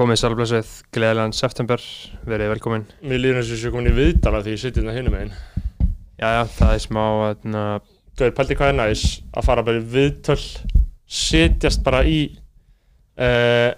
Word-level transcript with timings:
Komið 0.00 0.16
sælblössuð, 0.16 0.68
gleðilegan 0.96 1.34
september, 1.36 1.82
verið 2.24 2.54
velkomin. 2.54 2.86
Mér 3.04 3.18
líður 3.20 3.40
eins 3.42 3.50
og 3.50 3.58
þessu 3.58 3.72
komin 3.74 3.90
í 3.90 3.96
viðdala 3.98 4.38
því 4.40 4.54
ég 4.54 4.60
sitja 4.62 4.80
hérna 4.80 4.94
hinum 4.96 5.16
einn. 5.18 5.32
Jæja, 6.16 6.46
það 6.54 6.70
er 6.72 6.80
smá, 6.86 7.00
þarna, 7.20 7.64
Gauður, 8.16 8.32
pælti 8.38 8.56
hvað 8.56 8.70
er 8.72 8.78
næs 8.78 9.02
að 9.36 9.44
fara 9.50 9.64
bara 9.66 9.82
í 9.82 9.84
viðtöl, 9.92 10.38
setjast 11.20 11.84
bara 11.84 12.00
í 12.08 12.16
uh, 13.20 13.68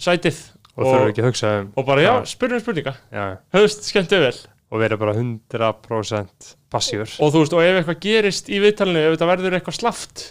sætið 0.00 0.40
og 0.72 0.80
þurfum 0.86 1.12
ekki 1.12 1.24
að 1.24 1.28
hugsa 1.28 1.52
um, 1.58 1.68
og 1.76 1.88
bara 1.90 2.06
já, 2.06 2.12
spyrjum 2.32 2.64
spurninga. 2.64 2.96
já, 3.12 3.24
Höfst, 3.58 3.84
skemmtu 3.92 4.22
vel. 4.24 4.34
og 4.72 4.84
verið 4.86 5.02
bara 5.04 5.16
100% 5.20 6.50
passífur. 6.72 7.12
Og 7.20 7.36
þú 7.36 7.44
veist, 7.44 7.58
og 7.60 7.64
ef 7.68 7.82
eitthvað 7.82 8.00
gerist 8.08 8.48
í 8.48 8.64
viðtalinu, 8.64 9.04
ef 9.04 9.18
þetta 9.18 9.30
verður 9.34 9.60
eitthvað 9.60 9.80
slaft, 9.82 10.30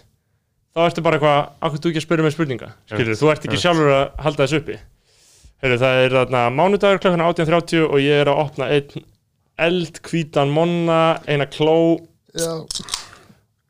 þá 0.78 0.84
ertu 0.86 1.04
bara 1.06 1.18
eitthvað, 1.18 1.40
akkur 1.66 1.82
þú 1.82 1.90
ekki 1.92 2.02
að 2.02 2.06
spyrja 2.06 2.26
með 2.28 2.36
spurninga. 2.36 2.70
Skilur, 2.92 3.18
þú 3.18 3.32
ert 3.34 3.48
ekki 3.48 3.60
sjálfur 3.64 3.94
að 3.96 4.04
halda 4.28 4.46
þessu 4.46 4.60
uppi. 4.62 4.78
Heyrðu, 5.58 5.78
það 5.82 6.02
er 6.04 6.16
þarna 6.20 6.42
mánudagur 6.54 7.02
klokkan 7.02 7.26
18.30 7.26 7.88
og 7.88 8.02
ég 8.04 8.22
er 8.22 8.30
að 8.30 8.42
opna 8.44 8.68
einn 8.76 9.08
eldhvítan 9.68 10.54
monna, 10.54 11.00
eina 11.26 11.48
kló 11.50 11.98
Já. 12.38 12.52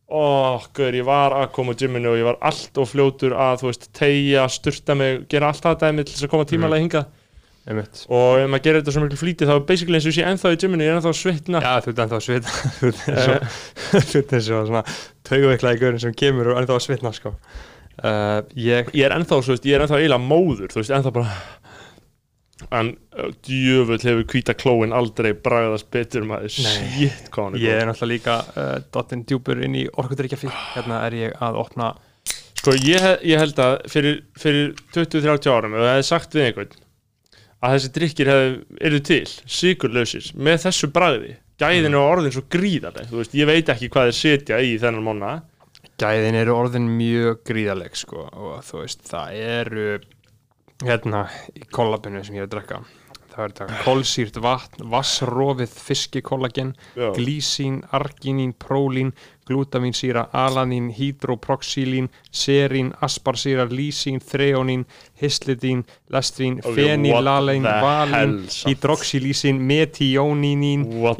Ó, 0.07 0.59
guður, 0.75 0.95
ég 0.99 1.07
var 1.07 1.35
að 1.35 1.49
koma 1.55 1.75
á 1.75 1.79
gymminu 1.79 2.11
og 2.13 2.19
ég 2.19 2.27
var 2.27 2.37
allt 2.47 2.79
og 2.79 2.87
fljótur 2.87 3.33
að, 3.35 3.61
þú 3.61 3.69
veist, 3.69 3.87
tegja, 3.95 4.45
sturta 4.51 4.95
mig, 4.95 5.25
gera 5.31 5.49
allt 5.51 5.63
það 5.63 5.81
dæmi 5.83 6.05
til 6.07 6.13
þess 6.15 6.27
að 6.27 6.31
koma 6.31 6.47
tímalega 6.47 6.83
hingað 6.83 7.09
Einmitt. 7.67 8.05
og 8.07 8.39
ef 8.39 8.47
maður 8.47 8.63
gerir 8.63 8.79
þetta 8.79 8.93
svo 8.95 9.01
miklu 9.03 9.19
flítið 9.19 9.49
þá 9.49 9.53
er 9.57 9.63
basically 9.67 9.97
eins 9.97 10.05
og 10.07 10.13
ég 10.13 10.17
sé 10.17 10.27
ennþá 10.27 10.51
í 10.53 10.59
gymminu, 10.61 10.85
ég 10.85 10.93
er 10.93 10.99
ennþá 11.01 11.11
svitna. 11.19 11.61
Já, 11.65 11.71
þú 11.83 11.91
ert 11.91 12.01
ennþá 12.03 12.17
að 12.17 12.25
svitna, 12.27 12.53
þú 12.77 12.91
ert 12.91 13.01
eins 13.11 13.27
og, 13.33 13.57
þú 13.97 14.21
ert 14.21 14.35
eins 14.37 14.49
og 14.55 14.69
svona 14.69 14.83
taugaveiklaði 15.27 15.81
gaurin 15.83 16.03
sem 16.05 16.15
kemur 16.23 16.53
og 16.53 16.61
ennþá 16.61 16.77
að 16.77 16.85
svitna, 16.85 17.11
sko. 17.17 17.33
Uh, 17.97 18.39
ég, 18.55 18.93
ég 18.95 19.03
er 19.09 19.17
ennþá, 19.17 19.41
veist, 19.43 19.67
ég 19.67 19.75
er 19.75 19.83
ennþá 19.83 19.99
eiginlega 19.99 20.23
móður, 20.23 20.71
þú 20.71 20.79
veist, 20.79 20.95
ennþá 20.95 21.13
bara 21.17 21.35
en 22.79 22.93
uh, 23.19 23.29
djöfull 23.45 23.99
hefur 23.99 24.25
hvíta 24.31 24.55
klóin 24.57 24.95
aldrei 24.95 25.33
bragðast 25.35 25.91
betur 25.93 26.23
maður, 26.29 26.55
shit 26.55 27.27
er 27.35 27.59
ég 27.61 27.81
er 27.81 27.89
náttúrulega 27.89 28.13
líka 28.13 28.39
uh, 28.55 28.73
dottinn 28.95 29.27
djúpur 29.27 29.59
inn 29.59 29.75
í 29.77 29.85
orkudrykjafíl. 29.91 30.53
Hérna 30.77 31.03
er 31.09 31.19
ég 31.19 31.41
að 31.43 31.59
opna, 31.67 31.95
Sko, 32.57 32.73
ég, 32.81 33.03
ég 33.27 33.37
held 33.39 33.59
að 33.61 33.75
fyrir, 33.91 34.15
fyrir 34.35 34.71
20-30 34.95 35.51
árum, 35.53 35.75
ef 35.77 35.83
það 35.83 35.93
hefði 35.93 36.07
sagt 36.07 36.33
við 36.35 36.47
einhvern 36.47 36.73
að 37.63 37.75
þessi 37.75 37.91
drikkir 37.95 38.31
eru 38.31 39.03
til, 39.05 39.25
sigurlausir, 39.49 40.31
með 40.37 40.63
þessu 40.67 40.89
bragði, 40.93 41.35
gæðin 41.57 41.95
er 41.95 42.01
orðin 42.01 42.35
svo 42.35 42.43
gríðarleg, 42.53 43.09
þú 43.09 43.21
veist, 43.21 43.37
ég 43.37 43.49
veit 43.49 43.71
ekki 43.73 43.89
hvað 43.93 44.11
þeir 44.11 44.19
setja 44.19 44.59
í 44.61 44.75
þennan 44.81 45.07
mánu 45.07 45.31
gæðin 45.97 46.37
eru 46.37 46.53
orðin 46.53 46.91
mjög 46.93 47.41
gríðaleg, 47.47 47.97
sko, 47.97 48.27
og 48.29 48.61
þú 48.67 48.83
veist, 48.83 49.01
það 49.09 49.39
eru, 49.47 49.87
hérna, 50.85 51.23
í 51.57 51.65
kollabinu 51.73 52.21
sem 52.25 52.37
ég 52.37 52.45
er 52.45 52.49
að 52.49 52.53
drekka. 52.53 52.81
Það 53.37 53.43
er 53.45 53.51
þetta 53.53 53.81
kolsýrt 53.85 54.37
vatn, 54.41 54.85
vassrofið 54.89 55.73
fiskikollagen, 55.77 56.71
glísín, 57.13 57.83
arginín, 57.93 58.55
prólín, 58.57 59.11
glútamínsýra, 59.47 60.23
alanín, 60.33 60.89
hydroproxílín, 60.89 62.09
serín, 62.33 62.89
asparsýra, 62.97 63.67
lísín, 63.69 64.17
þreonín, 64.19 64.87
hislidín, 65.21 65.85
what 66.09 67.77
the 67.77 67.77
valín, 67.85 68.47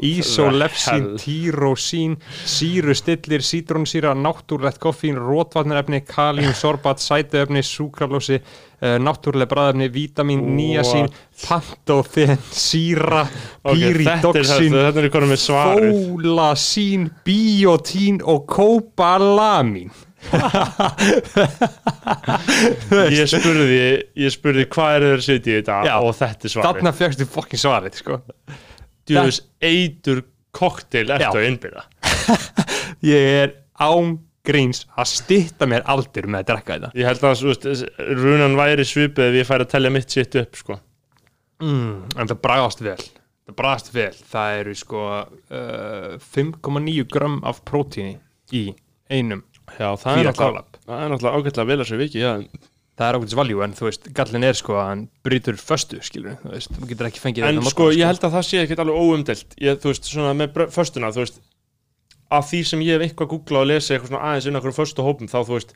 the 0.02 0.18
ísolefsín, 0.18 1.06
hell? 1.06 1.18
týrósín, 1.22 2.18
sírustillir, 2.44 3.46
sítrónsýra, 3.46 4.14
náttúrlegt 4.18 4.82
koffín, 4.82 5.14
rótvarnarefni, 5.14 6.02
kalíum, 6.02 6.52
sorbat, 6.52 6.98
sætuefni, 6.98 7.62
súkralósi, 7.62 8.42
uh, 8.80 8.96
náttúrlega 9.02 9.50
bræðefni, 9.50 9.88
vítamin, 9.94 10.42
níasín, 10.56 11.08
pantofén, 11.44 12.38
síra, 12.54 13.22
Ok, 13.62 13.74
þetta 13.74 13.74
pýridoxín, 13.74 14.74
þetta, 14.74 14.92
þetta 14.98 15.12
konum 15.14 15.32
með 15.34 15.42
svarið 15.44 15.90
fólasín, 15.94 17.08
biotín 17.26 18.20
og 18.24 18.46
kópalamin. 18.50 19.90
Ég 23.14 23.28
spurði, 23.30 23.82
ég 24.18 24.32
spurði 24.34 24.64
hvað 24.72 24.96
er 24.96 25.04
þeir 25.06 25.22
setja 25.22 25.52
í 25.52 25.54
þetta 25.60 25.76
Já. 25.86 25.92
og 26.02 26.10
þetta 26.18 26.42
er 26.42 26.52
svarið 26.52 26.66
Þarna 26.68 26.92
fjöxtu 26.98 27.26
fokkin 27.30 27.62
svarið, 27.62 28.00
sko. 28.00 28.18
Djúðus 29.08 29.38
eitur 29.62 30.18
kokteil 30.58 31.06
Já. 31.06 31.14
eftir 31.20 31.38
að 31.38 31.48
innbyrða 31.52 31.82
Ég 33.12 33.22
er 33.44 33.54
án 33.78 34.16
gríns 34.48 34.82
að 34.98 35.10
stytta 35.12 35.68
mér 35.70 35.86
aldur 35.92 36.28
með 36.30 36.44
að 36.44 36.48
drekka 36.50 36.76
þetta. 36.76 36.90
Ég 36.98 37.08
held 37.10 37.26
að 37.28 37.44
veist, 37.48 37.68
runan 38.22 38.58
væri 38.58 38.86
svipið 38.88 39.28
ef 39.28 39.38
ég 39.38 39.48
færi 39.48 39.66
að 39.66 39.72
tellja 39.74 39.94
mitt 39.94 40.16
sitt 40.16 40.38
upp 40.42 40.60
sko. 40.62 40.78
Mm, 41.64 41.92
en 42.16 42.30
það 42.30 42.40
bragast 42.46 42.82
vel. 42.84 42.98
Það 43.48 43.58
bragast 43.58 43.92
vel, 43.94 44.14
það 44.32 44.62
eru 44.62 44.74
sko 44.78 45.04
uh, 45.18 46.16
5,9 46.36 47.06
grömm 47.12 47.38
af 47.48 47.62
prótíni 47.68 48.18
í 48.54 48.66
einum 49.12 49.44
Já, 49.76 49.92
það 50.00 50.22
er 50.22 50.26
náttúrulega 50.30 51.04
er 51.04 51.34
ágætlega 51.36 51.68
vel 51.68 51.82
að 51.82 51.88
sér 51.90 51.98
viki, 52.00 52.20
já 52.22 52.30
það 52.98 53.06
er 53.06 53.18
ákveðis 53.18 53.36
valjú 53.38 53.62
en 53.62 53.74
þú 53.78 53.86
veist, 53.86 54.08
gallin 54.16 54.46
er 54.48 54.56
sko 54.58 54.76
að 54.78 54.88
hann 54.88 55.02
brýtur 55.26 55.58
föstu, 55.60 56.00
skilur, 56.04 56.38
þú 56.42 56.52
veist, 56.54 56.72
þú 56.74 56.88
getur 56.90 57.08
ekki 57.10 57.22
fengið 57.22 57.46
En 57.46 57.60
þetta 57.60 57.70
á 57.70 57.72
sko, 57.72 57.86
morgun, 57.86 58.00
ég 58.00 58.10
held 58.10 58.26
að 58.26 58.34
það 58.34 58.46
sé 58.48 58.62
ekkert 58.64 58.82
alveg 58.84 59.04
óumdelt 59.04 59.54
ég, 59.62 59.78
Þú 59.82 59.92
veist, 59.92 60.08
svona 60.10 60.32
með 60.38 60.58
föstuna 60.74 61.12
Þú 61.14 61.22
veist, 61.22 61.38
að 62.34 62.48
því 62.50 62.60
sem 62.70 62.82
ég 62.84 62.98
hef 62.98 63.06
eitthvað 63.08 63.30
googlað 63.32 63.62
og 63.64 63.70
lesið 63.70 63.94
eitthvað 63.96 64.10
svona 64.12 64.24
aðeins 64.28 64.48
inn 64.50 64.58
okkur 64.60 64.76
föstu 64.76 65.04
hópum 65.06 65.30
þá, 65.30 65.38
þú 65.48 65.54
veist, 65.56 65.72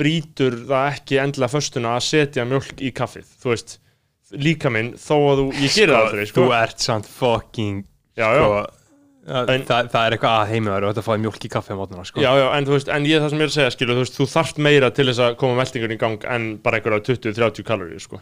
brýtur 0.00 0.56
það 0.70 0.88
ekki 0.94 1.20
endilega 1.22 1.52
föstuna 1.52 1.94
að 1.98 2.04
setja 2.08 2.46
mjölk 2.48 2.82
í 2.82 2.90
kaffið 2.96 3.30
Þú 3.42 3.52
veist, 3.52 3.76
líka 4.40 4.70
minn 4.72 4.92
þó 4.98 5.14
að 5.18 5.40
þú, 5.42 5.46
ég 5.60 5.74
gerir 5.76 5.94
það 5.94 6.04
aldrei, 6.06 6.26
sko. 6.30 6.42
þú 6.44 6.54
ert 6.60 6.84
samt 6.86 7.08
fucking 7.10 7.80
Já, 8.18 8.28
já, 8.36 8.44
sko, 8.44 8.60
En- 9.30 9.62
það, 9.68 9.90
það 9.92 10.06
er 10.08 10.14
eitthvað 10.16 10.36
að 10.40 10.48
heimiðar 10.54 10.84
og 10.88 10.90
þetta 10.94 11.04
fáið 11.06 11.20
mjólk 11.26 11.44
í 11.44 11.50
kaffi 11.52 11.74
á 11.76 11.78
mótnuna, 11.78 12.04
sko. 12.08 12.22
Já, 12.24 12.30
en 12.56 12.64
veist, 12.66 12.88
en 12.90 13.04
ég 13.06 13.20
það 13.22 13.30
sem 13.30 13.38
ég 13.42 13.46
er 13.46 13.50
að 13.52 13.56
segja, 13.58 13.72
skilu 13.76 13.94
Þú 13.94 14.02
veist, 14.02 14.16
þú 14.16 14.26
þarft 14.32 14.60
meira 14.64 14.88
til 14.96 15.06
þess 15.10 15.22
að 15.26 15.36
koma 15.42 15.58
meldingur 15.60 15.92
í 15.94 15.98
gang 16.00 16.24
en 16.34 16.46
bara 16.64 16.80
einhverja 16.80 17.04
20-30 17.12 17.66
kaloríu, 17.68 18.00
sko 18.02 18.18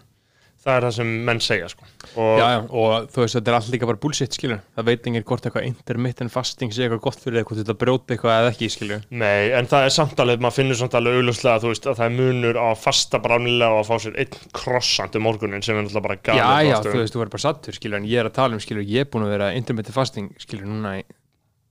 Það 0.59 0.75
er 0.75 0.85
það 0.85 0.95
sem 0.97 1.11
menn 1.29 1.39
segja, 1.41 1.69
sko 1.71 1.85
og, 2.19 2.33
Já, 2.41 2.47
já, 2.51 2.59
og 2.67 3.05
þú 3.15 3.21
veist, 3.23 3.37
þetta 3.39 3.51
er 3.53 3.57
allt 3.59 3.69
líka 3.73 3.89
bara 3.89 4.01
bullshit, 4.03 4.35
skilur 4.35 4.59
Það 4.75 4.89
veit 4.89 5.05
enginn 5.07 5.25
hvort 5.29 5.45
eitthvað 5.47 5.67
intermittent 5.69 6.33
fasting 6.35 6.73
sé 6.75 6.83
eitthvað 6.85 7.03
gott 7.07 7.21
fyrir 7.23 7.45
hvort 7.47 7.61
þetta 7.61 7.77
brjóti 7.79 8.17
eitthvað 8.17 8.41
eða 8.43 8.51
ekki, 8.53 8.69
skilur 8.75 9.05
Nei, 9.23 9.53
en 9.55 9.71
það 9.71 9.87
er 9.87 9.95
samt 9.95 10.23
alveg, 10.25 10.43
maður 10.43 10.57
finnur 10.59 10.81
samt 10.81 10.97
alveg 10.99 11.21
augljóslega, 11.21 11.63
þú 11.63 11.71
veist, 11.73 11.87
að 11.87 12.01
það 12.01 12.11
er 12.11 12.17
munur 12.19 12.59
á 12.59 12.67
að 12.73 12.83
fasta 12.83 13.23
bránilega 13.23 13.71
og 13.77 13.85
að 13.85 13.89
fá 13.93 14.03
sér 14.05 14.19
einn 14.25 14.51
krossant 14.59 15.21
um 15.21 15.27
morgunin 15.29 15.65
sem 15.65 15.79
er 15.79 15.87
náttúrulega 15.87 16.09
bara 16.09 16.19
galið. 16.27 16.43
Já, 16.43 16.73
já, 16.73 16.77
þú 16.89 16.99
veist, 16.99 17.15
þú 17.15 17.23
verður 17.23 17.35
bara 17.39 17.45
sattur, 17.47 17.79
skilur, 17.79 18.01
en 18.03 18.11
ég 18.11 18.19
er 18.25 18.29
að 18.29 18.37
tala 18.43 18.59
um, 18.59 18.65
skilur, 18.67 18.85
ég 18.89 19.07
er 19.07 19.11
búin 19.15 19.29
að 19.29 19.35
vera 19.37 19.53
intermittent 19.57 19.95
fasting, 19.97 20.29
skilur, 20.43 20.67
núna 20.69 20.99
í 20.99 21.07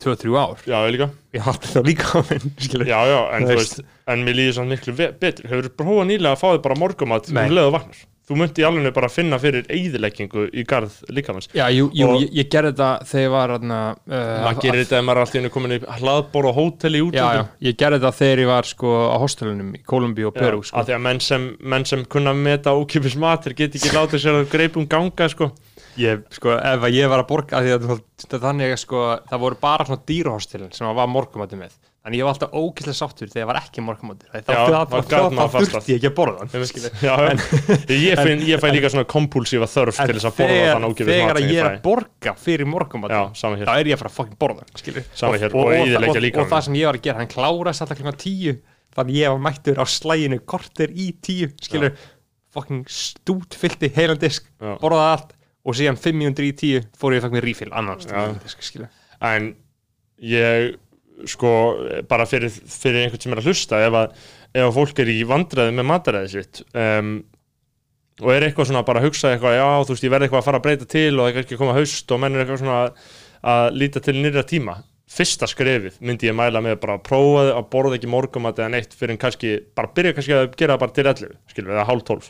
2-3 0.04 0.34
ár. 0.38 0.60
Já, 0.70 0.78
ég 0.86 0.94
líka. 0.94 1.08
Ég 1.34 1.42
haldi 1.48 1.72
það 1.74 1.88
líka 1.90 2.12
á 2.14 2.20
minn, 2.30 2.52
skilur. 2.62 2.86
Já, 2.90 3.00
já, 3.10 3.18
en 3.34 3.48
Þú 3.48 3.50
þú 3.50 3.56
veist. 3.58 3.80
en 4.14 4.26
mér 4.28 4.38
líður 4.38 4.58
samt 4.60 4.74
miklu 4.74 4.94
betur. 4.98 5.48
Hefur 5.50 5.70
prófað 5.74 6.06
nýlega 6.12 6.36
að 6.36 6.42
fá 6.44 6.48
þig 6.52 6.62
bara 6.68 6.78
morgumat 6.78 7.32
um 7.34 7.40
leið 7.42 7.70
og 7.72 7.74
vagnar? 7.80 8.04
Þú 8.28 8.36
myndi 8.36 8.60
í 8.60 8.66
alveg 8.68 8.92
bara 8.92 9.08
finna 9.08 9.38
fyrir 9.40 9.64
eyðileggingu 9.72 10.50
í 10.52 10.66
garð 10.68 10.98
líkamanns. 11.16 11.48
Já, 11.56 11.64
jú, 11.72 11.86
jú 11.96 12.08
Og- 12.10 12.18
ég, 12.26 12.34
ég 12.36 12.50
gerði 12.52 12.74
þetta 12.74 12.90
þegar 13.08 13.24
ég 13.24 13.32
var, 13.32 13.54
þarna, 13.56 13.78
uh, 14.04 14.44
Maður 14.44 14.60
gerir 14.66 14.82
þetta 14.84 14.98
ef 15.00 15.06
maður 15.08 15.16
er 15.16 15.22
alltaf 15.24 15.40
inn 15.40 15.50
komin 15.54 15.76
í 15.78 15.80
hlaðbor 16.02 16.50
og 16.50 16.56
hótel 16.58 16.92
í 17.00 17.02
Já, 17.16 17.24
já, 17.38 17.46
ég 17.70 17.78
gerði 17.80 18.02
þetta 18.02 18.12
þegar 18.20 18.42
ég 18.44 18.48
var, 18.52 18.64
sko, 18.68 18.92
á 19.08 19.16
hostelunum 19.24 19.72
í 19.78 19.82
Kolumbíu 19.88 20.28
og 20.28 20.36
Peru, 20.36 20.60
sko. 20.62 20.84
Að 20.84 21.00
menn 21.00 21.22
sem, 21.24 21.48
menn 21.62 21.86
sem 21.88 22.04
kunna 22.04 22.34
meta 22.36 22.76
ókipis 22.76 23.16
mat, 23.16 23.48
þeir 23.48 23.56
get 23.64 23.80
ekki 23.80 23.96
látið 23.96 24.20
sér 24.26 24.42
að 24.44 24.52
greipum 24.52 24.90
ganga, 24.92 25.30
sko. 25.32 25.52
Ég, 25.98 26.28
sko, 26.30 26.52
ef 26.60 26.84
að 26.84 26.94
ég 27.00 27.08
var 27.10 27.24
að 27.24 27.28
borga, 27.32 27.64
að 27.64 27.80
þú- 27.88 28.40
þannig 28.44 28.76
að, 28.76 28.80
sko, 28.84 29.06
það 29.32 29.40
voru 29.40 29.56
bara 29.62 29.86
svona 29.88 30.04
dýrahostelin 30.06 30.74
sem 30.76 30.86
var 31.00 31.08
morgumætti 31.08 31.56
með. 31.58 31.72
Þannig 32.08 32.22
ég 32.22 32.24
var 32.24 32.32
alltaf 32.38 32.54
ókýrslega 32.56 32.96
sáttur 32.96 33.28
þegar 33.28 33.42
ég 33.42 33.48
var 33.50 33.58
ekki 33.60 33.82
Það, 34.48 34.94
þá 35.36 35.58
þurfti 35.58 35.92
ég 35.92 35.98
ekki 35.98 36.08
að 36.08 36.14
borða 36.16 36.38
hann. 36.40 36.52
Já, 37.04 37.16
ég, 37.92 38.22
ég 38.48 38.62
fæ 38.64 38.68
líka 38.72 38.92
svona 38.94 39.08
kompulsífa 39.12 39.68
þörf 39.68 39.98
til 40.00 40.16
þess 40.16 40.30
að 40.30 40.38
borða 40.40 40.70
þann 40.72 40.88
ókipis 40.88 41.10
þegar 41.12 41.40
ég 41.44 41.60
er 41.60 41.68
að 41.68 41.82
borga 41.84 42.34
fyrir 42.40 42.72
hér. 43.60 43.68
þá 43.68 43.74
er 43.82 43.90
ég 43.92 43.98
að 43.98 44.02
fara 44.06 44.12
að 44.14 44.18
fucking 44.22 44.40
borða 44.40 44.64
og 46.40 46.48
það 46.54 46.66
sem 46.70 46.80
ég 46.80 46.88
var 46.88 46.96
að 47.02 47.04
gera, 47.10 47.18
hann 47.20 47.32
klárast 47.36 47.84
alltaf 47.84 48.00
klukkan 48.00 48.20
tíu 48.24 48.56
þannig 48.98 49.20
ég 49.20 49.36
var 49.36 49.44
mættur 49.50 49.84
á 49.84 49.86
slæginu 49.98 50.40
korter 50.48 50.96
í 50.96 51.10
tíu, 51.28 51.52
skilur 51.60 51.92
fucking 52.56 52.88
stút 52.88 53.60
fyllti 53.60 53.92
heilan 54.00 54.24
disk 54.24 54.48
Já. 54.64 54.78
borðaði 54.82 55.12
allt 55.18 55.36
og 55.68 55.76
síðan 55.76 56.00
500 56.00 56.48
í 56.48 56.56
tíu 56.58 56.84
fór 56.98 57.18
ég 57.18 57.28
að 57.28 57.36
mér 57.36 57.44
refill 57.52 57.72
skilur. 58.56 58.88
en 59.28 59.52
ég 60.24 60.78
sko 61.26 61.52
bara 62.10 62.28
fyrir, 62.30 62.52
fyrir 62.52 63.06
einhvern 63.06 63.24
sem 63.24 63.34
er 63.34 63.42
að 63.42 63.50
hlusta 63.50 63.80
ef 63.86 63.98
að, 63.98 64.28
ef 64.54 64.68
að 64.68 64.76
fólk 64.76 65.02
er 65.02 65.12
í 65.14 65.18
vandræði 65.28 65.74
með 65.78 65.90
mataræði 65.90 66.34
sitt 66.36 66.62
um, 66.78 67.16
og 68.24 68.34
er 68.34 68.48
eitthvað 68.48 68.70
svona 68.72 68.86
bara 68.86 69.02
að 69.02 69.10
hugsa 69.10 69.32
eitthvað 69.34 69.58
já 69.58 69.66
þú 69.86 69.96
veist 69.96 70.06
ég 70.06 70.14
verði 70.14 70.28
eitthvað 70.28 70.42
að 70.42 70.48
fara 70.48 70.62
að 70.62 70.68
breyta 70.68 70.90
til 70.90 71.10
og 71.14 71.24
það 71.24 71.32
er 71.32 71.42
ekki 71.44 71.58
að 71.58 71.64
koma 71.64 71.78
haust 71.78 72.14
og 72.14 72.22
menn 72.22 72.38
er 72.38 72.44
eitthvað 72.44 72.62
svona 72.64 72.78
að, 72.84 73.02
að 73.54 73.68
líta 73.78 74.04
til 74.04 74.16
nýra 74.18 74.46
tíma. 74.48 74.80
Fyrsta 75.08 75.48
skrefið 75.48 76.02
myndi 76.04 76.28
ég 76.28 76.36
mæla 76.36 76.60
með 76.64 76.82
bara 76.82 76.98
að 76.98 77.06
prófa 77.08 77.46
að 77.54 77.70
borða 77.72 77.96
ekki 77.96 78.10
morgumat 78.12 78.58
eða 78.60 78.74
neitt 78.74 78.98
fyrir 78.98 79.14
en 79.14 79.22
kannski 79.22 79.54
bara 79.78 79.94
byrja 79.96 80.18
kannski 80.18 80.36
að 80.36 80.50
gera 80.60 80.76
það 80.76 80.82
bara 80.84 80.96
til 80.98 81.06
11 81.06 81.38
skilur 81.54 81.72
við 81.72 81.78
eða 81.78 81.88
hálf 81.88 82.04
12 82.10 82.28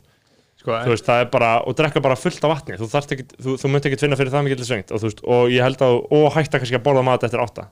sko 0.58 0.78
þú 0.84 0.94
veist, 0.94 1.08
það 1.08 1.24
er 1.24 1.32
bara, 1.32 1.50
og 1.64 1.78
drekka 1.78 2.04
bara 2.04 2.18
fullt 2.20 2.44
af 2.44 2.54
vatni. 2.54 2.78
Þú, 2.78 2.90
þú, 2.92 3.56
þú 3.62 3.72
myndi 3.72 3.90
ekki 3.90 4.02
finna 4.04 4.20
fyrir 4.20 4.34
það 4.34 4.48
mikið 4.48 4.64
og, 4.92 5.04
veist, 5.06 5.24
og 5.24 5.54
ég 5.54 5.66
held 5.66 5.84
að, 5.86 6.00
og 6.18 6.28
hætta 6.36 6.62
kannski 6.62 6.78
að 6.78 6.86
borða 6.86 7.06
mat 7.08 7.26
eftir 7.28 7.44
átta, 7.44 7.68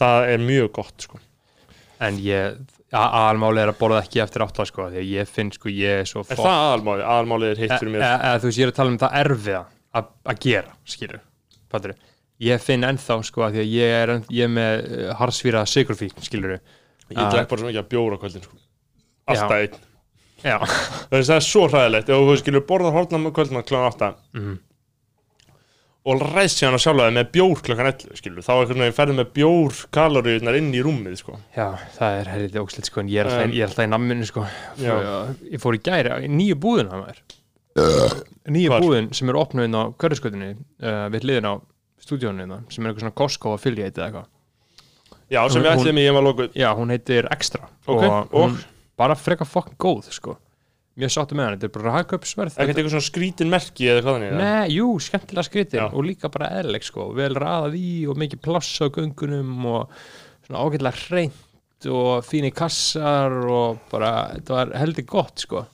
það 0.00 0.28
er 0.34 0.44
mjög 0.50 0.70
gott 0.80 1.06
sko. 1.06 1.20
en 2.00 2.16
ég 2.24 2.56
aðalmáli 2.90 3.60
er 3.62 3.70
að 3.70 3.78
borða 3.78 4.00
ekki 4.02 4.22
eftir 4.24 4.42
átta 4.42 4.64
sko, 4.66 4.88
því 4.90 4.98
að 5.02 5.10
ég 5.14 5.28
finn 5.30 5.50
sko, 5.54 5.68
ég 5.70 6.00
er 6.02 6.08
svo 6.10 6.22
er 6.24 6.38
það 6.40 6.48
aðalmáli, 6.50 7.04
aðalmáli 7.06 7.50
er 7.52 7.60
hitt 7.60 7.74
fyrir 7.78 7.92
mér 7.94 8.02
e, 8.06 8.12
e, 8.16 8.38
þú 8.40 8.48
veist, 8.48 8.58
ég 8.58 8.66
er 8.66 8.72
að 8.72 8.78
tala 8.80 8.90
um 8.94 8.98
það 9.02 9.18
erfiða 9.20 9.60
að 10.00 10.08
að 10.32 10.40
gera, 10.46 10.72
skilur 10.94 11.20
fattur 11.70 11.94
ég 12.40 12.62
finn 12.64 12.86
ennþá 12.88 13.18
sko 13.28 13.44
að 13.46 13.54
því 13.58 13.60
að 13.62 13.72
ég 13.76 13.94
er, 14.00 14.12
ég 14.32 14.46
er 14.48 14.52
með 14.56 14.74
uh, 14.88 15.12
harsvíra 15.20 15.62
sigurfík, 15.68 16.16
skilur 16.24 16.56
ég 16.56 16.76
Ah. 17.10 17.26
drekk 17.34 17.48
bara 17.50 17.58
svo 17.60 17.66
mikið 17.66 17.80
að 17.82 17.88
bjóra 17.90 18.16
kvöldin 18.22 18.42
sko. 18.46 18.56
alltaf 19.26 19.50
einn 19.50 19.78
já, 20.44 20.58
Það 21.10 21.30
er- 21.36 21.42
svo 21.44 21.64
hræðilegt 21.68 22.08
ef 22.08 22.20
þú 22.22 22.36
skilur 22.38 22.62
borða 22.68 22.92
hórna 22.94 23.18
með 23.18 23.32
kvöldin 23.34 23.62
kl. 23.66 23.74
8 23.76 24.14
Mhm. 24.32 24.58
Og 26.06 26.22
ræðst 26.24 26.60
síðan 26.62 26.76
að 26.78 26.82
sjálfa 26.86 27.06
þig 27.10 27.16
með 27.18 27.26
bjór 27.34 27.58
klokkan 27.66 27.88
11 27.90 28.16
skilur, 28.20 28.44
þá 28.46 28.50
er 28.54 28.60
einhvern 28.62 28.80
veginn 28.84 28.96
ferði 28.96 29.16
með 29.18 29.28
bjór 29.36 29.80
kaloríunar 29.92 30.56
inn 30.56 30.70
í 30.72 30.80
rúmið 30.86 31.16
sko. 31.20 31.34
já, 31.56 31.66
það 31.98 32.20
er 32.22 32.30
helviti 32.34 32.62
ógslitt 32.62 32.88
sko, 32.88 33.00
en 33.04 33.10
ég 33.12 33.20
er 33.20 33.28
alltaf, 33.28 33.44
Um, 33.44 33.52
ég 33.52 33.60
er 33.64 33.68
alltaf 33.68 33.84
í 33.84 33.90
namminu 33.92 34.26
sko 34.30 34.46
Já. 34.80 34.94
ég 35.52 35.60
fór 35.60 35.76
í 35.76 35.82
gæri, 35.84 36.14
í 36.24 36.30
nýju 36.32 36.56
búðina 36.62 37.02
maður 37.02 37.20
nýju 38.50 38.70
Hvar? 38.72 38.82
búðin 38.82 39.10
sem 39.14 39.28
er 39.30 39.38
opnuð 39.38 39.68
inn 39.68 39.76
á 39.78 39.82
hverjaskötunni 40.00 40.50
uh, 40.56 41.06
við 41.12 41.26
hliðin 41.28 41.48
á 41.48 41.54
stúdíónu 42.00 42.42
hérna, 42.42 42.58
sem 42.72 42.84
er 42.84 42.90
eitthvað 42.90 43.04
svona 43.04 43.18
Costco 43.20 43.52
affiliate 43.54 44.00
eða 44.00 44.08
eitthvað 44.08 44.28
já, 45.30 45.40
sem 45.52 45.62
við 45.62 45.68
Hún- 45.70 45.80
ætlum 45.84 46.00
í 46.00 46.04
ég 46.08 46.16
var 46.16 46.24
lókuð 46.26 46.56
Já, 46.58 46.68
hún 46.80 46.90
heitir 46.96 47.28
Extra 47.30 47.68
Ok, 47.86 48.02
og, 48.02 48.32
hún 48.34 48.56
bara 49.00 49.14
frekar 49.16 49.46
fokkin 49.48 49.76
góð 49.80 50.08
sko. 50.12 50.34
Mjög 51.00 51.12
sáttu 51.16 51.36
með 51.38 51.46
hann, 51.46 51.58
þetta 51.58 51.68
er 51.68 51.74
bara 51.76 51.94
hagköpsverð 51.96 52.56
ekkert 52.56 52.80
eitthvað 52.80 52.94
svona 52.94 53.08
skrítin 53.08 53.52
merki 53.52 53.90
eða 53.90 54.04
hvað 54.04 54.16
þannig? 54.18 54.38
Nei, 54.40 54.72
jú, 54.76 54.88
skemmtilega 55.02 55.48
skritin 55.48 55.80
Já. 55.80 55.86
og 55.90 56.06
líka 56.06 56.30
bara 56.32 56.50
eðleg 56.60 56.86
sko, 56.86 57.10
vel 57.16 57.32
raðað 57.36 57.76
í 57.80 57.92
og 58.10 58.20
mikið 58.20 58.42
pláss 58.46 58.80
á 58.80 58.86
göngunum 58.92 59.68
og 59.70 60.00
svona 60.46 60.64
ágætlega 60.64 61.04
hreint 61.08 61.90
og 61.90 62.26
fínir 62.28 62.52
kassar 62.56 63.32
og 63.48 63.80
bara, 63.92 64.10
þetta 64.36 64.58
var 64.58 64.74
heldur 64.82 65.08
gott 65.08 65.46
sko 65.46 65.64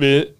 við 0.00 0.32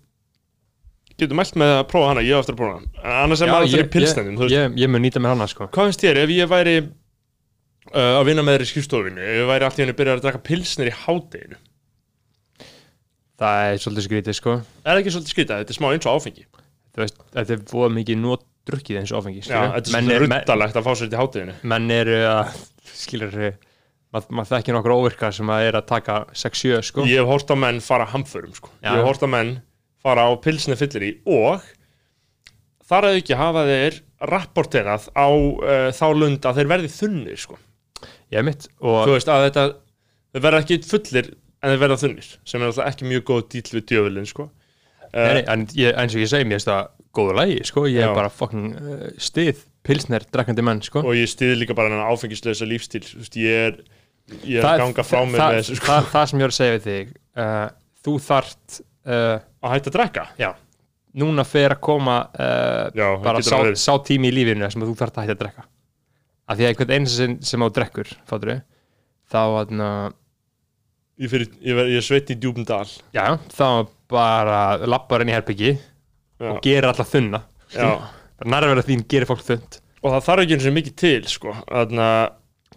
getum 1.15 1.39
mælt 1.39 1.55
með 1.61 1.77
að 1.79 1.85
prófa 1.93 2.11
hana, 2.11 2.25
ég 2.27 2.35
á 2.35 2.41
eftir 2.43 2.57
að 2.57 2.61
prófa 2.63 2.79
hana 2.81 3.05
En 3.05 3.17
annars 3.23 3.45
er 3.45 3.53
maður 3.53 3.69
alltaf 3.69 3.79
í 3.79 4.35
þú 4.35 4.43
veist. 4.43 4.57
ég, 4.57 4.77
ég 4.83 4.91
mun 4.91 5.05
nýta 5.05 5.23
mér 5.23 5.37
hana 5.37 5.47
sko 5.51 5.69
hvað 5.71 5.91
finnst 5.91 6.03
þér 6.03 6.23
ef 6.25 6.33
ég 6.35 6.51
væri 6.51 6.75
uh, 6.83 8.19
að 8.19 8.25
vinna 8.31 8.45
með 8.47 8.59
þér 8.59 8.65
í 8.65 8.71
skrifstofinu 8.73 9.23
ef 9.23 9.39
ég 9.39 9.49
væri 9.53 9.69
alltaf 9.69 9.85
henni 9.85 9.97
byrjað 10.01 10.19
að 10.19 10.27
drekka 10.27 10.43
pilsnir 10.49 10.91
í 10.91 10.97
hádeginu 11.05 11.61
Það 13.41 13.69
er 13.69 13.81
svolítið 13.83 14.07
skrítið 14.09 14.39
sko 14.39 14.53
er 14.55 14.91
það 14.91 15.01
ekki 15.03 15.15
svolítið 15.15 15.35
skrítið, 15.35 15.63
þetta 15.63 15.75
er 15.75 15.79
smá 15.81 15.89
eins 15.91 16.07
og 16.07 16.19
áfengi 16.19 16.45
Þú 16.95 17.03
veist, 17.03 17.23
þetta 17.35 17.55
er 17.57 17.63
búið 17.73 17.95
mikið 17.97 18.19
nótdrukkið 18.23 18.99
eins 19.01 19.13
og 19.13 19.23
áfengi 19.23 19.41
já, 19.41 19.47
skilurðu. 19.49 19.71
þetta 19.75 19.89
er 19.89 19.95
svolítið 19.95 20.15
er, 20.15 20.25
ruddalegt 20.25 20.79
að 20.79 20.87
fá 20.87 20.93
sér 21.01 21.09
í 21.11 21.19
hádeginu 21.19 21.57
menn 21.75 21.95
eru 21.97 22.19
að 22.31 22.59
skilur 22.95 23.39
maður 24.15 24.37
mað 24.39 24.51
þekkir 24.53 24.77
nokkur 24.77 24.95
óvirka 24.95 25.31
sem 25.35 25.51
að 25.51 25.69
er 25.69 25.79
að 25.81 25.87
taka 25.91 26.19
6-7 26.39 26.83
sko 26.87 27.07
ég 27.11 27.19
hef 27.19 27.31
hórt 27.33 27.51
á 27.51 27.57
menn 27.59 27.81
fara 27.83 28.07
hamförum 28.13 28.55
sko. 28.55 28.71
Já. 28.79 28.93
ég 28.93 29.01
hef 29.01 29.09
hórt 29.09 29.27
á 29.27 29.29
menn 29.35 29.55
fara 30.05 30.29
á 30.29 30.33
pilsni 30.45 30.79
fyllir 30.79 31.07
í 31.09 31.13
og 31.27 31.65
þar 32.87 33.09
að 33.11 33.19
ekki 33.19 33.39
hafa 33.41 33.65
þeir 33.67 33.99
rapporterað 34.31 35.09
á 35.19 35.27
uh, 35.27 35.89
þá 35.91 36.07
lund 36.15 36.47
að 36.47 36.61
þeir 36.61 36.71
verði 36.71 36.93
þunnir 36.95 37.41
sko. 37.41 37.59
ég 38.31 38.39
er 38.39 38.47
mitt 38.47 38.69
og 38.79 39.01
þú 39.09 39.17
veist 39.17 39.33
að 39.33 39.49
þetta 39.49 39.67
þeir 40.35 40.47
verða 40.47 40.63
ekki 40.63 40.79
fullir 40.87 41.33
en 41.65 41.73
þeir 41.73 41.81
verða 41.83 42.01
þunnir 42.03 42.29
sem 42.45 42.61
er 42.61 42.71
alltaf 42.71 42.91
ekki 42.91 43.09
mjög 43.09 43.25
góð 43.31 43.43
dýl 43.55 43.65
við 43.73 43.85
djöfulinn 43.91 44.29
sko. 44.29 44.49
uh, 45.11 45.39
en 45.41 45.67
ég, 45.79 45.93
eins 45.93 46.17
og 46.17 46.23
ég 46.23 46.31
segi, 46.31 46.49
mér 46.49 46.61
finnst 46.61 46.71
það 46.71 46.89
góðu 47.15 47.37
lægi, 47.39 47.61
sko, 47.71 47.85
ég 47.89 48.03
Já. 48.03 48.09
er 48.09 48.17
bara 48.19 48.33
fucking 48.33 48.79
uh, 48.79 49.05
stið, 49.23 49.63
pilsner, 49.87 50.27
drekkandi 50.35 50.65
menn, 50.67 50.83
sko 50.85 51.05
og 51.05 51.17
ég 51.19 51.31
stiði 51.31 51.61
líka 51.63 51.77
bara 51.79 51.91
hennan 51.93 52.09
áfengislösa 52.11 52.69
lífstíl 52.69 53.05
þú 53.07 53.23
veist, 53.23 53.39
ég 53.41 53.69
er 53.69 53.79
ég 54.49 54.61
er 54.61 54.69
að 54.69 54.85
ganga 54.87 55.07
frá 55.07 55.21
mér 55.29 55.41
það, 55.41 55.55
með 55.55 55.61
þessu 55.61 55.79
sko. 55.79 55.89
það, 55.91 56.11
það 56.15 56.29
sem 56.31 56.43
ég 56.43 56.47
er 56.47 56.55
að 56.55 56.59
segja 56.59 56.77
við 56.77 56.91
þig 56.91 57.15
uh, 57.45 57.65
þú 58.05 58.19
þart 58.29 58.83
að 59.05 59.69
hætta 59.69 59.91
að 59.91 59.97
drekka 59.99 60.23
já, 60.41 60.47
núna 61.21 61.45
fer 61.45 61.75
að 61.75 61.81
koma 61.85 62.15
já, 62.33 63.05
það 63.05 63.27
bara 63.27 63.43
sá, 63.45 63.59
sá 63.77 63.93
tími 64.01 64.31
í 64.31 64.33
lífinu 64.33 64.71
sem 64.73 64.81
að 64.81 64.89
þú 64.89 64.95
þart 65.03 65.19
að 65.21 65.27
hætta 65.27 65.37
að 65.37 65.43
drekka 65.43 65.65
af 66.45 66.59
því 66.59 66.65
að 66.65 66.71
einhvern 66.71 66.95
eins 66.97 67.17
sem, 67.49 67.65
á 67.65 67.69
drekkur, 67.77 68.11
þá, 68.25 69.41
aðna, 69.61 69.91
ég, 71.21 71.31
fyrir, 71.31 71.51
ég, 71.61 71.77
ver, 71.79 71.91
ég 71.93 72.05
sveitt 72.05 72.33
í 72.33 72.39
djúpum 72.41 72.67
dal. 72.69 72.87
Já, 73.15 73.39
þá 73.55 73.89
bara 74.11 74.61
lappar 74.89 75.25
inn 75.25 75.33
í 75.33 75.37
herbyggi 75.37 75.75
og 76.45 76.61
gerir 76.65 76.91
alltaf 76.91 77.13
þunna. 77.15 77.45
Bara 77.75 78.51
nærverða 78.55 78.87
þín 78.89 79.07
gerir 79.11 79.31
fólk 79.31 79.45
þund 79.47 79.81
og 80.05 80.13
það 80.13 80.25
þarf 80.27 80.45
ekki 80.45 80.57
eins 80.59 80.69
og 80.69 80.77
mikið 80.77 80.97
til 81.01 81.23
sko. 81.33 81.57
þannig 81.71 82.05
að 82.05 82.25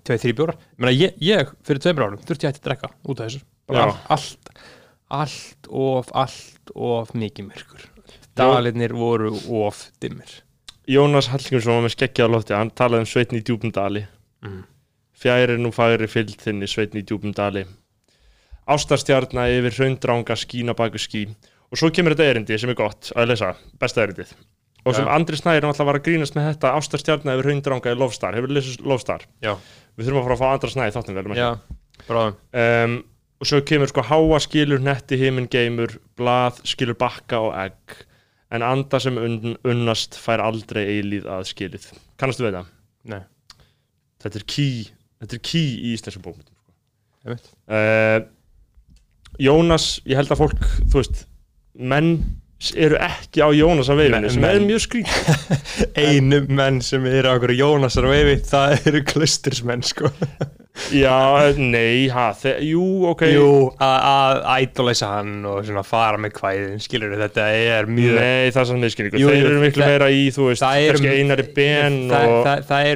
tveið, 0.07 0.21
þrý 0.23 0.33
bjórar 0.37 0.57
ég, 0.57 0.67
meina, 0.79 0.93
ég, 0.95 1.15
ég 1.27 1.53
fyrir 1.67 1.83
tveimur 1.83 2.05
árum 2.05 2.21
þurfti 2.23 2.47
ég 2.47 2.53
hætti 2.53 2.61
að 2.61 2.67
drekka 2.69 2.91
út 3.03 3.19
af 3.19 3.27
þessu. 3.27 3.41
Allt, 4.15 4.51
allt 5.17 5.71
of 5.83 6.11
allt 6.15 6.71
of 6.75 7.11
mikið 7.17 7.49
myrkur. 7.49 7.87
Dalinnir 8.37 8.93
voru 8.95 9.33
of 9.59 9.89
dimmir. 9.99 10.37
Jónas 10.87 11.27
Hallgrímsson 11.33 11.75
var 11.75 11.83
með 11.83 11.97
skeggja 11.97 12.29
á 12.29 12.31
lofti. 12.31 12.55
Hann 12.55 12.71
talaði 12.71 13.03
um 13.03 13.09
sveitni 13.11 13.41
í 13.41 13.43
djúpum 13.43 13.73
dali. 13.75 14.05
Mm. 14.45 14.63
fjæri 15.17 15.55
nú 15.57 15.71
færi 15.73 16.05
fylgd 16.05 16.43
þinni 16.43 16.67
sveitni 16.69 17.01
í 17.01 17.05
djúpum 17.09 17.31
dali 17.33 17.63
ástarstjarna 18.67 19.47
yfir 19.55 19.75
hraundranga 19.79 20.37
skína 20.39 20.75
baku 20.77 20.99
skí 21.01 21.25
og 21.71 21.79
svo 21.79 21.89
kemur 21.93 22.15
þetta 22.15 22.29
erindi 22.31 22.59
sem 22.59 22.71
er 22.71 22.79
gott 22.79 23.11
að 23.15 23.33
lesa, 23.33 23.51
besta 23.79 24.05
erindið. 24.05 24.31
Og 24.87 24.95
sem 24.95 25.07
Já. 25.07 25.11
Andri 25.17 25.35
Snæri 25.35 25.63
náttúrulega 25.63 25.89
var 25.89 25.99
að 25.99 26.05
grínast 26.05 26.35
með 26.37 26.49
þetta 26.51 26.73
ástarstjarna 26.79 27.35
yfir 27.35 27.49
hraundranga 27.49 27.91
í 27.91 27.99
Lofstar 27.99 28.37
hefur 28.37 28.53
lesið 28.55 28.85
Lofstar 28.87 29.25
já, 29.43 29.53
við 29.97 30.07
þurfum 30.07 30.21
að 30.21 30.27
fara 30.27 30.37
að 30.37 30.43
fá 30.43 30.47
Andra 30.53 30.71
Snæri 30.71 30.95
þáttum 30.95 31.17
vel 31.17 31.39
já, 31.41 31.49
um, 32.07 32.97
og 33.37 33.49
svo 33.51 33.61
kemur 33.67 33.91
sko 33.91 34.05
háa 34.07 34.39
skilur 34.45 34.83
netti 34.83 35.19
himinn 35.19 35.49
geimur 35.51 35.97
blað 36.19 36.61
skilur 36.67 36.95
bakka 36.99 37.41
og 37.49 37.57
egg. 37.65 37.97
En 38.47 38.63
anda 38.63 38.99
sem 39.03 39.17
unn, 39.19 39.57
unnast 39.67 40.15
fær 40.15 40.39
aldrei 40.39 40.85
eilíð 40.87 41.25
að 41.27 41.49
skilið. 41.49 41.89
Kannastu 42.15 42.47
það? 42.47 42.69
Nei. 43.11 43.19
þetta 44.23 44.39
er 44.39 44.45
key 44.47 44.87
þetta 45.21 45.37
er 45.37 45.43
key 45.49 45.67
í 45.75 45.93
íslenskum 45.97 46.23
bókmyndum 46.25 46.55
sko. 46.55 47.53
Uh, 47.67 48.23
Jónas 49.39 49.87
ég 50.07 50.17
held 50.19 50.31
að 50.33 50.41
fólk, 50.43 50.67
þú 50.89 51.01
veist 51.01 51.25
menn 51.77 52.13
eru 52.73 52.97
ekki 52.97 53.43
á 53.45 53.53
Jónas 53.53 53.89
að 53.93 53.99
veifinu 54.01 54.21
Men- 54.25 54.33
sem 54.33 54.43
er 54.47 54.55
menn- 54.57 54.69
mjög 54.71 54.81
skrítið 54.87 55.41
einu 56.07 56.39
menn 56.57 56.79
sem 56.81 57.03
eru 57.05 57.29
á 57.29 57.37
okkur 57.37 57.53
Jónasar 57.53 58.07
veifi 58.09 58.39
það 58.49 58.87
eru 58.89 59.01
klustursmenn 59.13 59.83
sko. 59.85 60.09
Já, 60.93 61.49
nei, 61.57 62.05
ha, 62.13 62.27
jú, 62.61 62.83
ok. 63.09 63.23
Jú, 63.33 63.45
að- 63.81 64.43
ædólæsa 64.61 65.07
hann 65.15 65.39
og 65.49 65.63
svona 65.65 65.81
fara 65.85 66.19
með 66.21 66.35
kvæðin 66.37 66.81
skilur 66.83 67.15
þetta 67.17 67.47
er 67.57 67.89
mjög 67.89 68.19
Nei, 68.19 68.51
það 68.53 68.59
er 68.61 68.67
sann 68.69 68.83
miskynningu. 68.85 69.21
Jú, 69.23 69.31
Þeir 69.33 69.47
eru 69.49 69.63
miklu 69.63 69.87
meira 69.89 70.09
í, 70.13 70.27
þú 70.35 70.51
veist, 70.51 70.61
eru- 70.67 70.99
kannski 70.99 71.15
einari 71.17 71.47
ben 71.57 71.97
og... 72.11 72.43
það, 72.45 72.61
það 72.69 72.91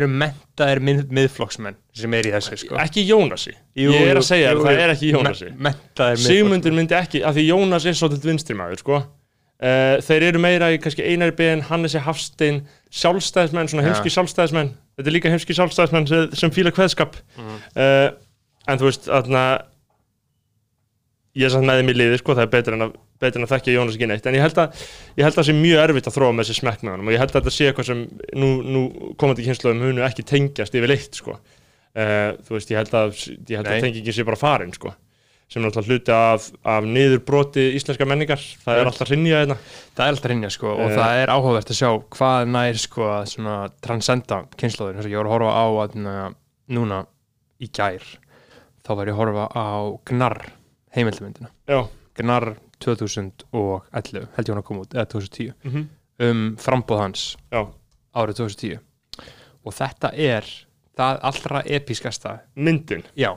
eru 0.69 0.81
mentaðir 0.81 0.81
mið, 0.85 0.99
miðflokksmenn 1.17 1.75
sem 1.93 2.13
er 2.13 2.27
í 2.29 2.31
þessu 2.35 2.57
sko 2.61 2.77
Ekki 2.81 3.03
Jónasi. 3.07 3.53
Jú, 3.75 3.91
ég 3.95 4.11
er 4.11 4.19
að 4.19 4.27
segja 4.27 4.51
jú, 4.53 4.61
það 4.63 4.75
jú. 4.75 4.81
er 4.83 4.93
ekki 4.93 5.09
Jónasi. 5.11 5.49
Me- 5.57 5.73
Sigmundur 6.21 6.75
myndi 6.77 6.95
ekki, 6.97 7.23
af 7.25 7.35
því 7.35 7.47
Jónas 7.47 7.85
er 7.85 7.97
svolítið 7.97 8.29
vinstrimaður, 8.31 8.79
sko. 8.83 9.01
Uh, 9.61 9.99
þeir 10.01 10.23
eru 10.31 10.39
meira 10.41 10.71
í 10.73 10.79
kannski 10.81 11.03
einari 11.05 11.35
ben, 11.37 11.61
Hannesi 11.61 11.99
Hafstein, 12.01 12.63
sjálfstæðismenn, 12.89 13.69
svona 13.69 13.83
heimski 13.85 14.09
sjálfstæðismenn. 14.09 14.71
Þetta 14.97 15.11
er 15.11 15.13
líka 15.13 15.29
heimski 15.29 15.53
sjálfstæðismenn 15.53 16.07
sem, 16.09 16.31
sem 16.33 16.53
fíla 16.55 16.71
kveðskap. 16.73 17.19
Mhm. 17.37 17.59
Uh, 17.75 18.07
en 18.67 18.81
þú 18.81 18.89
veist, 18.89 19.05
þarna, 19.05 19.43
ég 21.37 21.45
er 21.53 21.61
með 21.61 21.81
þeim 21.81 21.91
í 21.93 21.97
liði, 21.99 22.17
sko, 22.21 22.33
það 22.37 22.47
er 22.47 22.51
betur 22.55 22.77
en 22.77 22.85
að, 22.87 22.95
betur 23.21 23.41
en 23.41 23.47
að 23.47 23.53
þekkja 23.53 23.75
Jónas 23.77 23.97
ekki 23.97 24.09
neitt. 24.11 24.27
En 24.29 24.37
ég 24.37 24.43
held 24.45 24.59
að, 24.63 24.81
ég 25.17 25.25
held 25.27 25.35
að 25.35 25.39
það 25.41 25.47
sé 25.51 25.55
mjög 25.59 25.83
erfitt 25.85 26.09
að 26.11 26.17
þróa 26.17 26.33
með 26.37 26.49
þessi 26.49 26.59
smekk 26.61 26.83
með 26.87 26.95
honum 26.95 27.11
og 27.11 27.15
ég 27.15 27.23
held 27.23 27.31
að 27.35 27.39
þetta 27.39 27.55
sé 27.57 27.69
eitthvað 27.69 27.89
sem 27.91 28.03
nú, 28.41 28.49
nú 28.65 28.83
komandi 29.21 29.45
kynsluðum 29.47 29.85
munu 29.85 30.05
ekki 30.07 30.25
tengjast 30.33 30.75
yfir 30.77 30.91
leitt, 30.93 31.21
sko. 31.21 31.37
Uh, 31.91 32.33
þú 32.47 32.57
veist, 32.57 32.69
ég 32.71 32.79
held 32.81 32.93
að, 32.95 33.15
að 33.61 33.71
tengingin 33.83 34.15
sé 34.15 34.27
bara 34.27 34.39
farin, 34.39 34.71
sko 34.75 34.93
sem 35.51 35.59
er 35.59 35.67
alltaf 35.67 35.87
hluti 35.89 36.13
af, 36.15 36.45
af 36.63 36.85
niðurbroti 36.87 37.63
íslenska 37.75 38.05
menningar, 38.07 38.39
það 38.63 38.77
er 38.77 38.85
Nei. 38.85 38.91
alltaf 38.93 39.09
hrinja 39.11 39.39
þetta 39.41 39.57
það 39.97 40.03
er 40.05 40.13
alltaf 40.13 40.29
rinja 40.31 40.51
sko 40.55 40.69
og 40.71 40.83
Eh. 40.85 40.93
það 40.95 41.23
er 41.23 41.33
áhugavert 41.33 41.73
að 41.73 41.79
sjá 41.81 41.89
hvað 42.15 42.51
nær 42.53 42.79
sko 42.79 43.09
að 43.11 43.73
transcenda 43.83 44.37
og 44.47 44.63
ég 45.11 45.17
var 45.19 45.27
að 45.27 45.33
horfa 45.33 45.51
á 45.51 45.65
að 45.83 45.97
núna 46.71 47.01
í 47.59 47.67
gær 47.67 48.05
þá 48.79 48.91
var 48.95 49.11
ég 49.11 49.17
að 49.17 49.19
horfa 49.19 49.45
á 49.51 49.67
Gnarr 50.07 50.39
heimildamindina 50.95 51.51
Já, 51.67 51.81
Gnarr 52.15 52.53
2011 52.83 53.81
held 53.95 54.13
ég 54.13 54.53
hún 54.53 54.61
að 54.61 54.67
koma 54.67 54.85
út, 54.85 54.95
eða 54.95 55.09
2010 55.15 55.53
mm 55.63 55.89
um 56.21 56.41
frambóð 56.61 56.99
hans 57.01 57.21
já, 57.49 57.63
árið 58.13 58.43
2010 58.43 58.81
og 59.65 59.73
þetta 59.73 60.11
er 60.13 60.47
það 60.97 61.21
allra 61.29 61.61
episkasta 61.77 62.35
myndin. 62.55 63.03
Já, 63.17 63.31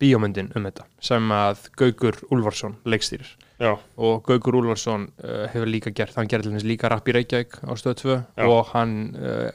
bíómyndin 0.00 0.50
um 0.56 0.66
þetta 0.68 0.86
sem 1.04 1.32
að 1.34 1.68
Gaugur 1.78 2.18
Úlfarsson 2.32 2.78
leikstýrir. 2.88 3.30
Já, 3.60 3.74
og 4.00 4.24
Gaukur 4.26 4.56
Úlfarsson 4.62 5.10
uh, 5.20 5.44
hefur 5.52 5.70
líka 5.70 5.92
gert, 5.96 6.16
hann 6.16 6.30
gerði 6.30 6.62
líka 6.64 6.90
rapp 6.92 7.08
í 7.08 7.16
Reykjavík 7.16 7.60
á 7.68 7.72
stöð 7.76 7.98
2 8.02 8.16
Já. 8.16 8.46
og 8.48 8.72
hann 8.72 8.96
uh, 9.16 9.50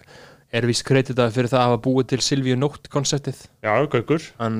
er 0.56 0.68
vist 0.70 0.86
kreditað 0.88 1.34
fyrir 1.36 1.52
það 1.52 1.62
að 1.62 1.70
hafa 1.70 1.82
búið 1.86 2.08
til 2.14 2.20
Silvíu 2.24 2.56
Nótt 2.60 2.90
konceptið, 2.94 3.42
já, 3.66 3.72
Gaukur. 3.92 4.24
Hann 4.40 4.58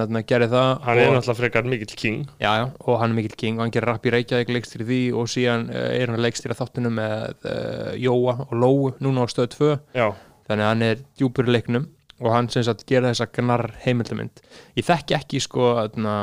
það 0.84 1.02
er 1.02 1.14
náttúrulega 1.16 1.38
frekar 1.40 1.70
mikill 1.72 1.96
king. 1.96 2.22
Já, 2.42 2.52
já, 2.60 2.66
og 2.84 3.00
hann 3.02 3.14
er 3.16 3.20
mikill 3.22 3.38
king 3.40 3.60
og 3.60 3.66
hann 3.66 3.74
gerir 3.76 3.92
rapp 3.94 4.06
í 4.06 4.14
Reykjavík 4.16 4.54
leikstýri 4.56 4.88
því 4.90 5.02
og 5.16 5.32
síðan 5.32 5.68
uh, 5.72 5.82
er 5.96 6.12
hann 6.12 6.20
að 6.20 6.26
leikstýra 6.28 6.58
þáttinu 6.60 6.94
með 7.00 7.48
uh, 7.48 7.92
Jóa 8.02 8.38
og 8.48 8.56
Lóu 8.56 8.94
núna 9.04 9.24
á 9.24 9.28
stöð 9.32 9.52
2 9.56 9.74
já, 9.96 10.08
þannig 10.50 10.66
að 10.66 10.72
hann 10.72 10.88
er 10.90 11.04
djúpur 11.18 11.50
í 11.50 11.56
leiknum 11.56 11.90
og 12.22 12.32
hann 12.32 12.50
sem 12.52 12.64
sagt 12.66 12.86
gera 12.88 13.12
þessa 13.12 13.28
gnar 13.36 13.68
heimildamind 13.84 14.42
ég 14.78 14.88
þekki 14.88 15.18
ekki 15.18 15.42
sko 15.44 15.74
þarna, 15.82 16.16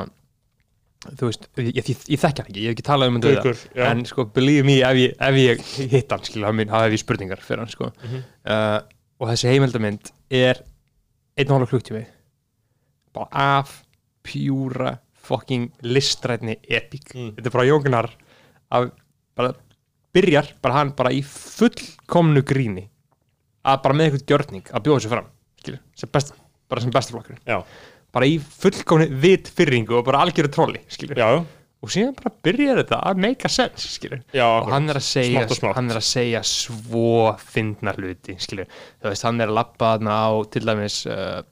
þú 1.19 1.29
veist, 1.29 1.49
ég, 1.61 1.73
ég, 1.77 1.91
ég 2.15 2.23
þekki 2.23 2.45
hann 2.45 2.53
ekki 2.53 2.65
ég 2.65 2.71
hef 2.71 2.77
ekki 2.77 2.87
talað 2.89 3.13
um 3.13 3.21
Gaukur 3.25 3.61
já, 3.77 3.85
en 3.91 4.03
sko, 4.09 4.27
believe 4.37 4.65
me, 4.69 4.79
ef 4.89 5.01
ég, 5.01 5.15
ef 5.29 5.39
ég 5.41 5.69
hitt 5.93 6.15
hann, 6.15 6.25
skilja, 6.29 6.53
þá 6.73 6.79
hef 6.79 6.97
ég 6.97 7.05
spurningar 7.05 7.45
fyrir 7.45 7.65
hann, 7.65 7.73
sko. 7.73 7.93
Mhm. 8.03 8.27
uh, 8.49 8.92
og 9.23 9.31
þessi 9.31 9.53
heimildamind 9.53 10.11
er 10.35 10.59
einn 11.39 11.53
og 11.53 11.61
hálf 11.63 11.71
klukktími 11.73 12.03
bara 13.15 13.29
af 13.63 13.77
pjúra 14.27 14.97
fucking 15.23 15.69
listrætni 15.87 16.57
epík 16.67 17.13
Mm. 17.15 17.35
þetta 17.37 17.47
er 17.47 17.55
bara 17.55 17.69
Jóngnar 17.69 18.09
að 18.73 18.91
bara 19.37 19.53
byrjar, 20.13 20.49
bara 20.63 20.75
hann 20.75 20.91
bara 20.97 21.13
í 21.15 21.23
fullkomnu 21.25 22.43
gríni. 22.45 22.89
Að 23.65 23.83
bara 23.85 23.95
með 23.95 24.11
eitthvað 24.11 24.27
gjörning 24.29 24.67
að 24.75 24.83
bjóða 24.85 25.01
sér 25.05 25.13
fram 25.15 25.29
skilja, 25.63 25.81
sem 25.95 26.11
best, 26.13 26.33
bara 26.69 26.81
sem 26.83 26.91
bestaflokkur 26.91 27.39
bara 28.13 28.27
í 28.27 28.39
fullkomnu 28.43 29.07
vit 29.23 29.49
fyrringu 29.49 29.95
og 30.01 30.05
bara 30.05 30.25
algjöru 30.27 30.51
trolli, 30.53 30.81
skilja 30.91 31.15
já, 31.17 31.45
og 31.83 31.91
síðan 31.91 32.15
bara 32.15 32.31
byrjar 32.47 32.79
þetta 32.83 32.99
að 33.11 33.17
make 33.25 33.45
a 33.45 33.49
sense 33.51 33.89
skilur. 33.97 34.21
já 34.33 34.45
og 34.47 34.71
hann 34.71 34.89
er 34.89 35.01
að 35.01 35.07
segja 35.09 35.41
Smátt 35.43 35.51
og 35.51 35.57
smátt. 35.61 35.75
hann 35.77 35.91
er 35.91 35.99
að 35.99 36.07
segja 36.09 36.43
svo 36.47 37.37
fyndna 37.43 37.95
hluti 37.99 38.37
skilur. 38.39 38.67
þú 39.03 39.11
veist, 39.11 39.23
hann 39.27 39.41
er 39.41 39.49
að 39.51 39.59
lappa 39.59 39.97
þarna 39.97 40.19
á 40.23 40.31
til 40.53 40.63
dæmis 40.69 41.01
uh, 41.11 41.43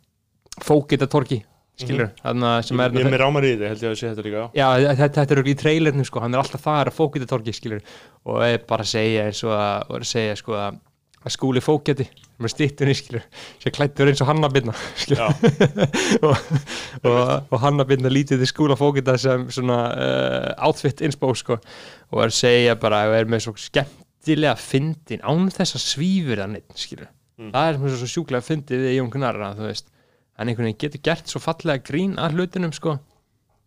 fókitatorki 0.60 1.40
skilur, 1.80 2.10
þarna 2.20 2.48
sem 2.62 2.80
er 2.80 2.90
Mhm. 2.90 2.98
ég 3.00 3.06
er 3.06 3.10
með 3.14 3.20
rámar 3.22 3.44
í 3.48 3.52
þetta, 3.56 3.68
held 3.72 3.82
ég 3.82 3.90
að 3.90 3.98
sé 4.00 4.08
þetta 4.10 4.24
líka 4.26 4.50
Já, 4.54 4.66
þetta, 4.76 5.08
þetta 5.14 5.32
er 5.32 5.36
örugglega 5.40 5.56
í 5.56 5.62
trailernum 5.62 6.04
sko, 6.04 6.20
hann 6.20 6.34
er 6.34 6.38
alltaf 6.42 6.60
það 6.66 6.80
að 6.84 6.96
fókitatorki 6.98 7.54
skilur 7.56 7.80
og 8.26 8.42
er 8.44 8.58
bara 8.68 8.82
að 8.84 8.90
segja 8.92 9.24
eins 9.30 9.42
og 9.44 9.54
að, 9.56 9.86
og 9.88 9.96
er 9.96 10.00
að 10.04 10.10
segja 10.10 10.36
sko 10.36 10.52
að, 10.60 10.80
að 11.20 11.34
skúli 11.34 11.60
fókjati 11.60 12.06
með 12.40 12.52
stittunni 12.54 12.96
skilur. 12.96 13.24
Sem 13.60 13.74
klættur 13.76 14.08
eins 14.08 14.22
og 14.24 14.30
hannabinna 14.30 14.72
og, 16.26 16.34
og, 17.04 17.14
og 17.52 17.56
hannabinna 17.60 18.12
lítið 18.12 18.40
til 18.40 18.48
skúla 18.48 18.78
fókita 18.80 19.18
sem 19.20 19.48
svona 19.52 19.80
uh, 19.92 20.66
outfit 20.66 21.04
inspo 21.04 21.34
sko. 21.36 21.60
Og 22.14 22.24
er 22.24 22.34
segja 22.34 22.78
bara 22.80 23.04
að 23.06 23.18
er 23.20 23.32
með 23.32 23.46
svo 23.46 23.56
skemmtilega 23.60 24.56
fyndin 24.60 25.24
án 25.26 25.50
þess 25.52 25.76
að 25.76 25.86
svífur 25.86 26.40
það 26.40 26.54
neitt 26.56 26.78
skilur. 26.80 27.10
Mm. 27.40 27.54
það 27.54 27.68
er 27.68 27.78
sem 27.80 28.00
svo 28.02 28.08
sjúklega 28.14 28.44
fyndið 28.44 28.82
í 28.90 28.96
Jón 28.98 29.12
Gnarra 29.14 29.54
þú 29.56 29.64
veist 29.64 29.86
hann 30.36 30.50
einhvern 30.50 30.68
veginn 30.68 30.80
getur 30.82 31.02
gert 31.08 31.30
svo 31.30 31.40
fallega 31.40 31.80
grín 31.86 32.18
að 32.20 32.36
hlutunum 32.36 32.74
sko 32.76 32.98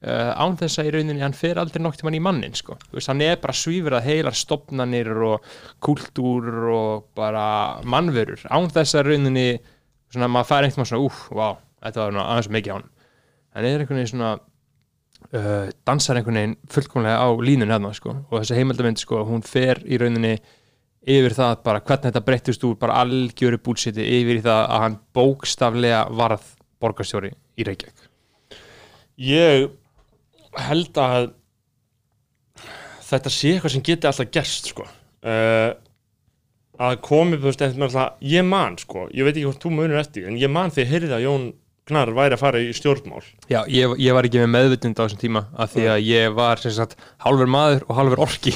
uh, 0.04 0.32
án 0.38 0.58
þess 0.60 0.82
að 0.82 0.90
í 0.90 0.96
rauninni 0.98 1.26
hann 1.26 1.38
fer 1.38 1.62
aldrei 1.62 1.82
nokk 1.84 2.00
til 2.00 2.08
mann 2.08 2.20
í 2.20 2.24
mannin 2.24 2.58
sko. 2.58 2.78
Þú 2.90 3.00
veist 3.00 3.12
hann 3.12 3.24
er 3.26 3.42
bara 3.42 3.58
svífur 3.58 3.98
að 3.98 4.10
heilar 4.10 4.38
stopnanir 4.38 5.12
og 5.28 5.54
kultúr 5.84 6.50
og 6.74 7.12
bara 7.18 7.46
mannverur. 7.84 8.46
Án 8.52 8.72
þess 8.74 9.00
að 9.00 9.14
rauninni 9.14 9.48
svona 10.14 10.32
maður 10.32 10.52
fær 10.52 10.68
einhvern 10.68 10.84
veginn 10.84 10.92
svona 10.94 11.08
úf, 11.08 11.24
vá, 11.34 11.48
þetta 11.88 12.04
var 12.08 12.20
aðeins 12.24 12.52
mikið 12.54 12.74
á 12.74 12.78
hann 12.78 12.92
hann 13.54 13.68
er 13.68 13.84
einhvern 13.84 14.00
veginn 14.00 14.12
svona 14.12 14.32
uh, 15.38 15.70
dansar 15.86 16.20
einhvern 16.20 16.40
veginn 16.40 16.58
fullkomlega 16.74 17.22
á 17.22 17.30
línun 17.38 17.74
hérna 17.74 17.94
sko. 17.96 18.16
Og 18.30 18.42
þessi 18.42 18.58
heimildamind 18.58 19.02
sko 19.02 19.24
hún 19.28 19.46
fer 19.46 19.82
í 19.86 20.00
rauninni 20.02 20.36
yfir 21.04 21.36
það 21.36 21.62
bara 21.66 21.84
hvernig 21.84 22.10
þetta 22.10 22.26
breyttist 22.26 22.66
úr 22.68 22.78
bara 22.80 23.02
algjöru 23.04 23.60
búlsiti 23.62 24.06
yfir 24.20 24.42
það 24.46 24.64
að 24.64 24.84
hann 24.86 25.00
bókstaflega 25.16 26.04
varð 26.16 26.50
borgarstjóri 26.84 27.34
í 27.60 27.68
Reykjavík. 27.68 28.10
Ég 29.24 29.70
held 30.60 31.00
að 31.02 31.32
þetta 33.08 33.34
sé 33.34 33.56
eitthvað 33.56 33.76
sem 33.76 33.86
geti 33.86 34.10
alltaf 34.10 34.32
gerst 34.34 34.70
sko. 34.74 34.86
Uh, 35.24 35.74
að 36.84 36.96
komi 37.06 37.38
þú 37.38 37.50
veist, 37.50 37.62
eftir 37.62 37.80
með 37.80 37.92
alltaf 37.92 38.24
ég 38.34 38.48
man 38.48 38.78
sko, 38.82 39.08
ég 39.14 39.28
veit 39.28 39.36
ekki 39.36 39.46
hvort 39.48 39.64
þú 39.64 39.74
munur 39.76 40.02
eftir 40.02 40.30
en 40.30 40.40
ég 40.42 40.52
man 40.52 40.74
þegar 40.74 40.88
ég 40.88 40.96
heyrði 40.96 41.18
að 41.18 41.28
Jón 41.28 41.52
Gnar 41.84 42.14
væri 42.16 42.32
að 42.38 42.40
fara 42.40 42.60
í 42.64 42.70
stjórnmál. 42.72 43.26
Já, 43.52 43.58
ég, 43.68 43.92
ég 44.00 44.16
var 44.16 44.24
ekki 44.24 44.40
með 44.40 44.54
meðvitund 44.54 44.96
á 44.96 45.04
þessum 45.04 45.20
tíma 45.20 45.42
af 45.52 45.74
því 45.74 45.88
að 45.92 46.06
ég 46.08 46.36
var 46.38 46.62
sem 46.64 46.72
sagt 46.72 46.96
hálfur 47.26 47.50
maður 47.52 47.84
og 47.90 47.98
hálfur 47.98 48.22
orki. 48.24 48.54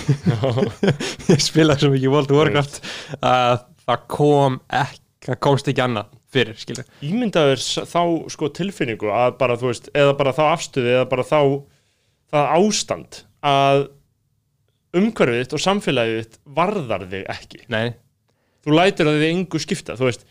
Ég 1.34 1.44
spilaði 1.44 1.84
svo 1.84 1.90
mikið 1.92 2.14
World 2.14 2.32
of 2.32 2.40
Warcraft 2.40 2.80
að 3.20 3.66
það 3.84 4.06
kom 4.16 4.56
ekki, 4.80 5.04
það 5.28 5.40
komst 5.44 5.68
ekki 5.74 5.84
annað 5.84 6.16
fyrir, 6.32 6.60
skilur 6.60 6.88
ímyndaður 7.04 7.64
þá 7.92 8.02
sko 8.32 8.50
tilfinningu 8.56 9.12
að 9.12 9.36
bara 9.40 9.60
þú 9.60 9.74
veist, 9.74 9.92
eða 9.96 10.16
bara 10.20 10.36
þá 10.36 10.44
afstöði 10.54 10.96
eða 10.96 11.10
bara 11.12 11.28
þá 11.28 11.40
það 12.34 12.52
ástand 12.58 13.22
að 13.48 13.86
umhverfið 14.98 15.42
þitt 15.44 15.56
og 15.58 15.64
samfélagið 15.64 16.22
þitt 16.22 16.38
varðar 16.58 17.08
þig 17.12 17.26
ekki. 17.34 17.64
Nei, 17.74 17.92
þú 18.66 18.78
lætir 18.78 19.10
að 19.10 19.20
þið 19.22 19.32
engu 19.32 19.62
skipta 19.64 19.98
veist, 20.00 20.24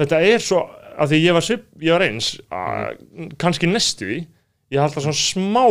þetta 0.00 0.20
er 0.26 0.44
svo 0.44 0.64
að 1.00 1.14
því 1.14 1.22
ég 1.22 1.36
var, 1.36 1.46
svip, 1.46 1.64
ég 1.80 1.96
var 1.96 2.04
eins 2.04 2.34
að, 2.52 3.00
kannski 3.40 3.70
næstu 3.70 4.08
því 4.10 4.18
ég 4.70 4.78
held 4.78 4.98
að 4.98 5.06
svona 5.06 5.18
smá 5.18 5.64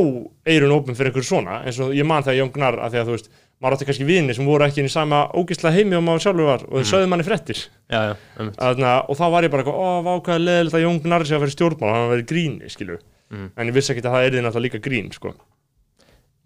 eirun 0.49 0.73
opin 0.75 0.97
fyrir 0.97 1.13
einhver 1.13 1.27
svona, 1.27 1.61
eins 1.63 1.77
og 1.83 1.93
ég 1.95 2.07
man 2.07 2.25
þegar 2.25 2.41
Jón 2.41 2.51
Gnar 2.55 2.79
að 2.83 2.95
því 2.95 3.01
að 3.01 3.07
þú 3.09 3.15
veist, 3.15 3.29
maður 3.59 3.75
átti 3.75 3.87
kannski 3.89 4.07
vini 4.07 4.35
sem 4.35 4.47
voru 4.47 4.65
ekki 4.65 4.81
inn 4.81 4.89
í 4.89 4.91
sama 4.91 5.21
ógislega 5.39 5.75
heimi 5.75 5.97
og 5.99 6.03
maður 6.07 6.25
sjálfur 6.25 6.49
var 6.49 6.65
og 6.67 6.81
þau 6.81 6.89
sögðu 6.89 7.11
manni 7.11 7.27
fréttir. 7.27 7.61
Já, 7.91 8.01
já, 8.09 8.13
Þarna, 8.57 8.91
og 9.05 9.19
þá 9.19 9.23
var 9.35 9.47
ég 9.47 9.53
bara, 9.53 9.71
ó, 9.71 9.87
vákaði 10.07 10.45
leðilegt 10.45 10.79
að 10.79 10.85
Jón 10.85 10.99
Gnar 11.05 11.27
sé 11.27 11.37
að 11.37 11.45
vera 11.45 11.53
í 11.53 11.55
stjórnmál, 11.55 11.93
hann 11.93 12.05
var 12.05 12.13
verið 12.15 12.29
gríni, 12.33 12.71
skilju 12.73 12.99
Mm. 13.29 13.51
en 13.55 13.69
ég 13.69 13.75
vissi 13.75 13.93
ekki 13.93 14.01
að 14.01 14.15
það 14.15 14.23
er 14.25 14.31
því 14.33 14.41
náttúrulega 14.41 14.65
líka 14.65 14.81
grín, 14.81 15.11
sko. 15.13 15.33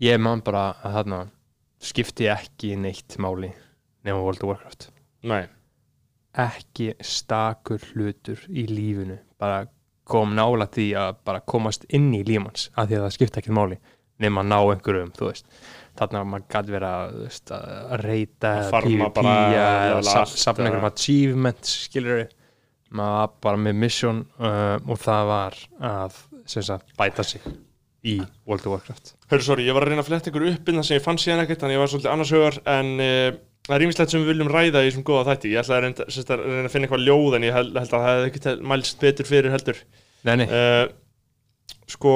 Ég 0.04 0.20
man 0.20 0.42
bara 0.44 0.64
að 0.84 0.98
þarna 0.98 1.20
skipti 1.84 2.28
ekki 2.32 2.74
neitt 2.80 3.16
máli 3.24 3.54
nema 4.04 4.20
World 4.20 4.44
of 4.44 4.52
Warcraft. 4.52 4.90
Nei, 5.32 5.46
ekki 6.44 6.90
stakur 7.00 7.84
hlutur 7.94 8.42
í 8.50 8.66
lífinu. 8.68 9.20
Bara 9.40 9.64
kom 10.04 10.36
nála 10.36 10.68
því 10.68 10.90
að 11.00 11.22
bara 11.24 11.44
komast 11.48 11.88
inn 11.88 12.12
í 12.16 12.24
lífmanns 12.28 12.68
af 12.76 12.90
því 12.90 13.00
að 13.00 13.06
það 13.06 13.16
skipta 13.16 13.40
ekki 13.44 13.56
máli 13.56 13.80
nema 14.24 14.44
að 14.44 14.50
ná 14.52 14.58
einhverjum, 14.60 15.16
þú 15.16 15.30
veist. 15.30 15.48
Þarna 16.00 16.24
maður 16.28 16.46
gæti 16.52 16.74
vera 16.74 16.92
þú 17.14 17.24
veist, 17.24 17.52
að 17.56 17.96
reyta 18.04 18.54
Að 18.60 18.76
PvP 18.90 19.24
eða 19.30 20.26
safna 20.28 20.68
einhverjum 20.68 20.90
achievements 20.90 21.74
skilur 21.88 22.24
maður 22.94 23.18
var 23.18 23.34
bara 23.48 23.62
með 23.62 23.80
mission 23.82 24.22
uh, 24.38 24.78
og 24.84 25.00
það 25.02 25.30
var 25.32 25.60
að 25.90 26.20
sem 26.50 26.66
sagt, 26.66 26.94
bæta 27.00 27.26
sig 27.28 27.44
í 28.04 28.18
World 28.50 28.66
of 28.68 28.74
Warcraft. 28.74 29.14
Hörru, 29.32 29.46
sorry, 29.46 29.66
ég 29.68 29.76
var 29.76 29.86
að 29.86 29.94
reyna 29.94 30.04
að 30.04 30.10
fletta 30.10 30.32
ykkur 30.32 30.48
upp 30.52 30.72
innan 30.72 30.86
sem 30.88 30.98
ég 30.98 31.06
fann 31.06 31.20
síðan 31.22 31.46
ekkert, 31.46 31.62
þannig 31.64 31.78
ég 31.78 31.84
var 31.84 31.92
svolítið 31.92 32.12
annars 32.12 32.34
hugar 32.36 32.58
en 32.74 32.90
uh, 33.00 33.38
það 33.64 33.76
er 33.78 33.86
ímislegt 33.86 34.12
sem 34.12 34.24
við 34.24 34.34
viljum 34.34 34.52
ræða 34.52 34.82
í 34.84 34.90
þessum 34.90 35.06
góða 35.08 35.28
þætti, 35.30 35.54
ég 35.54 35.62
ætla 35.62 35.78
að 35.78 35.86
reyna, 35.86 36.08
sérst, 36.10 36.34
að 36.34 36.44
reyna 36.44 36.66
að 36.68 36.74
finna 36.74 36.90
eitthvað 36.90 37.06
ljóð 37.08 37.38
en 37.38 37.46
ég 37.48 37.56
held, 37.56 37.72
held 37.80 37.96
að 37.96 38.04
það 38.04 38.10
hefði 38.10 38.34
ekki 38.34 38.58
mælst 38.74 39.00
betur 39.06 39.30
fyrir 39.30 39.56
heldur. 39.56 39.80
Nei, 40.28 40.36
nei, 40.42 40.46
uh, 40.52 40.84
Sko, 41.94 42.14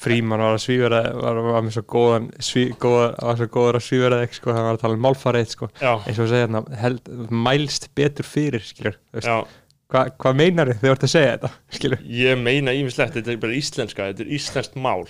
Fríman 0.00 0.40
var 0.40 0.56
að 0.56 0.62
svífara 0.64 1.00
var, 1.12 1.38
var 1.44 1.64
með 1.64 1.74
svo 1.76 1.82
góðan 1.92 2.28
sví, 2.40 2.62
góða, 2.80 3.10
var 3.20 3.40
svo 3.40 3.48
góður 3.52 3.78
að 3.80 3.84
svífara 3.84 4.20
ekki 4.24 4.38
sko, 4.38 4.52
hann 4.56 4.64
var 4.64 4.78
að 4.78 4.84
tala 4.84 4.96
um 4.96 5.02
málfarið 5.04 5.50
sko. 5.52 5.68
Já, 5.76 5.90
eins 5.98 6.16
og 6.16 6.24
að 6.24 6.30
segja 6.32 6.46
hérna, 6.46 6.62
held, 6.80 7.10
mælst 7.48 7.90
betur 7.98 8.28
fyrir 8.28 8.64
skilur, 8.64 8.96
þú 9.10 9.18
veist, 9.18 9.58
já 9.90 10.00
Hva, 10.00 10.04
hvað 10.22 10.36
meinar 10.38 10.70
þið 10.70 10.76
þegar 10.78 10.86
þú 10.86 10.94
ert 10.94 11.04
að 11.06 11.10
segja 11.10 11.30
þetta 11.34 11.50
skilur, 11.76 12.02
Ég 12.14 12.38
meina 12.38 12.74
ímislegt, 12.78 13.16
þetta 13.16 13.32
er 13.32 13.40
bara 13.42 13.56
íslenska, 13.58 14.06
þetta 14.10 14.22
er 14.24 14.32
íslenskt 14.36 14.76
mál. 14.78 15.02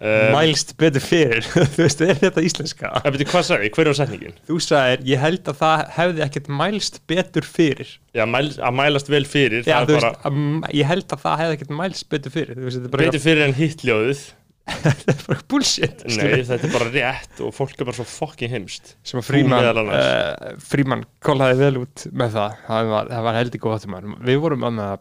Um, 0.00 0.32
mælst 0.36 0.74
betur 0.80 1.04
fyrir 1.04 1.44
þú 1.76 1.84
veist, 1.84 2.04
er 2.06 2.20
þetta 2.22 2.44
íslenska? 2.48 2.92
Það 3.04 3.16
betur 3.18 3.30
hvað 3.34 3.46
sagði, 3.50 3.72
hver 3.76 3.90
er 3.92 3.98
setningin? 4.00 4.38
þú 4.48 4.60
sagðir, 4.64 5.04
ég 5.12 5.22
held 5.26 5.52
að 5.52 5.60
það 5.60 5.84
hefði 5.98 6.24
ekkert 6.28 6.52
mælst 6.62 7.00
betur 7.12 7.48
fyrir. 7.48 7.96
Já, 8.16 8.24
mæl, 8.28 8.46
að 8.60 8.76
mælast 8.76 9.08
vel 9.12 9.24
fyrir, 9.28 9.64
Já, 9.64 9.78
það 9.78 9.82
er 9.82 10.00
bara 10.00 10.12
veist, 10.12 10.26
að, 10.28 10.76
ég 10.76 10.88
held 10.90 11.16
að 11.16 11.22
það 11.26 11.42
hefði 11.42 11.58
ekkert 11.58 11.74
mælst 11.82 12.08
betur 12.12 12.34
fyrir 12.34 12.58
veist, 12.60 12.88
betur 12.92 13.22
fyrir 13.22 13.46
en 13.46 13.54
hittljóðið 13.56 14.24
þetta 14.84 15.12
er 15.12 15.22
bara 15.26 15.44
bullshit 15.50 16.04
Nei, 16.06 16.42
þetta 16.46 16.68
er 16.68 16.74
bara 16.74 16.90
rétt 16.94 17.40
og 17.42 17.54
fólk 17.56 17.80
er 17.80 17.88
bara 17.88 17.98
svo 17.98 18.06
fucking 18.06 18.52
heimst 18.52 18.94
sem 19.06 19.18
að 19.18 19.28
Fríman 19.30 19.80
uh, 19.82 20.52
Fríman 20.62 21.06
kólaði 21.24 21.58
vel 21.64 21.80
út 21.82 22.04
með 22.14 22.36
það. 22.36 22.60
Það 22.68 22.92
var, 22.92 23.10
það 23.16 23.26
var 23.28 23.40
heldur 23.40 23.64
góð 23.64 23.78
áttum 23.78 24.20
við 24.22 24.44
vorum 24.44 24.68
að 24.70 25.00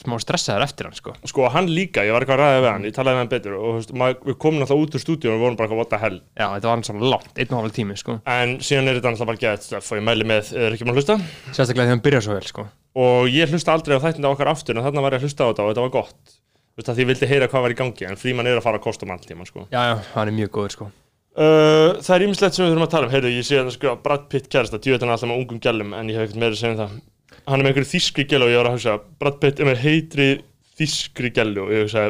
smá 0.00 0.16
stressaðar 0.20 0.64
eftir 0.64 0.88
hann 0.88 0.96
sko. 0.96 1.14
Sko, 1.28 1.46
hann 1.52 1.68
líka, 1.70 2.04
ég 2.06 2.14
var 2.14 2.24
eitthvað 2.24 2.40
að 2.40 2.46
ræða 2.46 2.60
við 2.62 2.70
hann, 2.70 2.86
ég 2.88 2.94
talaði 2.96 3.16
við 3.16 3.20
hann 3.20 3.30
betur 3.34 3.56
og 3.58 3.76
veist, 3.76 3.92
maður, 4.00 4.18
við 4.30 4.36
komum 4.44 4.64
alltaf 4.64 4.80
út 4.80 4.96
úr 4.96 5.02
stúdíu 5.02 5.30
og 5.30 5.36
við 5.36 5.44
vorum 5.44 5.58
bara 5.58 5.68
eitthvað 5.68 5.82
what 5.82 5.92
the 5.92 6.00
hell? 6.00 6.18
Já, 6.32 6.46
þetta 6.46 6.70
var 6.70 6.76
hann 6.76 6.84
svona 6.88 7.10
langt, 7.14 7.32
einn 7.36 7.54
og 7.54 7.60
hálf 7.60 7.76
tími 7.76 7.96
sko. 8.00 8.16
En 8.36 8.56
síðan 8.64 8.90
er 8.90 9.00
þetta 9.00 9.12
alltaf 9.12 9.30
bara 9.30 9.42
gett 9.44 9.66
stöf 9.66 9.92
og 9.92 10.00
ég 10.00 10.06
mæli 10.08 10.28
með, 10.30 10.52
er 10.56 10.76
ekki 10.76 10.88
maður 10.88 11.02
að 11.02 11.02
hlusta. 11.02 11.18
Sérstaklega 11.50 11.84
þegar 11.84 11.94
hann 11.96 12.04
byrjar 12.06 12.26
svo 12.26 12.36
vel 12.38 12.48
sko. 12.48 12.66
Og 13.04 13.28
ég 13.32 13.52
hlusta 13.52 13.76
aldrei 13.76 14.00
á 14.00 14.04
þættinda 14.06 14.32
okkar 14.32 14.52
aftur 14.54 14.78
en 14.78 14.86
þarna 14.86 15.04
var 15.04 15.16
ég 15.16 15.20
að 15.20 15.28
hlusta 15.28 15.44
á 15.44 15.48
þetta 15.50 15.66
og 15.66 15.74
þetta 15.74 15.84
var 15.84 15.94
gott 16.00 16.39
Þú 16.80 16.84
veist 16.86 16.90
að 16.94 17.00
því 17.00 17.04
vildi 17.10 17.26
heyra 17.28 17.46
hvað 17.52 17.62
var 17.66 17.72
í 17.74 17.76
gangi 17.76 18.06
en 18.08 18.16
fríman 18.16 18.46
er 18.48 18.56
að 18.56 18.64
fara 18.64 18.78
að 18.80 18.84
kosta 18.86 19.04
um 19.04 19.10
allt 19.12 19.26
tíma 19.28 19.44
sko. 19.44 19.66
já, 19.68 19.80
já, 19.84 19.96
hann 20.14 20.30
er 20.30 20.32
mjög 20.32 20.50
góður 20.54 20.72
sko. 20.72 20.86
Uh, 21.36 22.00
það 22.00 22.14
er 22.14 22.22
ýmislegt 22.24 22.56
sem 22.56 22.64
við 22.64 22.70
þurfum 22.72 22.86
að 22.86 22.92
tala 22.94 23.06
um. 23.06 23.12
Heyrðu, 23.12 23.32
ég 23.36 23.44
sé 23.44 23.58
að 23.58 23.66
það 23.68 23.74
sko 23.76 23.92
Brad 24.06 24.24
Pitt 24.32 24.48
kærasta 24.48 24.80
djúið 24.80 25.04
alltaf 25.04 25.28
með 25.28 25.42
ungum 25.42 25.60
gælum 25.60 25.92
en 25.98 26.08
ég 26.08 26.16
hef 26.16 26.24
ekkert 26.30 26.40
meira 26.40 26.56
að 26.56 26.62
segja 26.62 26.72
um 26.72 26.80
það. 26.80 26.94
Hann 27.44 27.58
er 27.60 27.64
með 27.66 27.70
einhverju 27.70 27.90
þýskri 27.90 28.24
gælu 28.32 28.46
og 28.46 28.50
ég 28.54 28.58
var 28.62 28.70
að 28.70 28.76
hugsa 28.78 28.96
Brad 29.20 29.36
Pitt 29.44 29.60
er 29.60 29.68
með 29.68 29.84
heitri 29.84 30.28
þýskri 30.80 31.28
gælu 31.36 31.60
og 31.66 31.70
ég 31.76 31.84
hugsa 31.84 32.06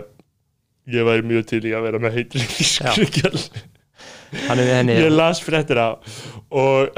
ég 0.95 1.11
væri 1.11 1.27
mjög 1.27 1.51
til 1.51 1.63
í 1.67 1.75
að 1.75 1.85
vera 1.89 1.99
með 2.07 2.17
heitri 2.21 2.47
þýskri 2.55 3.11
gælu. 3.19 3.45
Hann 4.47 4.63
er 4.63 4.71
við 4.71 4.77
henni 4.79 4.95
ég 4.95 5.11
las 5.11 5.43
fréttir 5.43 5.83
á 5.83 5.99
og 6.51 6.95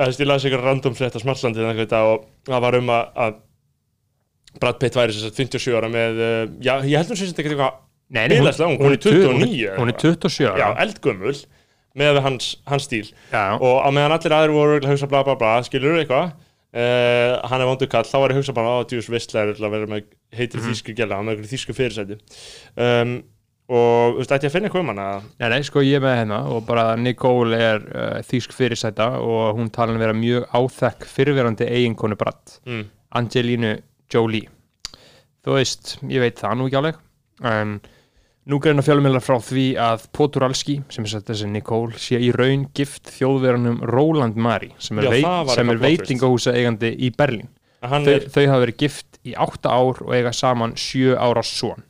Brad 4.61 4.79
Pitt 4.83 4.95
væri 4.99 5.13
sem 5.17 5.25
sagt 5.29 5.41
57 5.41 5.75
ára 5.79 5.89
með 5.93 6.21
uh, 6.21 6.45
já, 6.61 6.75
ég 6.85 6.99
heldur 7.01 7.17
sem 7.19 7.31
sagt 7.31 7.41
ekki 7.43 7.55
eitthvað 7.55 7.81
Nei, 8.13 8.27
nei, 8.29 8.39
hún, 8.43 8.51
hún, 8.53 8.77
hún 8.77 8.93
er 8.93 8.99
er 8.99 9.01
29 9.01 9.39
29 9.41 9.71
hún, 9.73 9.79
hún 9.81 9.89
er 9.89 9.97
27 9.97 10.49
ára. 10.51 10.59
Já, 10.61 10.69
eldgömmul 10.85 11.37
með 11.97 12.19
hans, 12.25 12.49
hans 12.69 12.85
stíl. 12.89 13.07
Já. 13.33 13.57
og 13.57 13.79
á 13.85 13.89
meðan 13.93 14.13
allir 14.19 14.35
aðrir 14.37 14.53
voru 14.57 14.77
að 14.81 14.91
hugsa 14.93 15.09
bla 15.09 15.23
bla 15.25 15.35
bla, 15.41 15.55
skilur 15.65 15.97
eitthvað 16.01 16.31
uh, 16.77 17.41
hann 17.49 17.61
er 17.65 17.69
vondur 17.69 17.89
kall, 17.93 18.05
þá 18.09 18.17
var 18.21 18.33
ég 18.33 18.37
að 18.37 18.41
hugsa 18.43 18.55
bara 18.57 18.75
á 18.77 18.85
djús 18.89 19.09
vistlega 19.13 19.55
að 19.57 19.73
vera 19.77 19.89
með 19.91 20.07
heitir 20.37 20.61
Mhm. 20.61 20.69
þýsku 20.71 20.95
gæla, 20.97 21.17
hann 21.17 21.27
með 21.29 21.37
einhverju 21.39 21.53
þýsku 21.53 21.77
fyrirsæti. 21.77 22.19
Um, 22.77 23.15
og 23.73 24.17
þú 24.17 24.21
veist, 24.21 24.33
ætti 24.37 24.45
ég 24.47 24.51
að 24.51 24.55
finna 24.57 24.69
eitthvað 24.69 24.85
um 24.85 24.91
hana? 24.93 25.07
Nei, 25.41 25.49
nei, 25.53 25.61
sko 25.65 25.81
ég 25.85 25.97
er 25.97 26.05
með 26.05 26.17
hérna 26.19 26.39
og 26.53 26.65
bara 26.69 26.87
Nicole 27.01 27.57
er 27.57 27.85
uh, 27.93 28.19
þýsk 28.29 28.53
fyrirsæta 28.57 29.07
og 29.23 29.57
hún 29.57 29.71
tala 29.73 29.93
um 29.95 30.01
Jolie 34.13 34.47
þú 35.43 35.59
veist, 35.59 35.97
ég 36.09 36.23
veit 36.23 36.39
það 36.39 36.59
nú 36.59 36.69
ekki 36.69 36.81
áleg 36.81 37.01
en 37.53 37.75
nú 38.51 38.59
greina 38.63 38.83
fjölumillar 38.85 39.23
frá 39.23 39.39
því 39.43 39.67
að 39.81 40.07
Poturalski 40.15 40.79
sem 40.93 41.07
er 41.07 41.25
þessi 41.27 41.51
Nicole 41.51 41.99
sé 42.01 42.19
í 42.23 42.33
raun 42.35 42.69
gift 42.77 43.11
þjóðverðanum 43.17 43.83
Roland 43.91 44.39
Mari 44.39 44.73
sem 44.83 44.99
er, 45.03 45.11
veit, 45.13 45.55
er 45.59 45.83
veitingahúsa 45.83 46.55
eigandi 46.57 46.93
í 46.99 47.13
Berlín. 47.15 47.51
Hann 47.83 48.07
þau, 48.07 48.13
er, 48.15 48.27
þau 48.31 48.43
hafa 48.47 48.63
verið 48.65 48.81
gift 48.83 49.19
í 49.27 49.35
átta 49.39 49.75
ár 49.75 50.03
og 50.05 50.13
eiga 50.15 50.35
saman 50.35 50.77
sjö 50.79 51.17
ára 51.19 51.43
son. 51.47 51.83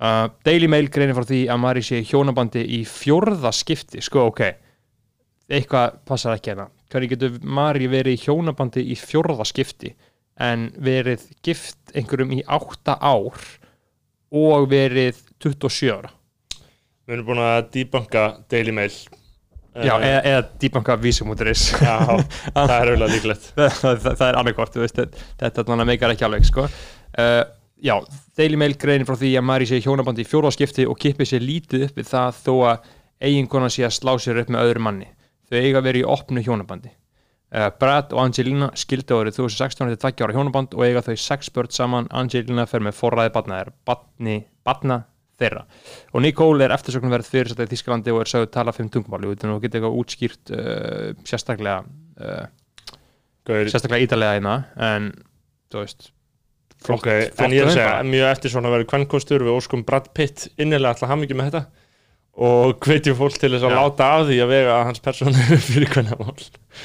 Uh, 0.00 0.30
Daily 0.46 0.68
Mail 0.70 0.88
greinir 0.90 1.16
frá 1.18 1.26
því 1.28 1.44
að 1.52 1.62
Mari 1.62 1.82
sé 1.84 2.00
hjónabandi 2.06 2.62
í 2.78 2.84
fjórða 2.88 3.52
skipti. 3.54 4.02
Sko 4.02 4.30
ok 4.30 4.44
eitthvað 5.50 5.98
passar 6.06 6.36
ekki 6.36 6.52
hérna. 6.52 6.68
Hvernig 6.90 7.12
getur 7.14 7.38
Mari 7.42 7.90
verið 7.90 8.16
í 8.16 8.22
hjónabandi 8.22 8.84
í 8.90 8.96
fjórða 8.98 9.46
skipti 9.48 9.92
en 10.40 10.68
verið 10.80 11.26
gift 11.46 11.94
einhverjum 11.94 12.34
í 12.38 12.42
átta 12.48 12.96
ár 13.00 13.38
og 14.30 14.68
verið 14.70 15.18
27 15.42 15.94
ára 15.94 16.12
við 17.06 17.16
erum 17.16 17.30
búin 17.32 17.42
að 17.44 17.72
debunka 17.74 18.26
Daily 18.50 18.74
Mail 18.74 18.92
já, 18.92 19.10
Eh, 19.70 19.86
eða, 19.86 20.20
eða 20.26 20.42
dýbanka 20.62 20.96
vísumúturis 20.98 21.68
já, 21.78 21.94
það 22.56 22.74
er 22.74 22.90
auðvitað 22.90 23.12
líklegt 23.14 23.48
það, 23.54 23.74
það, 23.78 24.06
það 24.10 24.26
er 24.26 24.38
annarkort, 24.40 24.78
þetta, 24.80 25.64
meikar 25.86 26.14
ekki 26.14 26.26
alveg, 26.26 26.46
sko. 26.48 26.64
Uh, 27.14 27.42
já, 27.78 27.94
Daily 28.38 28.58
Mail 28.58 28.74
greinir 28.80 29.06
frá 29.06 29.14
því 29.18 29.30
að 29.38 29.46
sé 29.70 29.78
í 29.78 29.84
hjónabandi 29.84 30.24
í 30.24 30.30
fjórðaskipti 30.30 30.86
og 30.90 30.98
kippið 31.00 31.30
sér 31.32 31.44
lítið 31.44 31.86
upp 31.86 32.00
við 32.00 32.10
það 32.10 32.40
þó 32.44 32.52
að 32.72 32.90
eiginkona 33.20 33.70
sé 33.70 33.86
að 33.86 33.96
slá 33.98 34.12
sér 34.18 34.42
upp 34.42 34.50
með 34.50 34.66
öðru 34.66 34.84
manni. 34.86 35.08
Þau 35.50 35.58
eiga 35.60 35.84
verið 35.84 36.02
í 36.02 36.10
opnu 36.16 36.42
hjónabandi. 36.46 36.92
Uh, 37.50 37.66
Brad 37.82 38.12
og 38.14 38.20
Angelina 38.22 38.68
skildi 38.78 39.16
árið 39.16 39.40
2016 39.40 39.88
til 39.90 39.98
20 39.98 40.26
ára 40.26 40.36
hjónaband 40.36 40.76
og 40.76 40.84
eiga 40.86 41.02
þau 41.02 41.16
sex 41.18 41.50
börn 41.50 41.72
saman. 41.74 42.06
Angelina 42.14 42.66
fer 42.70 42.84
með 42.86 42.94
forræði 43.00 43.32
batna, 43.34 45.00
þeirra. 45.40 45.64
Og 46.14 46.22
Nicole 46.22 46.66
er 46.66 46.74
eftirsöknum 46.76 47.12
verið 47.14 47.32
fyrir 47.32 47.64
í 47.64 47.68
Þísklandi 47.72 48.14
og 48.14 48.22
er 48.22 48.30
sögðu 48.30 48.52
tala 48.54 48.74
fimm 48.76 48.90
tungumáli 48.92 49.32
og 49.32 49.36
getur 49.40 49.80
eitthvað 49.80 49.98
útskýrt 50.02 50.54
uh, 50.54 51.10
sérstaklega 51.26 51.82
uh, 52.20 52.46
sérstaklega 53.48 54.04
ítalega 54.04 54.36
hérna 54.36 54.56
en 54.76 55.10
þú 55.72 55.82
veist 55.82 56.10
flott, 56.80 57.00
ok, 57.00 57.08
flott 57.08 57.44
en 57.46 57.54
ég 57.56 57.64
er 57.64 57.70
að 57.70 57.76
segja, 57.78 57.94
mjög 58.12 58.32
eftir 58.34 58.54
svona 58.54 58.70
að 58.70 58.76
vera 58.76 58.88
kvennkostur 58.92 59.46
við 59.46 59.56
óskum 59.56 59.84
Brad 59.88 60.10
Pitt 60.16 60.48
innilega 60.56 60.94
alltaf 60.94 61.10
hamingi 61.10 61.36
með 61.38 61.50
þetta 61.50 61.79
og 62.38 62.76
hvetjum 62.84 63.16
fólk 63.18 63.38
til 63.40 63.50
þess 63.52 63.66
að 63.66 63.74
Já. 63.74 63.78
láta 63.80 64.08
af 64.16 64.22
því 64.28 64.36
að 64.44 64.50
vega 64.52 64.76
að 64.76 64.84
hans 64.88 65.02
persónu 65.02 65.46
fyrir 65.70 65.90
hvernamál 65.90 66.36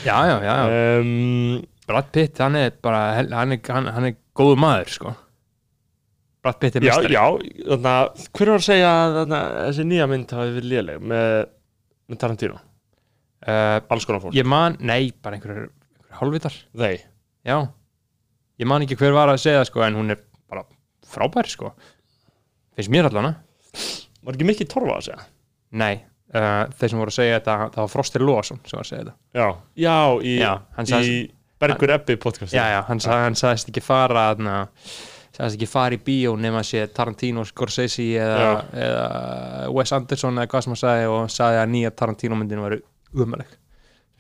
já, 0.06 0.18
já, 0.26 0.36
já, 0.42 0.56
já. 0.56 1.02
um, 1.02 1.60
Brad 1.86 2.10
Pitt, 2.16 2.42
hann 2.42 2.58
er 2.58 2.74
bara 2.82 3.04
hann 3.22 3.54
er, 3.54 3.62
hann, 3.70 3.90
hann 3.94 4.08
er 4.10 4.16
góðu 4.36 4.58
maður 4.58 4.90
sko. 4.90 5.12
Brad 6.42 6.58
Pitt 6.62 6.80
er 6.80 6.86
Já, 6.88 6.96
mestari 6.96 7.14
já, 7.14 7.26
þannig 7.70 7.90
að 7.92 8.26
hver 8.40 8.52
var 8.52 8.64
að 8.64 8.66
segja 8.66 8.90
að 9.06 9.36
þessi 9.36 9.86
nýja 9.92 10.08
mynd 10.10 10.34
hafi 10.34 10.56
verið 10.58 10.72
léleg 10.74 11.06
með, 11.14 11.36
með 12.10 12.22
Tarantino, 12.24 12.58
uh, 13.46 13.78
alls 13.94 14.10
konar 14.10 14.24
fólk. 14.26 14.36
ég 14.38 14.50
man, 14.50 14.80
nei, 14.82 15.12
bara 15.22 15.38
einhverjur 15.38 15.68
einhver 15.70 16.20
hálfvitar, 16.20 16.58
Þeir, 16.74 17.06
já. 17.46 17.58
Ég 18.56 18.70
man 18.72 18.86
ekki 18.86 18.98
hver 18.98 19.14
var 19.14 19.30
að 19.30 19.42
segja 19.44 19.62
það 19.62 19.70
sko 19.70 19.86
en 19.86 19.98
hún 20.00 20.14
er 20.16 20.22
bara 20.50 20.66
frábær 21.12 21.50
sko. 21.52 21.74
Finnst 22.76 22.92
mér 22.94 23.10
allan 23.12 23.36
var 24.26 24.34
ekki 24.38 24.48
mikið 24.48 24.70
torfa 24.72 24.98
að 24.98 25.08
segja 25.10 25.24
nei, 25.76 25.96
uh, 26.36 26.62
þeir 26.80 26.92
sem 26.94 27.02
voru 27.02 27.12
að 27.14 27.18
segja 27.20 27.40
þetta 27.40 27.56
það 27.76 27.82
var 27.84 27.92
Frostir 27.94 28.24
Lóasson 28.26 28.62
sem 28.64 28.78
var 28.80 28.86
að 28.86 28.92
segja 28.92 29.04
þetta. 29.04 29.18
Já, 29.36 29.48
já, 29.86 29.96
í, 30.22 30.38
Já, 30.42 30.54
hann 30.78 30.88
í 30.90 30.94
sagði- 30.96 31.26
Bergur 31.66 31.94
Ebbi 31.96 32.16
podcast 32.20 32.54
já, 32.54 32.64
já, 32.74 32.80
hann, 32.90 33.00
sag, 33.04 33.20
hann 33.26 33.38
sagðist 33.40 33.70
ekki 33.72 33.82
fara 33.86 34.26
þarna, 34.34 34.56
sagðist 35.36 35.56
ekki 35.60 35.70
fara 35.72 35.96
í 35.96 36.02
bíó 36.04 36.34
nema 36.40 36.60
að 36.64 36.68
sé 36.72 36.82
Tarantino, 36.94 37.46
Scorsese 37.48 38.04
eða, 38.20 38.50
eða 38.76 39.70
Wes 39.76 39.94
Anderson 39.96 40.36
eða 40.42 40.50
hvað 40.52 40.66
sem 40.66 40.76
hann 40.76 40.82
sagði 40.84 41.06
og 41.14 41.30
sagði 41.32 41.62
að 41.62 41.72
nýja 41.78 41.94
Tarantino 41.96 42.36
myndinu 42.42 42.66
var 42.68 42.76
umuleg 43.16 43.54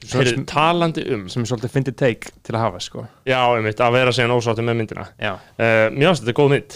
Heyrðu, 0.05 0.31
sem, 0.35 0.41
talandi 0.47 1.03
um 1.15 1.21
sem 1.31 1.43
er 1.45 1.47
svolítið 1.49 1.71
fyndið 1.71 1.95
take 2.01 2.31
til 2.43 2.53
að 2.57 2.65
hafa 2.65 2.79
sko. 2.83 3.05
Já, 3.25 3.37
einmitt, 3.55 3.79
að 3.81 3.93
vera 3.95 4.11
síðan 4.13 4.33
ósáttu 4.35 4.63
með 4.67 4.75
myndina. 4.81 5.05
Já, 5.23 5.31
uh, 5.39 5.85
Mér 5.95 6.09
finnst 6.11 6.25
þetta 6.25 6.35
góð 6.35 6.49
mynd. 6.51 6.75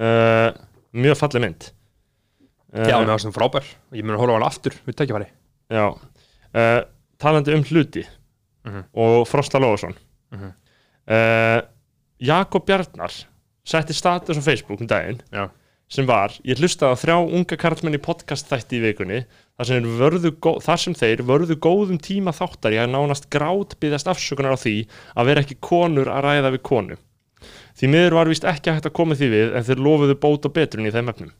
Uh, 0.00 0.48
Mjög 0.96 1.18
falleg 1.20 1.44
mynd. 1.44 1.66
uh, 1.68 1.81
já, 2.72 2.96
mér 2.98 3.10
var 3.12 3.20
sem 3.20 3.32
frábær 3.34 3.64
ég 3.92 4.04
mun 4.04 4.16
að 4.16 4.22
hóla 4.24 4.32
á 4.32 4.36
hann 4.40 4.48
aftur 4.48 4.76
við 4.86 4.96
tækja 5.00 5.26
Já 5.72 5.86
uh, 5.92 6.80
Talandi 7.18 7.54
um 7.54 7.64
hluti 7.64 8.06
Mhm. 8.64 8.84
og 8.94 9.26
Frosta 9.26 9.58
Lóðarsson 9.58 9.94
Mhm. 10.32 10.52
uh, 11.10 11.60
Jakob 12.22 12.64
Bjarnar 12.66 13.10
setti 13.66 13.92
status 13.94 14.38
á 14.38 14.42
Facebook 14.42 14.80
um 14.80 14.86
daginn 14.86 15.18
Já. 15.32 15.48
sem 15.90 16.06
var, 16.06 16.30
ég 16.46 16.56
hlustaði 16.58 16.94
á 16.94 17.02
þrjá 17.02 17.16
unga 17.34 17.56
karlmenn 17.58 17.98
í 17.98 18.02
podcast 18.02 18.46
þætti 18.48 18.78
í 18.78 18.82
vikunni 18.86 19.24
þar 19.58 19.66
sem, 19.66 19.84
þar 20.62 20.78
sem 20.78 20.94
þeir 20.94 21.22
vörðu 21.26 21.56
góðum 21.58 21.98
tíma 22.00 22.32
þáttar 22.32 22.72
ég 22.72 22.80
hef 22.86 22.90
nánast 22.94 23.28
grát 23.30 23.74
byggðast 23.80 24.06
afsökunar 24.08 24.54
á 24.54 24.62
því 24.62 24.86
að 25.16 25.26
vera 25.26 25.42
ekki 25.42 25.58
konur 25.60 26.06
að 26.08 26.22
ræða 26.24 26.52
við 26.54 26.62
konu 26.62 26.96
því 27.76 27.88
miður 27.90 28.14
var 28.14 28.30
vist 28.30 28.44
ekki 28.46 28.70
hægt 28.72 28.86
að 28.86 28.92
koma 28.94 29.14
því 29.18 29.28
við 29.34 29.56
en 29.58 29.64
þeir 29.66 29.82
lofuðu 29.82 30.14
bót 30.22 30.46
og 30.46 30.52
betrun 30.54 30.86
í 30.86 30.92
þeim 30.94 31.08
efnum 31.10 31.32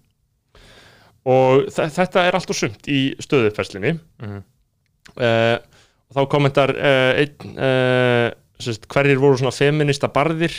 og 1.28 1.68
þe- 1.70 1.90
þetta 1.94 2.24
er 2.28 2.34
allt 2.38 2.50
og 2.50 2.58
sumt 2.58 2.88
í 2.90 3.00
stöðuferslinni 3.22 3.96
Mhm. 4.22 4.42
uh, 5.16 5.56
og 6.12 6.16
þá 6.18 6.22
kommentar 6.28 6.72
uh, 6.76 7.12
einn 7.22 7.56
uh, 7.56 8.28
sérst, 8.62 8.86
hverjir 8.92 9.18
voru 9.22 9.38
svona 9.40 9.54
feminista 9.54 10.08
barðir? 10.12 10.52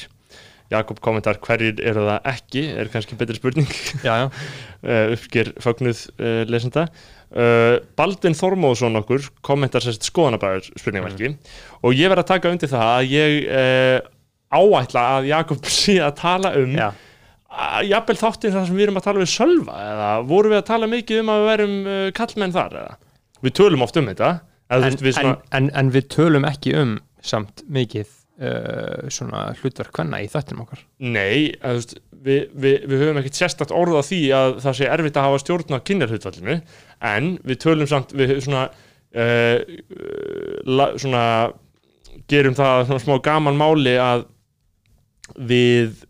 Jakob 0.71 0.97
kommentar 1.04 1.38
hverjir 1.43 1.78
eru 1.86 2.06
það 2.08 2.23
ekki 2.32 2.62
er 2.82 2.88
kannski 2.89 3.17
betri 3.19 3.36
spurning. 3.38 3.67
Já, 4.02 4.15
já, 4.23 4.30
uppsker 5.13 5.52
fögnuð 5.62 5.99
uh, 6.17 6.39
lesenda. 6.49 6.88
Uh, 7.34 7.78
Baldvin 7.99 8.34
Þormóðsson 8.38 8.97
okkur 8.97 9.28
kommentar 9.45 9.84
sérst 9.86 10.08
skoðanabæður 10.08 10.71
spurningmarki 10.80 11.32
og 11.84 11.93
ég 11.97 12.10
verð 12.10 12.23
að 12.23 12.32
taka 12.32 12.52
undir 12.54 12.69
það 12.71 12.89
að 12.89 13.13
ég 13.13 14.10
áætla 14.54 15.04
að 15.17 15.28
Jakob 15.32 15.65
sé 15.78 15.95
að 16.06 16.15
tala 16.19 16.52
um 16.60 16.76
já. 16.78 16.89
Að 17.53 17.89
jafnvel 17.91 18.17
þáttinn 18.19 18.55
þar 18.55 18.65
sem 18.69 18.77
við 18.77 18.87
erum 18.87 18.99
að 18.99 19.05
tala 19.07 19.23
við 19.23 19.31
Sölva 19.33 19.77
eða 19.91 20.09
vorum 20.29 20.53
við 20.53 20.59
að 20.59 20.67
tala 20.71 20.89
mikið 20.89 21.21
um 21.21 21.31
að 21.33 21.41
við 21.41 21.51
verum 21.51 21.77
uh, 21.85 22.07
kallmenn 22.17 22.55
þar 22.55 22.75
eða? 22.81 22.97
Við 23.43 23.55
tölum 23.59 23.85
oft 23.85 23.99
um 23.99 24.09
þetta 24.09 24.33
En, 24.73 24.81
veist, 24.81 25.03
við 25.03 25.17
svona, 25.17 25.37
en, 25.51 25.67
en, 25.67 25.71
en 25.79 25.93
við 25.93 26.09
tölum 26.15 26.47
ekki 26.49 26.73
um 26.79 26.93
samt 27.23 27.63
mikið 27.71 28.07
uh, 28.41 29.09
svona 29.13 29.45
hlutverk 29.59 29.93
hvenna 29.95 30.21
í 30.23 30.29
þættinum 30.31 30.63
okkar. 30.65 30.81
Nei 31.03 31.53
þú 31.59 31.75
veist, 31.77 31.97
við, 32.23 32.47
við, 32.53 32.77
við 32.89 33.03
höfum 33.03 33.21
ekkert 33.21 33.39
sérstakt 33.39 33.75
orð 33.75 33.99
á 33.99 34.03
því 34.07 34.21
að 34.37 34.55
það 34.63 34.79
sé 34.79 34.89
erfitt 34.95 35.19
að 35.19 35.27
hafa 35.27 35.43
stjórn 35.43 35.77
á 35.77 35.85
kynjarhutfallinu 35.89 36.57
en 37.13 37.33
við 37.43 37.61
tölum 37.65 37.89
samt 37.91 38.15
við 38.17 38.37
svona 38.45 38.63
uh, 38.69 39.57
la, 40.69 40.89
svona 40.95 41.25
gerum 42.31 42.55
það 42.57 42.87
svona 42.87 43.03
smá 43.03 43.15
gaman 43.25 43.59
máli 43.59 43.97
að 43.99 44.27
við 45.37 46.03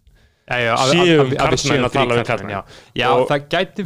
við 1.30 1.38
karlmenn 1.40 1.86
að 1.88 1.94
tala 1.94 2.16
við 2.18 2.26
karlmenn. 2.28 2.72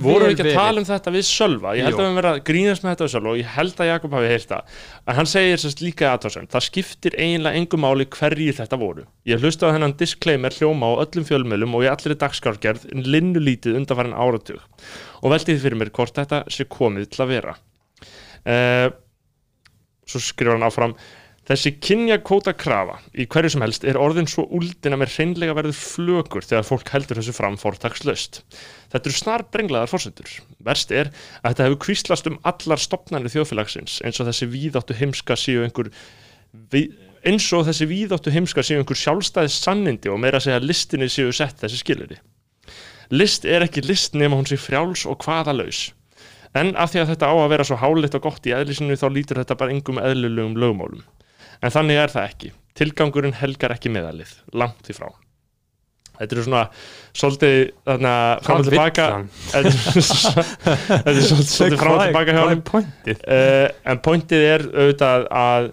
Og 0.01 0.23
við 0.23 0.31
ekki 0.31 0.41
að 0.41 0.47
verið. 0.47 0.55
tala 0.57 0.81
um 0.81 0.87
þetta 0.87 1.13
við 1.13 1.25
Sölva? 1.27 1.73
Ég 1.77 1.85
held 1.85 1.99
að 1.99 2.07
við 2.07 2.17
verðum 2.17 2.31
að 2.31 2.39
grínast 2.49 2.83
með 2.83 2.93
þetta 2.93 3.05
við 3.05 3.11
Sölva 3.13 3.29
og 3.29 3.37
ég 3.37 3.51
held 3.53 3.83
að 3.83 3.89
Jakob 3.91 4.15
hafi 4.17 4.31
heyrt 4.31 4.53
það. 4.53 4.79
En 5.05 5.19
hann 5.19 5.29
segir 5.29 5.61
sérst 5.61 5.83
líka 5.85 6.09
aðtáðsend 6.15 6.51
það 6.55 6.65
skiptir 6.65 7.17
eiginlega 7.21 7.61
engum 7.61 7.85
máli 7.85 8.07
hverjir 8.17 8.57
þetta 8.57 8.81
voru. 8.81 9.05
Ég 9.29 9.43
hlusta 9.45 9.69
á 9.69 9.73
þennan 9.75 9.97
disclaimer 10.01 10.57
hljóma 10.57 10.89
á 10.89 10.93
öllum 11.05 11.27
fjölmjölum 11.29 11.77
og 11.77 11.85
í 11.85 11.91
allri 11.93 12.17
dagskargerð 12.17 12.89
linnu 13.05 13.43
lítið 13.43 13.77
undanfærin 13.83 14.17
áratug 14.17 14.65
og 15.21 15.33
velti 15.33 15.53
því 15.53 15.61
fyrir 15.61 15.81
mér 15.83 15.93
hvort 15.93 16.17
þetta 16.17 16.41
sé 16.49 16.65
komið 16.65 17.11
til 17.13 17.21
að 17.25 17.35
vera. 17.35 17.57
Uh, 18.47 18.89
svo 20.07 20.21
skrifar 20.23 20.57
hann 20.57 20.65
áfram 20.65 20.97
þessi 21.47 21.71
kynjakóta 21.79 22.51
krafa 22.59 22.97
í 23.15 23.25
hverju 23.31 23.53
sem 23.53 23.63
helst 23.63 23.85
er 23.87 23.99
orðin 24.01 24.27
svo 24.27 24.43
úldin 24.57 24.95
að 24.95 25.01
mér 25.03 25.13
hreinlega 25.13 25.55
verður 25.55 25.79
flögur 25.79 26.43
þegar 26.43 26.67
fólk 26.67 26.91
heldur 26.91 27.21
þessu 27.21 27.35
fram 27.35 27.55
fórtakslaust 27.61 28.41
þetta 28.91 29.03
eru 29.03 29.15
snar 29.15 29.45
brenglaðar 29.53 29.91
fórsendur 29.91 30.33
verst 30.67 30.91
er 30.91 31.11
að 31.41 31.53
þetta 31.53 31.67
hefur 31.69 31.81
kvíslast 31.87 32.27
um 32.31 32.39
allar 32.51 32.83
stopnarnir 32.83 33.31
þjóðfélagsins 33.31 34.01
eins 34.03 34.19
og 34.19 34.27
þessi 34.27 34.49
víðáttu 34.51 34.97
heimska 34.99 35.39
séu 35.39 35.63
einhver 35.63 35.91
eins 37.27 37.47
og 37.55 37.67
þessi 37.69 37.87
víðáttu 37.93 38.33
heimska 38.35 38.63
séu 38.65 38.81
einhver 38.81 38.99
sjálfstæðis 38.99 39.61
sannindi 39.63 40.11
og 40.11 40.19
meira 40.23 40.41
að 40.41 40.49
segja 40.49 40.59
að 40.59 40.67
listinni 40.67 41.11
séu 41.11 41.31
sett 41.35 41.63
þessi 41.63 41.79
skiliri 41.79 42.19
list 43.15 43.47
er 43.47 43.63
ekki 43.63 43.85
list 43.87 44.19
nema 44.19 44.35
hún 44.35 44.47
sé 44.49 44.59
frjáls 44.59 45.05
og 45.07 45.23
hvaðalaus 45.23 45.93
en 46.57 46.73
af 46.75 46.91
því 46.91 47.03
að 47.03 47.13
þetta 47.13 47.29
á 47.31 47.35
að 47.39 47.51
vera 47.53 47.65
svo 47.67 47.77
hálitt 47.79 48.15
og 48.17 48.25
gott 48.27 48.47
í 48.49 48.55
eðlisinu 48.55 48.97
þá 48.99 49.07
lítur 49.13 49.39
þetta 49.39 49.57
bara 49.59 49.71
engum 49.75 50.01
eðlulegum 50.01 50.59
lögmálum 50.59 51.05
en 51.61 51.73
þannig 51.73 52.01
er 52.03 52.13
það 52.13 52.27
ekki. 52.31 52.51
Tilgangurinn 52.77 53.33
helgar 53.39 53.73
ekki 53.73 53.89
meðalið 53.93 54.35
langt 54.53 54.91
í 54.91 54.95
frá. 54.97 55.09
Þetta 56.17 56.33
eru 56.33 56.43
svona 56.47 56.61
svolítið 57.17 57.57
þarna 57.85 58.11
fram 58.45 58.61
og 58.63 58.67
tilbaka 58.71 59.03
þetta 59.51 59.69
er 59.69 60.05
svo- 60.07 60.31
þetta 60.41 61.11
er 61.11 61.19
svolítið, 61.27 61.75
fram 61.81 61.93
og 61.93 61.99
tilbaka 62.07 62.33
hjá 62.33 62.39
hann 62.41 62.63
uh, 63.27 63.67
en 63.93 64.01
pointið 64.07 64.45
er 64.53 64.65
auðvitað 64.71 65.27
að 65.41 65.67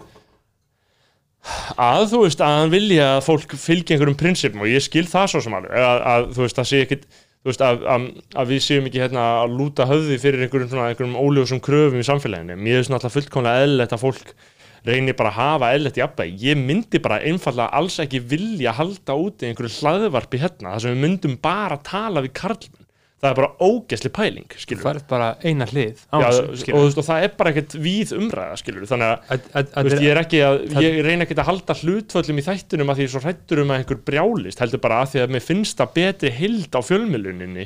að 1.81 2.05
þú 2.09 2.19
veist 2.23 2.41
að 2.41 2.55
hann 2.59 2.71
vilja 2.73 3.07
að 3.15 3.23
fólk 3.27 3.53
fylgi 3.61 3.93
einhverjum 3.95 4.17
prinsipum 4.17 4.63
og 4.65 4.71
ég 4.71 4.81
skil 4.85 5.05
það 5.09 5.27
svo 5.33 5.41
sem 5.45 5.53
alveg. 5.57 5.75
Að, 5.77 5.99
að 6.13 6.25
þú 6.37 6.45
veist 6.45 6.61
að 6.61 6.69
sé 6.71 6.79
ekkit 6.85 7.03
þú 7.11 7.51
veist 7.51 7.61
að, 7.65 7.83
að, 7.93 8.07
að 8.41 8.51
við 8.53 8.63
séum 8.65 8.87
ekki 8.89 9.01
hérna 9.03 9.25
að 9.43 9.53
lúta 9.59 9.85
höfði 9.89 10.17
fyrir 10.23 10.45
einhverjum 10.47 10.71
svona 10.71 10.87
einhverjum 10.89 11.17
óljósum 11.21 11.61
kröfum 11.65 12.01
í 12.01 12.07
samfélaginu. 12.07 12.57
Mér 12.57 12.79
er 12.81 12.87
svona 12.87 12.97
alltaf 13.01 13.13
fullkomlega 13.17 13.65
eðlilegt 13.67 13.93
að 13.97 14.01
fólk 14.07 14.33
reynir 14.85 15.17
bara 15.17 15.33
að 15.33 15.39
hafa 15.41 15.73
eðlilegt 15.75 15.99
jafnvægi. 16.01 16.39
Ég 16.51 16.61
myndi 16.61 17.01
bara 17.03 17.19
einfallega 17.25 17.69
alls 17.81 17.99
ekki 18.03 18.21
vilja 18.21 18.75
halda 18.77 19.17
úti 19.17 19.49
einhverju 19.49 19.79
hlaðvarpi 19.81 20.41
hérna 20.45 20.75
þar 20.75 20.85
sem 20.85 20.95
við 20.95 21.05
myndum 21.07 21.37
bara 21.41 21.77
tala 21.83 22.21
við 22.25 22.35
karlmenn. 22.37 22.81
Það 23.25 23.31
er 23.31 23.37
bara 23.39 23.53
ógesli 23.63 24.09
pæling 24.13 24.51
skilur 24.59 24.83
Það 24.83 24.97
er 24.99 25.05
bara 25.09 25.27
eina 25.41 25.65
hlið 25.65 26.01
á 26.11 26.17
Já, 26.19 26.25
og, 26.27 26.49
veist, 26.51 26.97
og 26.99 27.05
það 27.07 27.23
er 27.25 27.31
bara 27.39 27.51
ekkert 27.53 27.75
víð 27.81 28.11
umræða 28.19 28.57
skilur 28.59 28.85
þannig 28.89 29.07
að 29.07 29.15
Að- 29.15 29.45
að- 29.55 29.69
að- 29.71 29.87
veist, 29.87 30.03
ég 30.03 30.19
að 30.45 30.83
ég 30.83 30.97
reyna 31.07 31.23
ekki 31.25 31.37
að 31.39 31.47
halda 31.47 31.77
hlutföllum 31.79 32.41
í 32.41 32.45
þættunum 32.45 32.91
að 32.91 32.99
því 32.99 33.05
ég 33.05 33.09
er 33.09 33.13
svo 33.15 33.21
hrættur 33.23 33.61
um 33.63 33.71
að 33.71 33.79
einhver 33.79 34.01
brjálist 34.11 34.61
heldur 34.61 34.83
bara 34.83 34.99
að 35.01 35.09
því 35.15 35.23
að 35.23 35.33
mér 35.37 35.45
finnst 35.47 35.79
það 35.79 35.93
betri 35.95 36.33
hild 36.35 36.75
á 36.75 36.81
fjölmiluninni 36.85 37.65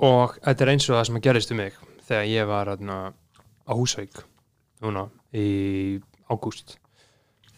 og 0.00 0.34
þetta 0.40 0.66
er 0.66 0.72
eins 0.74 0.88
og 0.88 0.96
það 0.96 1.06
sem 1.10 1.20
að 1.20 1.26
gerist 1.28 1.54
um 1.54 1.60
mig 1.60 1.78
þegar 2.08 2.26
ég 2.32 2.50
var 2.50 2.72
á 3.68 3.72
Húsavík 3.76 4.24
núna 4.82 5.06
í 5.36 6.00
ágúst 6.32 6.76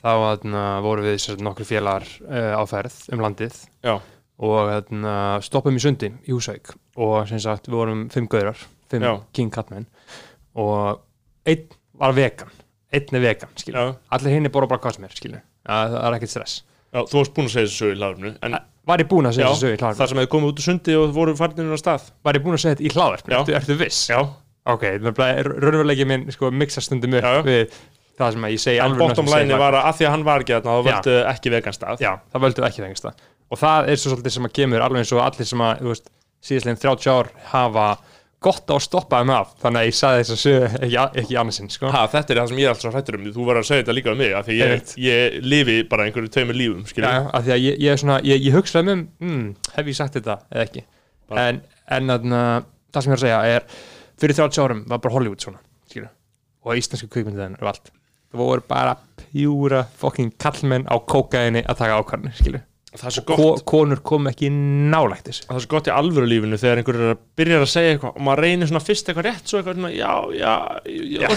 þá 0.03 0.11
hérna, 0.13 0.65
voru 0.85 1.05
við 1.07 1.17
sér, 1.23 1.41
nokkru 1.43 1.67
félagar 1.67 2.07
uh, 2.27 2.55
á 2.59 2.63
ferð 2.69 2.99
um 3.15 3.23
landið 3.25 3.57
Já. 3.87 3.97
og 4.43 4.71
hérna, 4.71 5.15
stoppum 5.45 5.79
í 5.79 5.83
sundi 5.83 6.13
í 6.27 6.35
Húsavík 6.35 6.75
og 7.01 7.27
sem 7.31 7.41
sagt 7.43 7.71
við 7.71 7.79
vorum 7.81 8.05
fimm 8.13 8.29
gaurar, 8.31 8.61
fimm 8.91 9.07
Já. 9.07 9.13
king 9.37 9.53
katmenn 9.55 9.89
og 10.57 11.03
einn 11.49 11.67
var 11.97 12.15
vegan 12.17 12.53
einn 12.95 13.19
er 13.19 13.25
vegan, 13.25 13.53
allir 14.15 14.37
hinn 14.37 14.47
er 14.49 14.55
bara 14.55 14.71
bara 14.71 14.83
hvað 14.85 14.99
sem 14.99 15.09
er, 15.09 15.19
skilur 15.19 15.45
það, 15.67 15.99
er 16.05 16.19
ekkert 16.21 16.35
stress 16.37 16.63
Já, 16.95 17.03
þú 17.03 17.19
varst 17.19 17.35
búin 17.37 17.49
að 17.49 17.55
segja 17.57 17.67
þessu 17.67 17.83
sögu 17.83 17.93
í 17.93 17.99
hlaðarpinu 18.01 18.35
en 18.47 18.59
var 18.87 19.03
ég 19.03 19.09
búin 19.11 19.27
að 19.29 19.37
segja 19.37 19.51
þessu 19.51 19.65
sögu 19.67 19.75
í 19.75 19.81
hlaðvarpinu? 19.81 20.01
það 20.01 20.11
sem 20.13 20.21
hefði 20.21 20.33
komið 20.37 20.53
út 20.53 20.61
úr 20.61 20.67
sundi 20.69 20.97
og 20.97 21.15
voru 21.17 21.35
farinir 21.37 21.75
á 21.75 21.79
stað 21.83 22.11
var 22.25 22.39
ég 22.39 22.45
búin 22.45 22.57
að 22.57 22.63
segja 22.63 22.77
þetta 22.77 22.87
í? 22.87 22.93
Já. 22.95 23.41
ertu, 23.41 23.57
ertu 23.59 23.79
viss? 23.81 24.03
Já, 24.13 24.21
Ok, 24.67 24.83
raunverulegi 24.99 26.07
minn 26.11 26.25
sko 26.35 26.49
mixa 26.51 26.83
stundum 26.83 27.13
upp 27.21 27.47
við 27.47 27.75
það 28.19 28.33
sem 28.37 28.47
ég 28.51 28.61
segi 28.63 28.81
segi 29.31 29.45
line 29.47 29.57
bara- 29.59 29.65
var 29.65 29.79
að 29.81 29.89
að 29.91 29.97
því 30.01 30.07
að 30.09 30.11
hann 30.17 30.25
var 30.25 30.45
ekki 30.45 30.57
þarna 30.57 30.75
þá 30.77 30.91
völdu 30.91 31.17
ekki 31.35 31.55
vegan 31.57 31.77
stað. 31.77 32.01
Já, 32.01 32.13
það 32.33 32.45
völdu 32.47 32.67
ekki 32.69 32.85
þengist 32.85 33.07
það 33.09 33.25
og 33.47 33.59
það 33.63 33.89
er 33.93 33.97
svo 34.03 34.11
svolítið 34.15 34.33
sem 34.37 34.47
að 34.49 34.55
kemur 34.59 34.81
alveg 34.87 35.03
eins 35.05 35.13
og 35.15 35.21
allir 35.23 35.47
sem 35.47 35.61
að, 35.63 35.81
þú 35.85 35.91
veist, 35.93 36.09
síðastlegin 36.47 36.81
30 36.83 37.11
ár 37.13 37.29
hafa 37.53 37.89
gott 38.47 38.69
á 38.69 38.75
að 38.77 38.83
stoppa 38.85 39.21
þeim 39.23 39.31
af. 39.33 39.53
Þannig 39.63 39.81
að 39.81 39.87
ég 39.87 39.95
saði 39.97 40.19
þess 40.23 40.35
að 40.35 40.41
sögu 40.43 40.67
ekki, 40.87 40.99
ekki 41.23 41.37
annarsinn, 41.41 41.71
sko. 41.73 41.91
Þetta 41.91 42.35
er 42.35 42.41
það 42.41 42.49
sem 42.51 42.59
ég 42.61 42.67
er 42.67 42.75
alltaf 42.75 42.93
hrættur 42.95 43.17
um. 43.19 43.25
Þú 43.37 43.47
var 43.49 43.57
að 43.61 43.67
segja 43.71 43.83
þetta 43.85 43.95
líka 43.97 44.13
um 44.13 44.19
mig 44.21 44.35
af 44.37 44.47
því 44.47 44.57
ég, 44.61 44.93
ég 45.07 45.39
lifi 45.47 45.77
bara 45.89 46.05
einhverju 46.07 46.31
tveimur 46.35 46.59
lífum 46.59 46.85
já, 46.85 47.31
af 47.33 47.47
því 47.47 47.55
að 47.57 47.61
ég, 47.65 47.79
ég 47.87 47.91
er 47.97 48.03
svona, 48.03 48.19
ég, 48.27 48.43
ég 48.47 48.53
hugsaði 48.59 48.93
um 48.93 49.03
mm, 49.25 49.47
hef 49.79 49.87
ég 49.91 49.99
sagt 49.99 50.19
þetta 50.21 50.37
eða 50.53 50.67
ekki? 50.67 50.85
Bara- 51.31 51.47
en, 51.49 51.63
en 51.97 52.13
þarna, 52.13 52.43
það 52.93 53.03
sem 53.07 53.13
ég 53.13 53.17
er 53.17 53.21
að 53.21 53.25
segja 53.27 53.41
er 53.57 53.63
fyrir 54.21 54.39
30 54.43 54.63
árum 54.67 54.85
var 54.91 54.99
bara 55.07 55.15
Hollywood 55.17 55.43
svona 55.47 55.63
skilur, 55.91 56.11
og 56.67 56.77
íslensku 56.83 57.09
kvikmyndiðin 57.09 57.59
og 57.63 57.73
allt 57.73 57.91
það 58.33 58.41
voru 58.43 58.65
bara 58.69 58.97
pjúra 59.27 59.85
fucking 60.01 60.33
kallmenn 60.41 60.87
á 60.91 60.97
kókaini 60.99 61.63
að 61.67 61.79
taka 61.83 62.01
er 63.11 63.13
svo 63.13 63.23
gott. 63.29 63.37
Ko, 63.37 63.49
konur 63.69 63.99
kom 64.09 64.25
ekki 64.31 64.49
nálægt 64.49 65.27
þessu. 65.29 65.43
Það 65.51 65.59
er 65.59 65.65
svo 65.67 65.71
gott 65.75 65.89
í 65.91 65.93
alvöru 65.93 66.29
lífinu 66.31 66.57
þegar 66.63 66.81
einhver 66.81 66.99
er 67.59 67.65
að 67.67 67.69
segja 67.69 67.91
eitthvað 67.93 68.15
og 68.17 68.25
maður 68.25 68.41
reynir 68.47 68.71
svona 68.71 68.81
fyrst 68.87 69.11
eitthvað 69.13 69.27
rétt 69.29 69.51
svo 69.51 69.59
eitthvað 69.61 69.77
svona, 69.77 69.91
já, 69.93 70.13
já, 70.33 70.55
já, 71.21 71.29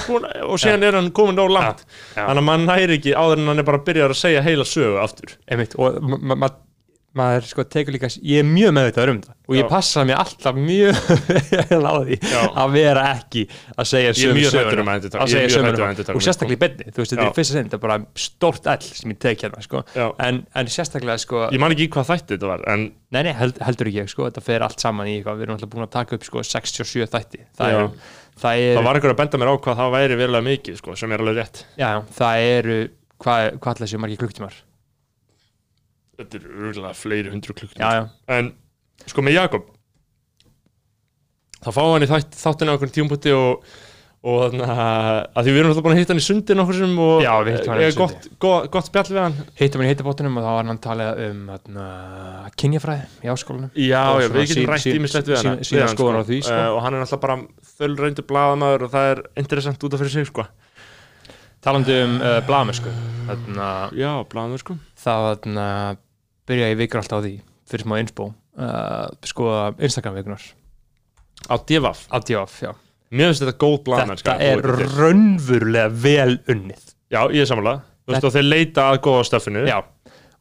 og 0.48 0.62
síðan 0.64 0.86
er 0.88 0.98
hann 1.02 1.10
komin 1.20 1.36
nóg 1.36 1.52
langt. 1.52 1.84
Þannig 2.16 2.40
að 2.40 2.48
maður 2.48 2.64
næri 2.70 2.96
ekki 3.02 3.12
áður 3.20 3.42
en 3.44 3.52
hann 3.52 3.60
er 3.60 3.68
bara 3.68 3.82
að 3.82 3.88
byrja 3.90 4.08
að 4.08 4.22
segja 4.22 4.46
heila 4.48 4.68
sögu 4.72 5.02
aftur. 5.04 5.36
Einmitt, 5.52 5.76
og 5.76 6.00
ma- 6.00 6.22
ma- 6.32 6.40
ma- 6.46 6.56
maður 7.18 7.46
sko 7.50 7.64
tekur 7.66 7.96
líka, 7.96 8.08
ég 8.22 8.44
er 8.44 8.46
mjög 8.46 8.74
meðvitaður 8.78 9.12
um 9.16 9.20
það 9.24 9.36
og 9.50 9.56
ég 9.58 9.70
passa 9.72 10.04
mér 10.06 10.20
alltaf 10.22 10.58
mjög 10.62 11.00
vel 11.72 11.80
á 11.82 11.94
því 12.06 12.18
Já. 12.22 12.42
að 12.62 12.76
vera 12.76 13.06
ekki 13.16 13.44
að 13.50 13.88
segja 13.90 14.12
Ég 14.12 14.20
sömu 14.20 14.36
mjög 14.38 14.54
söguna. 14.54 14.66
hræddur 14.68 14.82
um 14.84 14.92
að 14.92 15.08
að 15.10 15.58
um 15.58 15.70
að 15.90 16.12
og 16.14 16.26
sérstaklega 16.28 16.58
í 16.58 16.62
beinni, 16.62 16.88
þú 16.94 17.02
veist, 17.02 17.16
þetta 17.16 17.26
er 17.26 17.34
fyrsta 17.40 17.56
sinn 17.56 17.66
þetta 17.66 17.80
er 17.80 17.84
bara 17.88 17.98
stórt 18.26 18.70
ell 18.76 18.86
sem 19.00 19.16
ég 19.16 19.20
tek 19.26 19.46
hérna 19.48 19.66
sko. 19.66 19.82
En, 20.28 20.40
en 20.54 20.70
sérstaklega 20.70 21.18
sko 21.26 21.44
ég 21.50 21.64
man 21.64 21.74
ekki 21.74 21.90
hvað 21.98 22.12
þætti 22.14 22.36
þetta 22.38 22.52
var 22.54 22.66
en 22.76 22.86
nei, 23.10 23.22
nei, 23.26 23.34
held, 23.42 23.58
heldur 23.66 23.90
ekki 23.90 24.04
ég, 24.04 24.14
sko, 24.14 24.30
þetta 24.30 24.46
fer 24.46 24.68
allt 24.70 24.86
saman 24.86 25.10
í 25.10 25.18
eitthvað, 25.18 25.42
við 25.42 25.48
erum 25.50 25.58
alltaf 25.58 25.74
búin 25.74 25.88
að 25.90 25.94
taka 25.98 26.20
upp 26.20 26.30
sko 26.30 26.46
67 26.46 27.10
þætti 27.10 27.44
það 27.58 27.74
Já. 27.74 27.82
er, 27.82 28.16
það 28.46 28.64
er, 28.68 28.78
það 28.78 28.86
var 28.92 29.02
einhver 29.02 29.16
að 29.16 29.22
benda 29.24 29.42
mér 29.42 29.50
á 29.50 29.56
hvað 29.58 29.82
það 29.82 29.94
væri 29.98 30.22
verulega 30.22 30.50
mikið 30.52 30.82
sko, 30.84 30.98
sem 31.00 31.18
er 31.18 31.26
alveg 31.26 31.42
rétt 31.42 31.64
já, 31.80 31.92
það 32.22 32.50
eru 32.54 32.80
hvað, 33.18 33.46
hvað 33.58 33.74
ætla 33.74 33.88
þessi 33.88 34.04
margir 34.06 34.22
klukktímar 34.22 34.60
þetta 36.20 36.40
er 36.40 36.48
örgulega 36.54 36.96
fleiri 37.00 37.34
hundru 37.34 37.56
já, 37.80 38.08
en 38.36 38.54
sko 39.08 39.26
með 39.26 39.40
Jakob 39.40 39.70
þá 41.60 41.70
fá 41.76 41.84
hann 41.84 42.06
í 42.06 42.10
þátt, 42.10 42.36
þáttina 42.40 42.72
á 42.72 42.74
einhvern 42.76 42.96
tímpúti 42.96 43.36
og 43.36 43.64
og 44.20 44.50
þannig 44.52 44.72
að 44.76 45.46
því 45.46 45.52
við 45.54 45.58
erum 45.62 45.70
alltaf 45.72 45.84
búin 45.86 45.94
að 45.94 46.00
hitta 46.02 46.12
hann 46.12 46.20
í 46.20 46.24
sundin 46.26 46.60
okkur 46.60 46.76
sem 46.76 46.96
og 47.00 47.22
Já, 47.24 47.30
sundi. 47.40 47.92
gott, 47.96 48.26
gott, 48.44 48.66
gott 48.74 48.88
spjall 48.90 49.06
við 49.08 49.20
hann 49.22 49.38
hittum 49.56 49.80
hann 49.80 49.88
í 49.88 49.92
hittabóttunum 49.94 50.40
og 50.42 50.44
þá 50.44 50.50
var 50.58 50.68
hann 50.68 50.82
talað 50.84 51.22
um 51.24 51.46
hérna, 51.54 51.86
kynjafræði 52.60 53.06
í 53.24 53.32
áskólanum 53.32 53.70
Já, 53.80 54.02
Og 54.12 54.20
já, 54.20 54.28
við 54.34 54.52
getum 54.52 54.68
rætt 54.74 54.90
ímislegt 54.92 55.32
við 55.32 55.40
hann 55.40 55.64
sínar 55.70 55.94
skoðanir 55.94 56.28
á 56.28 56.30
því, 56.34 56.42
sko. 56.50 56.58
og 56.74 56.82
hann 56.84 56.98
er 56.98 57.06
alltaf 57.06 57.24
bara 57.24 57.38
þölrændu 57.78 58.28
blaðamaður 58.28 58.86
og 58.90 58.94
það 58.98 59.14
er 59.14 59.24
interessant 59.40 59.88
út 59.88 59.96
af 59.96 60.04
fyrir 60.04 60.16
sig 60.18 60.28
sko. 60.28 60.48
talandi 61.64 61.96
um 62.04 62.20
uh, 62.20 62.42
blamösku 62.50 62.92
þarna, 63.30 63.72
Já, 63.96 64.12
blaðamaður 64.28 64.66
sko 64.66 64.80
þá 65.00 65.14
þarna, 65.16 65.70
byrja 66.50 66.70
ég 66.74 66.80
vikur 66.80 67.02
alltaf 67.02 67.22
á 67.22 67.26
því 67.26 67.34
fyrir 67.70 67.86
smá 67.86 67.98
insbó 68.02 68.30
uh, 68.30 69.08
skoða 69.28 69.66
Instagram 69.78 70.18
vikunar 70.20 70.46
á 71.50 71.56
divaf, 71.70 72.06
á 72.12 72.18
já. 72.20 72.72
Mér 73.10 73.32
finnst 73.32 73.44
þetta 73.46 73.58
góð 73.62 73.78
blaðamenn 73.88 74.20
þetta 74.22 74.36
er 74.46 74.66
raunverulega 75.00 75.90
vel 76.04 76.36
unnið. 76.52 76.92
Já, 77.10 77.24
ég 77.34 77.42
er 77.42 77.50
samanlega 77.50 77.86
og 78.10 78.34
þeir 78.34 78.46
leita 78.46 78.90
að 78.92 79.02
góða 79.06 79.26
stöffinu 79.30 79.64
já, 79.70 79.80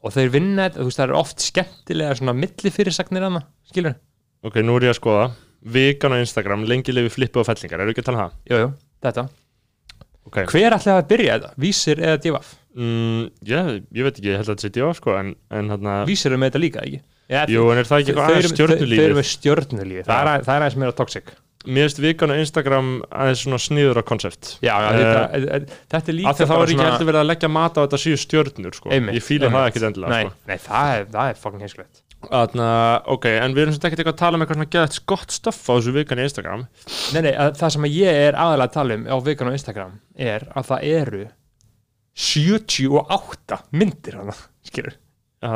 og 0.02 0.14
þeir 0.14 0.32
vinna 0.34 0.66
þetta, 0.66 0.80
þú 0.80 0.88
veist, 0.88 1.00
það 1.00 1.06
eru 1.06 1.18
oft 1.18 1.44
skemmtilega 1.44 2.18
svona 2.18 2.34
millifyrirsagnir 2.36 3.28
hana, 3.28 3.44
skilur 3.68 3.96
Ok, 4.46 4.60
nú 4.62 4.76
er 4.78 4.86
ég 4.86 4.92
að 4.94 5.00
skoða. 5.00 5.22
Vikan 5.74 6.14
á 6.14 6.22
Instagram, 6.22 6.62
lengi 6.70 6.92
lifi 6.94 7.10
flippu 7.10 7.40
og 7.42 7.48
fellingar. 7.48 7.80
Eru 7.82 7.90
ekki 7.90 8.04
að 8.04 8.06
tala 8.06 8.18
um 8.18 8.22
það? 8.22 8.36
jú, 8.46 8.60
jú, 8.62 8.68
þetta, 9.02 9.24
Ok. 10.28 10.42
Hver 10.52 10.76
ætlaði 10.76 11.00
að 11.00 11.08
byrja 11.08 11.34
þetta, 11.38 11.50
vísir 11.64 12.00
eða 12.04 12.18
DF 12.20 12.52
mm, 12.78 13.26
Já, 13.50 13.60
ég 13.74 14.06
veit 14.06 14.14
ekki, 14.14 14.30
ég 14.30 14.40
held 14.40 14.48
að 14.48 14.54
þetta 14.54 14.66
sé 14.66 14.72
divaf 14.78 15.00
sko 15.02 15.16
En, 15.18 15.34
en 15.50 15.74
hann 15.74 15.90
vísir 16.08 16.30
eru 16.32 16.40
með 16.40 16.52
þetta 16.52 16.62
líka, 16.64 16.86
ekki? 16.86 17.02
Já, 17.28 17.42
Jú, 17.52 17.66
en 17.68 17.82
er 17.82 17.84
það 17.84 18.00
ekki 18.00 18.14
eitthvað 18.14 18.30
aðeins 18.32 18.54
þau 18.56 19.04
eru 19.04 19.18
með 19.18 19.28
stjörnulífi, 19.34 20.06
það, 20.08 20.30
er 20.32 20.48
er 20.48 20.62
aðeins 20.62 20.78
meira 20.80 20.96
toxic. 20.96 21.34
Mér 21.68 21.84
finnst 21.88 21.98
vikan 22.00 22.32
á 22.32 22.36
Instagram 22.40 22.90
aðeins 23.12 23.42
svona 23.44 23.58
sniður 23.60 24.00
á 24.00 24.02
koncept. 24.08 24.54
Já, 24.64 24.72
já, 24.72 24.88
Eh, 24.88 24.98
þetta, 25.02 25.22
þetta, 25.34 25.78
þetta 25.92 26.12
er 26.12 26.16
líka 26.16 26.32
þá 26.38 26.54
er 26.56 26.72
ekki 26.72 26.86
heldur 26.86 27.08
verið 27.10 27.20
að 27.20 27.28
leggja 27.28 27.50
mat 27.52 27.76
á 27.76 27.80
þetta 27.84 28.00
síðu 28.00 28.20
stjörnur 28.24 28.78
sko. 28.78 28.92
Einmitt, 28.94 29.18
Ég 29.18 29.26
fíla 29.26 29.50
það 29.52 29.66
ekkit 29.68 29.86
endilega 29.90 30.14
nei, 30.14 30.30
sko. 30.30 30.38
nei, 30.48 30.58
það 30.64 30.92
er, 30.94 31.10
er 31.26 31.42
fucking 31.42 31.66
heimskulegt 31.66 32.04
Þarna, 32.18 32.68
ok, 33.14 33.26
en 33.30 33.52
við 33.54 33.62
erum 33.62 33.74
svona 33.76 33.90
ekkert 33.90 34.00
eitthvað 34.02 34.16
að 34.16 34.22
tala 34.22 34.38
um 34.38 34.42
eitthvað 34.42 34.58
svona 34.58 34.72
geðt 34.74 34.96
gott 35.12 35.34
stöff 35.36 35.60
á 35.70 35.72
þessu 35.76 35.92
vikan 35.94 36.18
í 36.18 36.24
Instagram. 36.26 36.64
Nei, 37.14 37.20
nei, 37.28 37.30
að, 37.38 37.52
það 37.60 37.74
sem 37.76 37.86
ég 37.92 38.18
er 38.24 38.38
aðalega 38.42 38.66
að 38.66 38.74
tala 38.74 38.96
um 38.98 39.04
á 39.06 39.16
vikan 39.28 39.50
á 39.52 39.54
Instagram 39.54 39.92
er 40.18 40.48
að 40.50 40.66
það 40.72 40.88
eru 40.98 41.20
78 42.18 43.60
myndir 43.78 44.18
hana, 44.18 44.34
skilur 44.66 44.96
Það 45.38 45.54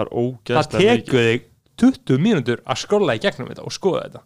það 0.55 0.69
tekur 0.79 1.27
þig 1.27 1.47
20 1.83 2.21
mínútur 2.23 2.61
að 2.63 2.79
skrolla 2.85 3.17
í 3.19 3.23
gegnum 3.25 3.49
þetta 3.51 3.65
og 3.67 3.75
skoða 3.75 4.03
þetta. 4.07 4.21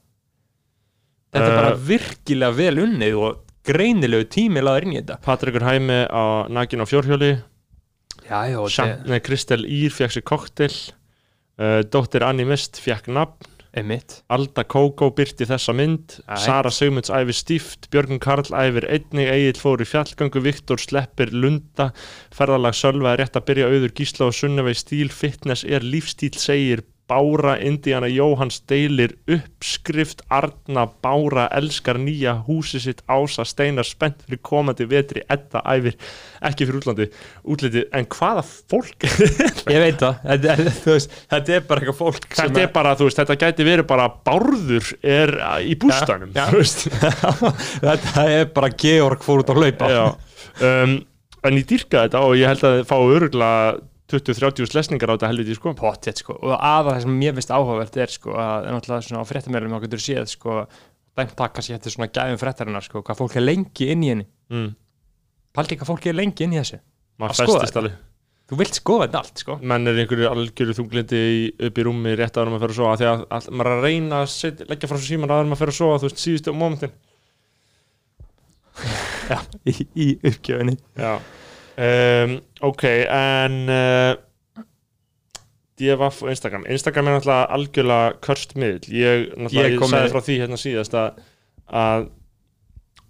Þetta 1.33 1.47
er 1.47 1.53
Eh. 1.53 1.57
bara 1.63 1.77
virkilega 1.89 2.57
vel 2.59 2.77
unnið 2.85 3.17
og 3.23 3.39
greinilegu 3.67 4.27
tími 4.31 4.61
laður 4.63 4.87
inn 4.87 4.93
í 4.93 5.01
þetta. 5.01 5.17
Patrikur 5.25 5.65
Hæmi 5.65 5.99
á 6.13 6.25
Nakin 6.53 6.85
á 6.85 6.87
fjórhjóli. 6.87 7.33
Kristel 9.25 9.65
Ír 9.65 9.91
fekk 9.95 10.13
sér 10.17 10.25
koktel 10.27 10.71
uh, 11.59 11.81
Dóttir 11.89 12.23
Anni 12.27 12.45
Mist 12.45 12.77
fekk 12.83 13.09
nafn 13.09 13.49
emitt 13.77 14.21
Alda 14.33 14.65
Kókó 14.65 15.11
byrti 15.17 15.47
þessa 15.49 15.75
mynd. 15.77 16.19
Æ. 16.27 16.37
Sara 16.47 16.73
Sigmunds 16.73 17.13
æfir 17.13 17.37
stíft 17.37 17.89
Björgun 17.93 18.21
Karl 18.23 18.49
æfir 18.57 18.89
einnig 18.89 19.31
Egil 19.33 19.61
fór 19.61 19.85
í 19.85 19.89
fjallgöngu 19.89 20.43
Viktor 20.45 20.81
sleppir 20.81 21.33
Lunda. 21.35 21.91
Ferðalag 22.35 22.77
Sölva 22.79 23.15
er 23.15 23.25
rétt 23.25 23.39
að 23.39 23.49
byrja 23.51 23.71
auður 23.71 23.97
Gísla 23.97 24.31
og 24.31 24.37
Sunnevei 24.37 24.77
stíl 24.77 25.13
fitness 25.13 25.65
er 25.65 25.85
lífstíl 25.85 26.35
segir 26.41 26.85
Bára 27.11 27.57
Indiana 27.63 28.09
Jóhanns 28.11 28.61
deilir 28.69 29.17
uppskrift 29.31 30.25
Arna 30.33 30.87
Bára 31.03 31.47
elskar 31.55 32.01
nýja 32.03 32.37
húsi 32.47 32.81
sitt 32.83 33.03
Ása 33.07 33.47
Steinar 33.47 33.87
spennt 33.87 34.25
fyrir 34.27 34.43
komandi 34.43 34.89
vetri 34.91 35.23
Edda 35.31 35.63
æfir 35.65 35.97
ekki 36.47 36.67
fyrir 36.67 36.81
útlandi 36.83 37.09
útliti 37.47 37.87
en 37.95 38.09
hvaða 38.11 38.45
fólk 38.47 39.07
ég 39.75 39.83
veit 39.83 40.03
það, 40.03 40.23
veist, 40.87 41.19
þetta 41.31 41.59
er 41.59 41.67
bara 41.69 41.83
eitthvað 41.83 42.01
fólk 42.01 42.27
Þetta 42.37 42.63
er 42.63 42.71
bara, 42.75 42.95
þú 42.99 43.09
veist, 43.09 43.21
þetta 43.21 43.37
gæti 43.41 43.67
verið 43.67 43.89
bara 43.89 44.07
bárður 44.27 44.93
er 45.03 45.35
í 45.65 45.77
bústanum 45.81 46.33
þú 46.37 46.61
veist. 46.61 46.87
þetta 47.87 48.25
er 48.33 48.49
bara 48.55 48.73
Georg 48.83 49.25
fór 49.25 49.43
út 49.43 49.53
að 49.53 49.63
hlaupa. 49.63 49.91
Um, 50.63 50.97
en 51.47 51.61
ég 51.61 51.69
dýrka 51.69 52.07
þetta 52.07 52.25
og 52.27 52.37
ég 52.39 52.51
held 52.51 52.65
að 52.67 52.81
þið 52.81 52.89
fá 52.91 52.97
öruglega 52.99 53.77
20-30 54.07 54.75
lesningar 54.77 55.11
á 55.11 55.15
þetta 55.17 55.31
helviti 55.33 55.57
sko. 55.59 55.73
pottet 55.79 56.21
sko. 56.23 56.37
Og 56.39 56.55
aða 56.55 56.95
það 56.95 57.05
sem 57.05 57.15
mér 57.21 57.35
finnst 57.35 57.53
áhugavert 57.55 57.97
er 57.99 58.13
sko 58.13 58.35
að 58.39 58.69
náttúrulega 58.71 59.07
svona 59.07 59.23
á 59.27 59.31
fréttamælum 59.31 59.73
þá 59.75 59.87
getur 59.87 60.03
séð 60.05 60.29
sko 60.31 60.59
dæmt 61.17 61.33
taka 61.39 61.65
sér 61.65 61.79
þetta 61.79 61.95
svona 61.95 62.13
gæðum 62.15 62.39
fréttarinnar 62.41 62.85
sko 62.87 63.03
hvað 63.03 63.23
fólk 63.23 63.39
er 63.41 63.47
lengi 63.47 63.89
inn 63.91 64.05
í 64.05 64.13
henni. 64.13 64.27
Mm. 64.53 64.75
paldi 65.57 65.79
hvað 65.81 65.91
fólk 65.91 66.07
er 66.07 66.19
lengi 66.19 66.47
inn 66.47 66.55
í 66.55 66.61
þessu. 66.61 66.79
Maður 67.19 67.35
Að 67.35 67.41
festist 67.43 67.81
alveg. 67.81 67.97
Þú 68.47 68.59
vilt 68.61 68.77
skoða 68.79 69.07
þetta 69.09 69.21
allt 69.25 69.41
sko. 69.43 69.57
Menn 69.67 69.91
er 69.91 69.97
einhverju 69.99 70.29
algjöru 70.31 70.77
þunglindi 70.79 71.23
upp 71.67 71.81
í 71.81 71.87
rúmi 71.89 72.13
rétt 72.15 72.37
áður 72.39 72.53
maður 72.53 72.63
fer 72.63 72.75
að 72.75 72.79
sofa? 72.79 72.99
Því 73.01 73.09
að 73.11 73.25
all, 73.35 73.49
maður 73.59 73.73
að 73.73 73.87
reyna 73.89 74.21
að 74.21 74.29
set, 74.31 74.63
leggja 74.71 74.91
frá 74.93 74.99
svo 75.01 75.09
síman 75.09 75.33
áður 75.35 75.51
maður 75.51 75.63
fer 75.65 75.73
að 75.73 75.79
sofa 75.81 75.97
þú 75.99 76.07
veist, 76.07 76.23
síðustu 76.23 76.55
momentin 76.55 76.95
já, 79.33 79.41
í, 79.67 79.75
í 79.99 80.07
uppgjöfinni. 80.21 80.77
Já 80.95 81.17
um, 81.77 82.37
Ok, 82.71 82.85
en 82.89 83.57
uh, 83.69 84.13
DFF 85.77 86.23
og 86.25 86.33
Instagram. 86.33 86.67
Instagram 86.73 87.11
er 87.11 87.19
náttúrulega 87.19 87.49
algjörlega 87.57 88.13
körst 88.25 88.55
miðl 88.57 88.87
Ég, 88.89 89.27
náttúrulega, 89.37 89.73
Ég 89.75 89.77
ég, 89.77 89.91
sagði 89.91 90.13
frá 90.15 90.23
því 90.25 90.39
hérna 90.43 90.61
síðast 90.61 90.97
að 90.97 91.21
að, 91.67 92.05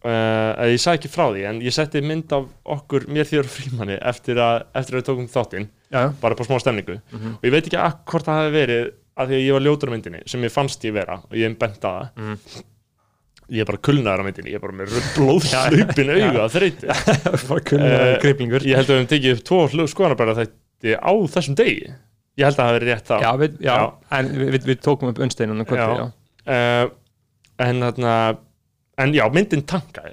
uh, 0.07 0.53
að 0.57 0.73
ég 0.73 0.83
sagði 0.83 1.01
ekki 1.01 1.13
frá 1.13 1.27
því 1.29 1.43
en 1.51 1.59
ég 1.65 1.77
setti 1.77 2.03
mynd 2.05 2.33
af 2.37 2.47
okkur, 2.77 3.09
mér 3.13 3.29
þér 3.29 3.49
og 3.49 3.53
frímanni 3.53 3.99
eftir 4.01 4.41
að, 4.43 4.63
eftir 4.81 4.97
að 4.97 5.03
við 5.03 5.09
tókum 5.11 5.33
þáttinn 5.33 5.69
bara 6.23 6.39
på 6.39 6.47
smá 6.47 6.57
stemningu. 6.61 7.01
Mhm. 7.13 7.37
og 7.39 7.45
ég 7.47 7.53
veit 7.55 7.67
ekki 7.67 7.83
hvort 8.11 8.27
það 8.27 8.41
hefði 8.43 8.57
verið 8.57 8.87
að 9.17 9.29
því 9.31 9.37
að 9.37 9.45
ég 9.47 9.53
var 9.57 9.65
ljótur 9.65 9.89
á 9.89 9.95
myndinni 9.95 10.23
sem 10.29 10.43
ég 10.45 10.53
fannst 10.53 10.85
ég 10.85 10.97
vera 10.97 11.21
og 11.25 11.37
ég 11.37 11.59
bent 11.59 11.85
að 11.85 12.01
það. 12.01 12.09
Mhm. 12.17 12.65
Ég 13.53 13.63
er 13.63 13.69
bara 13.69 13.79
kulnaður 13.89 14.23
á 14.23 14.27
myndinni, 14.27 14.51
ég 14.55 14.59
er 14.59 14.65
bara 14.65 14.77
með 14.81 14.97
blóðhlaupin 15.17 16.11
auga 16.17 16.47
að 16.47 16.57
þreyti 16.57 16.87
Eh, 17.77 18.17
kriplingur 18.23 18.67
ég 18.67 18.79
held 18.81 18.89
að 18.89 18.95
við 18.95 18.99
hefum 19.01 19.11
tekið 19.13 19.37
upp 19.37 19.45
tvo 19.51 19.61
hlug 19.75 19.91
skoðanabæra 19.93 20.35
þetta 20.41 20.97
á 21.03 21.13
þessum 21.37 21.57
degi. 21.59 21.93
Ég 22.37 22.45
held 22.49 22.59
að 22.59 22.67
það 22.67 22.75
verið 22.77 22.91
rétt 22.93 23.07
þá. 23.09 23.17
Já, 23.23 23.31
við, 23.41 23.55
já, 23.65 23.73
Já. 23.73 23.87
en 24.19 24.33
við, 24.37 24.59
við, 24.69 24.81
tókum 24.85 25.09
upp 25.13 25.21
unnsteinunum 25.25 25.65
uh, 25.71 26.91
en 27.65 27.81
þarna 27.87 28.15
en 28.97 29.13
já, 29.17 29.25
myndin 29.33 29.65
tankaði 29.69 30.13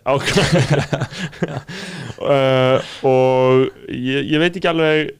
uh, 2.19 2.79
og 3.11 3.67
ég, 3.91 4.25
ég 4.33 4.41
veit 4.43 4.57
ekki 4.59 4.69
alveg 4.71 5.13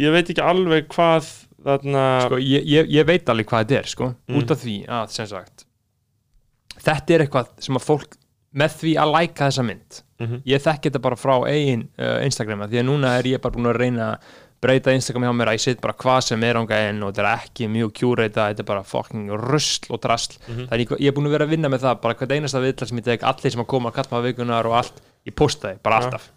ég 0.00 0.14
veit 0.14 0.28
ekki 0.32 0.44
alveg 0.44 0.88
hvað 0.92 1.28
þarna 1.64 2.04
sko, 2.26 2.40
ég, 2.40 2.64
ég, 2.68 2.90
ég 2.98 3.08
veit 3.08 3.28
alveg 3.32 3.48
hvað 3.50 3.64
þetta 3.66 3.80
er 3.82 3.90
sko, 3.92 4.10
Mm. 4.30 4.38
út 4.40 4.52
af 4.54 4.62
því 4.64 4.76
að 4.88 5.10
sem 5.16 5.26
sagt 5.30 5.66
þetta 6.84 7.14
er 7.16 7.24
eitthvað 7.26 7.50
sem 7.60 7.76
að 7.76 7.86
fólk 7.86 8.16
með 8.60 8.76
því 8.80 8.92
að 8.98 9.12
læka 9.16 9.48
þessa 9.50 9.64
mynd 9.66 10.00
Mhm. 10.20 10.42
ég 10.44 10.60
þekki 10.60 10.90
þetta 10.90 11.00
bara 11.00 11.16
frá 11.16 11.34
eigin 11.48 11.86
uh, 11.98 12.18
Instagrama 12.26 12.66
því 12.68 12.80
að 12.82 12.84
núna 12.90 13.14
er 13.18 13.24
ég 13.24 13.40
bara 13.40 13.54
búin 13.54 13.70
að 13.70 13.78
reyna 13.80 14.08
að 14.12 14.32
breyta 14.60 14.92
Instagram 14.92 15.22
hjá 15.24 15.32
mér 15.32 15.48
að 15.48 15.56
ég 15.56 15.60
set 15.64 15.80
bara 15.80 15.94
hvað 15.96 16.18
sem 16.26 16.42
er 16.44 16.58
ánga 16.60 16.80
inn 16.90 16.98
og 17.02 17.14
þetta 17.14 17.22
er 17.24 17.38
ekki 17.46 17.68
mjög 17.72 17.92
kjúreita 17.96 18.50
þetta 18.50 18.60
er 18.60 18.68
bara 18.68 18.82
fucking 18.84 19.30
rusl 19.32 19.88
og 19.94 20.00
drasl 20.04 20.36
Mhm. 20.48 20.66
þannig 20.68 20.90
ég, 21.00 21.06
er 21.08 21.12
búin 21.16 21.26
að 21.30 21.32
vera 21.38 21.46
að 21.46 21.54
vinna 21.54 21.70
með 21.72 21.80
það 21.86 22.00
bara 22.02 22.14
hvert 22.14 22.34
einasta 22.36 22.60
viðtal 22.60 22.88
sem 22.90 22.98
ég 23.00 23.04
tek 23.04 23.22
allir 23.22 23.50
sem 23.50 23.62
að 23.64 23.66
koma 23.72 23.88
að 23.90 23.94
kallma 24.02 24.20
vikunar 24.28 24.66
og 24.68 24.72
allt, 24.82 25.00
ég 25.24 25.34
posta 25.34 25.68
þið, 25.72 25.78
bara 25.82 25.96
Ja. 25.96 26.04
alltaf 26.10 26.28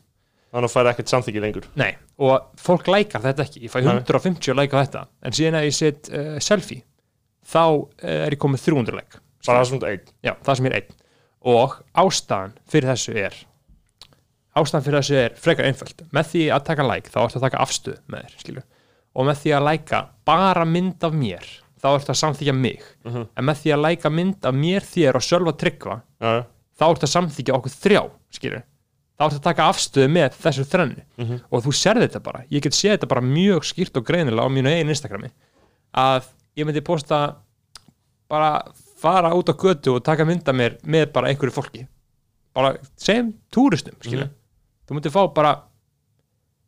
þannig 0.54 0.70
að 0.70 0.76
færa 0.78 0.94
ekkert 0.96 1.12
samþyggi 1.12 1.42
lengur 1.44 1.64
Nei, 1.76 1.96
og 2.20 2.42
fólk 2.56 2.88
lækar 2.88 3.20
þetta 3.22 3.44
ekki 3.44 3.64
ég 3.68 3.72
fæ 3.74 3.84
Nei. 3.84 4.00
150 4.00 4.54
læka 4.56 4.80
á 4.80 4.84
þetta 4.88 5.08
en 5.24 5.32
síðan 5.34 5.60
að 5.60 5.68
ég 5.68 5.74
set 5.74 6.10
uh, 6.14 6.40
selfie 6.40 6.84
þá 7.44 7.60
uh, 7.68 7.88
er 8.08 8.32
ég 8.32 8.40
komið 8.40 8.64
300 8.64 8.96
læk 8.96 9.20
bara 9.48 9.64
það 9.64 9.70
svona 9.72 9.90
einn. 9.94 10.06
Já, 10.24 10.34
það 10.46 10.60
sem 10.60 10.70
er 10.70 10.78
einn. 10.80 10.94
Og 11.54 11.76
ástæðan 12.04 12.54
fyrir 12.72 12.90
þessu 12.94 13.16
er 13.20 13.36
ástæðan 14.54 14.86
fyrir 14.86 15.00
þessu 15.02 15.18
er 15.20 15.36
frekar 15.42 15.68
einföld. 15.68 16.06
Með 16.14 16.30
því 16.32 16.44
að 16.56 16.66
taka 16.70 16.86
læk 16.88 17.10
þá 17.12 17.20
ertu 17.26 17.40
að 17.40 17.46
taka 17.48 17.62
afstöð 17.64 18.00
með 18.08 18.26
þér 18.28 18.44
skilju 18.44 18.64
og 19.14 19.28
með 19.30 19.42
því 19.44 19.52
að 19.54 19.66
læka 19.68 20.00
bara 20.26 20.66
mynd 20.66 21.04
af 21.06 21.14
mér 21.14 21.50
þá 21.84 21.88
ertu 21.92 22.14
að 22.14 22.20
samþykja 22.22 22.54
mig. 22.58 22.84
Mhm. 23.06 23.26
en 23.38 23.46
með 23.46 23.58
því 23.62 23.74
að 23.76 23.84
læka 23.86 24.10
mynd 24.10 24.46
af 24.46 24.54
mér 24.56 24.82
þér 24.82 25.16
og 25.20 25.26
sjálfa 25.26 25.54
tryggva 25.58 25.98
já, 26.22 26.46
þá 26.80 26.86
ertu 26.90 27.06
að 27.06 27.14
samþykja 27.14 27.58
okkur 27.58 27.76
þrjá 27.84 28.02
skilju 28.34 28.62
þá 29.14 29.26
ertu 29.28 29.38
að 29.38 29.44
taka 29.50 29.68
afstöðu 29.70 30.10
með 30.10 30.38
þessu 30.42 30.66
þrennu. 30.66 31.04
Mhm. 31.18 31.42
og 31.52 31.64
þú 31.64 31.74
serði 31.78 32.08
þetta 32.08 32.24
bara. 32.24 32.44
Ég 32.50 32.62
get 32.62 32.74
séð 32.74 32.98
þetta 32.98 33.08
bara 33.08 33.22
mjög 33.22 33.68
skýrt 33.70 33.98
og 33.98 34.06
greinilega 34.06 34.46
á 34.46 34.50
mínu 34.50 34.70
eigin 34.74 34.90
Instagrami. 34.90 35.30
Að 35.94 36.26
ég 36.58 36.66
myndi 36.66 36.82
posta 36.82 37.36
bara 38.30 38.64
fara 39.04 39.34
út 39.36 39.52
á 39.52 39.56
götu 39.60 39.98
og 39.98 40.04
taka 40.08 40.26
mynda 40.28 40.56
mér 40.56 40.80
með 40.88 41.12
bara 41.16 41.30
einhverju 41.34 41.54
fólki. 41.60 41.86
Bara 42.56 42.76
sem 42.98 43.34
túristum 43.54 43.96
Mhm. 44.04 44.30
þú 44.88 44.96
myndir 44.98 45.12
fá 45.14 45.22
bara 45.34 45.54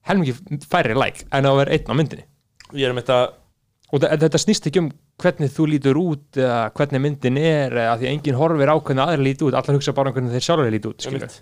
helmingi 0.07 0.35
færri 0.69 0.95
like 0.97 1.25
en 1.33 1.47
að 1.49 1.57
vera 1.63 1.71
einn 1.75 1.89
á 1.89 1.93
myndinni. 1.97 2.25
Ég 2.73 2.89
er 2.89 2.93
með 2.93 3.05
þetta 3.07 3.19
og 3.93 4.01
þetta 4.01 4.39
snýst 4.41 4.67
ekki 4.69 4.81
um 4.81 4.91
hvernig 5.21 5.51
þú 5.55 5.67
lítur 5.71 5.95
út 6.01 6.35
eða 6.41 6.71
hvernig 6.75 7.01
myndin 7.05 7.37
er 7.39 7.71
eða 7.71 7.97
því 7.99 8.07
að 8.09 8.13
enginn 8.13 8.39
horfir 8.39 8.71
á 8.71 8.75
hvernig 8.75 9.05
aðra 9.05 9.23
lítur 9.23 9.47
út. 9.49 9.55
Allar 9.59 9.77
hugsa 9.77 9.93
bara 9.95 10.09
um 10.11 10.15
hvernig 10.17 10.33
þeir 10.35 10.45
sjálfur 10.47 10.73
lítur 10.73 10.91
út 10.93 11.05
einmitt, 11.07 11.37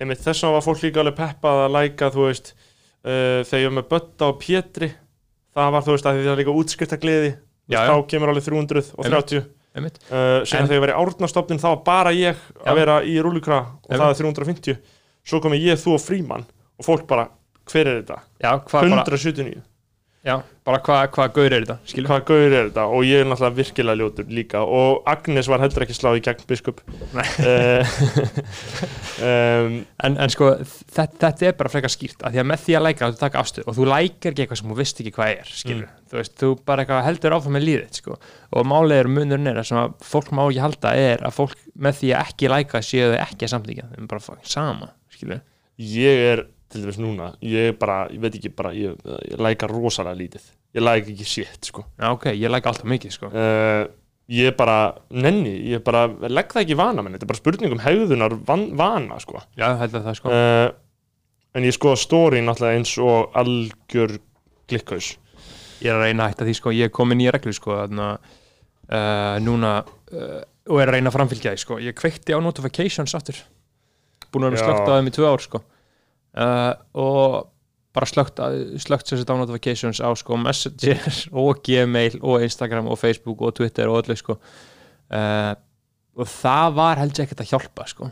einmitt 0.00 0.22
þess 0.24 0.42
vegna 0.42 0.54
var 0.56 0.64
fólk 0.66 0.82
líka 0.86 1.02
alveg 1.02 1.16
peppað 1.18 1.62
að 1.66 1.74
læka 1.76 2.10
þú 2.14 2.26
veist 2.30 2.52
uh, 3.04 3.40
þegar 3.44 3.60
ég 3.60 3.68
var 3.70 3.76
með 3.82 3.88
Bötta 3.92 4.30
og 4.30 4.38
Pétri 4.40 4.90
það 5.56 5.72
var 5.76 5.82
þú 5.86 5.94
veist 5.96 6.06
að 6.08 6.14
því 6.20 6.24
það 6.24 6.32
er 6.36 6.40
líka 6.44 6.56
útskrifta 6.62 7.00
gleði 7.02 7.30
Já, 7.70 7.80
þá 7.86 7.94
kemur 8.10 8.32
alveg 8.32 8.46
330 8.48 9.04
einmitt 9.04 9.44
uh, 9.88 10.42
síðan 10.44 10.68
þegar 10.68 10.76
ég 10.78 10.84
var 10.86 10.92
í 10.92 10.98
árnastofnin 11.00 11.60
þá 11.62 11.68
var 11.70 11.82
bara 11.86 12.12
ég 12.16 12.36
Já. 12.36 12.64
að 12.70 12.80
vera 12.80 12.96
í 13.06 13.16
rúlukra 13.22 13.60
og 13.60 13.90
Einmitt. 13.90 14.00
það 14.00 14.10
er 14.10 14.20
350 14.22 14.78
svo 15.30 15.40
kom 15.44 15.56
ég, 15.56 15.78
þú 15.80 15.96
og 15.96 16.02
Fríman 16.04 16.46
og 16.80 16.86
fólk 16.86 17.06
bara, 17.08 17.28
hver 17.70 17.86
er 17.86 18.00
þetta? 18.02 18.20
já, 18.40 18.52
hvað 18.66 18.88
bara, 18.90 19.04
179 19.04 19.62
já, 20.26 20.34
bara 20.66 20.80
hvað 20.84 21.06
hva 21.16 21.26
gaur 21.34 21.48
er 21.48 21.64
þetta? 21.64 21.76
Skilju 21.88 22.10
hvað 22.10 22.24
gaur 22.28 22.44
er 22.46 22.68
þetta? 22.68 22.84
Og 22.92 23.04
ég 23.08 23.22
er 23.22 23.28
náttúrulega 23.30 23.56
virkilega 23.56 24.00
ljótur 24.00 24.32
líka. 24.36 24.62
Og 24.64 25.08
Agnes 25.08 25.48
var 25.50 25.62
heldur 25.64 25.86
ekki 25.86 25.96
sláð 25.96 26.20
í 26.20 26.24
gegn 26.26 26.46
biskup. 26.50 26.82
Nei. 27.16 27.26
Eh, 29.20 29.66
um, 29.66 29.74
en, 30.00 30.14
en 30.24 30.30
sko 30.32 30.46
þetta, 30.62 31.26
þetta 31.26 31.48
er 31.50 31.56
bara 31.58 31.70
frekar 31.72 31.92
skýrt 31.92 32.22
að 32.24 32.32
því 32.32 32.40
að 32.40 32.46
með 32.48 32.62
því 32.64 32.76
að 32.78 32.84
læka 32.86 33.08
þú 33.10 33.18
taka 33.20 33.42
afstöð 33.42 33.66
og 33.68 33.76
þú 33.76 33.88
lækar 33.90 34.32
ekki 34.32 34.44
eitthvað 34.44 34.60
sem 34.60 34.70
þú 34.70 34.76
veist 34.78 35.02
ekki 35.02 35.12
hvað 35.16 35.32
er 35.34 35.50
skilur, 35.58 35.90
þú 36.08 36.18
veist, 36.20 36.36
þú 36.40 36.50
bara 36.70 36.84
eitthvað 36.84 37.02
heldur 37.04 37.36
áfram 37.36 37.56
með 37.58 37.66
líðið 37.66 37.98
sko. 38.00 38.16
og 38.56 38.70
málið 38.70 39.02
er 39.02 39.10
munurinn 39.12 39.50
er 39.50 39.60
að 39.60 39.68
sem 39.68 39.80
að 39.82 39.98
fólk 40.08 40.32
má 40.32 40.42
ekki 40.46 40.64
halda 40.64 40.94
er 41.02 41.26
að 41.28 41.36
fólk 41.36 41.66
með 41.74 42.00
því 42.00 42.14
að 42.14 42.32
ekki 42.32 42.52
læka 42.54 42.82
séu 42.86 43.10
þau 43.10 43.20
ekki 43.26 43.48
að 43.48 43.52
samþykja 43.54 43.90
þau 43.90 43.98
er 43.98 44.10
bara 44.14 44.24
fucking 44.30 44.52
sama 44.54 44.90
skilur. 45.12 45.44
ég 45.76 46.24
er 46.30 46.46
til 46.70 46.84
dæmis 46.84 46.98
núna 47.02 47.32
ég 47.44 47.78
bara, 47.80 48.02
ég 48.12 48.22
veit 48.22 48.36
ekki 48.38 48.52
bara 48.56 48.72
ég, 48.76 48.98
ég 49.28 49.40
læka 49.42 49.68
rosalega 49.70 50.18
lítið. 50.18 50.50
Ég 50.76 50.84
læka 50.84 51.10
ekki 51.12 51.26
shit 51.26 51.70
sko. 51.70 51.86
Já 51.98 52.10
ok, 52.14 52.30
ég 52.34 52.52
læka 52.52 52.70
alltaf 52.72 52.88
mikið 52.90 53.16
sko. 53.16 53.30
uh, 53.32 53.86
ég 54.30 54.54
bara, 54.58 54.78
nenni 55.10 55.56
ég 55.72 55.82
bara, 55.86 56.06
legg 56.28 56.52
það 56.52 56.66
ekki 56.66 56.78
vana 56.78 57.02
menn 57.02 57.16
þetta 57.16 57.26
er 57.26 57.32
bara 57.32 57.42
spurning 57.42 57.74
um 57.74 57.82
hegðunar 57.82 58.36
van, 58.46 58.68
vana 58.78 59.18
sko. 59.22 59.42
Já, 59.58 59.72
heldur 59.82 60.06
það 60.06 60.20
sko. 60.20 60.34
Uh, 60.34 60.68
en 61.58 61.66
ég 61.66 61.74
skoða 61.74 61.98
story 61.98 62.44
náttúrulega 62.46 62.78
eins 62.78 62.94
og 63.02 63.34
algjör 63.34 64.20
klikkaus 64.70 65.16
ég 65.80 65.90
er 65.90 65.96
að 65.96 66.06
reyna 66.06 66.26
að 66.26 66.34
hætta 66.34 66.46
því 66.46 66.54
sko, 66.58 66.72
ég 66.76 66.88
er 66.88 66.94
komin 66.94 67.22
í 67.22 67.28
reglu 67.32 67.52
sko, 67.56 67.74
þarna, 67.78 68.12
uh, 68.90 69.36
núna 69.42 69.72
uh, 69.80 70.40
og 70.70 70.82
er 70.82 70.90
að 70.90 70.96
reyna 70.96 71.10
að 71.10 71.16
framfylgja 71.16 71.54
því 71.54 71.62
sko. 71.64 71.78
ég 71.82 71.96
kveikti 71.98 72.36
á 72.36 72.38
notifications 72.42 73.16
aftur. 73.16 73.40
Búin 74.30 74.46
að 74.46 74.56
vera 74.56 74.66
slögt 74.68 74.90
á 74.90 74.94
þeim 74.94 75.10
í 75.10 75.14
tvö 75.16 75.30
ár 75.30 75.44
sko. 75.44 75.62
Uh, 76.36 76.74
og 76.94 77.48
bara 77.94 78.06
slögt, 78.06 78.38
að- 78.38 78.76
slögt 78.78 79.08
sér 79.10 79.24
á 79.26 79.34
notifications 79.34 79.98
á 79.98 80.10
sko, 80.14 80.36
Messenger 80.38 81.00
og 81.42 81.58
Gmail 81.66 82.20
og 82.22 82.42
Instagram 82.46 82.86
og 82.92 82.98
Facebook 83.00 83.40
og 83.42 83.54
Twitter 83.58 83.88
og 83.90 84.04
öllu 84.04 84.16
sko. 84.16 84.36
uh, 85.10 85.54
og 86.20 86.26
það 86.26 86.72
var 86.76 86.98
held 87.00 87.12
ég 87.18 87.24
ekkert 87.26 87.42
að 87.46 87.50
hjálpa 87.54 87.86
sko. 87.90 88.10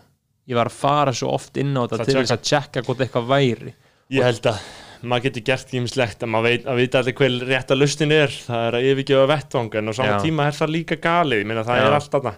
ég 0.49 0.57
var 0.57 0.71
að 0.71 0.79
fara 0.81 1.13
svo 1.13 1.31
oft 1.37 1.57
inn 1.61 1.75
á 1.77 1.85
þetta 1.87 1.99
Það 2.03 2.11
til 2.11 2.19
þess 2.23 2.35
að 2.39 2.45
tjekka 2.51 2.83
hvort 2.87 3.01
eitthvað 3.05 3.27
væri 3.31 3.75
Ég 4.09 4.25
held 4.25 4.47
að 4.49 4.61
maður 5.05 5.27
getur 5.29 5.43
gert 5.47 5.73
ímislegt 5.79 6.23
að 6.25 6.31
maður 6.33 6.49
veit, 6.49 6.65
að 6.67 6.79
vita 6.81 6.99
allir 7.03 7.15
hver 7.21 7.35
rétta 7.53 7.77
lustin 7.77 8.11
er 8.17 8.33
það 8.33 8.65
er 8.71 8.77
að 8.79 8.87
yfirgefa 8.91 9.27
vettvang 9.31 9.69
en 9.79 9.91
á 9.91 9.93
sama 9.95 10.15
Já. 10.17 10.23
tíma 10.25 10.47
er 10.49 10.57
það 10.57 10.73
líka 10.75 10.97
galið, 11.05 11.43
ég 11.45 11.47
meina 11.47 11.63
það 11.69 11.79
Já. 11.79 11.85
er 11.87 11.97
allt 11.99 12.11
þarna 12.17 12.33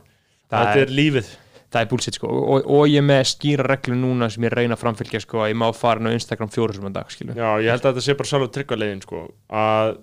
Það 0.51 0.65
þetta 0.67 0.75
er- 0.75 0.83
er 0.83 0.93
lífið 0.99 1.31
það 1.71 1.81
er 1.85 1.89
bullshit 1.93 2.19
sko. 2.19 2.29
Og, 2.29 2.67
og 2.67 2.85
ég 2.91 3.05
með 3.07 3.23
skýra 3.31 3.67
reglu 3.69 3.97
núna 3.99 4.31
sem 4.33 4.45
ég 4.47 4.55
reyna 4.55 4.77
að 4.77 4.83
framfylgja 4.85 5.23
sko 5.23 5.45
að 5.45 5.53
ég 5.53 5.61
má 5.63 5.69
fara 5.77 6.03
inn 6.03 6.11
á 6.11 6.17
Instagram 6.17 6.51
fjóru 6.53 6.77
sem 6.77 6.89
dag 6.97 7.13
skilu 7.15 7.37
Já, 7.39 7.49
ég 7.63 7.71
held 7.71 7.85
að 7.85 7.93
þetta 7.93 8.07
sé 8.07 8.17
bara 8.19 8.31
sjálf 8.33 8.51
tryggvarlegin 8.57 9.05
sko, 9.07 9.23
að 9.55 9.95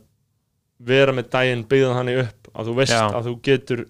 vera 0.88 1.16
með 1.16 1.30
daginn 1.34 1.66
byggðan 1.68 2.00
þannig 2.02 2.24
upp 2.24 2.52
að 2.54 2.70
þú 2.70 2.76
veist 2.78 2.96
Já. 2.96 3.04
að 3.10 3.28
þú 3.30 3.34
getur 3.48 3.84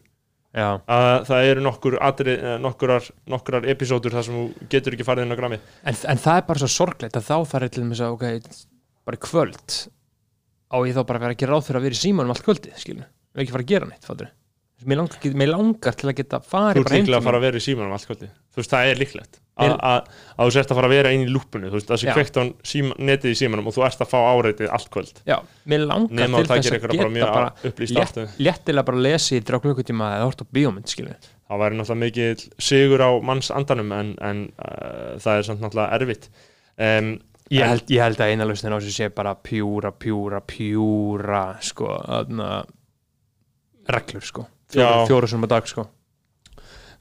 já, 0.57 0.69
að 0.87 1.27
það 1.27 1.49
eru 1.51 1.65
nokkur 1.65 1.97
atri, 2.07 2.35
eh, 2.37 2.55
nokkurar, 2.63 3.09
nokkurar 3.29 3.67
episódur 3.73 4.15
þar 4.15 4.25
sem 4.27 4.37
þú 4.37 4.69
getur 4.71 4.95
ekki 4.95 5.07
farið 5.07 5.27
inn 5.27 5.35
á 5.35 5.39
grammi 5.39 5.59
en, 5.59 5.99
en 6.13 6.23
það 6.23 6.41
er 6.41 6.47
bara 6.49 6.63
svo 6.63 6.71
sorglegt 6.71 7.19
að 7.19 7.27
þá 7.27 7.35
ég 7.67 7.75
til 7.75 7.85
þess 7.91 8.05
að 8.07 8.15
ok, 8.15 8.25
bara 9.07 9.19
í 9.19 9.23
kvöld 9.27 9.77
á 10.67 10.77
ég 10.87 10.97
þá 10.97 11.01
bara 11.03 11.19
að 11.19 11.25
vera 11.27 11.35
að 11.35 11.41
gera 11.43 11.55
ráð 11.55 11.67
fyrir 11.67 11.81
að 11.81 11.87
vera 11.87 11.99
í 11.99 12.01
símanum 12.01 12.33
allt 12.33 12.45
kvöldið 12.47 12.81
skilu, 12.81 13.07
ekki 13.37 13.55
fara 13.55 13.67
að 13.67 13.73
gera 13.73 13.89
neitt 13.91 14.07
fattur 14.07 14.31
mér 14.85 14.99
langar, 15.01 15.33
mér 15.41 15.49
langar 15.49 15.95
til 15.97 16.09
að 16.11 16.15
geta 16.19 16.39
Þú 16.43 16.49
farið 16.51 16.77
ert 16.77 16.87
bara 16.87 16.95
heim 16.95 17.05
líklega 17.05 17.19
að 17.19 17.27
fara 17.27 17.39
að 17.39 17.45
vera 17.47 17.57
í 17.57 17.63
símanum 17.65 17.95
allt 17.97 18.07
kvöldi 18.09 18.27
Þú 18.27 18.61
veist, 18.61 18.71
það 18.73 18.89
er 18.91 18.99
líklegt. 19.01 19.39
Að, 19.57 19.71
að, 19.73 20.09
að 20.37 20.49
þú 20.49 20.53
sért 20.53 20.71
að 20.71 20.77
fara 20.77 20.87
að 20.89 20.93
vera 20.93 21.11
inn 21.15 21.23
í 21.25 21.29
lúpunni 21.33 21.69
Þú 21.71 21.77
veist, 21.79 21.87
það 21.89 22.01
sé 22.01 22.13
kveikt 22.13 22.37
á 22.37 22.43
síma, 22.71 22.97
netið 23.09 23.33
í 23.33 23.37
símanum 23.39 23.69
og 23.69 23.73
þú 23.73 23.85
ert 23.87 24.03
að 24.05 24.11
fá 24.11 24.17
áreitið 24.21 24.73
allt 24.77 24.91
kvöld. 24.93 25.21
Já, 25.25 25.37
mér 25.65 25.85
langar 25.89 26.13
Nefn 26.19 26.37
að 26.37 26.43
til 26.43 26.51
þess 26.51 26.73
að 26.73 26.85
bara 26.85 27.09
geta 27.15 27.31
bara 27.31 27.71
upplýst 27.71 27.97
létt, 27.97 28.19
léttilega 28.37 28.85
bara 28.91 28.99
að 29.01 29.07
lesa 29.07 29.33
í 29.33 29.41
þrjá 29.49 29.59
klukkutíma 29.65 30.11
eða 30.19 30.27
hort 30.29 30.43
á 30.43 30.51
bíómynd 30.57 30.93
skilu 30.93 31.15
Það 31.47 31.63
væri 31.63 31.79
náttúrulega 31.79 32.03
mikið 32.03 32.45
sigur 32.67 33.01
á 33.01 33.09
manns 33.31 33.49
andanum 33.55 33.93
en, 33.97 34.13
en 34.21 34.43
uh, 34.61 35.17
það 35.23 35.41
er 35.41 35.47
samt 35.47 35.63
náttúrulega 35.63 35.97
erfitt. 35.97 36.29
Um, 36.77 37.15
Ég 37.47 37.63
held, 37.63 37.85
ég 37.95 38.03
held 38.03 38.19
að 38.19 38.33
eina 38.33 38.43
lausnin 38.43 38.73
á 38.75 38.77
þessu 38.77 38.91
sé 38.91 39.07
bara 39.15 39.31
pjúra, 39.39 39.93
pjúra, 39.95 40.41
pjúra 40.43 41.43
sko, 41.63 41.93
aðna 41.95 42.65
reglur 43.87 44.25
sko, 44.27 44.43
fjóru, 44.73 45.29
sem 45.29 45.45
að 45.45 45.53
dag 45.53 45.69
sko. 45.69 45.87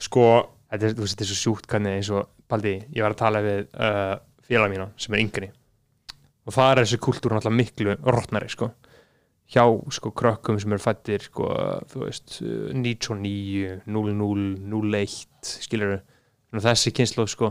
Sko, 0.03 0.25
þetta 0.71 0.89
er, 0.89 0.97
veist, 0.97 1.15
þetta 1.15 1.25
er 1.25 1.31
svo 1.31 1.39
sjúkt 1.41 1.69
hvernig 1.71 1.97
eins 1.97 2.11
og, 2.13 2.27
Baldi, 2.47 2.77
ég 2.95 3.03
var 3.03 3.15
að 3.15 3.21
tala 3.21 3.43
við 3.43 3.63
uh, 3.75 4.13
félag 4.47 4.71
mína 4.71 4.89
sem 4.99 5.15
er 5.15 5.23
yngri. 5.23 5.49
Og 6.47 6.55
það 6.55 6.69
er 6.71 6.81
þessi 6.83 6.99
kultúr 7.03 7.35
náttúrulega 7.35 7.57
miklu 7.57 7.95
rotnari 8.07 8.51
sko. 8.51 8.69
Hjá 9.51 9.63
sko 9.95 10.11
krökkum 10.15 10.59
sem 10.59 10.71
eru 10.75 10.83
fættir 10.83 11.25
sko, 11.27 11.49
þú 11.91 12.05
veist, 12.05 12.37
uh, 12.43 12.69
99 12.75 13.81
00, 13.87 14.47
01 14.71 15.51
skilur 15.65 15.97
þessi 16.55 16.91
kynslu 16.95 17.25
sko. 17.27 17.49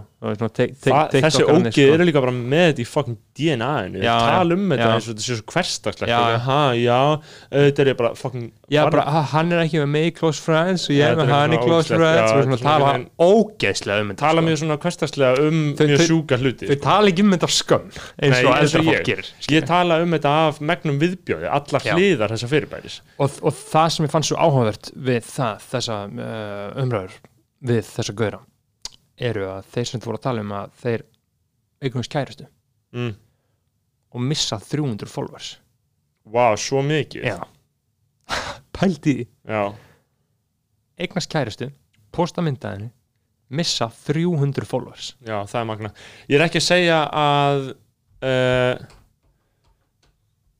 Te- 0.56 0.70
þessi 0.72 1.44
ógið 1.44 1.90
eru 1.92 2.04
líka 2.09 2.20
bara 2.24 2.32
með 2.32 2.62
þetta 2.70 2.80
í 2.80 2.87
fucking 2.88 3.18
DNA-inu 3.37 4.00
Já, 4.00 4.14
Tala 4.24 4.56
um 4.56 4.62
þetta 4.72 4.87
eins 4.94 5.04
og 5.04 5.11
þetta 5.12 5.24
sé 5.26 5.37
svo 5.37 5.44
hverstakslegt 5.52 6.09
Já, 6.09 6.20
já. 6.32 6.38
ha, 6.46 6.61
já, 6.80 6.96
auðvitað 7.52 7.90
er 7.92 7.98
bara 7.98 8.12
fucking 8.16 8.46
Já, 8.72 8.80
bara, 8.88 9.04
ha, 9.12 9.22
hann 9.35 9.52
er 9.52 9.61
ekki 9.66 9.82
með 9.82 9.90
mig 9.92 10.16
close 10.16 10.40
friends 10.40 10.87
og 10.88 10.96
ég 10.96 11.04
er 11.04 11.12
þetta 11.12 11.28
með 11.28 11.35
hann 11.37 11.56
í 11.59 11.61
close 11.61 11.92
friends. 11.92 12.32
Og 12.32 12.40
þetta 12.40 12.56
er 12.56 12.64
tala 12.64 12.94
ógeðslega 13.20 14.06
um 14.06 14.11
þetta 14.14 14.24
tala 14.24 14.40
sko. 14.40 14.46
mjög 14.48 14.61
svona 14.64 14.78
hverstaklega 14.87 15.44
um 15.44 15.61
mjög 15.76 16.04
sjúka 16.09 16.40
hluti 16.40 16.72
Þau 16.72 16.80
tala 16.88 17.12
ekki 17.12 17.28
um 17.28 17.37
þetta 17.37 17.52
skömm 17.59 17.94
eins 18.16 18.40
og 18.40 18.52
eldra 18.56 18.85
fólk 18.88 19.06
gerir 19.12 19.32
Ég 19.52 19.68
tala 19.68 20.00
um 20.02 20.16
þetta 20.16 20.35
af 20.48 20.64
megnum 20.72 20.98
viðbjóði, 21.04 21.52
allar 21.52 21.85
Já. 21.85 21.92
hliðar 21.92 22.32
þessa 22.32 22.48
fyrirbæris. 22.50 23.00
Og, 23.20 23.38
það 23.61 23.88
sem 23.92 24.09
ég 24.09 24.16
fann 24.16 24.24
svo 24.26 24.40
áhugavert 24.40 24.90
við 24.96 25.24
það, 25.28 25.64
þessa 25.76 26.02
uh, 26.09 26.82
umræður 26.82 27.16
við 27.66 27.88
þessa 27.92 28.16
gauðra 28.16 28.40
eru 29.16 29.46
að 29.48 29.70
þeir 29.72 29.88
sem 29.90 30.02
þú 30.02 30.11
voru 30.11 30.20
að 30.20 30.26
tala 30.26 30.44
um 30.44 30.52
að 30.57 30.74
þeir 30.83 31.05
eignast 31.87 32.12
kæristu 32.12 32.48
mm. 32.96 33.14
og 34.12 34.24
missa 34.24 34.59
300 34.61 35.11
followers. 35.11 35.57
Vá, 36.26 36.50
svo 36.59 36.83
mikið. 36.85 37.26
Já. 37.26 37.38
Já. 39.46 39.62
eignast 41.00 41.33
kæristu 41.33 41.70
posta 42.12 42.42
myndaðinu, 42.44 42.90
missa 43.48 43.88
300 44.07 44.68
followers. 44.68 45.14
Já, 45.24 45.38
það 45.48 45.61
er 45.61 45.66
magna 45.68 45.90
Ég 46.29 46.38
er 46.38 46.46
ekki 46.46 46.61
að 46.61 46.66
segja 46.66 47.00
að 47.09 47.66
uh, 47.72 48.87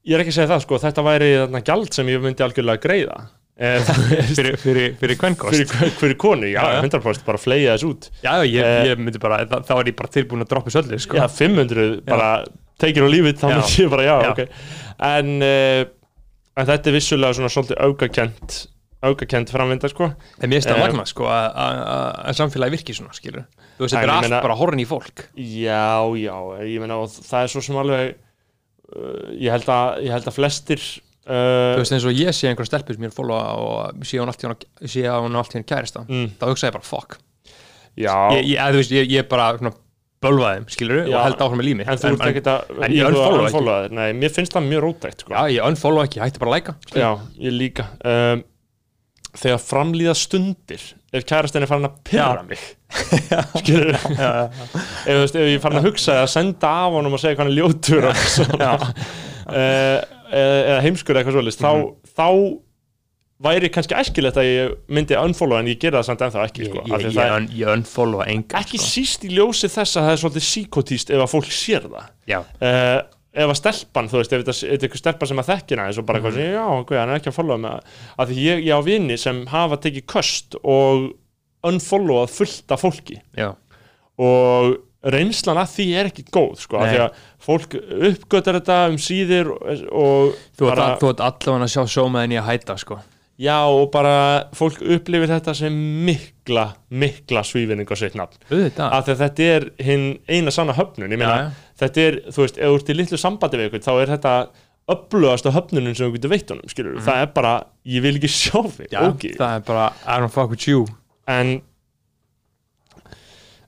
Ég 0.07 0.15
er 0.15 0.23
ekki 0.23 0.31
að 0.31 0.37
segja 0.37 0.51
það 0.53 0.61
sko. 0.63 0.79
Þetta 0.79 1.03
væri 1.03 1.31
þarna 1.35 1.61
gjald 1.67 1.97
sem 1.97 2.11
ég 2.13 2.21
myndi 2.23 2.45
algjörlega 2.45 2.83
greiða 2.85 3.17
fyrir, 4.37 4.57
fyrir, 4.61 4.95
fyrir 5.01 5.17
kvenkost 5.17 5.57
fyrir, 5.73 5.93
fyrir 5.97 6.17
konu, 6.21 6.45
já, 6.51 6.61
Já, 6.61 6.75
já. 6.77 6.83
100% 6.91 7.25
bara 7.25 7.39
fleia 7.41 7.73
þess 7.77 7.87
út 7.89 8.09
Já, 8.23 8.33
ég, 8.45 8.61
Eh, 8.61 8.85
ég 8.91 9.01
myndi 9.01 9.19
bara, 9.23 9.39
þá, 9.49 9.73
er 9.81 9.89
ég 9.93 9.97
bara 9.97 10.13
tilbúin 10.13 10.45
að 10.45 10.51
droppa 10.51 10.73
söllu, 10.75 10.99
sko. 11.01 11.17
Já, 11.17 11.25
500 11.33 12.03
bara 12.05 12.31
teikir 12.79 13.07
á 13.07 13.09
lífið, 13.09 13.39
þá 13.41 13.47
Já. 13.49 13.57
myndi 13.57 13.83
ég 13.87 13.91
bara 13.95 14.05
já, 14.05 14.17
Já. 14.27 14.31
ok 14.35 14.43
en, 15.07 15.31
uh, 15.41 15.85
en 16.57 16.67
þetta 16.69 16.91
er 16.93 16.97
vissulega 16.99 17.37
svona 17.39 17.53
svolítið 17.53 17.81
aukakent 17.87 18.59
aukakent 19.07 19.51
framvinda 19.53 19.89
sko 19.93 20.11
En 20.11 20.51
finnst 20.53 20.69
það 20.69 20.77
Eh, 20.77 20.85
magna, 20.85 21.05
sko, 21.09 21.25
að- 21.29 21.57
að 21.65 21.81
að- 21.97 22.21
að 22.29 22.37
samfélagi 22.41 22.75
virki 22.77 22.95
svona, 22.97 23.13
skilur. 23.17 23.45
Þú 23.77 23.85
veist, 23.85 23.93
þetta 23.95 24.03
er 24.03 24.09
ég 24.09 24.15
allt 24.17 24.25
meina- 24.29 24.43
bara 24.43 24.55
horrin 24.57 24.81
í 24.81 24.87
fólk. 24.89 25.27
Já, 25.37 26.01
já, 26.17 26.37
ég 26.65 26.81
meina 26.81 26.97
og 26.97 27.09
það 27.13 27.43
er 27.45 27.51
svo 27.53 27.63
sem 27.63 27.77
alveg 27.77 28.15
uh, 28.97 29.33
ég, 29.37 29.51
held 29.53 29.69
að, 29.69 30.01
ég 30.05 30.11
held 30.17 30.29
að 30.29 30.37
flestir 30.39 30.81
Þú 31.27 31.35
uh, 31.35 31.79
veist, 31.81 31.95
eins 31.97 32.05
og 32.07 32.15
ég 32.15 32.35
sé 32.37 32.47
einhverja 32.51 32.71
stelpur 32.71 32.95
sem 32.95 33.03
ég 33.03 33.11
er 33.11 33.15
að 33.15 33.19
followa 33.19 33.47
og 33.59 34.05
sé 34.07 34.21
hún 34.21 34.31
allt 34.31 34.45
í 34.45 34.47
hún 34.47 34.55
að 34.55 35.41
allt 35.41 35.57
í 35.57 35.59
hún 35.59 35.67
kærista. 35.67 36.05
mm, 36.07 36.29
Þá 36.39 36.45
hugsa 36.53 36.69
ég 36.71 36.77
bara, 36.77 36.87
fuck. 36.87 37.19
Já, 37.97 38.15
Ég, 38.37 38.53
ég, 38.53 38.61
þú 38.61 38.81
veist, 38.83 38.95
ég, 38.95 39.11
ég 39.17 39.29
bara, 39.31 39.49
svona, 39.59 39.73
bölvaði 40.23 40.61
þeim, 40.61 40.67
skilur, 40.75 41.01
og 41.07 41.17
held 41.25 41.43
áfram 41.47 41.61
með 41.61 41.69
lími. 41.71 41.87
en 41.87 41.99
þú 42.01 42.11
ert 42.13 42.27
ekkert 42.31 42.51
að 42.53 42.85
en 42.87 42.95
ég 42.95 43.09
unfollowa 43.11 43.79
þér. 43.87 43.97
Nei, 43.99 44.09
mér 44.21 44.35
finnst 44.37 44.55
það 44.55 44.69
mjög 44.71 44.85
rótækt 44.87 45.25
sko. 45.25 45.35
Já, 45.35 45.41
ég 45.57 45.71
unfollow 45.71 46.07
ekki, 46.07 46.23
hætti 46.23 46.43
bara 46.43 46.53
að 46.53 46.57
læka. 46.61 46.77
Já, 46.95 47.11
ég 47.43 47.57
líka 47.57 47.89
um, 48.05 48.45
Þegar 49.37 49.61
framlýða 49.61 50.15
stundir 50.17 50.83
er 51.13 51.25
farin 51.69 51.89
að 51.89 52.13
Já. 52.13 52.27
mig 52.47 52.63
skilur 53.61 53.93
ef, 53.93 54.61
þú 55.05 55.17
veist, 55.21 55.37
ef 55.37 55.49
ég 55.51 55.63
farin 55.63 55.81
að 55.81 55.89
hugsa 55.91 56.19
eða 56.21 56.31
senda 56.33 56.73
af 56.87 56.97
honum 56.97 57.17
og 57.17 57.23
segja 57.23 57.37
hvað 57.37 57.51
hann 57.51 57.57
ljótur 57.57 58.09
og 58.11 58.23
svona 58.33 58.71
uh, 58.81 60.16
eða 60.33 60.81
heimskur 60.83 61.15
eða 61.17 61.25
eitthvað 61.25 61.37
svolítið 61.39 61.67
Mhm. 61.67 61.67
þá, 61.67 62.15
þá 62.17 62.29
væri 63.47 63.69
kannski 63.69 63.95
æskilegt 63.95 64.37
að 64.41 64.47
ég 64.49 64.77
myndi 64.89 65.17
unfollow 65.21 65.59
en 65.61 65.67
ég 65.69 65.79
gera 65.79 66.01
það 66.01 66.07
samt 66.09 66.23
ennþá 66.25 66.45
ekki 66.49 66.63
Ég, 66.65 66.71
sko, 66.71 66.85
ég, 66.89 67.03
ég, 67.13 67.19
er 67.21 67.35
un, 67.37 67.49
ég 67.53 67.69
unfollowa 67.69 68.25
enga, 68.33 68.59
ekki 68.63 68.79
sko. 68.81 68.87
síst 68.95 69.25
í 69.29 69.35
ljósi 69.37 69.69
þess 69.69 69.97
að 70.01 70.07
það 70.07 70.15
er 70.15 70.23
svolítið 70.23 70.47
síkotíst 70.47 71.11
ef 71.13 71.21
að 71.21 71.33
fólk 71.35 71.51
sér 71.53 71.85
það 71.91 72.07
uh, 72.33 73.03
ef 73.37 73.51
að 73.53 73.59
stelpan, 73.61 74.09
þú 74.09 74.17
veist, 74.23 74.33
ef 74.33 74.41
þetta 74.41 74.55
er 74.65 74.79
eitthvað 74.79 75.03
stelpa 75.03 75.27
sem 75.29 75.43
að 75.43 75.51
þekkina 75.53 75.85
eins 75.91 75.99
og 76.01 76.07
bara 76.09 76.21
Mhm. 76.21 76.33
mm. 76.33 76.55
já, 76.57 76.65
ok, 76.81 76.91
hann 76.97 77.11
er 77.11 77.19
ekki 77.21 77.29
að 77.29 77.37
followa 77.37 77.59
mig 77.61 77.81
að 78.19 78.29
því 78.33 78.37
ég, 78.47 78.65
ég 78.65 78.73
á 78.73 78.81
vini 78.89 79.17
sem 79.21 79.47
hafa 79.53 79.77
tekið 79.77 80.07
köst 80.07 80.57
og 80.65 81.13
unfollowað 81.67 82.31
fullt 82.33 82.73
af 82.73 82.81
fólki 82.81 83.21
já, 83.37 83.53
og 84.19 84.79
reynslan 85.03 85.61
að 85.61 85.75
því 85.75 85.87
er 86.01 86.09
ekki 86.11 86.25
góð, 86.33 86.55
sko, 86.65 86.79
af 86.81 86.89
því 86.91 87.03
að 87.05 87.21
fólk 87.47 87.77
uppgötar 88.11 88.59
þetta 88.61 88.79
um 88.91 88.97
síðir 88.99 89.51
og, 89.53 90.33
þú 90.57 90.71
ert 90.71 90.81
bara, 90.81 90.89
ert 90.97 91.21
allavega 91.29 91.69
að 91.69 91.75
sjá 91.77 91.85
sjómaðin 91.97 92.35
í 92.35 92.41
að 92.41 92.49
hætta, 92.51 92.77
sko. 92.81 92.99
já, 93.39 93.57
og 93.69 93.91
bara 93.93 94.17
fólk 94.57 94.81
upplifir 94.83 95.29
þetta 95.35 95.55
sem 95.55 95.77
mikla, 96.07 96.69
mikla 96.89 97.45
svífinning 97.47 97.87
á 97.93 97.97
sitt 98.01 98.17
nafn. 98.19 98.39
Af 98.49 99.07
því 99.07 99.15
að 99.15 99.23
þetta 99.25 99.49
er 99.57 99.69
hinn 99.85 100.07
eina 100.27 100.51
sanna 100.55 100.73
höfnun. 100.79 101.13
Ég 101.13 101.21
meina, 101.21 101.53
þetta 101.79 102.07
er, 102.07 102.21
þú 102.33 102.47
veist, 102.47 102.57
ef 102.59 102.71
þú 102.73 102.79
ert 102.81 102.95
í 102.95 102.97
litlu 102.97 103.21
sambandi 103.21 103.61
við 103.61 103.69
ykkur, 103.71 103.85
þá 103.85 103.93
er 104.01 104.15
þetta 104.17 104.37
öflugasta 104.87 105.51
höfnunum 105.51 105.95
sem 105.99 106.07
þú 106.07 106.15
getur 106.17 106.31
veitt 106.31 106.51
honum, 106.53 106.69
skilur 106.71 107.01
það 107.03 107.23
er 107.25 107.31
bara, 107.35 107.55
ég 107.91 108.05
vil 108.05 108.13
ekki 108.21 108.31
sjá 108.31 108.61
þig, 108.63 108.93
ógið 108.95 109.39
það 109.41 109.55
er 109.59 109.65
bara, 109.67 109.87
I 110.07 110.19
don't 110.23 110.31
fuck 110.35 110.53
with 110.53 110.69
you. 110.71 110.85
en 111.27 111.57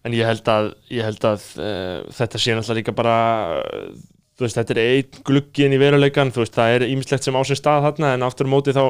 en 0.09 0.17
ég 0.19 0.27
held 0.29 0.49
að 0.53 0.71
ég 0.99 1.05
held 1.07 1.27
að 1.29 1.49
uh, 1.61 1.99
þetta 2.19 2.41
sé 2.41 2.55
náttúrulega 2.57 2.81
líka 2.83 2.95
bara 2.97 3.17
uh, 3.61 3.91
veist, 4.39 4.55
þetta 4.55 4.75
er 4.77 4.81
einn 4.85 5.23
glugginn 5.27 5.73
í 5.75 5.79
veruleikan 5.83 6.29
veist, 6.35 6.55
það 6.55 6.75
er 6.77 6.85
ýmislegt 6.89 7.27
sem 7.27 7.35
á 7.35 7.43
sér 7.49 7.59
stað 7.59 7.87
þarna 7.89 8.13
en 8.15 8.23
aftur 8.27 8.47
móti 8.51 8.71
þá 8.77 8.85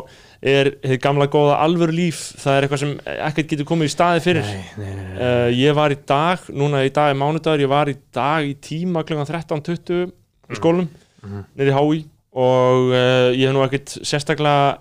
er 0.45 0.69
þið 0.85 0.99
gamla 1.07 1.27
góða 1.33 1.55
alvöru 1.65 1.95
líf, 1.97 2.19
það 2.43 2.57
er 2.59 2.67
eitthvað 2.67 2.83
sem 2.83 2.93
ekkert 3.17 3.49
getur 3.55 3.69
komið 3.71 3.89
í 3.89 3.95
staði 3.95 4.25
fyrir 4.27 4.45
Nei, 4.45 4.61
nei, 4.77 4.91
nei. 4.99 5.15
Uh, 5.17 5.49
ég 5.57 5.77
var 5.79 5.95
í 5.95 5.99
dag, 6.09 6.45
núna 6.53 6.83
í 6.85 6.93
dag 6.93 7.15
er 7.15 7.19
mánudagur, 7.23 7.65
ég 7.65 7.73
var 7.73 7.89
í 7.89 7.97
dag 8.15 8.45
í 8.45 8.53
tíma 8.69 9.05
kl. 9.09 9.17
13.20 9.25 10.13
í 10.53 10.61
skólum 10.61 10.89
Mhm. 11.19 11.41
niður 11.59 11.69
í 11.73 11.73
HÍ 11.75 11.97
og 12.39 12.93
uh, 12.93 13.31
ég 13.35 13.49
hef 13.49 13.55
nú 13.57 13.65
ekkert 13.65 13.97
sérstaklega 14.07 14.77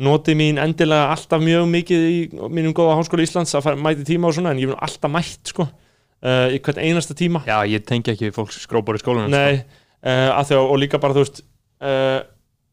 notið 0.00 0.38
mín 0.40 0.60
endilega 0.62 1.10
alltaf 1.14 1.42
mjög 1.44 1.68
mikið 1.74 2.06
í 2.08 2.18
mínum 2.48 2.74
góða 2.76 2.96
háskóla 2.98 3.26
Íslands 3.26 3.54
að 3.56 3.66
fara, 3.66 3.80
mæti 3.80 4.06
tíma 4.08 4.30
og 4.30 4.36
svona 4.36 4.54
en 4.54 4.62
ég 4.62 4.70
nú 4.70 4.76
alltaf 4.80 5.12
mætt 5.12 5.52
sko 5.52 5.66
uh, 5.66 6.48
í 6.52 6.60
hvert 6.60 6.80
einasta 6.80 7.16
tíma 7.16 7.44
Já, 7.48 7.58
ég 7.68 7.84
tengi 7.88 8.14
ekki 8.14 8.28
við 8.28 8.36
fólk 8.38 8.54
sem 8.54 8.64
skrópar 8.64 8.98
í 8.98 9.02
skólanum. 9.02 9.32
Nei, 9.32 9.62
uh, 10.04 10.30
að 10.34 10.50
því 10.50 10.58
að, 10.58 10.68
og 10.72 10.80
líka 10.82 11.00
bara 11.02 11.16
þú 11.16 11.24
veist 11.24 11.42
uh, 11.84 12.20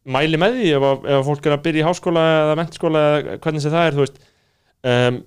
mæli 0.08 0.40
með 0.40 0.60
því 0.60 0.74
ef, 0.78 0.88
ef 1.18 1.28
fólk 1.28 1.48
er 1.50 1.58
að 1.58 1.64
byrja 1.68 1.84
í 1.84 1.88
háskóla 1.88 2.26
eða 2.38 2.58
mentskóla 2.62 3.04
eða 3.08 3.40
hvernig 3.44 3.66
sem 3.66 3.76
það 3.76 3.88
er 3.90 3.98
þú 3.98 4.06
veist 4.06 4.22
um, 4.94 5.22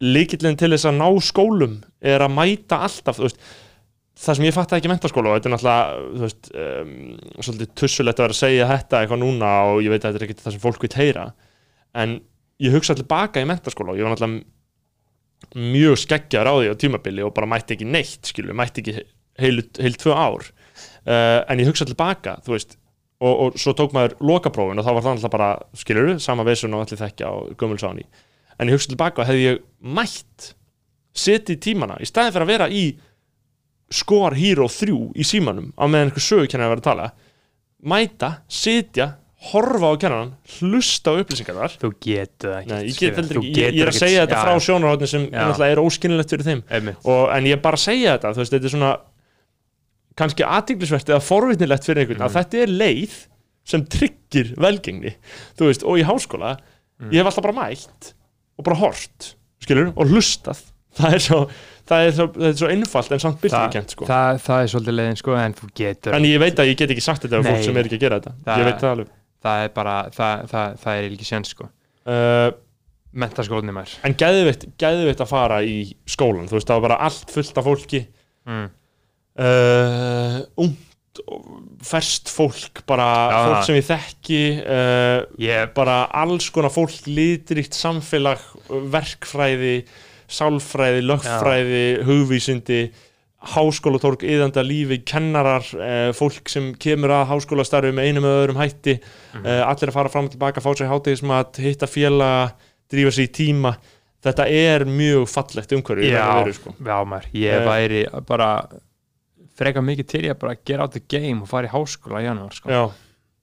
líkillin 0.00 0.58
til 0.58 0.72
þess 0.74 0.88
að 0.90 0.98
ná 0.98 1.08
skólum 1.22 1.76
er 2.00 2.24
að 2.24 2.34
mæta 2.34 2.80
alltaf 2.86 3.20
þú 3.20 3.28
veist, 3.28 3.42
það 4.20 4.38
sem 4.38 4.46
ég 4.46 4.56
fatt 4.56 4.72
ekki 4.76 4.88
í 4.88 4.92
mentaskóla 4.92 5.30
og 5.32 5.38
þetta 5.38 5.48
er 5.48 5.54
náttúrulega 5.54 6.22
veist, 6.24 6.50
um, 6.52 6.94
svolítið 7.40 7.74
tussulegt 7.80 8.20
að 8.20 8.26
vera 8.26 8.36
að 8.36 8.40
segja 8.40 8.70
þetta 8.70 9.00
eitthvað 9.00 9.22
núna 9.22 9.52
og 9.70 9.80
ég 9.84 9.94
veit 9.94 10.04
að 10.04 10.10
þetta 10.10 10.20
er 10.20 10.26
ekkert 10.26 10.42
það 10.44 10.56
sem 10.56 10.64
fólk 10.64 10.84
vil 10.84 10.92
heyra. 10.98 11.26
En 12.00 12.16
ég 12.60 12.76
hugsa 12.76 12.94
allir 12.94 13.08
baka 13.10 13.42
í 13.42 13.48
mentaskóla 13.48 13.94
og 13.94 14.00
ég 14.00 14.06
var 14.06 14.14
náttúrulega 14.14 15.70
mjög 15.70 16.02
skeggjar 16.02 16.50
á 16.50 16.54
því 16.54 16.68
á 16.68 16.80
tímabili 16.80 17.24
og 17.24 17.32
bara 17.36 17.48
mætti 17.48 17.76
ekki 17.76 17.88
neitt 17.88 18.28
skilur, 18.28 18.56
mætti 18.56 18.84
ekki 18.84 19.06
heilu, 19.40 19.64
heilu 19.80 20.00
tvö 20.02 20.12
ár. 20.12 20.50
Uh, 21.08 21.40
en 21.48 21.62
ég 21.62 21.70
hugsa 21.70 21.86
allir 21.86 21.98
baka 21.98 22.36
þú 22.44 22.54
veist 22.58 22.76
og, 23.20 23.32
og 23.32 23.60
svo 23.60 23.72
tók 23.76 23.94
maður 23.96 24.18
lokaprófin 24.24 24.80
og 24.80 24.84
þá 24.84 24.92
var 24.92 25.04
það 25.04 25.14
alltaf 25.16 25.32
bara 25.32 25.50
skilur, 25.76 26.10
sama 26.20 26.44
vesun 26.44 26.76
og 26.76 26.84
allir 26.84 27.00
þekkja 27.00 27.28
á 27.28 27.34
gömulsáni 27.60 28.04
en 28.60 28.68
ég 28.68 28.76
hugsa 28.76 28.92
tilbaka 28.92 29.26
hefði 29.28 29.46
ég 29.46 29.62
mætt 29.80 30.52
setið 31.16 31.60
tímana 31.64 31.96
í 32.00 32.08
staðin 32.08 32.34
fyrir 32.34 32.46
að 32.46 32.52
vera 32.52 32.68
í 32.70 32.84
Score 33.90 34.36
Hero 34.38 34.68
3 34.70 34.94
í 35.18 35.26
símanum 35.26 35.72
á 35.74 35.84
meðan 35.90 36.10
einhver 36.10 36.22
sögukennar 36.22 36.70
vera 36.70 36.82
að 36.82 36.86
tala. 36.86 37.08
Mæta, 37.90 38.30
sitja, 38.50 39.06
horfa 39.50 39.88
á 39.88 39.94
kennaran 39.96 40.34
hlusta 40.58 41.14
á 41.16 41.18
upplýsingar 41.22 41.56
þar 41.56 41.76
þú 41.80 41.90
getur 42.04 42.50
það 42.52 42.58
ekki 42.60 42.70
Nei, 42.74 42.80
ég, 42.84 42.98
get 43.00 43.16
heldur 43.16 43.38
ekki, 43.40 43.52
ég, 43.56 43.72
ég 43.78 43.86
er 43.86 43.90
að 43.90 43.96
segja 43.96 44.26
þetta 44.26 44.42
frá 44.44 44.64
sjónarhóðni 44.66 45.08
sem 45.08 45.24
er 45.70 45.80
óskinnilegt 45.80 46.34
fyrir 46.34 46.46
þeim. 46.50 46.62
Og, 47.08 47.22
en 47.32 47.48
ég 47.48 47.56
er 47.56 47.62
bara 47.64 47.80
að 47.80 47.86
segja 47.86 48.14
þetta 48.18 48.34
veist, 48.36 48.52
þetta 48.52 48.68
er 48.68 48.74
svona 48.74 48.92
kannski 50.20 50.44
aðtiklisvert 50.44 51.12
eða 51.14 51.24
forvitnilegt 51.24 51.88
fyrir 51.88 52.04
einhvern 52.04 52.26
að 52.26 52.36
þetta 52.36 52.60
er 52.66 52.74
leið 52.82 53.16
sem 53.70 53.84
tryggir 53.96 54.52
velgengni. 54.60 55.14
Veist, 55.62 55.86
og 55.88 56.00
í 56.02 56.04
háskóla 56.04 56.58
ég 57.08 57.22
hef 57.22 57.30
alltaf 57.30 57.46
bara 57.48 57.56
mætt 57.62 58.12
og 58.60 58.66
bara 58.66 58.80
hort 58.82 59.32
skilur, 59.64 59.94
og 59.96 60.12
hlustað. 60.12 60.60
Það 60.98 61.14
er 61.16 61.22
svo, 61.22 61.36
það 61.90 62.06
er 62.06 62.16
svo, 62.16 62.26
það 62.36 62.48
er 62.50 62.56
svo 62.60 62.70
einfalt 62.72 63.14
en 63.16 63.22
samt 63.24 63.40
byrtingkent 63.42 63.94
sko. 63.94 64.08
það, 64.08 64.40
það 64.46 64.64
er 64.64 64.72
svolítið 64.74 64.96
leiðin 64.98 65.20
sko 65.20 65.36
en 65.40 65.56
þú 65.58 65.70
getur 65.82 66.16
en 66.16 66.28
ég 66.28 66.42
veit 66.42 66.62
að 66.62 66.70
ég 66.70 66.80
get 66.80 66.94
ekki 66.94 67.04
sagt 67.04 67.26
þetta 67.26 67.40
af 67.40 67.48
fólk 67.50 67.64
sem 67.66 67.80
er 67.80 67.88
ekki 67.88 67.98
að 67.98 68.04
gera 68.06 68.20
þetta 68.20 68.34
Það- 68.46 68.62
ég 68.62 68.68
veit 68.70 68.82
það 68.82 68.94
alveg 68.94 69.14
það 69.40 69.62
er 69.64 69.72
bara, 69.76 69.94
það, 70.16 70.42
það, 70.50 70.74
það 70.82 70.98
er 70.98 71.08
ekki 71.10 71.28
séns 71.28 71.54
sko 71.54 71.70
uh, 71.70 72.50
mentaskólinni 73.24 73.74
mær 73.74 73.96
en 74.06 74.18
geðvitt, 74.22 74.68
geðvitt 74.80 75.24
að 75.24 75.32
fara 75.32 75.62
í 75.66 75.78
skólan 76.08 76.50
þú 76.50 76.58
veist, 76.58 76.68
það 76.70 76.78
var 76.78 76.86
bara 76.88 77.00
allt 77.08 77.34
fullt 77.34 77.58
af 77.60 77.66
fólki 77.66 78.04
mm. 78.46 78.68
uh, 79.46 80.38
ungt 80.66 80.86
og 81.26 81.46
ferskt 81.84 82.30
fólk 82.30 82.84
bara 82.88 83.06
Já. 83.32 83.38
fólk 83.48 83.64
sem 83.66 83.78
ég 83.80 83.88
þekki 83.88 84.42
uh, 84.62 85.18
ég, 85.42 85.72
bara 85.74 86.04
alls 86.22 86.46
konar 86.54 86.72
fólk 86.72 87.08
litrikt 87.08 87.74
samfélag, 87.76 88.42
verkfræði 88.92 89.80
sálfræði, 90.30 91.02
lögfræði 91.10 91.84
hugvísindi 92.06 92.80
háskólatorg, 93.54 94.20
yðanda 94.28 94.60
lífi, 94.66 94.98
kennarar 95.08 95.64
uh, 95.76 96.10
fólk 96.16 96.50
sem 96.52 96.74
kemur 96.80 97.14
að 97.14 97.30
háskólastarfi 97.30 97.92
með 97.96 98.10
einum 98.10 98.26
eða 98.28 98.42
öðrum 98.44 98.58
hætti 98.60 98.98
Mhm. 99.00 99.46
uh, 99.46 99.62
allir 99.70 99.88
að 99.88 99.96
fara 99.96 100.12
fram 100.12 100.26
og 100.28 100.34
tilbaka, 100.34 100.60
fá 100.60 100.70
sér 100.76 100.90
hátegismat 100.90 101.56
hitta 101.62 101.86
félaga, 101.88 102.52
drífa 102.92 103.14
sér 103.16 103.28
í 103.28 103.32
tíma. 103.32 103.72
Þetta 104.20 104.44
er 104.52 104.84
mjög 104.84 105.24
fallegt 105.32 105.72
umhverju 105.72 106.10
já, 106.12 106.26
veru, 106.44 106.52
sko. 106.52 106.74
já 106.84 106.98
mær 107.08 107.24
ég 107.32 107.54
Eh. 107.56 107.64
væri 107.64 108.02
bara 108.26 108.66
freka 109.56 109.80
mikið 109.80 110.06
til 110.08 110.22
ég 110.26 110.34
að 110.34 110.38
bara 110.40 110.56
get 110.64 110.80
out 110.80 110.92
the 110.92 111.00
game 111.08 111.40
og 111.42 111.48
fara 111.48 111.66
í 111.66 111.70
háskóla 111.72 112.20
í 112.20 112.26
janúar 112.28 112.52
sko. 112.52 112.68
Já, 112.68 112.90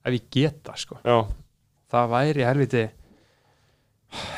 ef 0.05 0.13
ég 0.13 0.21
geta 0.29 0.73
sko. 0.77 0.97
Já, 1.03 1.25
það 1.91 2.09
væri 2.13 2.45
helviti 2.45 2.89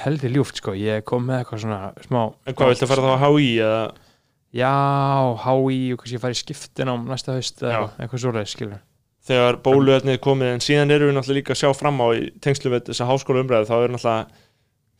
helviti 0.03 0.31
ljúft 0.33 0.59
sko. 0.61 0.73
Ég 0.77 1.03
kom 1.07 1.25
með 1.29 1.43
eitthvað 1.43 1.63
svona 1.65 1.79
smá 2.05 2.21
en 2.45 2.57
hvað 2.57 2.73
viltu 2.73 2.87
að 2.87 2.93
fara 2.93 3.07
þá 3.07 3.11
að 3.15 3.23
HÍ 3.25 3.49
eða? 3.63 3.81
Já, 4.59 4.73
HÍ 5.45 5.79
og 5.93 6.01
kannski 6.01 6.21
fara 6.21 6.33
í 6.33 6.39
skiptin 6.39 6.89
á 6.89 6.95
næsta 6.97 7.35
haust 7.37 7.61
eða 7.61 7.89
eitthvað- 7.99 8.23
svoleið 8.25 8.49
skilur 8.49 8.79
þegar 9.29 9.59
bóluefnið 9.61 10.15
er 10.15 10.21
komið 10.23 10.53
en 10.55 10.63
síðan 10.63 10.91
erum 10.95 11.11
við 11.11 11.17
náttúrulega 11.19 11.37
líka 11.37 11.53
að 11.53 11.59
sjá 11.61 11.73
fram 11.77 11.99
á 12.01 12.07
í 12.17 12.21
tengslu 12.41 12.71
við 12.73 12.87
þessa 12.89 13.05
háskóla 13.05 13.43
umræðu 13.43 13.69
þá 13.69 13.75
er 13.77 13.93
náttúrulega 13.93 14.47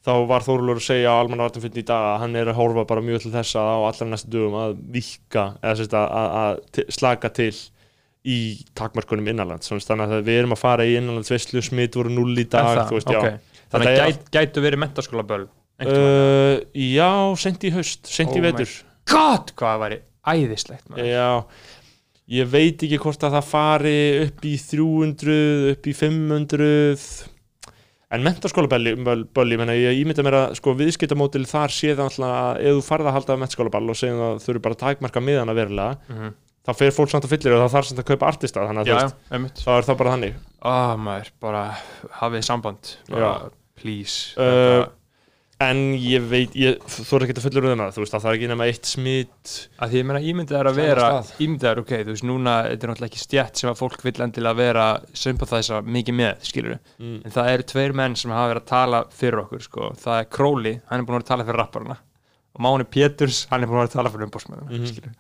þá 0.06 0.14
var 0.30 0.46
Þórulur 0.46 0.80
að 0.80 0.86
segja 0.86 1.12
á 1.12 1.20
almannavartanfyndin 1.20 1.84
í 1.84 1.88
dag 1.90 2.06
að 2.14 2.20
hann 2.24 2.38
er 2.40 2.52
að 2.52 2.60
horfa 2.60 2.86
bara 2.88 3.04
mjög 3.04 3.26
til 3.26 3.34
þess 3.34 3.58
að 3.60 3.72
á 3.74 3.78
allra 3.90 4.08
næstu 4.08 4.32
dögum 4.32 4.56
að 4.62 4.78
vika 4.96 5.46
eða 5.60 5.88
að, 6.00 6.38
að, 6.40 6.82
slaka 6.96 7.32
til 7.36 7.52
í 8.30 8.38
takmarkunum 8.76 9.28
innanlands. 9.32 9.72
Þannig 9.72 10.14
að 10.20 10.26
við 10.28 10.40
erum 10.42 10.56
að 10.56 10.62
fara 10.62 10.86
í 10.88 10.96
innanlandsveislu 11.00 11.64
smitt 11.64 11.96
voru 12.00 12.12
null 12.14 12.36
í 12.40 12.46
dag 12.52 12.84
þú 12.90 12.98
veist, 12.98 13.12
Ok. 13.12 13.28
já, 13.28 13.40
þannig 13.72 13.90
að 13.94 14.00
gæt, 14.12 14.30
gætu 14.36 14.64
verið 14.66 14.82
mentaskóla 14.84 15.26
böl 15.30 15.44
uh, 15.46 16.60
já, 16.76 17.10
sent 17.40 17.64
í 17.64 17.74
haust 17.76 18.10
sent 18.12 18.36
í 18.36 18.42
Oh 18.42 18.48
vetur 18.50 18.72
god, 19.10 19.52
hvað 19.56 19.74
það 19.76 19.84
væri 19.86 20.00
æðislegt. 20.30 20.90
Já, 21.00 21.30
ég 22.30 22.50
veit 22.52 22.84
ekki 22.86 23.00
hvort 23.02 23.24
að 23.26 23.38
það 23.40 23.48
fari 23.50 23.94
upp 24.28 24.44
í 24.46 24.56
300, 24.62 25.38
upp 25.74 25.88
í 25.90 25.94
500 25.98 27.06
en 28.10 28.24
mentaskólabelli 28.26 28.96
bölli, 29.06 29.58
menna, 29.62 29.76
ég 29.78 30.00
ímynda 30.02 30.24
mér 30.26 30.38
að 30.40 30.54
sko, 30.58 30.74
viðskiptamótil 30.78 31.44
þar 31.50 31.74
sé 31.74 31.92
það 31.94 32.08
alltaf 32.08 32.30
að 32.30 32.62
ef 32.66 32.78
þú 32.80 32.86
farð 32.88 33.10
að 33.10 33.16
halda 33.20 33.36
mentaskólaball 33.44 33.90
og 33.94 33.98
segjum 34.00 34.22
að 34.26 34.40
þau 34.44 34.52
eru 34.56 34.62
bara 34.66 34.78
að 34.78 34.84
takmarka 34.86 35.22
miðana 35.26 35.54
verulega 35.58 35.98
Mhm. 36.10 36.32
Þá 36.68 36.72
fer 36.76 36.94
fólk 36.96 37.10
samt 37.14 37.26
að 37.26 37.34
fyllir 37.36 37.56
og 37.56 37.64
það 37.66 37.74
þarf 37.78 37.90
samt 37.90 38.04
að 38.04 38.10
kaupa 38.12 38.30
artista 38.34 38.68
þannig 38.68 38.94
að 38.94 39.16
þá 39.64 39.72
er 39.78 39.90
það 39.90 40.00
bara 40.04 40.14
þannig. 40.16 40.40
Ah, 40.60 40.94
maður, 41.00 41.34
bara 41.40 41.66
hafið 42.20 42.48
samband 42.50 42.96
bara, 43.10 43.34
please 43.80 44.34
Uh, 44.40 44.86
en 45.60 45.80
ég 46.00 46.24
veit, 46.32 46.54
ég, 46.56 46.78
þú 46.88 47.18
er 47.18 47.24
ekki 47.26 47.34
að 47.36 47.46
fullur 47.50 47.66
um 47.68 47.82
það, 47.82 47.90
þú 47.98 48.04
veist 48.04 48.14
að 48.16 48.22
það 48.24 48.30
er 48.30 48.38
ekki 48.38 48.50
nema 48.52 48.68
eitt 48.72 48.88
smitt 48.88 49.54
að 49.84 49.92
því 49.92 49.98
ég 50.00 50.06
meina 50.08 50.22
ímyndið 50.32 50.60
er 50.60 50.70
að 50.70 50.78
vera 50.80 51.08
ímyndið 51.44 51.70
er 51.72 51.82
ok, 51.82 51.92
þú 52.06 52.14
veist 52.14 52.28
núna 52.30 52.54
þetta 52.70 52.88
er 52.88 52.92
náttúrulega 52.94 53.10
ekki 53.12 53.24
stjætt 53.26 53.60
sem 53.60 53.72
að 53.72 53.82
fólk 53.82 54.06
vill 54.08 54.24
endilega 54.24 54.60
vera 54.60 54.86
sympathæsa 55.24 55.82
mikið 55.84 56.16
með, 56.22 56.46
skilur 56.48 56.78
mm. 56.80 57.18
en 57.28 57.36
það 57.36 57.52
eru 57.56 57.68
tveir 57.74 57.96
menn 58.00 58.16
sem 58.20 58.32
hafa 58.36 58.54
verið 58.54 58.64
að 58.64 58.70
tala 58.72 59.02
fyrir 59.20 59.42
okkur, 59.44 59.66
sko, 59.68 59.90
það 60.00 60.22
er 60.22 60.30
Crowley 60.38 60.78
hann 60.92 61.04
er 61.04 61.08
búin 61.10 61.18
að 61.18 61.20
vera 61.20 61.28
að 61.28 61.32
tala 61.34 61.48
fyrir 61.50 61.60
rapparana. 61.64 62.00
Og 62.56 62.64
Máni 62.66 62.88
Péturs, 62.96 63.42
hann 63.52 63.64
er 63.64 63.68
búin 63.70 63.82
að 63.82 63.84
vera 63.84 63.92
að 63.92 63.98
tala 64.00 64.14
fyrir 64.16 64.30
umbósmennina 64.30 64.72
Mhm. 64.72 64.88
skilur 64.94 65.18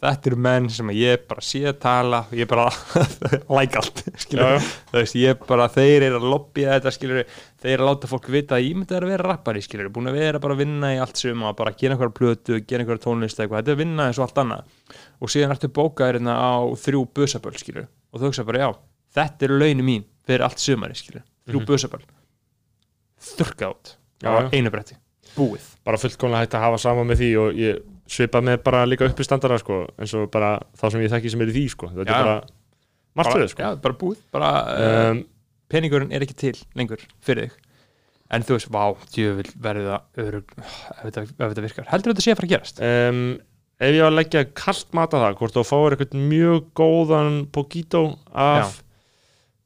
þetta 0.00 0.30
eru 0.30 0.38
menn 0.40 0.68
sem 0.72 0.90
að 0.90 0.98
ég 1.00 1.24
bara 1.28 1.44
sé 1.44 1.60
að 1.68 1.78
tala 1.82 2.22
og 2.26 2.34
ég 2.38 2.48
bara 2.48 2.66
like 3.56 3.76
allt 3.80 4.02
veist, 4.94 5.16
ég 5.20 5.42
bara 5.48 5.68
þeir 5.72 6.06
eru 6.08 6.20
að 6.20 6.28
lobbya 6.32 6.76
þetta, 6.78 6.92
skilur, 6.96 7.22
þeir 7.60 7.72
eru 7.74 7.84
að 7.84 7.90
láta 7.90 8.10
fólk 8.10 8.30
vita 8.32 8.56
að 8.56 8.66
ég 8.68 8.78
myndi 8.78 8.96
að 8.96 9.08
vera 9.12 9.28
rappari, 9.28 9.62
skilur, 9.64 9.90
búin 9.92 10.10
að 10.10 10.20
vera 10.20 10.42
bara 10.42 10.56
að 10.56 10.62
vinna 10.64 10.92
í 10.96 11.00
allt 11.04 11.20
sem 11.20 11.44
að 11.44 11.56
bara 11.60 11.74
gera 11.76 11.96
einhverja 11.96 12.16
plötu 12.16 12.60
gera 12.64 12.84
einhverja 12.84 13.04
tónlist 13.04 13.42
eitthvað, 13.42 13.60
þetta 13.60 13.74
er 13.76 13.80
vinna 13.82 14.08
eins 14.08 14.20
og 14.20 14.26
allt 14.28 14.40
annað. 14.44 14.72
Og 15.20 15.32
síðan 15.32 15.52
ertu 15.56 15.72
bókaður 15.76 16.20
hérna 16.20 16.38
á 16.40 16.52
þrjú 16.80 17.04
busaböl, 17.20 17.56
skilur, 17.60 17.90
og 18.10 18.22
þú 18.22 18.30
hugsa 18.30 18.46
bara, 18.48 18.64
já 18.64 18.70
þetta 19.20 19.46
eru 19.48 19.60
launum 19.60 19.88
mín 19.90 20.08
fyrir 20.26 20.46
allt 20.46 20.62
sumari, 20.62 20.96
skilur 20.98 21.24
þrjú 21.48 21.60
mm 21.60 21.68
busaböl. 21.68 22.02
Þurrka 23.20 23.72
át 23.72 23.96
Já, 24.20 24.28
já. 24.36 24.48
einu 24.52 24.70
bretti, 24.72 24.96
búið. 25.36 25.64
Bara 25.84 25.98
fullkomlega 26.00 26.44
hægt 26.44 26.54
að 26.56 26.64
hafa 26.66 26.80
sama 26.80 27.04
með 27.08 27.22
því 27.22 27.28
og 27.40 27.60
ég 27.60 27.78
svipa 28.10 28.42
með 28.44 28.62
bara 28.66 28.84
líka 28.88 29.06
uppi 29.08 29.26
standara 29.26 29.58
sko, 29.60 29.84
eins 30.00 30.14
og 30.18 30.30
bara 30.34 30.56
þá 30.78 30.86
sem 30.88 31.04
ég 31.04 31.12
þekki 31.12 31.34
sem 31.34 31.44
er 31.44 31.52
í 31.52 31.56
því 31.56 31.66
sko. 31.74 31.90
þetta 31.94 32.06
Já. 32.06 32.16
er 32.16 32.30
bara 32.30 32.38
margt 33.18 33.34
fyrir 33.34 33.52
sko. 33.52 33.66
já, 33.66 33.80
bara 33.84 33.98
búið, 34.00 34.22
bara 34.34 34.52
um, 35.10 35.20
peningurinn 35.70 36.14
er 36.14 36.24
ekki 36.26 36.38
til 36.44 36.56
lengur 36.78 37.02
fyrir 37.24 37.48
þig 37.50 37.58
en 38.30 38.44
þú 38.46 38.56
veist, 38.56 38.70
vá, 38.70 38.84
djöfull 39.14 39.54
verður 39.62 39.88
það 39.90 40.26
örug, 40.26 40.52
ef 40.98 41.06
þetta, 41.08 41.64
virkar 41.64 41.88
heldur 41.90 42.14
þetta 42.14 42.26
sé 42.26 42.34
að 42.34 42.40
fara 42.40 42.50
að 42.50 42.54
gerast 42.54 42.84
um, 42.86 43.24
ef 43.80 43.96
ég 43.96 44.04
var 44.04 44.12
að 44.12 44.18
leggja 44.18 44.44
kallt 44.58 44.94
mat 44.96 45.16
að 45.16 45.26
það 45.26 45.40
hvort 45.40 45.58
þú 45.58 45.66
fáir 45.66 45.96
eitthvað 45.96 46.30
mjög 46.34 46.70
góðan 46.78 47.42
pokító 47.54 48.04
af 48.30 48.78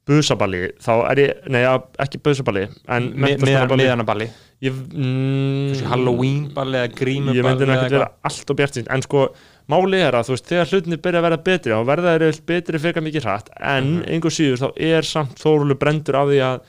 busaballi 0.05 0.67
þá 0.81 0.91
er 1.11 1.21
ég, 1.23 1.45
nei 1.49 1.63
ekki 2.03 2.21
busaballi 2.25 2.67
en 2.93 3.09
meðanaballi, 3.21 4.29
ég, 4.63 4.71
mm, 4.71 5.81
Halloween-balli 5.89 6.77
eða 6.79 6.91
grímuballi 6.95 7.39
ég 7.41 7.45
myndi 7.47 7.65
eða 7.67 7.75
ekkert 7.79 7.95
vera 7.97 8.09
allt 8.29 8.49
og 8.53 8.57
bjart 8.59 8.77
en 8.87 9.01
sko 9.05 9.25
máli 9.71 9.99
er 10.05 10.13
að 10.15 10.29
þú 10.29 10.35
veist 10.35 10.47
þegar 10.51 10.71
hlutinni 10.71 10.99
byrja 11.01 11.19
að 11.21 11.25
verða 11.27 11.43
betri 11.49 11.73
þá 11.75 11.81
verða 11.89 12.13
þeir 12.15 12.25
eiginlega 12.27 12.49
betri 12.53 12.81
fyrir 12.85 13.05
mikið 13.07 13.23
hratt 13.27 13.49
en 13.59 13.89
Mhm. 13.95 14.05
einhver 14.13 14.31
síður 14.37 14.61
þá 14.63 14.69
er 14.77 15.01
samt 15.03 15.35
þórulu 15.41 15.75
brendur 15.79 16.15
af 16.15 16.27
því 16.29 16.39
að 16.45 16.59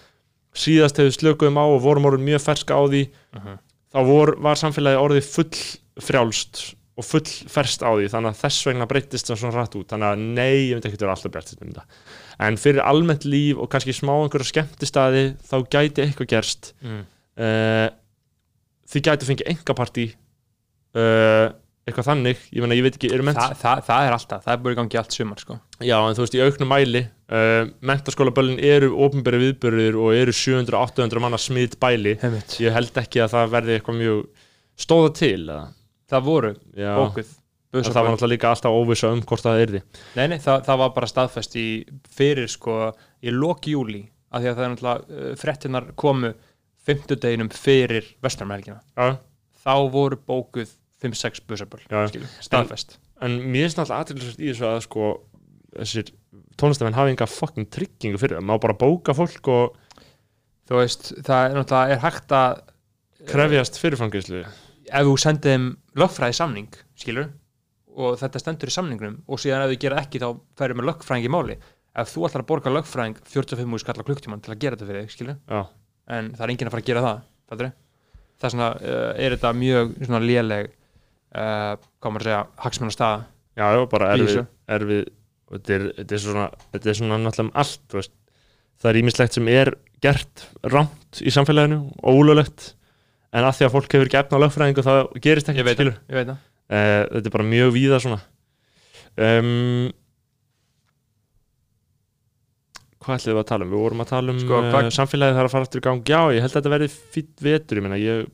síðast 0.56 0.96
hefur 0.96 1.16
slökuðum 1.18 1.60
á 1.60 1.64
og 1.68 1.82
vorum 1.84 2.04
orðin 2.08 2.24
mjög 2.26 2.40
ferska 2.46 2.74
á 2.74 2.82
því 2.88 3.08
Mhm. 3.36 3.58
þá 3.94 4.00
vor, 4.06 4.36
var 4.40 4.54
samfélagi 4.56 5.02
orðið 5.04 5.24
full 5.24 5.52
frjálst 6.00 6.74
og 6.96 7.04
full 7.04 7.20
ferst 7.52 7.82
á 7.84 7.92
því 7.92 8.08
þannig 8.08 8.32
að 8.32 8.40
þess 8.40 8.66
vegna 8.66 8.86
breytist 8.88 9.26
það 9.28 9.36
svona 9.40 9.56
rætt 9.60 9.76
út 9.76 9.88
þannig 9.92 10.08
að 10.12 10.18
nei, 10.18 10.56
ég 10.70 10.74
myndi 10.76 10.88
ekki 10.88 11.00
vera 11.00 11.12
alltaf 11.14 11.32
bjart 11.32 11.52
þetta. 11.52 11.82
en 12.40 12.56
fyrir 12.56 12.80
almennt 12.84 13.24
líf 13.24 13.58
og 13.58 13.68
kannski 13.70 13.92
smá 13.92 14.12
einhverja 14.24 14.48
skemmtistaði 14.52 15.36
þá 15.44 15.56
gæti 15.68 16.02
eitthvað 16.04 16.28
gerst 16.28 16.72
mm. 16.82 17.04
Uh, 17.40 17.86
þið 18.90 19.06
gæti 19.10 19.28
fengið 19.30 19.52
engapartí 19.52 20.08
uh, 20.96 21.54
eitthvað 21.86 22.08
þannig 22.08 22.40
ég, 22.50 22.62
meina, 22.64 22.74
ég 22.74 22.82
veit 22.82 22.96
ekki, 22.98 23.12
eru 23.14 23.24
ment 23.26 23.38
Þa, 23.38 23.54
það, 23.60 23.80
það 23.86 24.08
er 24.08 24.14
alltaf, 24.16 24.42
það 24.42 24.54
er 24.56 24.62
búið 24.64 24.74
í 24.74 24.78
gangi 24.80 24.98
allt 24.98 25.14
sumar 25.14 25.42
sko. 25.42 25.56
já, 25.78 25.94
en 26.00 26.16
þú 26.18 26.24
veist, 26.24 26.34
í 26.36 26.42
auknum 26.42 26.70
mæli 26.72 27.02
uh, 27.06 27.68
mentaskólaböllin 27.86 28.62
eru 28.66 28.90
ópenbæri 29.06 29.40
viðbörður 29.44 29.98
og 30.02 30.18
eru 30.18 30.34
700-800 30.34 31.22
manna 31.22 31.38
smitt 31.38 31.76
bæli 31.82 32.16
Heimitt. 32.22 32.56
ég 32.64 32.74
held 32.74 32.98
ekki 33.02 33.22
að 33.22 33.36
það 33.36 33.52
verði 33.54 33.76
eitthvað 33.78 34.00
mjög 34.00 34.46
stóða 34.86 35.12
til 35.20 35.42
eða? 35.44 35.60
það 36.10 36.26
voru 36.26 36.52
Já, 36.74 36.90
bókuð 36.98 37.30
það 37.76 38.00
var 38.00 38.10
náttúrulega 38.10 38.32
líka 38.32 38.50
alltaf 38.50 38.74
óvissa 38.80 39.12
um 39.14 39.22
hvort 39.26 39.46
það 39.46 39.62
yrði 39.66 39.84
Nei, 40.16 40.26
nei, 40.32 40.38
það, 40.42 40.60
það 40.66 40.82
var 40.82 40.92
bara 40.98 41.12
staðfest 41.12 41.56
í 41.60 41.66
fyrir 42.18 42.50
sko, 42.50 42.76
í 43.22 43.30
lok 43.34 43.70
júli 43.70 44.02
af 44.34 44.42
því 44.42 44.50
að 44.50 44.58
það 44.58 44.66
er 44.66 44.74
náttúrulega 44.74 45.34
frettinnar 45.38 45.90
komu 45.98 46.34
fimmtudeginum 46.86 47.50
fyrir 47.54 48.12
vestarmælgina 48.24 48.80
Já, 48.96 49.18
þá 49.64 49.74
voru 49.92 50.18
bókuð 50.18 50.70
5-6 51.02 51.42
busaböl 51.48 51.82
Já. 51.90 52.06
staðfest. 52.44 52.98
En 53.24 53.38
mér 53.42 53.66
finnst 53.66 53.80
alltaf 53.82 54.04
aðriðlisast 54.04 54.40
í 54.40 54.50
þessu 54.52 54.68
að 54.68 54.78
sko 54.86 55.08
þessir 55.76 56.12
tónlistamenn 56.60 56.96
hafi 56.96 57.12
enga 57.12 57.28
fucking 57.28 57.68
tryggingu 57.72 58.20
fyrir 58.20 58.38
það, 58.38 58.46
má 58.48 58.56
bara 58.62 58.76
bóka 58.78 59.14
fólk 59.16 59.50
og 59.52 59.76
þú 60.68 60.80
veist, 60.80 61.12
það 61.26 61.42
er 61.50 61.58
náttúrulega 61.58 61.96
er 61.96 62.02
hægt 62.04 62.36
að 62.36 62.62
krefjast 63.30 63.80
fyrirfangislu 63.80 64.42
ef 64.46 65.08
þú 65.08 65.16
sendið 65.20 65.56
þeim 65.56 65.66
lögfræði 66.00 66.36
samning 66.38 66.78
skilur, 66.98 67.30
og 67.96 68.18
þetta 68.20 68.42
stendur 68.42 68.70
í 68.70 68.76
samningnum 68.76 69.16
og 69.26 69.40
síðan 69.42 69.64
ef 69.66 69.72
þú 69.74 69.80
gera 69.84 70.02
ekki 70.02 70.22
þá 70.22 70.28
færum 70.58 70.80
með 70.80 70.88
lögfræðing 70.90 71.28
í 71.28 71.32
máli, 71.32 71.56
ef 71.96 72.12
þú 72.12 72.28
ætlar 72.28 72.44
að 72.44 72.50
borga 72.52 72.72
lögfræðing 72.74 73.20
45 73.24 73.70
múi 73.72 73.82
skalla 73.82 74.06
klukktíman 74.06 74.44
til 74.44 74.54
að 74.54 74.62
gera 74.64 74.78
þetta 74.78 74.90
fyrir 74.90 75.06
þig, 75.06 75.14
skilur, 75.16 75.38
Já, 75.48 75.62
en 76.06 76.32
það 76.34 76.44
er 76.46 76.54
enginn 76.54 76.70
að 76.70 76.76
fara 76.76 76.84
að 76.84 76.90
gera 76.90 77.04
það, 77.06 77.22
fattur 77.50 77.72
þess 78.36 78.52
vegna 78.52 78.68
uh, 78.76 79.10
er 79.16 79.36
þetta 79.36 79.54
mjög 79.56 79.96
svona 80.02 80.22
léleg 80.22 80.70
uh, 80.70 81.72
hvað 81.98 82.12
maður 82.12 82.26
að 82.26 82.30
segja, 82.30 82.42
hagsmenn 82.66 82.92
að 82.92 82.96
staða 82.96 83.18
já, 83.56 83.66
já 83.72 83.82
bara 83.94 84.12
erfið, 84.16 85.10
og 85.46 85.58
þetta 85.58 85.76
er, 85.76 85.88
þetta 86.00 86.16
er 86.18 86.24
svona 86.26 86.46
þetta 86.74 86.92
er 86.92 87.00
svona 87.00 87.20
náttúrulega 87.22 87.46
um 87.46 87.52
allt 87.64 87.96
veist. 87.96 88.16
það 88.82 88.90
er 88.92 89.00
ímislegt 89.00 89.38
sem 89.38 89.52
er 89.54 89.72
gert 90.04 90.46
rámt 90.66 91.22
í 91.22 91.32
samfélaginu 91.32 91.78
og 92.02 92.20
ólöglegt. 92.20 92.72
En 93.34 93.44
að 93.44 93.58
því 93.58 93.66
að 93.66 93.74
fólk 93.74 93.96
hefur 93.96 94.10
efna 94.20 94.38
á 94.38 94.42
lögfræðingu 94.44 94.84
þá 94.86 94.92
gerist 95.22 95.50
ekki, 95.50 95.60
ég 95.60 95.68
veit 95.68 95.78
skilur 95.78 95.96
það, 95.96 96.10
ég 96.12 96.18
veit 96.18 96.30
það. 96.30 96.42
Uh, 96.66 97.02
þetta 97.14 97.30
er 97.30 97.34
bara 97.36 97.48
mjög 97.50 97.72
víða 97.74 98.00
svona. 98.02 98.18
Um, 99.16 99.86
hvað 103.06 103.20
ætlum 103.20 103.36
við 103.36 103.42
að 103.42 103.48
tala 103.52 103.64
um? 103.66 103.70
Við 103.72 103.82
vorum 103.84 104.02
að 104.04 104.10
tala 104.12 104.32
um 104.34 104.40
Sko, 104.42 104.58
hvað- 104.72 104.90
samfélagið 104.96 105.38
þarf 105.38 105.48
að 105.48 105.54
fara 105.56 105.66
aftur 105.68 105.80
í 105.80 105.86
gang. 105.86 106.02
Já, 106.10 106.20
ég 106.34 106.42
held 106.44 106.50
að 106.52 106.58
þetta 106.60 106.72
verði 106.74 106.88
fýtt 107.14 107.44
vetur 107.46 107.78
ég 107.80 107.86
meina, 107.86 107.98
ég 108.02 108.26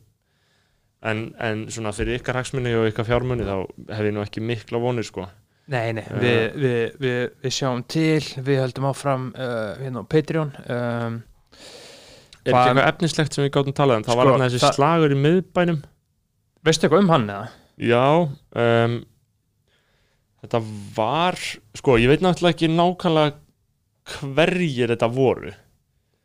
en, 1.12 1.20
en 1.42 1.62
svona 1.74 1.92
fyrir 1.96 2.18
ykkar 2.20 2.38
hagsmunni 2.40 2.72
og 2.78 2.88
ykkar 2.90 3.06
fjármunni 3.08 3.44
þá 3.46 3.54
hef 3.96 4.04
ég 4.08 4.14
nú 4.16 4.22
ekki 4.24 4.42
mikla 4.48 4.80
vonir 4.82 5.06
sko. 5.08 5.28
Nei, 5.72 5.92
nei, 5.94 6.02
Uh, 6.10 6.18
við, 6.18 6.40
við, 6.58 6.96
við, 7.02 7.20
við 7.44 7.52
sjáum 7.54 7.84
til, 7.86 8.22
við 8.44 8.58
höldum 8.64 8.88
áfram 8.90 9.28
uh, 9.36 9.76
hérna 9.78 10.02
á 10.02 10.10
Patreon 10.10 10.50
um, 10.58 11.20
er 12.42 12.50
ekki 12.50 12.56
Hvað- 12.56 12.66
eitthvað 12.72 12.88
efnislegt 12.90 13.36
sem 13.36 13.44
við 13.46 13.52
gátum 13.54 13.76
talað 13.78 14.00
um? 14.00 14.04
Það 14.08 14.18
var 14.18 14.26
Sko, 14.26 14.32
þarna 14.34 14.48
þessi 14.50 14.62
það- 14.64 14.76
slagur 14.80 15.14
í 15.14 15.18
miðbænum. 15.22 15.78
Veistu 16.66 16.86
eitthvað 16.88 17.04
um 17.06 17.12
hann 17.14 17.28
eða? 17.30 17.48
já 17.82 18.02
um, 18.58 18.96
þetta 20.42 20.60
var 20.98 21.38
sko, 21.78 21.96
ég 22.02 22.10
veit 22.10 22.22
náttúrulega 22.26 22.54
ekki 22.56 22.68
nákvæmlega 22.74 23.32
hverjir 24.20 24.92
þetta 24.94 25.08
voru. 25.12 25.52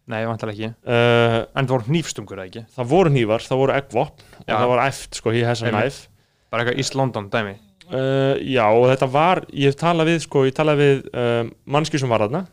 Nei, 0.08 0.22
vantar 0.28 0.54
ekki. 0.54 0.70
Uh, 0.88 1.42
En 1.58 1.68
það 1.68 1.74
voru 1.74 1.88
hnífstungur 1.92 2.40
eða 2.40 2.48
ekki? 2.48 2.62
það 2.78 2.92
voru 2.94 3.12
hnífar, 3.12 3.44
það 3.44 3.60
voru 3.64 3.74
eggvopn 3.76 4.28
og 4.40 4.52
það 4.54 4.70
var 4.72 4.84
eft 4.88 5.18
sko, 5.20 5.34
he 5.36 5.42
has 5.44 5.62
a 5.64 5.68
Einmitt. 5.68 5.82
knife 5.84 6.08
Bara 6.52 6.64
eitthvað 6.64 6.78
East 6.80 6.96
London 6.96 7.26
dæmi. 7.34 7.58
Uh, 7.88 8.36
já 8.44 8.64
og 8.72 8.86
þetta 8.92 9.08
var, 9.12 9.42
ég 9.52 9.68
hef 9.72 9.76
talað 9.80 10.08
við 10.14 10.22
sko, 10.24 10.46
ég 10.48 10.56
talaði 10.56 10.86
við 10.86 11.10
um, 11.20 11.52
mannski 11.76 12.00
sem 12.00 12.10
var 12.12 12.24
þarna 12.24 12.46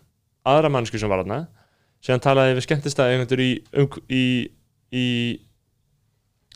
aðra 0.46 0.70
mannski 0.74 0.98
sem 0.98 1.10
var 1.10 1.22
þarna 1.22 1.38
síðan 2.04 2.22
talaði 2.26 2.56
við 2.58 2.66
skemmtistæði 2.66 3.16
einhvern 3.20 3.42
í, 3.42 3.50
um, 3.80 3.96
í, 4.14 4.24
í 4.94 5.06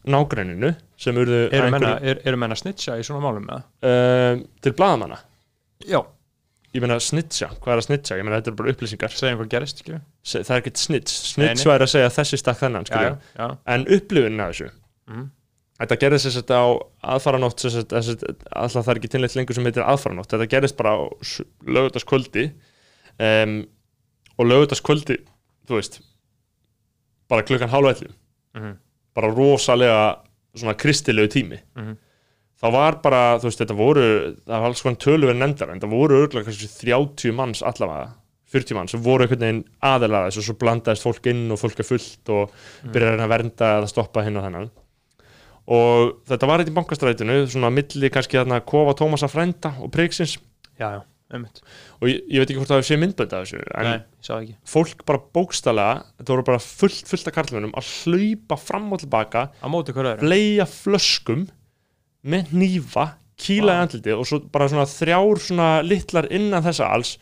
nágræninu 0.09 0.72
sem 0.99 1.16
urðu 1.18 1.41
Eru 1.55 1.70
menna, 1.74 1.95
er, 2.03 2.20
eru 2.26 2.39
menna 2.41 2.57
snitcha 2.59 2.99
í 3.01 3.07
svona 3.07 3.22
málum 3.24 3.47
eða? 3.49 3.62
um, 3.87 4.43
til 4.62 4.74
blaðamanna. 4.79 5.18
Já 5.87 6.01
ég 6.79 6.85
meina 6.85 6.99
snitja, 7.03 7.49
hvað 7.61 7.72
er 7.74 7.81
að 7.83 7.87
snitja? 7.89 8.16
ég 8.18 8.24
meina 8.26 8.39
þetta 8.41 8.53
er 8.53 8.59
bara 8.61 8.72
upplýsingar 8.74 9.14
Segjum 9.14 9.41
hvað 9.43 9.51
gerist, 9.57 9.83
skilju 9.83 10.01
Se- 10.22 10.43
það 10.47 10.55
er 10.57 10.62
ekkert 10.62 10.79
nei. 10.91 11.01
snitch 11.05 11.66
væri 11.68 11.87
að 11.89 11.93
segja 11.95 12.12
þessi 12.18 12.39
stakk 12.41 12.61
þennan 12.62 12.87
skilju. 12.89 13.11
já, 13.18 13.43
já 13.43 13.49
en 13.74 13.87
upplifunin 13.99 14.41
af 14.47 14.53
þessu 14.55 14.70
Mhm. 15.09 15.26
þetta 15.81 15.97
gerðist 16.03 16.26
þess 16.26 16.43
að 16.43 16.59
á 16.59 16.66
aðfaranótt 17.14 17.64
alltaf 17.64 18.85
það 18.85 18.93
er 18.95 18.99
ekki 19.01 19.11
tinnleitt 19.14 19.37
lengur 19.39 19.55
sem 19.55 19.64
heitir 19.64 19.85
aðfaranótt 19.87 20.29
þetta 20.35 20.49
gerðist 20.55 20.76
bara 20.76 20.91
á 20.97 20.99
lögutaskvöldi 21.66 22.49
um, 23.20 23.55
og 24.39 24.47
lögutaskvöldi 24.47 25.16
þú 25.68 25.79
veist 25.79 26.01
bara 27.29 27.43
klukkan 27.43 27.68
hálf 27.72 27.95
ellu 28.03 28.12
Mhm. 28.57 28.76
bara 29.14 29.29
rosalega 29.35 30.18
svona 30.57 30.74
kristilegu 30.74 31.29
tími 31.29 31.59
Mhm. 31.76 31.97
Þá 32.59 32.66
var 32.74 32.96
bara, 33.04 33.20
þú 33.38 33.48
veist, 33.50 33.61
þetta 33.62 33.76
voru 33.78 34.06
það 34.46 34.54
var 34.62 34.68
alls 34.70 34.82
konar 34.82 34.98
töluveri 35.04 35.38
nefndar 35.38 35.70
en 35.74 35.82
það 35.84 35.92
voru 35.94 36.22
örgulega 36.24 36.48
kannski 36.48 36.70
30 36.80 37.36
manns 37.38 37.62
allavega 37.62 38.09
40 38.48 38.74
manns 38.78 38.94
sem 38.94 39.02
voru 39.04 39.26
einhvern 39.26 39.42
veginn 39.44 39.64
aðelega 39.84 40.30
þess 40.30 40.40
og 40.40 40.46
svo 40.48 40.54
blandaðist 40.62 41.04
fólk 41.04 41.26
inn 41.28 41.42
og 41.52 41.59
fólk 41.61 41.82
er 41.82 41.88
fullt 41.90 42.30
og 42.32 42.54
að 42.88 42.96
reyna 43.04 43.26
að 43.26 43.32
vernda 43.34 43.72
eða 43.82 43.90
stoppa 43.92 44.22
hinn 44.24 44.38
og 44.40 44.46
þennan. 44.46 44.70
Og 45.68 46.14
þetta 46.30 46.48
var 46.48 46.62
eitthvað 46.62 46.72
í 46.72 46.76
bankastrætinu 46.78 47.34
svona 47.52 47.68
milli 47.74 48.09
kannski 48.12 48.38
þarna 48.40 48.62
kofa 48.64 48.94
Tómasa 48.96 49.28
frænda 49.28 49.74
og 49.84 49.90
Prigsins. 49.92 50.38
Já, 50.80 50.94
já, 50.96 51.02
einmitt. 51.36 51.61
Og 52.00 52.09
ég, 52.09 52.22
ég 52.32 52.40
veit 52.40 52.48
ekki 52.54 52.56
hvort 52.62 52.70
það 52.72 52.80
hefur 52.80 52.88
séð 52.88 53.02
myndbönd 53.02 53.34
af 53.36 53.44
þessu 53.44 53.61
en 53.82 53.88
Nei, 53.90 53.98
sá 54.24 54.32
ekki. 54.38 54.56
fólk 54.72 55.04
bara 55.11 55.20
bókstala 55.36 55.86
þetta 56.16 56.32
voru 56.32 56.46
bara 56.48 56.62
fullt, 56.64 57.04
fullt 57.11 57.28
af 57.28 57.36
karlmennum 57.36 57.76
að 57.76 57.92
hlaupa 58.06 58.56
fram 58.64 58.88
og 58.96 59.02
tilbaka 59.04 59.44
Á 59.61 59.66
móti 59.68 59.92
hverju 59.92 60.14
öðru. 60.14 60.24
fleia 60.24 60.64
flöskum 60.72 61.44
með 62.26 62.52
hnífa, 62.54 63.06
kýla 63.38 63.76
í 63.76 63.82
andliti 63.84 64.14
og 64.16 64.26
svo 64.26 64.40
bara 64.52 64.66
svona 64.70 64.86
þrjár 64.90 65.38
svona 65.44 65.68
litlar 65.86 66.26
innan 66.34 66.64
þessa 66.64 66.88
alls 66.90 67.16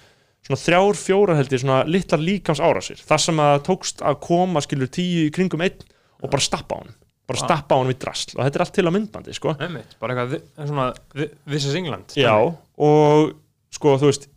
svona 0.47 0.61
þrjár, 0.63 0.95
fjórar 0.97 1.37
held 1.41 1.53
ég, 1.53 1.61
svona 1.65 1.81
litlar 1.91 2.23
líkams 2.23 2.61
árásir 2.63 3.01
þar 3.05 3.21
sem 3.21 3.41
að 3.43 3.57
tókst 3.67 4.01
að 4.07 4.21
koma 4.25 4.63
skilur 4.65 4.89
tíu 4.89 5.27
í 5.27 5.33
kringum 5.35 5.61
einn 5.67 5.83
og 6.23 6.31
bara 6.31 6.41
stappa 6.47 6.79
á 6.79 6.81
hann 6.85 6.95
bara 7.27 7.41
Vá. 7.43 7.45
stappa 7.45 7.75
á 7.75 7.79
hann 7.83 7.89
við 7.91 7.99
drasl. 8.05 8.37
Og 8.39 8.45
þetta 8.47 8.57
er 8.57 8.63
allt 8.63 8.75
til 8.77 8.87
á 8.87 8.93
myndbandi 8.95 9.33
sko. 9.35 9.55
Einmitt, 9.59 9.97
bara 9.99 10.15
eitthvað 10.15 10.67
svona 10.69 10.85
thi- 11.11 11.31
This 11.51 11.65
is 11.67 11.75
England 11.75 12.15
já, 12.15 12.31
og 12.79 13.33
sko 13.75 13.97
þú 13.99 14.07
veist 14.13 14.29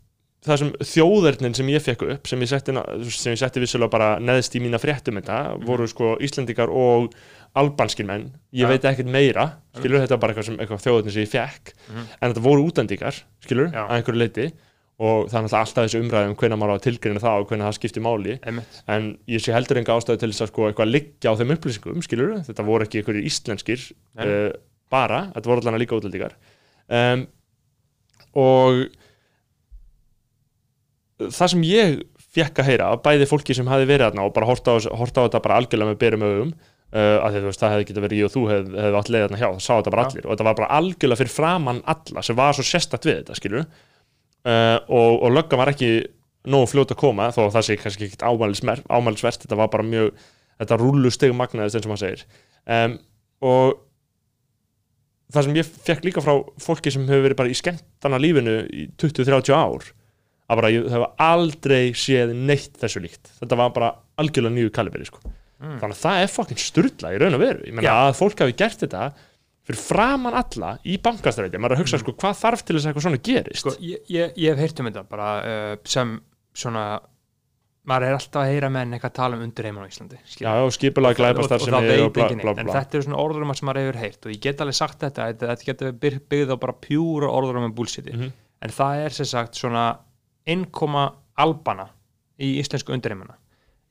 það 0.42 0.58
sem 0.58 0.72
þjóðernin 0.90 1.54
sem 1.56 1.68
ég 1.70 1.84
fekk 1.86 2.06
upp 2.16 2.28
sem 2.28 2.40
ég 2.42 2.50
setti, 2.50 2.74
setti 3.38 3.60
vissulega 3.62 3.92
bara 3.94 4.08
neðst 4.20 4.56
í 4.58 4.62
mína 4.64 4.80
fréttum 4.82 5.20
þetta 5.22 5.38
voru 5.68 5.86
sko 5.92 6.16
Íslendingar 6.24 6.72
og 6.74 7.14
albanskir 7.56 8.06
menn 8.06 8.32
ég 8.54 8.62
Ja. 8.66 8.68
veit 8.68 8.84
ekkert 8.86 9.10
meira, 9.10 9.46
skilur 9.76 10.00
þetta 10.06 10.14
er 10.14 10.18
bara 10.22 10.34
eitthvað, 10.34 10.58
eitthvað 10.60 10.84
þjóðernin 10.86 11.12
sem 11.12 11.24
ég 11.24 11.30
fekk 11.34 11.74
Mhm. 11.90 12.04
en 12.22 12.34
þetta 12.34 12.44
voru 12.44 12.66
útendingar, 12.70 13.24
skilur, 13.42 13.72
Já. 13.74 13.88
að 13.88 13.96
einhverju 14.04 14.20
leiti 14.20 14.52
og 15.00 15.30
það 15.30 15.46
er 15.48 15.58
alltaf 15.58 15.86
þessi 15.88 16.00
umræðum 16.04 16.36
hvenær 16.36 16.58
maður 16.60 16.74
á 16.76 16.78
að 16.78 16.86
tilgreina 16.86 17.20
það 17.24 17.40
og 17.40 17.48
hvenær 17.50 17.68
það 17.70 17.78
skiptir 17.80 18.04
máli 18.04 18.40
Einmitt 18.44 18.82
en 18.88 19.18
ég 19.28 19.40
sé 19.40 19.54
heldur 19.56 19.78
enga 19.80 19.96
ástæðu 19.96 20.20
til 20.20 20.30
þess 20.30 20.42
að 20.44 20.48
sko 20.52 20.68
eitthvað 20.70 20.92
liggja 20.92 21.32
á 21.32 21.38
þeim 21.40 21.54
upplýsingum, 21.56 22.02
skilur 22.04 22.34
þetta 22.44 22.66
voru 22.66 22.84
ekki 22.86 23.00
einhverjir 23.02 23.26
íslenskir 23.26 23.92
uh, 24.20 24.52
bara, 24.92 25.32
þetta 25.34 25.46
voru 25.48 25.62
allan 25.64 25.80
líka 25.80 25.96
útlendingar 25.96 26.34
um, 26.90 27.28
og 28.36 28.90
það 31.20 31.48
sem 31.54 31.64
ég 31.68 32.02
fekk 32.36 32.60
að 32.62 32.68
heyra 32.70 32.90
bæði 33.04 33.28
fólki 33.30 33.56
sem 33.58 33.68
hafi 33.72 33.88
verið 33.90 34.10
þarna 34.12 34.26
og 34.28 34.34
bara 34.36 34.46
horta 34.50 34.76
á, 34.76 34.78
horta 35.00 35.24
á 35.24 35.28
þetta 35.28 35.42
bara 35.44 35.58
algjörlega 35.60 35.92
með 35.94 36.00
berum 36.04 36.24
augum 36.28 36.54
uh, 36.94 37.18
að 37.26 37.40
veist, 37.48 37.62
það 37.62 37.76
hefði 37.76 37.90
getið 37.90 38.06
verið 38.06 38.22
ég 38.22 38.30
og 38.30 38.36
þú 38.36 38.46
hefði 38.52 38.86
hef 38.86 39.00
átt 39.00 39.12
leið 39.14 39.26
þarna 39.26 39.42
hjá, 39.42 39.50
það 39.50 39.66
sá 39.66 39.74
þetta 39.74 39.94
bara 39.96 40.06
allir 40.08 40.26
og 40.26 40.32
þetta 40.34 40.48
var 40.50 40.60
bara 40.62 40.72
algjörlega 40.80 41.22
fyrir 41.22 41.36
framann 41.36 41.84
alla 41.96 42.26
sem 42.26 42.40
var 42.40 42.58
svo 42.58 42.66
sérstakt 42.68 43.10
við 43.10 43.22
þetta, 43.22 43.38
skilur 43.40 43.66
uh, 43.66 44.78
og, 44.88 45.12
og 45.20 45.36
löggan 45.36 45.62
var 45.62 45.74
ekki 45.74 45.92
nógu 46.50 46.70
fljót 46.72 46.94
að 46.94 47.02
koma 47.02 47.30
þó 47.36 47.44
að 47.48 47.54
það 47.58 47.68
sé 47.68 47.78
kannski 47.80 48.08
ekkit 48.08 48.26
ámælisvert 48.26 49.44
þetta 49.44 49.60
var 49.60 49.72
bara 49.74 49.86
mjög, 49.86 50.26
þetta 50.62 50.80
rúlu 50.80 51.12
stig 51.14 51.36
magnaðist 51.36 51.80
eins 51.80 51.88
og 51.88 51.94
maður 51.94 52.06
segir. 52.06 52.26
Um, 52.70 52.98
og 53.46 53.80
það 55.34 55.46
sem 55.46 55.60
ég 55.60 55.72
fekk 55.90 56.08
líka 56.08 56.24
frá 56.26 56.34
fólki 56.64 56.94
sem 56.94 57.06
hefur 57.08 57.28
verið 57.28 57.40
bara 57.42 57.52
í 57.52 57.58
skemmtana 57.58 58.22
lífinu 58.22 58.56
í 58.72 58.88
20-30 59.00 59.54
ár 59.56 59.92
að 60.50 60.62
bara 60.62 60.72
ég 60.74 60.88
hef 60.90 61.06
aldrei 61.22 61.92
séð 61.98 62.34
neitt 62.34 62.80
þessu 62.82 63.04
líkt. 63.04 63.30
Þetta 63.42 63.60
var 63.60 63.76
bara 63.76 63.92
algjörlega 64.22 64.56
nýju 64.56 64.74
kaliberi 64.74 65.06
sko. 65.10 65.22
Mm. 65.60 65.76
þannig 65.82 65.96
að 65.98 66.04
það 66.06 66.22
er 66.24 66.30
fokkin 66.32 66.58
sturla 66.64 67.10
í 67.12 67.18
raun 67.20 67.36
og 67.36 67.42
veru 67.44 67.66
ég 67.68 67.74
meina 67.76 67.84
Já. 67.90 67.96
að 68.08 68.14
fólk 68.22 68.40
hafi 68.46 68.54
gert 68.62 68.80
þetta 68.86 69.02
fyrir 69.68 69.82
framann 69.84 70.38
alla 70.40 70.70
í 70.88 70.96
bankastræti 71.04 71.60
maður 71.60 71.74
er 71.74 71.78
að 71.78 71.82
hugsa 71.84 72.00
sko 72.00 72.14
hvað 72.16 72.38
þarf 72.40 72.64
til 72.64 72.76
þess 72.78 72.86
að 72.86 72.90
eitthvað 72.94 73.06
svona 73.10 73.20
gerist 73.28 73.60
Sko, 73.66 73.74
ég, 73.84 74.00
ég, 74.08 74.32
ég 74.40 74.54
hef 74.56 74.62
heyrt 74.64 74.80
um 74.80 74.88
þetta 74.88 75.04
bara 75.12 75.28
uh, 75.44 75.74
sem 75.84 76.14
svona 76.56 76.86
maður 77.90 78.06
er 78.08 78.16
alltaf 78.20 78.42
að 78.44 78.50
heyra 78.54 78.70
menn 78.72 78.94
eitthvað 78.96 79.14
tala 79.20 79.36
um 79.40 79.44
undirheiman 79.46 79.84
á 79.84 79.90
Íslandi 79.90 80.18
skilur. 80.30 80.48
já, 80.48 80.64
og 80.68 80.74
skipulega 80.76 81.18
glæpastar 81.20 81.58
og, 81.58 81.62
og 81.62 81.70
sem 81.70 81.78
er 81.80 81.88
veit 81.90 82.04
og 82.06 82.14
bla, 82.14 82.28
bla, 82.30 82.36
neitt 82.40 82.62
en 82.64 82.70
bla. 82.70 82.76
þetta 82.80 82.98
er 83.00 83.06
svona 83.08 83.22
orðurum 83.24 83.54
sem 83.60 83.70
maður 83.70 83.82
hefur 83.84 84.00
heyrt 84.04 84.26
og 84.30 84.34
ég 84.36 84.42
get 84.44 84.62
alveg 84.64 84.78
sagt 84.80 85.00
þetta, 85.06 85.28
þetta, 85.44 85.58
getur 85.70 85.96
byr- 86.04 86.20
byggð 86.30 86.54
á 86.54 86.58
bara 86.64 86.76
pjúra 86.88 87.32
orðurum 87.36 87.66
með 87.68 87.76
búlsiti 87.80 88.14
Mhm. 88.16 88.32
en 88.62 88.76
það 88.80 89.06
er 89.06 89.18
sem 89.20 89.26
sagt 89.32 89.60
svona 89.60 89.86
innkoma 90.48 91.08
albana 91.40 91.90
í 92.40 92.60
íslensku 92.62 92.94
undirheimana 92.96 93.36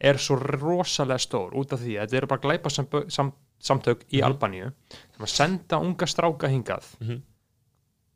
er 0.01 0.15
svo 0.23 0.37
rosalega 0.39 1.19
stór 1.19 1.55
út 1.59 1.73
af 1.73 1.81
því 1.81 1.97
að 1.99 2.07
þetta 2.09 2.17
eru 2.23 2.27
bara 2.31 2.41
glæpa 2.45 2.71
sam, 2.71 2.87
sam, 3.09 3.33
samtök 3.61 4.05
í 4.13 4.21
Mhm. 4.21 4.27
Albaníu 4.29 4.73
sem 5.17 5.25
að 5.27 5.29
senda 5.35 5.79
unga 5.83 6.07
stráka 6.07 6.49
hingað. 6.49 6.85
Mhm. 7.01 7.23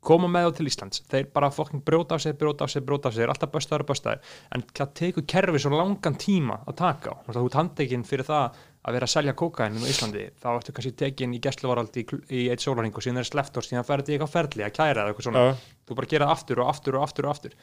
koma 0.03 0.26
með 0.26 0.49
þá 0.51 0.57
til 0.57 0.66
Íslands. 0.66 1.03
Þeir 1.07 1.26
bara 1.33 1.49
fokking 1.55 1.80
brjóta 1.85 2.14
af 2.16 2.22
sig, 2.22 2.33
brjóta 2.35 2.64
af 2.64 2.70
sig, 2.72 2.83
brjóta 2.83 3.07
af 3.07 3.14
sig 3.14 3.22
alltaf 3.24 3.53
böstaður 3.53 3.80
og 3.85 3.87
böstaður. 3.87 4.18
En 4.51 4.62
það 4.74 4.95
tekur 4.99 5.22
kerfi 5.30 5.59
svo 5.62 5.70
langan 5.70 6.16
tíma 6.18 6.57
að 6.66 6.74
taka 6.76 7.11
á. 7.14 7.14
Þú 7.30 7.45
ert 7.47 7.55
handtekinn 7.55 8.03
fyrir 8.05 8.24
það 8.26 8.57
að 8.85 8.93
vera 8.97 9.07
að 9.07 9.12
selja 9.14 9.33
kókain 9.39 9.78
í 9.78 9.87
Íslandi, 9.87 10.24
þá 10.43 10.49
ertu 10.59 10.72
kannski 10.74 10.97
tekinn 10.97 11.35
í 11.37 11.39
gæsluvaraldi 11.39 12.03
í, 12.03 12.18
í 12.35 12.51
eitt 12.51 12.59
sólarhing 12.59 12.91
og 12.99 13.01
síðan 13.07 13.18
er 13.22 13.30
sleppt 13.30 13.57
og 13.57 13.62
síðan 13.62 13.87
ferði 13.87 14.11
í 14.11 14.18
eitthvað 14.18 14.35
ferli 14.35 14.64
að 14.66 14.74
kæra 14.74 15.05
eða 15.05 15.14
eitthvað 15.14 15.28
svona. 15.28 15.39
Já, 15.39 15.57
þú 15.87 15.95
bara 15.95 16.07
gera 16.11 16.30
aftur 16.35 16.59
og 16.59 16.68
aftur 16.74 16.97
og 16.99 17.03
aftur 17.07 17.24
og 17.24 17.30
aftur 17.37 17.55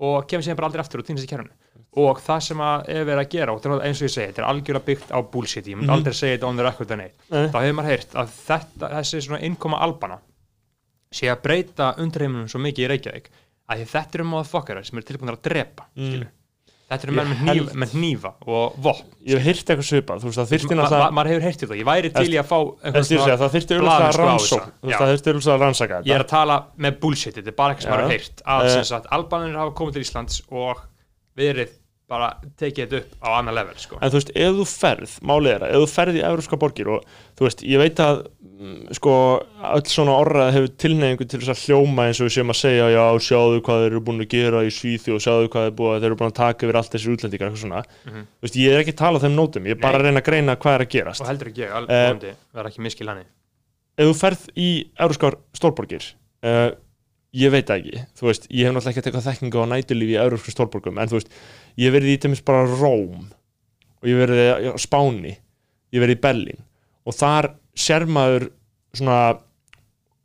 og 0.00 0.26
kemur 0.26 0.42
síðan 0.44 0.56
bara 0.56 0.66
aldrei 0.70 0.80
aftur 0.84 1.02
týnist 1.02 1.24
í 1.26 1.30
kerfinu 1.30 1.50
og 1.96 2.18
það 2.18 2.40
sem 2.42 2.58
að 2.58 2.88
er 2.90 3.04
verið 3.06 3.22
að 3.22 3.28
gera 3.30 3.52
og 3.54 3.66
eins 3.86 4.00
og 4.02 4.08
ég 4.08 4.10
segi, 4.10 4.26
þetta 4.32 4.42
er 4.42 4.48
algjörlega 4.50 4.84
byggt 4.88 5.10
á 5.14 5.18
bullshit 5.30 5.66
ég 5.66 5.76
myndi 5.76 5.86
Mhm. 5.86 5.94
aldrei 5.94 6.12
segja 6.14 6.36
þetta 6.38 6.48
on 6.48 6.56
the 6.56 6.64
record 6.64 6.90
en 6.90 6.98
neitt 6.98 7.14
Nei. 7.30 7.46
þá 7.48 7.58
hefur 7.62 7.76
maður 7.78 7.90
heyrt 7.92 8.14
að 8.14 8.28
þetta, 8.48 8.90
þessi 8.98 9.20
svona 9.22 9.40
innkoma 9.46 9.78
albana 9.78 10.18
sé 11.14 11.26
að 11.30 11.42
breyta 11.42 11.94
undreimunum 12.02 12.48
svo 12.50 12.58
mikið 12.58 12.84
í 12.84 12.88
Reykjavík 12.90 13.28
að 13.70 13.84
þetta 13.86 14.14
eru 14.18 14.24
motherfuckerar 14.24 14.84
sem 14.84 14.98
eru 14.98 15.06
tilbúinir 15.06 15.36
að 15.38 15.42
drepa 15.46 15.84
Mm. 15.96 16.26
Þetta 16.92 17.08
eru 17.08 17.14
með, 17.80 17.92
hnífa 17.94 18.32
og 18.44 18.74
vopn 18.84 19.12
ég 19.24 19.40
hef 19.40 19.46
heyrt 19.48 19.70
eitthvað 19.72 19.86
svipað 19.88 20.26
maður 21.16 21.30
hefur 21.32 21.46
heyrt 21.46 21.62
þetta, 21.62 21.78
ég 21.78 21.88
væri 21.88 22.10
til 22.14 22.26
í 22.28 22.40
að 22.40 22.50
fá 22.50 22.58
að 22.60 22.98
það 22.98 23.54
þyrfti 23.54 23.78
auðvitað 23.78 24.18
veist, 24.20 24.56
Já. 24.84 24.96
það 24.98 25.12
þyrfti 25.12 25.32
auðvitað 25.32 25.54
að 25.54 25.64
rannsaka 25.64 26.02
ég 26.04 26.18
er 26.18 26.26
að 26.26 26.32
tala 26.34 26.58
með 26.76 26.98
bullshit, 27.04 27.38
þetta 27.38 27.54
er 27.54 27.56
bara 27.60 27.74
eitthvað 27.74 27.86
sem 27.86 27.94
maður 27.94 28.04
hefur 28.04 28.18
heyrt 28.18 28.44
að 28.56 28.68
sem 28.74 28.84
sagt, 28.90 29.08
albanir 29.16 29.56
hafa 29.62 29.74
komið 29.80 29.96
til 29.96 30.04
Íslands 30.04 30.42
og 30.52 30.84
verið 31.40 31.72
bara 32.10 32.30
tekið 32.60 32.84
þetta 32.84 32.98
upp 33.00 33.24
á 33.24 33.28
annar 33.38 33.56
level 33.56 33.76
sko. 33.80 33.98
en 33.98 34.12
þú 34.12 34.18
veist, 34.20 34.32
ef 34.36 34.58
þú 34.58 34.66
ferð, 34.68 35.14
málið 35.24 35.54
er 35.54 35.62
að 35.64 35.70
ef 35.72 35.84
þú 35.84 35.92
ferð 35.94 36.18
í 36.18 36.24
európska 36.28 36.58
borgir 36.60 36.90
og 36.92 37.06
þú 37.38 37.46
veist, 37.46 37.64
ég 37.64 37.80
veit 37.80 38.02
að 38.04 38.26
sko, 38.96 39.12
öll 39.74 39.82
svona 39.90 40.14
orðað 40.20 40.52
hefur 40.56 40.70
tilneyingu 40.84 41.26
til 41.28 41.40
þess 41.42 41.52
að 41.54 41.62
hljóma 41.64 42.06
eins 42.08 42.20
og 42.22 42.28
við 42.28 42.34
séum 42.36 42.52
að 42.54 42.58
segja 42.60 42.86
já, 42.94 43.04
sjáðu 43.26 43.60
hvað 43.66 43.80
þeir 43.82 43.90
eru 43.92 44.02
búin 44.06 44.22
að 44.24 44.28
gera 44.34 44.62
í 44.64 44.70
Svíþjóð 44.74 45.20
sjáðu 45.24 45.48
hvað 45.52 45.66
þeir, 45.68 45.74
búið, 45.80 45.96
þeir 46.00 46.08
eru 46.10 46.18
búin 46.20 46.30
að 46.32 46.36
taka 46.38 46.66
yfir 46.68 46.78
allt 46.80 46.92
þessi 46.94 47.10
útlendingar 47.14 47.48
eitthvað 47.50 47.64
svona, 47.64 47.82
Mhm. 48.06 48.22
þú 48.38 48.46
veist, 48.48 48.58
ég 48.62 48.72
er 48.74 48.80
ekki 48.84 48.94
að 48.94 49.00
tala 49.02 49.18
á 49.18 49.22
þeim 49.24 49.36
nótum, 49.38 49.64
ég 49.68 49.76
er 49.76 49.80
bara 49.82 49.98
að 49.98 50.04
reyna 50.08 50.20
að 50.20 50.28
greina 50.30 50.56
hvað 50.56 50.74
er 50.78 50.84
að 50.86 50.92
gerast 50.94 51.20
og 51.20 51.26
heldur 51.28 51.48
ekki 51.52 51.62
ég, 51.64 51.72
alveg 51.74 51.90
Eh. 51.90 52.30
uh, 52.30 52.36
verða 52.54 52.70
ekki 52.72 52.82
miskil 52.86 53.08
hann 53.08 53.24
ef 53.98 54.06
þú 54.08 54.14
ferð 54.18 54.48
í 54.56 54.68
európskar 54.98 55.36
stórborgir 55.54 56.04
uh, 56.42 56.70
ég 57.34 57.50
veit 57.50 57.66
ekki 57.70 58.04
þú 58.18 58.26
veist, 58.30 58.46
ég 58.50 58.64
hef 58.66 58.74
náttúrulega 58.74 58.90
ekki 58.94 59.02
að 59.02 59.08
teka 59.10 59.24
þekkingu 59.28 59.58
á 59.60 59.66
nætulífi 59.74 60.14
í 60.14 60.22
európskum 60.22 60.54
stórborgum, 60.54 60.98
en 60.98 61.08
þú 61.08 61.18
veist 61.20 61.30
ég 61.78 61.92
verið 61.94 62.14
í 62.14 62.18
tæmis 62.22 62.42
bara 62.44 62.64
Róm 62.66 63.28
og 64.02 64.06
ég 64.08 64.18
verið 64.18 64.72
á 64.72 64.78
Spáni 64.78 65.36
ég 65.94 66.00
verið 66.02 66.16
í 66.18 66.22
Berlín 66.22 66.60
og 67.06 67.14
þar 67.14 67.54
sér 67.76 68.06
maður 68.06 68.48
svona 68.94 69.38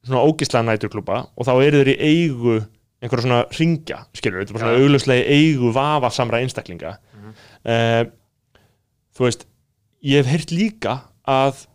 svona 0.05 0.21
ógislega 0.25 0.63
næturklúpa 0.67 1.17
og 1.35 1.45
þá 1.47 1.51
eru 1.65 1.81
þeir 1.83 1.91
í 1.93 1.97
eigu 1.99 2.53
einhverja 3.01 3.25
svona 3.25 3.39
ringja, 3.55 3.97
skilur, 4.15 4.41
þetta 4.43 4.51
er 4.51 4.57
bara 4.59 4.65
svona 4.99 5.17
í 5.19 5.25
eigu 5.37 5.73
vafasamra 5.75 6.39
einstaklinga 6.43 6.97
Mhm. 7.19 7.33
uh, 7.65 8.03
þú 9.15 9.25
veist 9.27 9.45
ég 10.03 10.21
hef 10.23 10.29
heyrt 10.31 10.51
líka 10.55 10.93
að 11.27 11.65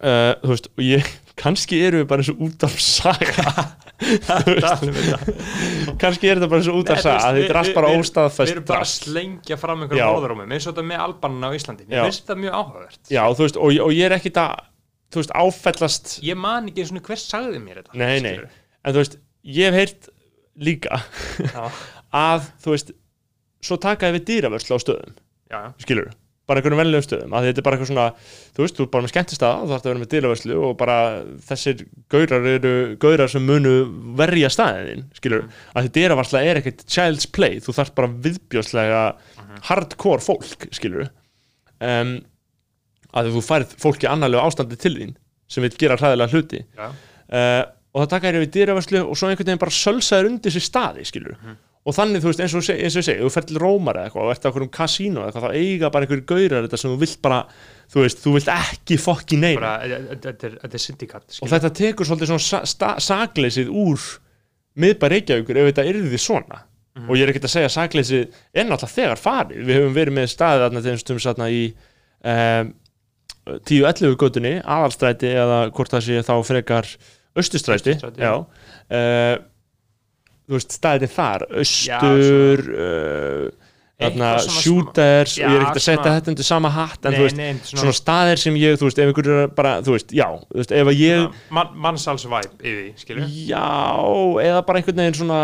uh, 0.00 0.34
þú 0.42 0.52
veist, 0.54 0.68
og 0.76 0.84
ég 0.84 1.10
kannski 1.40 1.78
eru 1.86 2.02
við 2.02 2.08
bara 2.10 2.24
eins 2.24 2.32
og 2.34 2.42
út 2.46 2.66
af 2.68 2.76
saga. 2.84 3.54
Kannski 6.00 6.28
er 6.30 6.38
þetta 6.38 6.48
bara 6.48 6.60
eins 6.60 6.68
og 6.72 6.78
út 6.80 6.90
af 6.92 7.00
saga. 7.02 7.32
þetta 7.36 7.52
er 7.52 7.58
allt 7.60 7.74
bara 7.76 7.90
óstaðfæst 7.98 8.50
við 8.50 8.54
erum 8.56 8.66
bara 8.70 8.84
að 8.84 8.90
slengja 8.94 9.58
fram 9.60 9.82
Já. 9.82 9.86
einhverjum 9.86 10.16
orðurómum 10.16 10.54
eins 10.56 10.66
og 10.66 10.72
þetta 10.74 10.86
með 10.90 11.02
albanina 11.04 11.50
á 11.50 11.52
Íslandi. 11.56 11.86
Já. 11.86 11.90
mér 11.92 12.06
finnst 12.08 12.22
þetta 12.24 12.38
mjög 12.40 12.56
áhugavert. 12.60 13.00
Já, 13.12 13.22
veist, 13.40 13.58
og, 13.60 13.76
og 13.84 13.92
ég 13.96 14.06
er 14.08 14.16
ekkit 14.16 14.40
að 14.40 14.54
þú 15.10 15.22
veist, 15.22 15.34
áfellast 15.34 16.14
ég 16.26 16.38
man 16.38 16.70
ekki 16.70 16.84
eins 16.84 16.94
og 16.94 17.10
hver 17.10 17.20
sagði 17.20 17.60
mér 17.64 17.82
þetta 17.82 18.00
Nei, 18.00 18.16
nei. 18.24 18.34
en 18.84 18.94
þú 18.94 19.02
veist, 19.02 19.18
ég 19.58 19.70
hef 19.70 19.78
heyrt 19.80 20.10
líka 20.60 21.00
já, 21.42 21.64
að, 22.30 22.46
þú 22.62 22.74
veist 22.76 22.94
svo 23.66 23.80
takaði 23.82 24.18
við 24.18 24.26
dýravörslu 24.30 24.78
á 24.78 24.80
stöðum 24.84 25.16
já, 25.50 25.60
skilur, 25.82 26.12
bara 26.50 26.60
einhverjum 26.60 26.80
venlegum 26.82 27.06
stöðum. 27.06 27.34
Að 27.36 27.46
þetta 27.48 27.62
er 27.62 27.66
bara 27.66 27.78
eitthvað 27.78 27.90
svona, 27.92 28.06
þú 28.56 28.64
veist, 28.64 28.76
þú 28.76 28.84
er 28.84 28.90
bara 28.94 29.06
með 29.06 29.12
skemmtistað 29.14 29.54
og 29.60 29.70
þú 29.70 29.76
ætti 29.76 29.88
að 29.88 29.92
vera 29.92 30.02
með 30.02 30.10
dýravörslu 30.14 30.58
og 30.66 30.74
bara 30.80 30.96
þessir 31.48 31.84
gaurar 32.12 32.48
eru 32.50 32.74
gaurar 33.02 33.32
sem 33.32 33.46
munu 33.46 33.74
verja 34.18 34.50
staðin 34.52 35.06
skilur, 35.16 35.46
að 35.72 35.86
þetta 35.86 35.96
dýravarsla 36.00 36.44
er 36.50 36.60
ekkert 36.60 36.84
child's 36.90 37.28
play, 37.30 37.60
þú 37.62 37.76
þarf 37.78 37.94
bara 37.96 38.12
viðbjóðslega 38.26 39.02
hardcore 39.70 40.24
fólk 40.24 40.68
skilur 40.74 41.08
um, 41.80 42.16
að 43.16 43.32
þú 43.34 43.44
færð 43.46 43.74
fólki 43.82 44.10
annarlega 44.10 44.46
ástandi 44.46 44.78
til 44.80 44.96
þín 44.98 45.16
sem 45.50 45.64
vil 45.66 45.72
gera 45.78 45.96
hræðilega 45.98 46.34
hluti. 46.36 46.62
Já. 46.78 46.90
uh, 46.90 47.62
og 47.90 48.04
það 48.04 48.12
taka 48.12 48.30
þér 48.30 48.44
við 48.44 48.52
dýravörslu 48.54 49.00
og 49.02 49.18
svo 49.18 49.30
einhvern 49.30 49.48
veginn 49.48 49.62
bara 49.64 49.74
sölsaður 49.74 50.28
undir 50.30 50.54
sér 50.54 50.62
staði 50.62 51.06
skilur 51.08 51.38
og 51.86 51.94
þannig 51.96 52.20
þú 52.22 52.28
veist 52.30 52.40
eins 52.44 52.54
og, 52.58 52.64
seg- 52.66 52.80
eins 52.84 52.96
og 52.96 53.00
ég 53.00 53.06
segi, 53.08 53.20
þú 53.24 53.30
fer 53.32 53.46
til 53.48 53.58
Rómar 53.62 53.96
eða 53.96 54.08
eitthvað 54.10 54.26
og 54.26 54.32
ert 54.34 54.44
á 54.44 54.48
einhverjum 54.50 54.72
kasínu 54.76 55.20
eða 55.22 55.28
eitthvað 55.30 55.46
þá 55.46 55.60
eiga 55.60 55.90
bara 55.94 56.04
einhverjum 56.06 56.26
gaurar 56.28 56.66
þetta 56.66 56.80
sem 56.82 56.90
þú 56.92 56.98
vilt 57.00 57.20
bara 57.24 57.38
þú 57.94 58.02
veist, 58.04 58.18
þú 58.24 58.32
vilt 58.36 58.50
ekki 58.54 58.98
fokki 59.00 59.38
neina 59.40 59.60
bara, 59.60 59.76
e- 59.86 60.00
e- 60.00 60.18
þetta 60.26 60.50
er, 60.50 60.82
syndikat 60.84 61.38
og 61.40 61.48
þetta 61.54 61.70
tekur 61.80 62.08
svolítið 62.10 62.32
svona 62.34 62.44
sa 62.50 62.60
sta- 62.68 62.96
sakleysið 63.00 63.70
úr 63.72 64.04
miðbæ 64.80 65.06
Reykjavíkur 65.14 65.56
ef 65.62 65.70
þetta 65.72 65.86
yrði 65.90 66.18
svona. 66.20 66.60
Og 67.08 67.16
ég 67.16 67.22
er 67.24 67.30
ekkert 67.32 67.44
að 67.46 67.52
segja 67.54 67.68
sakleysið 67.72 68.32
er 68.54 68.66
náttúrulega 68.66 68.94
þegar 68.96 69.20
farið. 69.22 69.60
Við 69.66 69.76
höfum 69.78 69.94
verið 69.96 70.14
með 70.16 70.26
staðið 70.32 70.62
þarna 70.64 70.80
þeim 70.84 70.98
stum 71.00 71.20
satna 71.22 71.46
í 71.54 71.60
um, 72.26 72.72
10-11 73.70 74.16
götunni, 74.20 74.52
aðalstræti 74.62 75.30
eða 75.32 75.60
hvort 75.74 75.94
það 75.94 76.04
sé 76.06 76.18
þá 76.26 76.32
frekar 76.46 76.88
austustræti, 77.40 77.94
þú 78.90 79.46
veist, 80.58 80.76
staðið 80.80 81.14
þar 81.14 81.46
austur 81.60 82.62
shooters 84.00 85.34
smá- 85.36 85.44
og 85.44 85.50
ég 85.50 85.56
er 85.58 85.64
ekkert 85.64 85.76
að 85.80 85.84
setja 85.84 86.12
þetta 86.16 86.32
undir 86.32 86.46
sama 86.48 86.70
hatt 86.72 87.04
en 87.04 87.12
nei, 87.12 87.18
þú 87.18 87.24
veist, 87.26 87.36
nei, 87.36 87.50
svona, 87.60 87.80
svona 87.82 87.96
staðir 87.98 88.40
sem 88.40 88.54
ég, 88.56 88.78
þú 88.80 88.86
veist, 88.88 89.00
ef 89.02 89.10
einhver 89.10 89.28
er 89.34 89.50
bara, 89.58 89.74
þú 89.84 89.96
veist, 89.96 90.14
já, 90.16 90.26
þú 90.48 90.60
veist, 90.62 90.72
ef 90.72 90.86
að 90.92 91.02
ég 91.02 91.36
man, 91.58 91.74
mannsálsvæp 91.84 92.64
yfir 92.64 92.88
skilur 93.02 93.28
Já, 93.28 93.66
eða 94.46 94.62
bara 94.66 94.80
einhvern 94.80 95.02
veginn 95.02 95.18
svona 95.20 95.40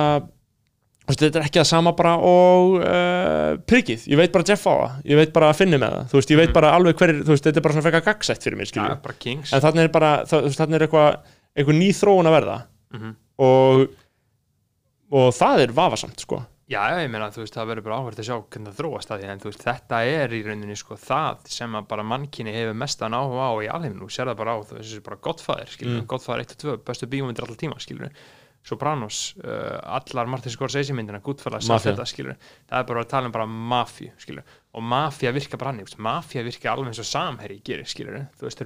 þú 1.06 1.12
veist, 1.12 1.20
þetta 1.26 1.38
er 1.42 1.44
ekki 1.50 1.60
það 1.60 1.68
sama 1.70 1.92
bara 2.00 2.14
og 2.18 2.78
uh, 2.80 3.50
priggið, 3.68 4.08
ég 4.10 4.18
veit 4.18 4.32
bara 4.34 4.48
Jeff 4.48 4.64
á 4.66 4.74
það. 4.74 4.96
Ég 5.12 5.20
veit 5.20 5.32
bara 5.36 5.50
að 5.52 5.60
finna 5.60 5.78
með 5.78 5.92
það, 5.98 6.08
þú 6.10 6.18
veist, 6.18 6.32
ég 6.34 6.40
veit 6.40 6.48
Mhm. 6.50 6.56
bara 6.56 6.72
alveg 6.74 6.96
hverjir, 6.98 7.20
þú 7.22 7.30
veist, 7.36 7.44
þetta 7.46 7.60
er 7.60 7.66
bara 7.68 7.76
svona 7.76 7.86
frekar 7.86 8.06
gagsætt 8.08 8.42
fyrir 8.42 8.58
mér, 8.58 8.66
skilju, 8.72 9.14
kings. 9.20 9.52
En 9.52 9.60
þannig 9.62 9.84
er 9.84 9.92
bara 9.94 10.10
þannig 10.26 10.74
er 10.80 10.86
eitthvað, 10.88 11.20
eitthvað 11.56 11.78
ný 11.78 11.92
þróun 11.94 12.26
að 12.32 12.36
verða. 12.40 12.58
Mhm. 12.96 13.14
og 13.38 13.88
og 15.12 15.32
það 15.34 15.60
er 15.66 15.72
vafasamt, 15.76 16.20
sko. 16.20 16.42
Já, 16.66 16.80
ég 16.98 17.10
meina, 17.12 17.28
þú 17.30 17.44
veist, 17.44 17.54
það 17.54 17.68
verður 17.70 17.84
bara 17.86 17.96
áhverð 18.00 18.18
að 18.18 18.26
sjá 18.26 18.36
hvernig 18.42 18.72
það 18.72 18.78
þróast 18.80 19.10
að 19.14 19.20
því, 19.20 19.26
en 19.30 19.38
þú 19.44 19.50
veist, 19.52 19.62
þetta 19.62 19.98
er 20.10 20.32
í 20.34 20.40
rauninni 20.42 20.76
sko 20.76 20.96
það 20.98 21.44
sem 21.46 21.76
að 21.78 21.84
bara 21.92 22.02
mannkyni 22.02 22.50
hefur 22.56 22.74
mestan 22.74 23.14
áhuga 23.14 23.44
á 23.46 23.54
í 23.62 23.68
alheiminu, 23.70 24.02
þú 24.02 24.10
sér 24.16 24.26
það 24.32 24.40
bara 24.40 24.50
á 24.50 24.58
þú 24.66 24.74
veist, 24.74 24.88
þessi 24.90 25.04
bara 25.06 25.16
gottfæðir, 25.22 25.70
skilur, 25.76 26.00
Mm. 26.02 26.06
gottfæðir 26.10 26.42
1 26.42 26.50
og 26.50 26.58
2, 26.58 26.76
bestu 26.90 27.06
bíómyndir 27.06 27.46
alltaf 27.46 27.56
tíma, 27.62 27.78
skilur 27.78 28.10
Sopranos, 28.66 29.36
uh, 29.44 29.78
allar 29.94 30.26
Martin 30.26 30.50
Scorsese 30.50 30.90
myndina, 30.92 31.20
Goodfellas, 31.22 31.68
allt 31.70 31.84
Mafia. 31.86 31.92
þetta, 31.92 32.06
skilur 32.10 32.36
það 32.66 32.80
er 32.80 32.84
bara 32.88 33.04
að 33.04 33.08
tala 33.12 33.26
um 33.26 33.32
bara 33.32 33.46
mafíu, 33.46 34.10
skilur 34.18 34.42
og 34.74 34.82
mafía 34.82 35.30
virka 35.32 35.56
bara 35.56 35.70
hann, 35.70 35.84
mafía 36.02 36.42
virka 36.42 36.72
alveg 36.72 36.88
eins 36.90 36.98
og 36.98 37.06
samherri 37.06 37.60
gerir, 37.62 37.86
skilur 37.86 38.26
þú 38.34 38.42
veist, 38.42 38.58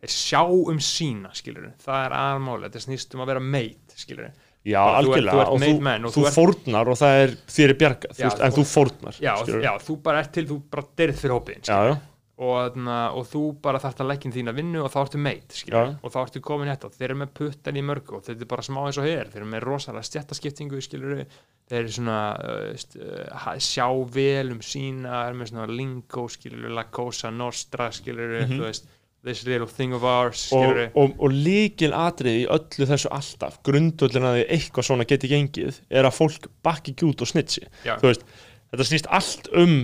þeir 0.00 0.08
eru 0.08 0.10
skilur 0.10 0.10
þeir 0.10 0.14
sjá 0.16 0.42
um 0.72 0.78
sína, 0.80 1.30
skilur 1.36 1.72
það 1.84 2.04
er 2.06 2.14
aðmáli, 2.20 2.68
þetta 2.70 2.84
snýst 2.86 3.14
um 3.14 3.20
að 3.24 3.26
vera 3.34 3.40
meit, 3.40 3.96
skilur 3.96 4.30
Já, 4.60 4.76
algjörlega, 5.00 5.44
þú 5.48 5.52
og 5.54 5.60
made 5.80 6.00
þú, 6.02 6.06
og 6.06 6.12
þú 6.12 6.22
þú 6.26 6.30
fórnar 6.36 6.88
og 6.92 6.96
það 7.00 7.18
er 7.22 7.30
þér 7.48 7.70
er 7.72 7.78
bjargað, 7.80 8.10
þú 8.12 8.20
Já, 8.20 8.26
veist, 8.28 8.40
en 8.44 8.52
þú- 8.52 8.68
fórnar. 8.74 9.14
já, 9.20 9.34
já, 9.64 9.72
þú 9.86 9.94
bara 10.02 10.18
ert 10.20 10.32
til, 10.36 10.46
þú 10.50 10.58
bara 10.70 10.84
derð 11.00 11.16
fyrir 11.22 11.32
hópin 11.32 11.62
já, 11.64 11.78
já, 11.88 11.94
og, 12.40 12.56
þarna, 12.74 12.98
og 13.16 13.24
þú 13.28 13.40
bara 13.62 13.78
þarft 13.80 14.00
að 14.04 14.08
leggja 14.10 14.32
þína 14.36 14.54
vinnu 14.56 14.82
og 14.84 14.90
þá 14.92 14.98
ertu 15.06 15.18
meit 15.20 15.56
skilur, 15.56 15.94
og 16.02 16.12
þá 16.12 16.18
ertu 16.26 16.40
komin 16.44 16.68
þetta 16.68 16.90
þeir 16.92 17.06
eru 17.08 17.18
með 17.22 17.32
puttan 17.40 17.76
í 17.80 17.82
mörgu 17.88 18.16
og 18.16 18.22
þetta 18.28 18.44
er 18.44 18.50
bara 18.52 18.62
smá 18.68 18.80
eins 18.86 18.98
og 19.00 19.04
hér 19.08 19.28
þeir 19.32 19.40
eru 19.42 19.50
með 19.56 19.64
rosalega 19.64 20.08
stjættaskiptingu 20.10 20.80
skilur, 20.84 21.24
þeir 21.70 21.80
eru 21.80 21.92
svona 21.96 22.20
uh, 22.36 22.86
uh, 23.32 23.58
sjá 23.60 23.88
vel 24.12 24.52
um 24.52 24.60
sína 24.60 25.24
er 25.28 25.36
með 25.40 25.52
svona 25.54 25.68
lingo 25.72 26.28
skilur, 26.32 26.68
la 26.76 26.84
cosa 26.92 27.30
nostra 27.32 27.88
skilur, 27.92 28.42
Mhm. 28.44 28.56
þú 28.60 28.64
veist 28.68 28.88
this 29.24 29.42
little 29.44 29.66
thing 29.68 29.92
of 29.92 30.04
ours 30.06 30.46
og, 30.56 30.78
og, 30.96 31.10
og 31.20 31.34
líkil 31.34 31.92
atrið 31.92 32.38
í 32.40 32.46
öllu 32.48 32.86
þessu 32.88 33.10
alltaf 33.12 33.58
grundullin 33.66 34.24
að 34.24 34.38
því 34.38 34.46
eitthvað 34.56 34.86
svona 34.88 35.06
geti 35.10 35.28
gengið 35.28 35.82
er 35.92 36.08
að 36.08 36.16
fólk 36.16 36.48
bakki 36.64 36.94
ekki 36.94 37.08
út 37.10 37.20
og 37.26 37.28
snitsi. 37.28 37.66
Veist, 38.00 38.24
þetta 38.72 38.88
snýst 38.88 39.10
allt 39.12 39.50
um 39.60 39.76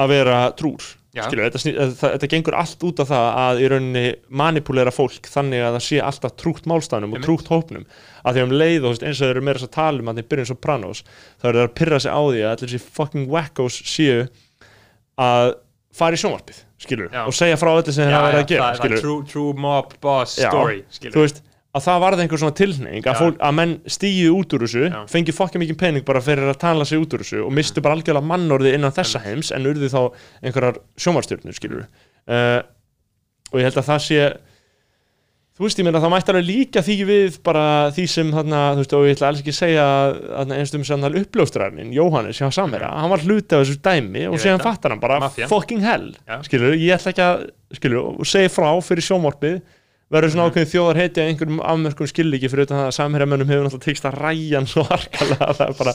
að 0.00 0.12
vera 0.14 0.38
trúr 0.56 0.86
Já. 1.12 1.26
skilur, 1.26 1.44
þetta, 1.44 1.60
sný- 1.60 1.74
þetta, 1.76 2.10
þetta 2.14 2.28
gengur 2.32 2.54
allt 2.56 2.84
út 2.88 3.00
á 3.02 3.04
það 3.04 3.26
að 3.42 3.58
í 3.60 3.66
rauninni 3.68 4.04
manipulera 4.32 4.94
fólk 4.96 5.28
þannig 5.28 5.60
að 5.60 5.74
það 5.76 5.84
sé 5.84 5.98
alltaf 6.00 6.32
trúgt 6.40 6.68
málstæðnum 6.70 7.12
og 7.18 7.26
trúgt 7.26 7.50
hópnum. 7.52 7.84
Að 8.24 8.38
því 8.38 8.44
um 8.46 8.54
leið 8.56 8.86
og 8.88 8.96
eins 9.04 9.20
og 9.20 9.26
þeir 9.26 9.34
eru 9.34 9.42
meira 9.44 9.60
að 9.60 9.74
tala 9.76 10.00
um 10.00 10.08
að 10.08 10.22
þeir 10.22 10.28
byrjun 10.32 10.48
Sopranos 10.48 11.02
þá 11.36 11.44
eru 11.50 11.58
þeir 11.60 11.68
að 11.68 11.76
pyrra 11.82 12.00
sig 12.00 12.16
á 12.16 12.20
því 12.24 12.40
að 12.40 12.54
allir 12.54 12.72
þessi 12.72 12.80
fucking 12.96 13.28
wackos 13.36 13.76
séu 13.84 14.24
að 15.20 15.50
fara 15.92 16.16
í 16.16 16.22
sjónvarpið 16.22 16.62
skilur, 16.82 17.08
Já. 17.12 17.22
og 17.26 17.36
segja 17.36 17.56
frá 17.60 17.72
öllu 17.76 17.94
sem 17.94 18.10
hafa 18.10 18.28
verið 18.28 18.42
að 18.42 18.52
gera 18.52 18.66
það, 18.66 18.74
það 18.74 18.82
skilur, 18.82 19.02
true, 19.06 19.24
true 19.32 19.64
mob 19.64 19.96
boss 20.02 20.36
story 20.38 20.84
skilur. 20.90 21.16
þú 21.16 21.24
veist 21.26 21.42
að 21.72 21.84
það 21.86 22.02
varði 22.04 22.24
einhver 22.24 22.40
svona 22.42 22.56
tilhneing 22.58 23.06
að, 23.08 23.18
fólk, 23.22 23.36
að 23.40 23.54
menn 23.56 23.74
stíu 23.88 24.32
út 24.36 24.52
úr 24.52 24.64
þessu 24.66 24.88
fengi 25.08 25.32
fokkja 25.32 25.60
mikið 25.62 25.78
pening 25.80 26.04
bara 26.04 26.20
fyrir 26.24 26.50
að 26.52 26.58
tala 26.60 26.84
sig 26.88 27.00
út 27.00 27.14
úr 27.16 27.24
þessu 27.24 27.40
og 27.46 27.52
mistu 27.56 27.84
bara 27.84 27.96
algjörlega 27.96 28.28
mannorði 28.28 28.74
innan 28.76 28.92
þessa 28.92 29.22
heims 29.24 29.52
en 29.56 29.68
urðu 29.70 29.88
þá 29.92 30.00
einhverjar 30.44 30.82
sjónvarstjörnur 31.00 31.56
skilur 31.56 31.86
uh, 31.86 32.60
og 33.52 33.60
ég 33.60 33.70
held 33.70 33.80
að 33.80 33.88
það 33.88 34.04
sé 34.04 34.26
þú 35.52 35.66
veist 35.66 35.78
ég 35.78 35.84
meina 35.84 36.00
það 36.00 36.12
mætti 36.14 36.32
alveg 36.32 36.46
líka 36.48 36.80
því 36.86 36.94
við 37.10 37.34
bara 37.44 37.64
því 37.92 38.04
sem 38.08 38.30
þarna 38.32 38.60
þú 38.72 38.80
veist 38.82 38.94
og 38.96 39.04
ég 39.04 39.16
ætla 39.18 39.28
alls 39.28 39.42
ekki 39.42 39.52
að 39.52 39.58
segja 39.58 39.86
einstum 40.56 40.84
sem 40.88 41.02
hann 41.04 41.18
uppljóstrarinn 41.20 41.92
Jóhannes 41.92 42.40
hjá 42.40 42.48
Samera 42.56 42.88
hann 42.96 43.10
var 43.12 43.20
hluti 43.26 43.52
af 43.58 43.66
þessu 43.66 43.76
dæmi 43.84 44.24
og 44.30 44.38
Ég 44.38 44.46
veit 44.46 44.56
það. 44.56 44.64
fattar 44.64 44.90
hann 44.94 45.00
bara 45.02 45.20
Mafían. 45.20 45.48
fucking 45.52 45.80
hell 45.84 46.08
Já. 46.26 46.40
skilur 46.48 46.72
ég 46.78 46.96
ætla 46.96 47.12
ekki 47.12 47.26
að 47.26 47.44
skilur 47.76 48.08
og 48.18 48.26
segja 48.26 48.48
frá 48.48 48.70
fyrir 48.80 49.04
sjónvarpið 49.04 49.60
verður 50.12 50.32
svona 50.32 50.44
Mhm. 50.48 50.52
ákveðin 50.52 50.72
þjóðar 50.72 50.96
heiti 51.00 51.20
að 51.20 51.28
einhverjum 51.32 51.60
afmörkum 51.72 52.08
skilíki 52.08 52.48
fyrir 52.52 52.66
utan 52.66 52.78
það 52.82 52.88
að 52.88 52.96
samherjamönnum 52.98 53.48
hefur 53.52 53.64
náttúrulega 53.68 53.86
tekst 53.86 54.04
að 54.08 54.18
ræja 54.20 54.56
hann 54.58 54.66
svo 54.68 54.82
harkalega 54.88 55.46
að 55.48 55.56
það 55.56 55.68
er 55.68 55.76
bara 55.78 55.92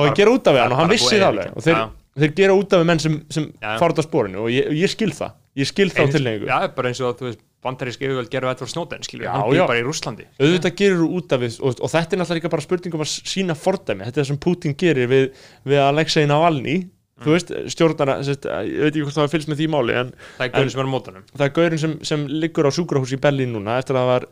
var- 0.00 0.10
að 0.10 0.16
gera 0.16 0.30
út 0.36 0.46
af 0.48 0.56
hann 0.60 0.72
og 0.72 0.78
hann 0.78 0.88
vissi 0.88 1.20
og 1.20 1.62
þeir, 1.64 1.76
Já. 2.20 2.28
gera 2.36 2.52
út 2.56 2.72
af 2.72 2.86
menn 2.86 2.98
sem, 2.98 3.24
sem 3.28 3.52
Já. 3.60 3.78
fara 3.78 3.92
út 3.92 3.98
af 3.98 4.04
spórinu 4.08 4.38
og 4.44 4.48
ég, 4.48 4.68
ég 4.72 4.88
skil 4.88 5.10
það 5.12 5.32
ég 5.56 5.66
skil 5.66 5.90
þá 5.90 6.00
Eins- 6.06 6.14
tilhengu 6.16 6.46
Já, 6.48 6.68
bara 6.74 6.88
eins 6.88 7.00
og 7.04 7.18
þú 7.20 7.28
veist 7.28 7.38
bandarísk 7.64 8.04
yfirvöld 8.04 8.30
gerðu 8.32 8.52
Edward 8.54 8.72
Snowden 8.72 9.04
skilur, 9.04 9.26
Já, 9.26 9.32
hann 9.36 9.50
býr 9.52 9.66
bara 9.68 9.80
í 9.80 9.84
Rúslandi 9.84 10.26
auðvitað 10.40 10.78
gerur 10.80 11.18
út 11.18 11.34
af 11.36 11.42
við 11.42 11.58
og, 11.60 11.76
og 11.76 11.92
þetta 11.92 12.16
er 12.16 12.22
náttúrulega 12.22 12.40
líka 12.40 12.52
bara 12.54 12.64
spurningum 12.64 13.04
að 13.04 13.12
sína 13.34 13.56
fordæmi. 13.58 14.06
Þetta 14.06 14.20
er 14.20 14.24
það 14.24 14.30
sem 14.30 14.40
Putin 14.46 14.76
gerir 14.80 15.10
við, 15.10 15.28
við 15.68 15.84
Alexei 15.84 16.24
Navalny. 16.30 16.78
Mm. 17.20 17.24
þú 17.26 17.32
veist, 17.34 17.50
stjórnara 17.74 18.14
sest, 18.24 18.46
ég 18.48 18.78
veit 18.80 18.94
ekki 18.94 19.02
hvort 19.04 19.16
það 19.18 19.26
var 19.26 19.32
fylgst 19.34 19.50
með 19.52 19.58
því 19.60 19.66
máli 19.74 19.96
en 20.00 20.12
það 20.38 20.44
er 20.46 20.52
gaurin 20.54 20.70
sem 20.72 20.80
er 20.80 20.86
á 20.88 20.94
mótanum 20.94 21.24
það 21.34 21.42
er 21.44 21.50
gaurinn 21.58 21.80
sem, 21.82 21.96
sem 22.08 22.22
liggur 22.32 22.64
á 22.64 22.72
sjúkrahús 22.72 23.12
í 23.12 23.18
Berlín 23.20 23.52
núna 23.52 23.74
eftir 23.76 23.98
að 23.98 24.00
það 24.00 24.08
var 24.08 24.26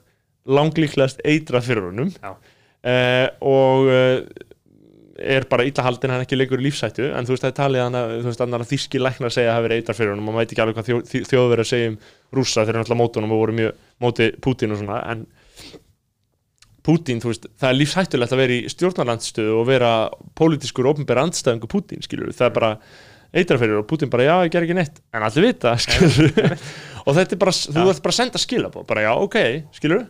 langlíklegast 0.49 1.21
eitrað 1.29 1.67
fyrir 1.69 1.91
honum. 1.91 2.15
Uh, 2.79 3.27
og 3.45 3.91
uh, 3.93 4.47
er 5.19 5.45
bara 5.51 5.65
illa 5.67 5.83
haldin 5.87 6.13
hann 6.15 6.23
ekki 6.25 6.37
leikur 6.39 6.61
í 6.63 6.67
lífsættu 6.69 7.09
en 7.11 7.27
þú 7.27 7.35
veist 7.35 7.45
það 7.47 7.51
er 7.53 7.57
talið 7.59 7.83
hann 7.85 7.99
að- 7.99 8.13
þú 8.23 8.29
veist 8.31 8.43
annar 8.45 8.63
að 8.65 8.71
þíski 8.73 9.01
læknar 9.03 9.35
segja 9.35 9.51
að 9.53 9.57
hafi 9.59 9.67
verið 9.69 9.81
eitrað 9.83 9.99
fyrir 9.99 10.13
honum 10.15 10.29
og 10.29 10.35
maður 10.37 10.45
veit 10.45 10.53
ekki 10.55 10.63
alveg 10.65 10.79
hvað 10.79 10.89
þjó, 10.89 10.99
þjó, 11.11 11.21
þjóðverið 11.33 11.65
að 11.65 11.71
segja 11.73 11.89
um 11.93 11.99
þeir 12.39 12.69
eru 12.69 12.79
náttúrulega 12.79 13.01
móti 13.03 13.19
honum 13.21 13.35
og 13.35 13.43
voru 13.43 13.57
mjög 13.59 13.73
móti 14.05 14.29
Putin 14.47 14.73
og 14.77 14.79
svona 14.83 14.99
en 15.13 15.27
Putin, 16.89 17.19
þú 17.21 17.33
veist, 17.33 17.47
það 17.61 17.69
er 17.69 17.77
lífshættulegt 17.77 18.33
að 18.33 18.41
vera 18.41 18.55
í 18.57 18.69
stjórnarlandstöðu 18.73 19.57
og 19.61 19.67
vera 19.69 19.91
pólitískur 20.39 20.87
ofnbæra 20.89 21.27
andstæðingu 21.27 21.69
Putin, 21.69 22.01
skilur 22.07 22.31
það 22.33 22.47
er 22.47 22.55
bara 22.57 22.71
eitra 23.37 23.59
fyrir 23.61 23.81
og 23.83 23.89
Putin 23.91 24.09
bara 24.09 24.25
já, 24.25 24.35
ég 24.47 24.53
ger 24.55 24.65
ekki 24.65 24.77
neitt. 24.79 25.03
En 25.13 25.27
allir 25.27 25.45
vita, 25.51 25.75
skilur 25.77 26.31
og 27.09 27.19
þetta 27.19 27.37
er 27.37 27.43
bara, 27.43 27.53
þú 27.53 27.85
ert 27.93 28.01
bara 28.07 28.15
að 28.15 28.21
senda 28.23 28.41
skilabóð 28.41 28.87
bara 28.89 29.05
já, 29.05 29.11
ok, 29.21 29.37
skilur 29.77 30.07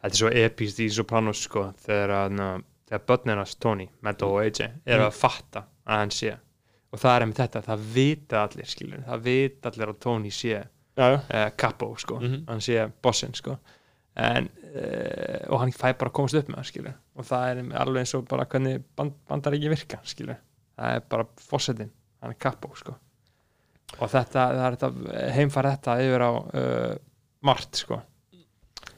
Þetta 0.00 0.14
er 0.14 0.16
svo 0.22 0.30
epíst 0.32 0.78
í 0.80 0.86
Sopranos 0.88 1.42
sko 1.44 1.66
þegar, 1.84 2.14
að, 2.22 2.38
þegar 2.90 3.04
börnirnas 3.06 3.54
Tony, 3.62 3.86
Meadow 4.02 4.34
og 4.36 4.42
AJ 4.44 4.66
eru 4.86 5.06
að 5.06 5.14
fatta 5.16 5.62
að 5.86 6.00
hann 6.02 6.10
sé. 6.14 6.36
Og 6.90 6.98
það 6.98 7.14
er 7.16 7.24
einmitt 7.24 7.38
þetta, 7.38 7.62
það 7.68 7.84
vita 7.94 8.40
allir 8.44 8.66
skilur, 8.70 9.02
það 9.06 9.20
vita 9.28 9.70
allir 9.70 9.92
að 9.92 10.00
Tony 10.02 10.30
sé 10.34 10.48
já, 10.50 10.64
já, 10.98 11.46
uh, 11.54 11.94
sko, 12.02 12.18
Mhm. 12.20 12.44
hann 12.48 12.60
sé 12.60 12.90
bossinn 13.02 13.34
sko. 13.34 13.58
En, 14.16 14.48
uh, 14.74 15.46
og 15.54 15.60
hann 15.60 15.70
fæ 15.72 15.92
bara 15.96 16.10
að 16.10 16.12
komast 16.18 16.34
upp 16.34 16.48
með 16.48 16.58
það 16.58 16.66
skilur 16.72 16.94
og 17.16 17.24
það 17.24 17.50
er 17.50 17.78
alveg 17.78 18.00
eins 18.02 18.14
og 18.18 18.26
bara 18.28 18.44
hvernig 18.44 18.82
band, 18.96 19.12
bandaríki 19.28 19.68
virka 19.70 20.00
skilur, 20.04 20.36
það 20.76 20.96
er 20.96 21.00
bara 21.08 21.26
fossetin, 21.38 21.90
hann 22.20 22.30
er 22.34 22.38
Capo 22.42 22.74
sko. 22.74 22.96
Og 24.00 24.08
þetta, 24.10 24.48
þetta 24.58 24.90
heimfæra 25.34 25.76
þetta 25.76 25.94
yfir 26.02 26.22
á 26.26 26.30
uh, 26.32 26.96
margt 27.42 27.74
sko. 27.76 28.00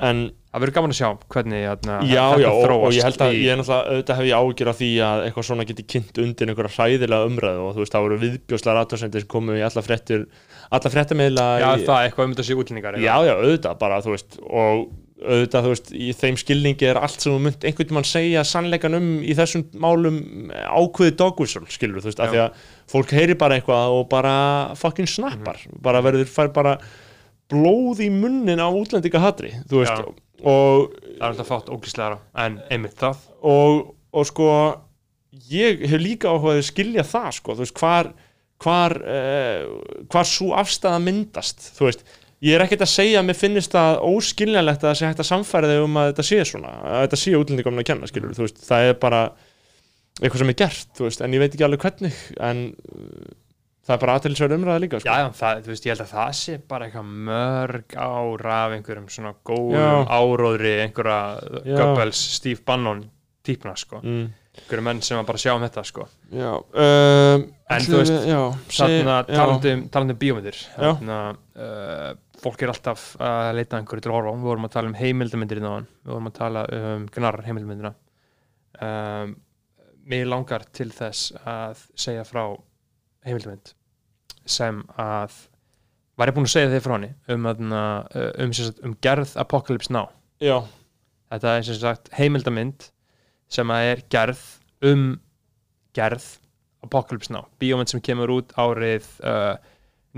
En 0.00 0.30
Það 0.52 0.62
verður 0.62 0.74
gaman 0.76 0.92
að 0.92 0.98
sjá 0.98 1.08
hvernig 1.32 1.62
hérna, 1.64 1.94
já, 2.04 2.24
já, 2.42 2.48
og, 2.52 2.72
og 2.76 2.92
ég 2.92 3.06
held 3.06 3.22
að 3.24 3.30
í, 3.32 3.38
ég 3.46 3.54
er 3.54 3.62
auðvitað 3.64 4.18
hef 4.18 4.26
ég 4.28 4.42
ágjur 4.42 4.70
af 4.72 4.80
því 4.82 4.88
að 5.06 5.22
eitthvað 5.26 5.46
svona 5.48 5.64
geti 5.70 5.84
kynnt 5.88 6.18
undir 6.20 6.50
einhverja 6.52 6.74
hræðilega 6.74 7.28
umræðu 7.30 7.62
og 7.64 7.70
þú 7.72 7.80
veist, 7.80 7.94
það 7.94 8.04
voru 8.04 8.18
viðbjóslega 8.20 8.74
ratvarsendir 8.76 9.24
sem 9.24 9.30
komu 9.32 9.54
í 9.56 9.62
alla 9.64 9.84
fréttir 9.86 10.26
alla 10.76 10.92
fréttameila 10.92 11.46
Já, 11.62 11.68
í, 11.72 11.86
það 11.86 11.96
er 11.96 12.10
eitthvað 12.10 12.28
um 12.28 12.34
þetta 12.34 12.44
sé 12.50 12.56
útlendingar 12.60 12.98
já, 13.00 13.14
já, 13.24 13.32
auðvitað 13.32 13.80
bara, 13.80 14.00
þú 14.04 14.12
veist 14.12 14.36
og 14.44 14.84
auðvitað, 15.22 15.64
þú 15.64 15.72
veist, 15.72 15.90
í 15.94 16.08
þeim 16.18 16.38
skilningi 16.40 16.88
er 16.88 17.00
allt 17.00 17.22
sem 17.22 17.30
þú 17.32 17.38
mynd 17.46 17.64
einhvern 17.68 17.88
tímann 17.92 18.08
segja 18.08 18.42
sannleikan 18.46 18.98
um 18.98 19.08
í 19.22 19.36
þessum 19.38 19.64
málum 19.80 20.18
ákveði 20.50 21.14
dogwhistle, 21.20 21.64
skilur, 21.72 22.02
þú 22.02 22.10
veist, 22.10 22.22
af 22.22 22.32
því 22.32 22.42
að 22.42 22.66
fólk 22.92 23.14
heyri 23.16 23.36
bara 23.38 23.58
eitthvað 23.58 23.96
og 23.96 24.04
bara 24.10 24.34
fucking 24.78 25.10
snappar, 25.10 25.62
bara 25.84 26.02
verður, 26.04 26.28
fær 26.28 26.50
bara 26.54 26.76
blóð 27.52 28.02
í 28.06 28.10
munnin 28.12 28.62
á 28.62 28.66
útlendingahatri, 28.66 29.54
þú 29.70 29.82
veist, 29.82 30.02
Já. 30.02 30.31
Og 30.42 30.98
Það 31.12 31.28
er 31.28 31.28
alltaf 31.28 31.50
fátt 31.52 31.68
ógíslegara 31.70 32.16
en 32.42 32.54
einmitt 32.72 32.96
það. 32.98 33.18
Og, 33.46 33.82
og 34.10 34.24
sko 34.26 34.46
ég 35.52 35.84
hef 35.86 36.00
líka 36.02 36.32
áhugaði 36.32 36.64
að 36.64 36.66
skilja 36.66 37.04
það 37.06 37.28
sko, 37.36 37.54
þú 37.54 37.62
veist, 37.62 37.76
hvar 37.78 38.08
hvar, 38.62 38.96
uh, 39.02 40.02
hvar 40.10 40.28
svo 40.28 40.52
afstæða 40.58 41.00
myndast, 41.02 41.70
þú 41.76 41.88
veist. 41.88 42.04
Ég 42.42 42.56
er 42.56 42.64
ekkert 42.64 42.82
að 42.82 42.90
segja 42.90 43.20
að 43.20 43.28
mér 43.28 43.38
finnist 43.38 43.74
það 43.74 44.00
óskiljanlegt 44.08 44.82
að 44.82 44.88
það 44.88 44.98
sé 44.98 45.08
hægt 45.08 45.22
að 45.22 45.28
samfæra 45.28 45.70
þig 45.70 45.84
um 45.84 45.98
að 46.00 46.08
þetta 46.10 46.24
sé 46.26 46.38
svona 46.50 46.72
að 46.80 47.04
þetta 47.04 47.18
sé 47.20 47.34
útlendingum 47.38 47.78
að 47.78 47.86
kenna, 47.90 48.08
skilur 48.10 48.34
þú 48.34 48.46
veist, 48.48 48.64
það 48.66 48.86
er 48.88 48.96
bara 49.04 49.20
eitthvað 50.18 50.42
sem 50.42 50.50
er 50.50 50.58
gert, 50.58 50.88
þú 50.98 51.06
veist, 51.06 51.22
en 51.22 51.36
ég 51.36 51.42
veit 51.42 51.52
ekki 51.52 51.66
alveg 51.68 51.86
hvernig 51.86 52.18
en 52.48 52.64
það 53.82 53.94
er 53.94 54.02
bara 54.04 54.16
aðtælisverð 54.18 54.56
umræða 54.58 54.82
líka, 54.84 55.00
sko. 55.02 55.10
Já, 55.10 55.30
það, 55.38 55.62
þú 55.64 55.72
veist, 55.72 55.86
ég 55.86 55.94
held 55.94 56.04
að 56.04 56.12
það 56.12 56.36
sé 56.38 56.58
bara 56.70 56.86
eitthvað 56.88 57.10
mörg 57.30 57.96
ára 57.98 58.58
af 58.58 58.76
einhverjum 58.76 59.08
svona 59.10 59.32
góðum 59.48 60.12
áróðri 60.12 60.76
einhverja. 60.84 61.18
Goebbels, 61.66 62.22
Steve 62.38 62.62
Bannon 62.66 63.02
típna, 63.42 63.74
sko, 63.78 63.98
mm. 64.04 64.28
einhverjum 64.60 64.88
menn 64.90 65.02
sem 65.02 65.18
að 65.18 65.28
bara 65.32 65.42
sjá 65.42 65.54
um 65.56 65.66
þetta, 65.66 65.86
sko. 65.88 66.06
Já, 66.30 66.52
um, 66.54 67.48
En 67.72 67.86
þú 67.86 68.02
veist, 68.02 68.16
talandi 68.76 70.14
um, 70.14 70.18
bíómyndir 70.20 70.58
Já. 70.58 70.90
þarna, 70.92 71.20
uh, 71.56 72.10
fólk 72.42 72.64
er 72.64 72.72
alltaf 72.72 73.06
að 73.22 73.52
leita 73.56 73.76
að 73.76 73.82
einhverju 73.82 74.04
til 74.04 74.10
að 74.10 74.16
horfa 74.18 74.34
við 74.36 74.50
vorum 74.50 74.66
að 74.66 74.74
tala 74.74 74.90
um 74.90 74.98
heimildamindir 74.98 75.60
í 75.60 75.64
náðan, 75.64 75.86
við 76.02 76.12
vorum 76.12 76.28
að 76.28 76.36
tala 76.38 76.64
um 76.78 77.06
gnar 77.14 77.38
heimildamindina 77.46 77.94
um, 78.82 79.34
Mér 80.12 80.26
langar 80.26 80.64
til 80.74 80.88
þess 80.90 81.30
að 81.46 81.84
segja 81.94 82.24
frá 82.26 82.42
heimildamind 83.26 83.72
sem 84.48 84.82
að 85.00 85.34
var 86.18 86.28
ég 86.30 86.36
búinn 86.36 86.48
að 86.48 86.54
segja 86.54 86.70
þig 86.72 86.84
frá 86.84 86.94
henni 86.96 87.10
um, 87.32 87.46
uh, 87.48 88.30
um, 88.42 88.54
um 88.86 88.94
gerð 89.04 89.34
Apocalypse 89.40 89.92
Now. 89.94 90.10
Já, 90.42 90.58
þetta 91.32 91.56
er 91.56 91.66
sem 91.68 91.78
sagt 91.80 92.10
heimildamind 92.18 92.88
sem 93.52 93.72
að 93.72 93.90
er 93.92 94.02
gerð 94.12 94.42
um 94.88 95.06
gerð 95.96 96.26
Apocalypse 96.82 97.32
Now, 97.32 97.46
bíómynd 97.62 97.92
sem 97.92 98.02
kemur 98.04 98.32
út 98.34 98.52
árið 98.58 99.06
uh, 99.22 99.54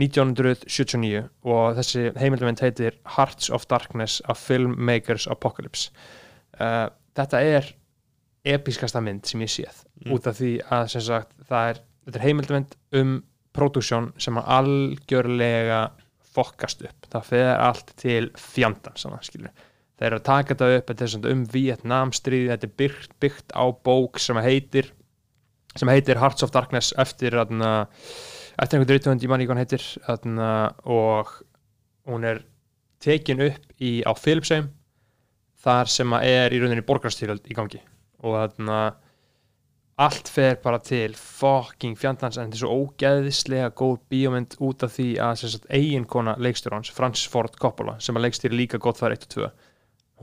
1979 0.01 1.23
og 1.47 1.77
þessi 1.79 2.09
heimildamind 2.19 2.63
heitir 2.65 2.97
Hearts 3.17 3.51
of 3.55 3.69
Darkness 3.71 4.21
a 4.27 4.35
Filmmakers 4.35 5.29
Apocalypse. 5.31 5.93
Uh, 6.59 6.89
þetta 7.15 7.43
er 7.45 7.69
episkasta 8.45 9.01
mynd 9.05 9.29
sem 9.29 9.43
ég 9.45 9.53
séð 9.53 9.85
Mm. 10.05 10.13
út 10.17 10.27
af 10.27 10.37
því 10.37 10.51
að 10.75 10.89
sem 10.93 11.03
sagt 11.07 11.31
það 11.49 11.69
er, 11.71 11.79
þetta 12.07 12.21
er 12.21 12.27
heimildamind 12.29 12.75
um 13.01 13.15
produksjón 13.55 14.11
sem 14.19 14.41
að 14.41 14.51
algjörlega 14.59 15.85
fokkast 16.35 16.83
upp, 16.83 17.07
það 17.13 17.31
fer 17.31 17.53
allt 17.55 17.95
til 18.01 18.27
fjandan, 18.41 18.97
svona 18.99 19.21
skilur 19.23 19.53
þeir 19.95 20.09
eru 20.09 20.19
að 20.19 20.27
taka 20.27 20.55
þetta 20.55 20.69
upp, 20.77 20.89
þetta 20.91 21.05
er 21.05 21.13
svona 21.13 21.33
um 21.33 21.43
Vietnamstríði, 21.53 22.51
þetta 22.51 22.69
er 22.69 22.77
byggt, 22.83 23.13
byggt 23.23 23.55
á 23.55 23.65
bók 23.87 24.21
sem 24.23 24.41
heitir 24.43 24.91
sem 25.79 25.91
heitir 25.91 26.21
Hearts 26.23 26.45
of 26.47 26.53
Darkness 26.55 26.95
eftir 27.03 27.35
aðna, 27.39 27.87
eftir 28.59 28.79
einhvern 28.79 28.95
reytuhund 28.95 29.25
ég 29.25 29.31
manni 29.31 29.47
hvað 29.47 29.57
hann 29.57 29.65
heitir 29.65 29.87
aðna, 30.11 30.51
og 30.87 31.33
hún 32.11 32.27
er 32.29 32.45
tekin 33.03 33.43
upp 33.43 33.73
í, 33.79 34.03
á 34.07 34.13
Philipsheim 34.15 34.71
þar 35.65 35.91
sem 35.91 36.15
að 36.15 36.29
er 36.31 36.55
í 36.55 36.61
rauninni 36.63 36.85
borgarstyrjöld 36.87 37.49
í 37.51 37.57
gangi. 37.57 37.81
Og 38.25 38.37
þarna 38.37 38.79
allt 40.03 40.31
fer 40.33 40.57
bara 40.63 40.81
til 40.83 41.13
fucking 41.15 41.99
fjandans 41.99 42.39
en 42.39 42.49
þetta 42.49 42.59
er 42.59 42.63
svo 42.65 42.79
ógeðislega 42.81 43.69
góð 43.79 44.01
bíómynd 44.11 44.57
út 44.65 44.83
af 44.87 44.97
því 44.97 45.11
að 45.23 45.37
sem 45.41 45.53
sagt, 45.53 45.69
eiginkona 45.71 46.35
leikstjórans, 46.43 46.91
Francis 46.95 47.31
Ford 47.31 47.55
Coppola 47.61 47.95
sem 48.03 48.17
að 48.19 48.27
leikstýri 48.27 48.59
líka 48.59 48.83
gott 48.83 48.99
þar 48.99 49.15
1 49.19 49.29
og 49.29 49.37
2 49.37 49.53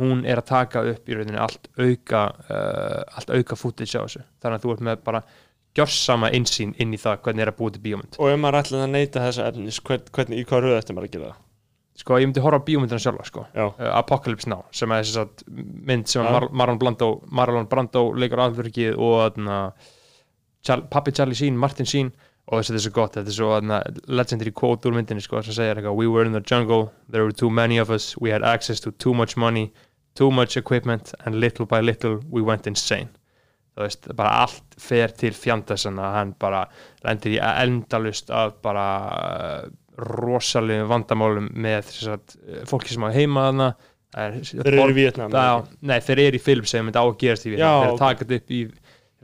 hún 0.02 0.26
er 0.26 0.42
að 0.42 0.50
taka 0.52 0.84
upp 0.92 1.10
í 1.10 1.16
rauninni 1.18 1.40
allt 1.42 1.70
auka 1.78 2.26
uh, 2.48 3.18
allt 3.18 3.32
auka 3.36 3.58
footage 3.60 4.00
á 4.00 4.04
þessu. 4.06 4.24
Þannig 4.42 4.58
að 4.58 4.66
þú 4.66 4.74
ert 4.74 4.86
með 4.88 5.06
bara 5.08 5.24
gjörsama 5.78 6.32
einsýn 6.36 6.74
inn 6.84 6.96
í 6.96 7.00
það 7.00 7.22
hvernig 7.26 7.46
er 7.46 7.52
að 7.54 7.60
búa 7.60 7.76
til 7.76 7.84
bíómynd. 7.86 8.20
Og 8.20 8.32
ef 8.32 8.40
maður 8.42 8.62
ætlaði 8.62 8.88
að 8.88 8.94
neyta 8.96 9.26
þessa 9.28 9.48
efnis 9.52 9.80
hvern, 9.88 10.12
hvernig, 10.16 10.42
í 10.42 10.48
hvað 10.48 10.68
röð 10.68 10.78
eftir 10.80 10.98
maður 10.98 11.10
að 11.10 11.16
gera 11.16 11.32
það 11.32 11.40
sko 12.02 12.18
ég 12.20 12.28
myndi 12.28 12.44
horfa 12.44 12.60
á 12.60 12.68
bíómyndina 12.68 13.02
sjálfa 13.02 13.28
sko. 13.28 13.46
Uh, 13.54 13.72
Apocalypse 13.94 14.50
Now 14.50 14.66
sem 14.76 14.92
er 14.92 15.06
þess 15.06 15.22
að 15.22 15.46
mynd 15.88 16.10
sem. 16.12 16.26
Mar 16.26 16.50
Marlon 16.52 16.82
Brando 16.82 17.12
Marlon 17.30 17.70
Brando 17.72 18.10
leikur 18.18 18.44
alvörkið 18.48 19.00
og 19.00 19.40
Char 20.62 20.84
pappi 20.94 21.14
Charlie 21.18 21.38
Sheen, 21.38 21.58
Martin 21.58 21.88
Sheen. 21.90 22.12
Og 22.52 22.60
þessi 22.60 22.74
þetta 22.74 22.80
er 22.80 22.84
svo 22.84 22.92
gott, 22.96 23.14
þetta 23.16 23.32
er 23.32 23.36
svo 23.36 23.48
þarna, 23.54 23.78
legendary 24.12 24.52
quote 24.52 24.90
úr 24.90 24.96
myndinni 24.98 25.24
sko 25.24 25.40
sem 25.46 25.56
segir 25.56 25.78
eitthvað 25.78 25.96
We 25.96 26.10
were 26.10 26.26
in 26.28 26.34
the 26.36 26.42
jungle, 26.42 26.92
there 27.10 27.24
were 27.24 27.32
too 27.32 27.50
many 27.50 27.78
of 27.80 27.90
us 27.94 28.16
we 28.20 28.34
had 28.34 28.44
access 28.44 28.82
to 28.84 28.92
too 28.92 29.14
much 29.14 29.38
money 29.38 29.72
too 30.16 30.32
much 30.32 30.58
equipment 30.58 31.14
and 31.26 31.36
little 31.36 31.66
by 31.66 31.80
little 31.82 32.20
we 32.30 32.42
went 32.42 32.68
insane. 32.68 33.10
Þú 33.72 33.86
veist, 33.86 34.10
bara 34.20 34.42
allt 34.44 34.76
fer 34.84 35.14
til 35.16 35.32
fjandasann 35.32 36.00
að 36.02 36.16
hann 36.18 36.34
bara 36.40 36.66
lendir 37.06 37.38
í 37.38 37.40
endalust 37.40 38.32
af 38.36 38.58
bara 38.66 38.88
rosalegum 39.98 40.88
vandamálum 40.92 41.50
með 41.54 41.82
þess 41.90 42.12
að 42.14 42.36
fólki 42.70 42.94
sem 42.94 43.04
á 43.04 43.10
heima 43.12 43.48
þarna. 43.50 43.70
Þeir 44.12 44.68
eru 44.76 44.92
í 44.92 44.96
Vietnam 44.98 45.32
nei, 45.88 46.00
þeir 46.04 46.20
eru 46.28 46.40
í 46.40 46.44
Philipsheim 46.44 46.90
þetta 46.90 47.04
á 47.04 47.06
að 47.08 47.18
gerast 47.22 47.46
í 47.48 47.54
Vietnam 47.54 47.78
þeir 47.78 47.88
eru 47.88 47.94
ok. 47.96 48.02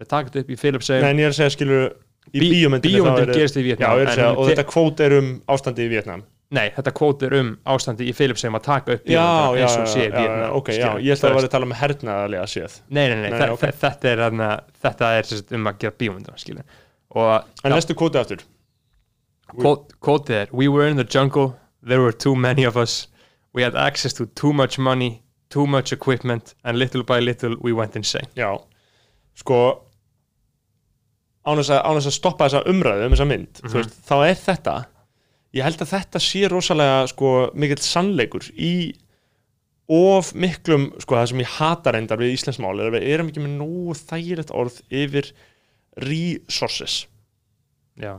takað 0.08 0.42
upp 0.44 0.52
í 0.54 0.60
Philipsheim 0.62 1.04
Nei, 1.04 1.10
en 1.12 1.20
ég 1.20 1.28
er 1.28 1.34
að 1.34 1.40
segja 1.42 1.54
skilur 1.58 1.84
í 2.32 2.40
Bí- 2.40 2.52
bíómyndinni 2.54 2.94
þá 2.94 3.04
bíómyndin 3.04 3.26
eru- 3.26 3.36
gerist 3.36 3.58
í 3.60 3.64
Já, 3.64 3.68
Vietnam 3.68 3.92
ég 3.92 4.00
er 4.00 4.08
að 4.08 4.08
en 4.08 4.16
segja, 4.16 4.30
hún 4.32 4.40
og 4.40 4.50
þetta 4.52 4.66
kvót 4.72 5.04
er 5.04 5.16
um 5.18 5.30
ástandi 5.58 5.84
í 5.84 5.92
Vietnam 5.92 6.24
Nei, 6.48 6.70
þetta 6.78 6.92
kvót 6.96 7.24
er 7.28 7.34
um 7.42 7.50
ástandi 7.68 8.08
í 8.08 8.14
Philipsheim 8.16 8.56
að 8.56 8.64
taka 8.70 8.96
upp 8.96 9.10
já, 9.12 9.26
eins 9.60 9.76
og 9.76 9.90
sé 9.92 10.06
í 10.06 10.12
Vietnam 10.14 10.56
ok, 10.56 10.72
já, 10.72 10.88
ég 11.04 11.18
ætla 11.18 11.34
að 11.34 11.36
vera 11.42 11.50
að 11.50 11.56
tala 11.58 11.68
um 11.68 11.76
hernaðarlega 11.76 12.46
séð. 12.48 12.78
Nei, 12.88 13.10
nei, 13.12 13.18
nei, 13.26 13.32
þetta 13.36 13.44
er 15.12 15.18
er 15.20 15.28
sagt, 15.28 15.52
um 15.52 15.68
að 15.68 15.82
gera 15.84 15.98
bíómyndina 16.00 16.64
En 17.68 17.76
lestu 17.76 17.98
kvótið 18.00 18.22
aftur 18.24 18.48
kvót- 19.54 19.94
kvótið 20.02 20.36
er 20.42 20.50
We 20.54 20.68
were 20.68 20.88
in 20.88 20.98
the 20.98 21.06
jungle, 21.08 21.56
there 21.86 22.02
were 22.02 22.12
too 22.14 22.36
many 22.36 22.66
of 22.66 22.76
us. 22.78 23.08
We 23.54 23.64
had 23.64 23.76
access 23.76 24.14
to 24.14 24.26
too 24.26 24.54
much 24.54 24.78
money 24.78 25.24
too 25.50 25.66
much 25.66 25.94
equipment 25.94 26.56
and 26.64 26.78
little 26.78 27.04
by 27.04 27.20
little 27.20 27.56
we 27.62 27.72
went 27.74 27.96
insane. 27.96 28.28
Já, 28.36 28.58
sko 29.36 29.84
án 31.48 31.62
þess 31.62 31.72
að, 31.72 31.98
að 32.04 32.12
stoppa 32.12 32.48
þessa 32.50 32.64
umræðu 32.68 33.06
um 33.08 33.14
þessa 33.16 33.28
mynd, 33.30 33.60
þú 33.64 33.76
veist, 33.78 34.00
þá 34.04 34.16
er 34.28 34.40
þetta 34.42 34.78
ég 35.56 35.64
held 35.64 35.84
að 35.84 35.92
þetta 35.94 36.22
sé 36.22 36.48
rosalega 36.52 37.04
sko 37.14 37.30
mikill 37.56 37.80
sannleikur 37.84 38.50
í 38.52 38.74
of 39.88 40.34
miklum 40.36 40.90
sko 41.00 41.16
það 41.16 41.30
sem 41.32 41.44
ég 41.46 41.54
hata 41.56 41.94
reyndar 41.96 42.20
við 42.20 42.34
íslensmál 42.36 42.74
er 42.76 42.90
að 42.90 42.98
við 42.98 43.06
erum 43.14 43.30
ekki 43.32 43.46
með 43.46 43.54
nógu 43.62 43.96
þægilegt 44.02 44.52
orð 44.52 44.82
yfir 44.92 45.30
resources. 46.04 47.06
Já, 47.98 48.18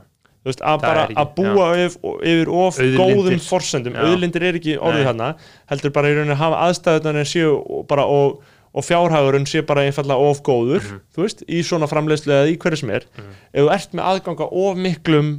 veist, 0.49 0.61
að 0.65 0.81
bara 0.83 1.07
ekki, 1.07 1.17
að 1.23 1.33
búa 1.39 1.67
yfir, 1.79 2.15
yfir 2.33 2.49
of 2.53 2.79
Auðlindir. 2.79 3.01
góðum 3.01 3.41
forsendum, 3.49 3.95
Já. 3.99 4.05
auðlindir 4.09 4.43
er 4.49 4.59
ekki 4.61 4.77
orðið 4.79 5.05
þarna, 5.11 5.29
heldur 5.73 5.93
bara 5.97 6.09
í 6.09 6.15
rauninni 6.17 6.35
að 6.37 6.43
hafa 6.45 6.63
aðstæðunar 6.69 7.21
en 7.23 7.29
séu 7.33 7.85
bara 7.89 8.05
og, 8.07 8.43
og 8.75 8.85
fjárhagurinn 8.85 9.47
sé 9.49 9.63
bara 9.67 9.87
einfallega 9.89 10.19
of 10.31 10.43
góður 10.43 10.83
Mhm. 10.85 11.01
þú 11.17 11.23
veist, 11.25 11.43
í 11.49 11.63
svona 11.65 11.89
framleiðslu 11.91 12.33
eða 12.37 12.51
í 12.53 12.57
hverju 12.59 12.79
sem 12.83 12.91
er 12.91 13.05
ef 13.19 13.63
þú 13.65 13.71
ert 13.75 13.93
með 13.95 14.05
aðganga 14.13 14.49
of 14.53 14.77
miklum 14.77 15.31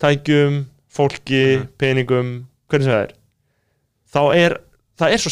tækjum 0.00 0.64
fólki, 0.92 1.58
Mhm. 1.58 1.68
peningum 1.78 2.46
hvernig 2.70 2.84
sem 2.84 2.92
það 2.92 3.02
er 3.02 3.12
þá 4.12 4.20
er, 4.36 4.56
það 4.98 5.12
er 5.12 5.18
svo 5.18 5.30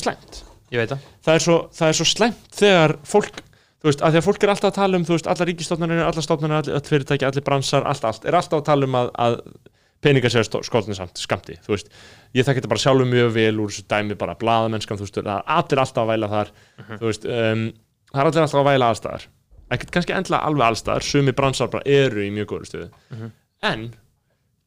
veit 0.81 0.91
það 0.91 0.99
það 1.25 1.35
er 1.35 1.39
svo, 1.45 1.57
svo 1.95 2.05
slæmt 2.05 2.49
þegar 2.53 2.97
fólk 3.05 3.41
þú 3.85 3.91
veist, 3.91 4.01
að 4.01 4.15
því 4.15 4.21
að 4.21 4.25
fólk 4.25 4.45
er 4.45 4.51
alltaf 4.55 4.71
að 4.71 4.77
tala 4.79 4.97
um 4.97 5.03
þú 5.05 5.13
veist, 5.13 5.27
allar 5.29 5.49
ríkistofnarnir, 5.51 6.03
allar 6.07 6.25
stofnarnir, 6.25 6.57
allir 6.63 6.77
öll 6.79 6.89
fyrirtæki 6.89 7.27
allir 7.29 7.45
bransar, 7.45 7.85
allt, 7.85 8.07
allt, 8.09 8.25
er 8.25 8.39
alltaf 8.39 8.63
að 8.63 8.69
tala 8.71 8.89
um 8.89 8.97
að, 8.97 9.11
að 9.21 9.37
peningar 10.05 10.33
séu 10.33 10.63
skoltin 10.65 10.97
samt 10.97 11.21
skamti, 11.21 11.59
þú 11.67 11.75
veist, 11.75 11.91
ég 12.33 12.47
þekki 12.47 12.63
þetta 12.63 12.71
bara 12.73 12.81
sjálfur 12.81 13.11
mjög 13.11 13.35
vel 13.37 13.61
úr 13.61 13.75
þessu 13.75 13.85
dæmi 13.93 14.17
bara 14.21 14.37
blaðamennskan, 14.41 15.01
þú 15.01 15.05
veist, 15.05 15.21
það 15.21 15.31
er 15.35 15.53
allir 15.59 15.83
alltaf 15.85 16.03
að 16.03 16.11
væla 16.15 16.31
þar 16.33 16.53
þú 16.95 17.05
veist, 17.11 17.29
um, 17.29 17.67
það 18.09 18.23
er 18.23 18.31
allir 18.31 18.47
alltaf 18.47 18.63
að 18.63 18.69
væla 18.71 18.91
allstaðar, 18.95 19.29
ekkert 19.77 19.95
kannski 19.99 20.17
endla 20.17 20.41
alveg 20.49 20.67
allstaðar, 20.71 21.09
sumi 21.11 21.37
bransar 21.37 21.73
bara 21.73 21.89
eru 22.01 22.25
í 22.25 22.33
mjög 22.33 22.51
góður 22.55 22.71
stöðu, 22.73 23.31
en 23.69 23.87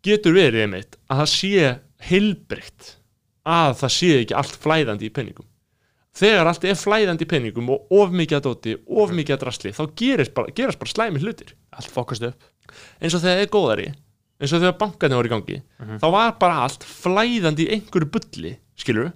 getur 0.06 0.38
verið 0.38 0.68
einmitt 0.68 0.98
að 1.10 1.24
það 1.24 1.34
sé 1.34 1.74
heilbreytt 2.12 2.94
að 3.48 3.78
það 3.82 3.96
sé 3.98 4.14
ekki 4.22 4.38
allt 4.38 4.58
flæðandi 4.62 5.10
í 5.10 5.14
peningum 5.14 5.47
þegar 6.18 6.50
allt 6.52 6.66
er 6.68 6.80
flæðandi 6.80 7.28
í 7.28 7.30
peningum 7.30 7.70
og 7.76 7.94
of 7.94 8.12
mikið 8.16 8.40
að 8.40 8.46
dóti, 8.50 8.76
of 8.88 9.14
mikið 9.16 9.38
að 9.38 9.44
drasli 9.46 9.74
þá 9.78 9.84
gerast 10.02 10.34
bara, 10.38 10.54
gerast 10.58 10.82
bara 10.82 10.94
slæmi 10.94 11.22
hlutir. 11.24 11.54
Allt 11.78 11.94
fokast 11.94 12.26
upp. 12.28 12.48
Eins 13.02 13.16
og 13.16 13.22
þegar 13.24 13.38
það 13.38 13.46
er 13.46 13.54
góðari 13.54 13.88
eins 14.38 14.54
og 14.54 14.62
þegar 14.62 14.76
bankarnir 14.82 15.18
voru 15.18 15.30
í 15.30 15.34
gangi 15.34 15.56
þá 16.02 16.08
var 16.14 16.36
bara 16.42 16.66
allt 16.68 16.84
flæðandi 16.86 17.66
í 17.66 17.72
einhverju 17.78 18.10
bulli 18.14 18.52
skilur 18.78 19.08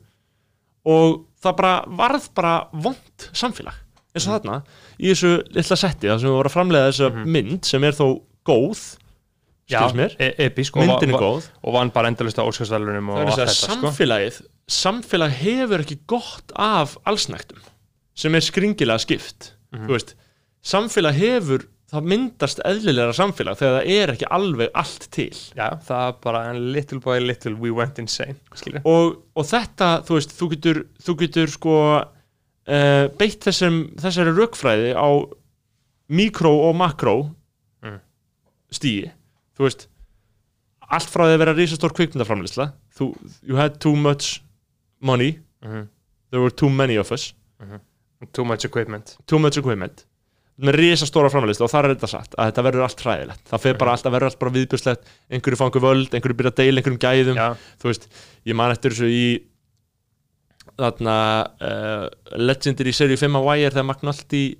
og 0.89 1.19
það 1.43 1.57
bara 1.59 1.73
varð 1.99 2.29
bara 2.37 2.53
vond 2.73 3.27
samfélag. 3.37 3.75
Eins 4.15 4.25
og 4.27 4.33
þarna 4.39 4.55
í 4.97 5.11
þessu 5.11 5.35
litla 5.55 5.77
setti 5.77 6.09
þar 6.09 6.17
sem 6.23 6.27
við 6.31 6.35
vorum 6.39 6.49
að 6.49 6.55
framlega 6.55 6.89
þessa 6.89 7.27
mynd 7.35 7.69
sem 7.69 7.85
er 7.87 7.97
þó 7.99 8.05
góð 8.49 8.81
skilst 9.71 9.95
mér, 9.95 10.15
e 10.19 10.31
episk 10.47 10.75
myndin 10.75 11.13
er 11.13 11.21
góð. 11.21 11.45
og 11.63 11.75
vann 11.77 11.91
bara 11.93 12.09
endalist 12.11 12.41
á 12.41 12.43
Óskarsvælunum 12.43 13.13
og 13.13 13.21
allt 13.21 13.37
þess 13.37 13.37
að 13.37 13.51
þetta 13.53 13.77
sko. 13.77 13.93
Samfélag 14.71 15.33
hefur 15.41 15.83
ekki 15.83 15.99
gott 16.09 16.53
af 16.55 16.95
allsnæktum 17.09 17.59
sem 18.21 18.35
er 18.37 18.43
skringilega 18.45 18.99
skipt. 19.01 19.53
Þú 19.71 19.93
veist, 19.95 20.15
samfélag 20.67 21.15
hefur 21.17 21.63
það 21.91 22.05
myndast 22.07 22.59
eðlilega 22.67 23.11
samfélag 23.17 23.57
þegar 23.59 23.73
það 23.81 23.89
er 23.97 24.11
ekki 24.13 24.27
alveg 24.31 24.69
allt 24.79 25.07
til. 25.11 25.31
Já, 25.57 25.67
það 25.87 26.03
er 26.07 26.17
bara 26.23 26.41
en 26.51 26.59
little 26.75 26.99
by 27.03 27.17
little 27.23 27.55
we 27.59 27.71
went 27.75 27.99
insane 27.99 28.37
og, 28.87 29.17
og 29.35 29.47
þetta, 29.49 29.89
þú 30.07 30.15
veist, 30.19 30.35
þú 30.37 30.49
getur 30.53 30.79
þú 31.03 31.15
getur 31.23 31.51
sko 31.51 31.75
uh, 31.99 33.05
beitt 33.19 33.43
þessum, 33.47 33.81
þessari 33.99 34.35
rökfræði 34.37 34.93
á 34.95 35.09
mikró 36.11 36.53
og 36.69 36.75
makró 36.79 37.15
Mm. 37.81 37.97
stíi 38.69 39.07
þú 39.57 39.63
veist 39.65 39.87
allt 40.91 41.09
frá 41.09 41.23
því 41.25 41.33
að 41.33 41.39
vera 41.41 41.53
risastór 41.57 41.93
kvikmyndaframlisla 41.97 42.67
you 43.41 43.55
had 43.57 43.79
too 43.81 43.95
much 43.97 44.43
money. 45.01 45.39
Mhm. 45.65 45.89
there 46.31 46.41
were 46.41 46.49
too 46.51 46.69
many 46.69 46.95
of 46.95 47.11
us. 47.11 47.33
Too 48.33 48.45
much 48.45 48.65
equipment. 48.65 49.17
Too 49.27 49.39
much 49.39 49.57
equipment. 49.57 50.05
Með 50.61 50.77
risastóra 50.77 51.29
framlisla 51.33 51.65
og 51.65 51.71
þar 51.71 51.87
er 51.87 51.93
þetta 51.95 52.09
satt 52.11 52.35
að 52.37 52.51
þetta 52.51 52.63
verður 52.67 52.83
allt 52.85 53.01
hræðilegt. 53.01 53.43
Það 53.49 53.63
fer 53.63 53.77
bara 53.81 53.93
allt 53.95 54.05
að 54.05 54.13
verður 54.15 54.29
allt 54.29 54.39
bara 54.43 54.53
viðbjörslegt 54.57 55.07
einhverju 55.33 55.57
einhverju 55.59 55.81
völd, 55.81 56.13
einhverju 56.13 56.37
byrja 56.37 56.51
að 56.53 56.59
deila 56.59 56.81
einhverjum 56.81 57.01
gæðum. 57.01 57.39
Já, 57.41 57.47
þú 57.81 57.89
veist, 57.89 58.05
ég 58.45 58.57
man 58.59 58.73
eftir 58.75 58.93
þessu 58.93 59.09
í 59.09 59.25
þarna 60.81 61.15
uh, 61.65 62.05
legendir 62.37 62.91
í 62.91 62.95
seríu 62.95 63.19
5 63.19 63.39
af 63.39 63.47
Wire 63.47 63.73
þegar 63.73 63.89
uh, 63.89 64.53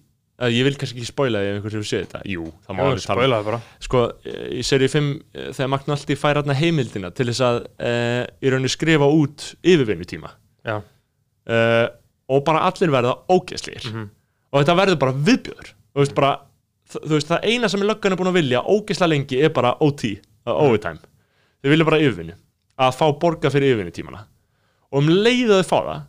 ég 0.50 0.64
vil 0.66 0.76
kannski 0.80 0.98
ekki 0.98 1.08
spoila 1.12 1.40
ef 1.46 1.56
einhver 1.60 1.72
sem 1.76 1.84
séð 1.86 2.06
þetta. 2.08 2.22
Jú, 2.26 2.46
það 2.66 2.76
má 2.78 2.82
alveg 2.88 3.04
tala 3.06 3.18
um. 3.18 3.22
spoilaði 3.22 3.46
bara. 3.46 3.60
Sko, 3.86 4.02
eh, 4.26 4.48
í 4.58 4.64
seríu 4.66 4.90
5 4.90 5.10
eh, 5.34 5.50
þegar 5.54 5.70
McNulty 5.76 6.16
fær 6.18 6.40
þarna 6.42 6.56
heimildina 6.58 7.12
til 7.14 7.28
þess 7.30 7.42
að 7.46 7.60
uh, 7.68 8.24
í 8.42 8.50
rauninni 8.54 8.72
skrifa 8.74 9.06
út 9.12 9.52
yfirvinnutíma. 9.62 10.32
Já, 10.66 10.78
uh, 10.82 11.88
og 12.32 12.44
bara 12.48 12.64
allir 12.70 12.92
verða 12.94 13.14
ógeðslir 13.30 13.86
Mhm. 13.92 14.10
og 14.54 14.62
þetta 14.64 14.76
verður 14.82 15.00
bara 15.00 15.14
viðbjör 15.14 15.72
þú 15.96 16.00
veist 16.06 16.16
bara 16.16 16.32
þ- 16.92 17.02
þú 17.06 17.14
veist, 17.18 17.28
það 17.28 17.46
eina 17.52 17.70
sem 17.70 17.82
er 17.82 17.88
löggan 17.94 18.12
er 18.14 18.18
búin 18.18 18.32
að 18.32 18.40
vilja 18.42 18.62
ógeðslega 18.66 19.10
lengi 19.14 19.42
er 19.44 19.50
bara 19.50 19.76
OT, 19.82 20.04
uh, 20.48 20.54
overtime. 20.54 21.00
Þau 21.64 21.70
vilja 21.70 21.86
bara 21.86 22.00
yfirvinnu. 22.00 22.34
Að 22.82 22.96
fá 22.98 23.06
borga 23.20 23.50
fyrir 23.54 23.76
yfirvinnutímana. 23.76 24.24
Og 24.92 25.04
um 25.04 25.08
leið 25.08 25.52
að 25.54 25.62
þau 25.62 25.70
fá 25.70 25.80
það 25.86 26.02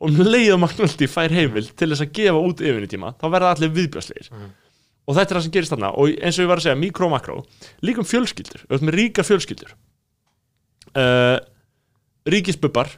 og 0.00 0.10
um 0.10 0.16
leið 0.26 0.52
að 0.54 0.60
McNulty 0.60 1.06
fær 1.08 1.32
heimild 1.32 1.70
til 1.76 1.88
þess 1.92 2.04
að 2.04 2.12
gefa 2.18 2.42
út 2.44 2.60
yfirvinnutíma 2.60 3.14
þá 3.16 3.26
verða 3.32 3.52
allir 3.54 3.70
viðbjörslegir 3.76 4.28
Mhm. 4.32 4.50
og 5.08 5.14
þetta 5.16 5.30
er 5.30 5.36
það 5.38 5.42
sem 5.46 5.52
gerist 5.54 5.72
þarna. 5.72 5.90
Og 5.96 6.08
eins 6.20 6.38
og 6.38 6.44
ég 6.44 6.48
var 6.50 6.58
að 6.58 6.66
segja, 6.66 6.76
mikró 6.80 7.06
og 7.06 7.12
makró 7.14 7.36
líka 7.82 7.98
um 8.02 8.08
fjölskyldur, 8.10 8.66
erum 8.68 8.88
með 8.90 8.96
ríkar 9.00 9.24
fjölskyldur. 9.24 9.72
Uh, 10.96 11.38
ríkisbubbar 12.26 12.88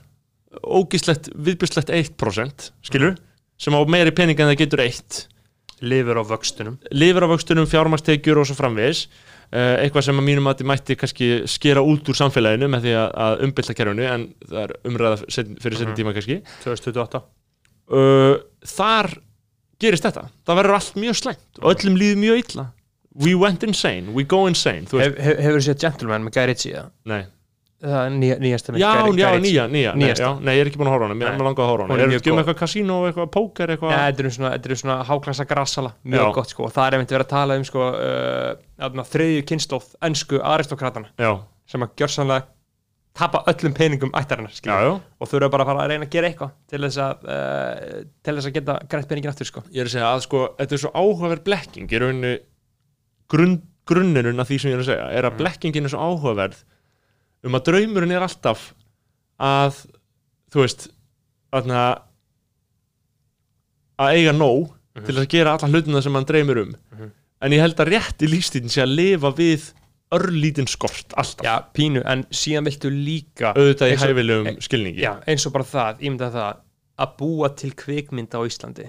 ógislegt, 0.64 1.28
viðbjörslegt 1.36 1.90
1% 1.92 2.70
skilur, 2.86 3.16
sem 3.58 3.74
á 3.74 3.80
meiri 3.90 4.12
pening 4.14 4.38
en 4.40 4.48
það 4.52 4.60
getur 4.62 4.82
eitt. 4.84 5.26
Lifur 5.84 6.18
á 6.18 6.24
vöxtunum. 6.26 6.78
Lifir 6.90 7.22
á 7.22 7.28
vöxtunum, 7.30 7.66
fjármakstekjur 7.70 8.40
og 8.40 8.48
svo 8.48 8.56
framvegis 8.58 9.04
eitthvað 9.56 10.04
sem 10.08 10.18
að 10.20 10.26
mínum 10.28 10.48
að 10.50 10.58
þið 10.60 10.66
mætti 10.68 10.96
kannski 11.00 11.28
skera 11.48 11.80
út 11.80 12.08
úr 12.12 12.18
samfélaginu 12.18 12.68
með 12.68 12.82
því 12.84 12.92
að, 13.00 13.08
að 13.26 13.44
umbylta 13.46 13.74
kerfinu 13.78 14.04
en 14.12 14.26
það 14.48 14.62
er 14.66 14.74
umræða 14.90 15.16
fyrir 15.24 15.78
setjum 15.78 15.88
Mhm. 15.88 15.96
tíma 16.02 16.12
kannski. 16.16 16.40
2028 16.64 17.22
uh, 17.88 18.34
þar 18.76 19.10
gerist 19.80 20.04
þetta. 20.08 20.26
Það 20.44 20.58
verður 20.60 20.76
allt 20.80 20.98
mjög 20.98 21.16
slæmt 21.22 21.62
og 21.62 21.72
öllum 21.74 21.96
líður 22.00 22.20
mjög 22.24 22.42
illa. 22.44 22.66
We 23.18 23.32
went 23.34 23.62
insane, 23.66 24.12
we 24.14 24.22
go 24.22 24.44
insane 24.46 24.84
þú 24.86 24.98
veist, 25.00 25.16
hef, 25.16 25.24
hef, 25.24 25.38
Hefur 25.42 25.58
þú 25.58 25.64
séð 25.66 25.80
Gentleman 25.82 26.22
með 26.28 26.34
Guy 26.36 26.44
Ritchie 26.52 26.82
nei, 27.08 27.22
nýja, 28.10 28.36
nýjasta 28.42 28.72
mynd, 28.74 28.82
Já, 28.82 28.88
já, 29.14 29.28
nýja, 29.38 29.64
nýja, 29.70 29.92
nei, 29.94 30.08
nei, 30.42 30.54
ég 30.56 30.64
er 30.64 30.70
ekki 30.70 30.80
búin 30.80 30.88
að 30.90 30.94
horfa 30.96 31.06
á 31.06 31.08
hana, 31.08 31.14
mér 31.14 31.28
Nei. 31.28 31.34
er 31.38 31.46
langað 31.46 31.62
að 31.62 31.68
Hún 31.86 31.92
hana. 31.92 31.94
Er 32.02 32.02
Er 32.08 32.10
mjög 32.10 32.20
ekki 32.24 32.32
um 32.32 32.40
eitthvað 32.42 32.58
kasínó, 32.58 32.96
eitthvað 33.06 33.28
póker, 33.36 33.72
eitthvað? 33.74 33.92
Ja, 33.94 34.00
þetta 34.08 34.24
eru 34.24 34.32
svona, 34.34 34.50
eru 34.72 34.78
svona 34.80 34.96
háklassa 35.06 35.46
grassala 35.46 35.92
mjög 36.02 36.24
Já. 36.26 36.32
gott 36.34 36.50
sko. 36.50 36.64
Og 36.66 36.72
það 36.74 36.86
er 36.88 36.96
einmitt 36.98 37.14
verið 37.14 37.26
að 37.28 37.32
tala 37.36 37.56
um 37.60 37.66
sko 37.68 37.84
uh, 37.94 39.04
þriðju 39.14 39.44
kynstóð 39.52 39.86
ennsku 40.08 40.40
aristokratana 40.42 41.12
Já, 41.22 41.32
sem 41.70 41.86
að 41.86 41.94
gjörsanlega 42.02 42.46
tapa 43.18 43.40
öllum 43.50 43.74
peningum 43.74 44.10
já 44.14 45.00
og 45.18 45.26
þurfa 45.26 45.48
bara 45.50 45.64
að 45.64 45.70
fara 45.70 45.82
að 45.82 45.88
reyna 45.90 46.06
að 46.06 46.10
gera 46.12 46.28
eitthvað 46.30 46.50
til 46.70 46.82
þess 46.84 46.98
að, 47.02 47.24
uh, 47.26 48.04
til 48.22 48.34
þess 48.36 48.46
að 48.50 48.54
geta 48.58 48.76
grætt 48.90 49.08
peningin 49.10 49.30
aftur 49.32 49.46
sko. 49.48 49.62
Ég 49.74 49.80
er 49.82 49.86
að 49.90 49.94
segja 49.94 50.10
að 50.14 50.22
sko, 50.26 50.42
þetta 50.58 50.74
er 50.74 50.82
svo 50.82 50.90
áhugaverð 50.94 51.42
blekking 51.48 51.90
í 51.90 51.98
rauninni 52.02 52.34
grunn, 53.30 53.56
grunnirinn 53.88 54.38
af 54.42 54.48
því 54.50 54.58
sem 54.62 54.70
ég 54.70 54.78
er 54.78 54.82
að 54.84 54.90
segja 54.92 55.08
er 55.18 55.24
að 55.26 55.32
Mhm. 55.34 55.38
blekkingin 55.42 55.84
er 55.84 55.94
svo 55.94 55.98
áhugaverð 55.98 56.62
um 57.44 57.54
að 57.58 57.64
draumurinn 57.70 58.12
er 58.16 58.24
alltaf 58.26 58.72
að 59.38 59.84
þú 60.52 60.62
veist 60.64 60.88
þarna 61.52 61.82
að 63.98 64.14
eiga 64.16 64.32
nóg 64.36 64.74
Mhm. 64.98 65.04
til 65.06 65.14
að 65.14 65.28
gera 65.30 65.52
alla 65.54 65.68
hlutina 65.70 66.02
sem 66.02 66.14
hann 66.14 66.24
dreymir 66.26 66.58
um 66.62 66.74
Mhm. 66.92 67.10
en 67.42 67.52
ég 67.52 67.60
held 67.60 67.76
að 67.76 67.92
rétti 67.94 68.26
lífstíðin 68.28 68.70
sé 68.70 68.82
að 68.82 68.94
lifa 68.96 69.30
við 69.36 69.72
örlítinn 70.10 70.66
skort 70.68 71.12
alltaf 71.16 71.44
já, 71.44 71.64
pínu, 71.74 72.02
en 72.04 72.24
síðan 72.30 72.64
viltu 72.64 72.90
líka 72.90 73.52
auðvitað 73.54 73.92
í 73.92 73.96
hæfilegum 73.96 74.60
skilningi 74.60 74.98
já, 75.02 75.22
eins 75.26 75.46
og 75.46 75.52
bara 75.52 75.64
það, 75.64 76.00
ég 76.00 76.10
myndi 76.10 76.24
að 76.24 76.32
það 76.32 76.56
að 76.98 77.16
búa 77.18 77.48
til 77.56 77.70
kvikmynd 77.72 78.34
á 78.34 78.40
Íslandi 78.48 78.88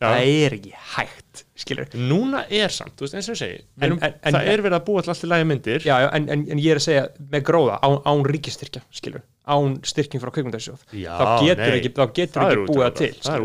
Já. 0.00 0.06
það 0.14 0.28
er 0.32 0.54
ekki 0.56 0.70
hægt 0.94 1.40
skilur, 1.60 1.90
núna 2.08 2.38
er 2.48 2.72
samt, 2.72 2.94
þú 2.96 3.04
veist 3.04 3.16
eins 3.18 3.26
og 3.28 3.34
ég 3.34 3.40
segi 3.42 3.56
En- 3.84 3.92
en- 3.92 4.14
en- 4.24 4.32
það 4.34 4.46
er 4.48 4.62
verið 4.64 4.76
að 4.78 4.84
búa 4.86 5.02
til 5.04 5.10
allt 5.12 5.24
í 5.26 5.28
lagi 5.28 5.44
myndir. 5.44 5.82
Já, 5.84 5.96
já, 6.00 6.06
en, 6.16 6.28
en, 6.32 6.44
en 6.54 6.58
ég 6.58 6.70
er 6.72 6.78
að 6.80 6.84
segja 6.86 7.02
með 7.34 7.42
gróða, 7.50 7.74
án, 7.84 7.96
án 8.08 8.22
ríkistyrkja 8.24 8.80
skilur, 8.96 9.20
án 9.44 9.74
styrkjum 9.84 10.22
frá 10.22 10.30
kvikmyndasjóð 10.32 10.86
Já, 10.96 11.10
þá 11.20 11.26
getur 11.44 11.60
nei. 11.66 11.76
ekki, 11.82 11.90
þá 11.98 12.04
getur 12.16 12.40
ekki 12.46 12.56
búið 12.56 12.70
útilokað 12.70 12.94
til 12.96 13.10
skilur. 13.20 13.44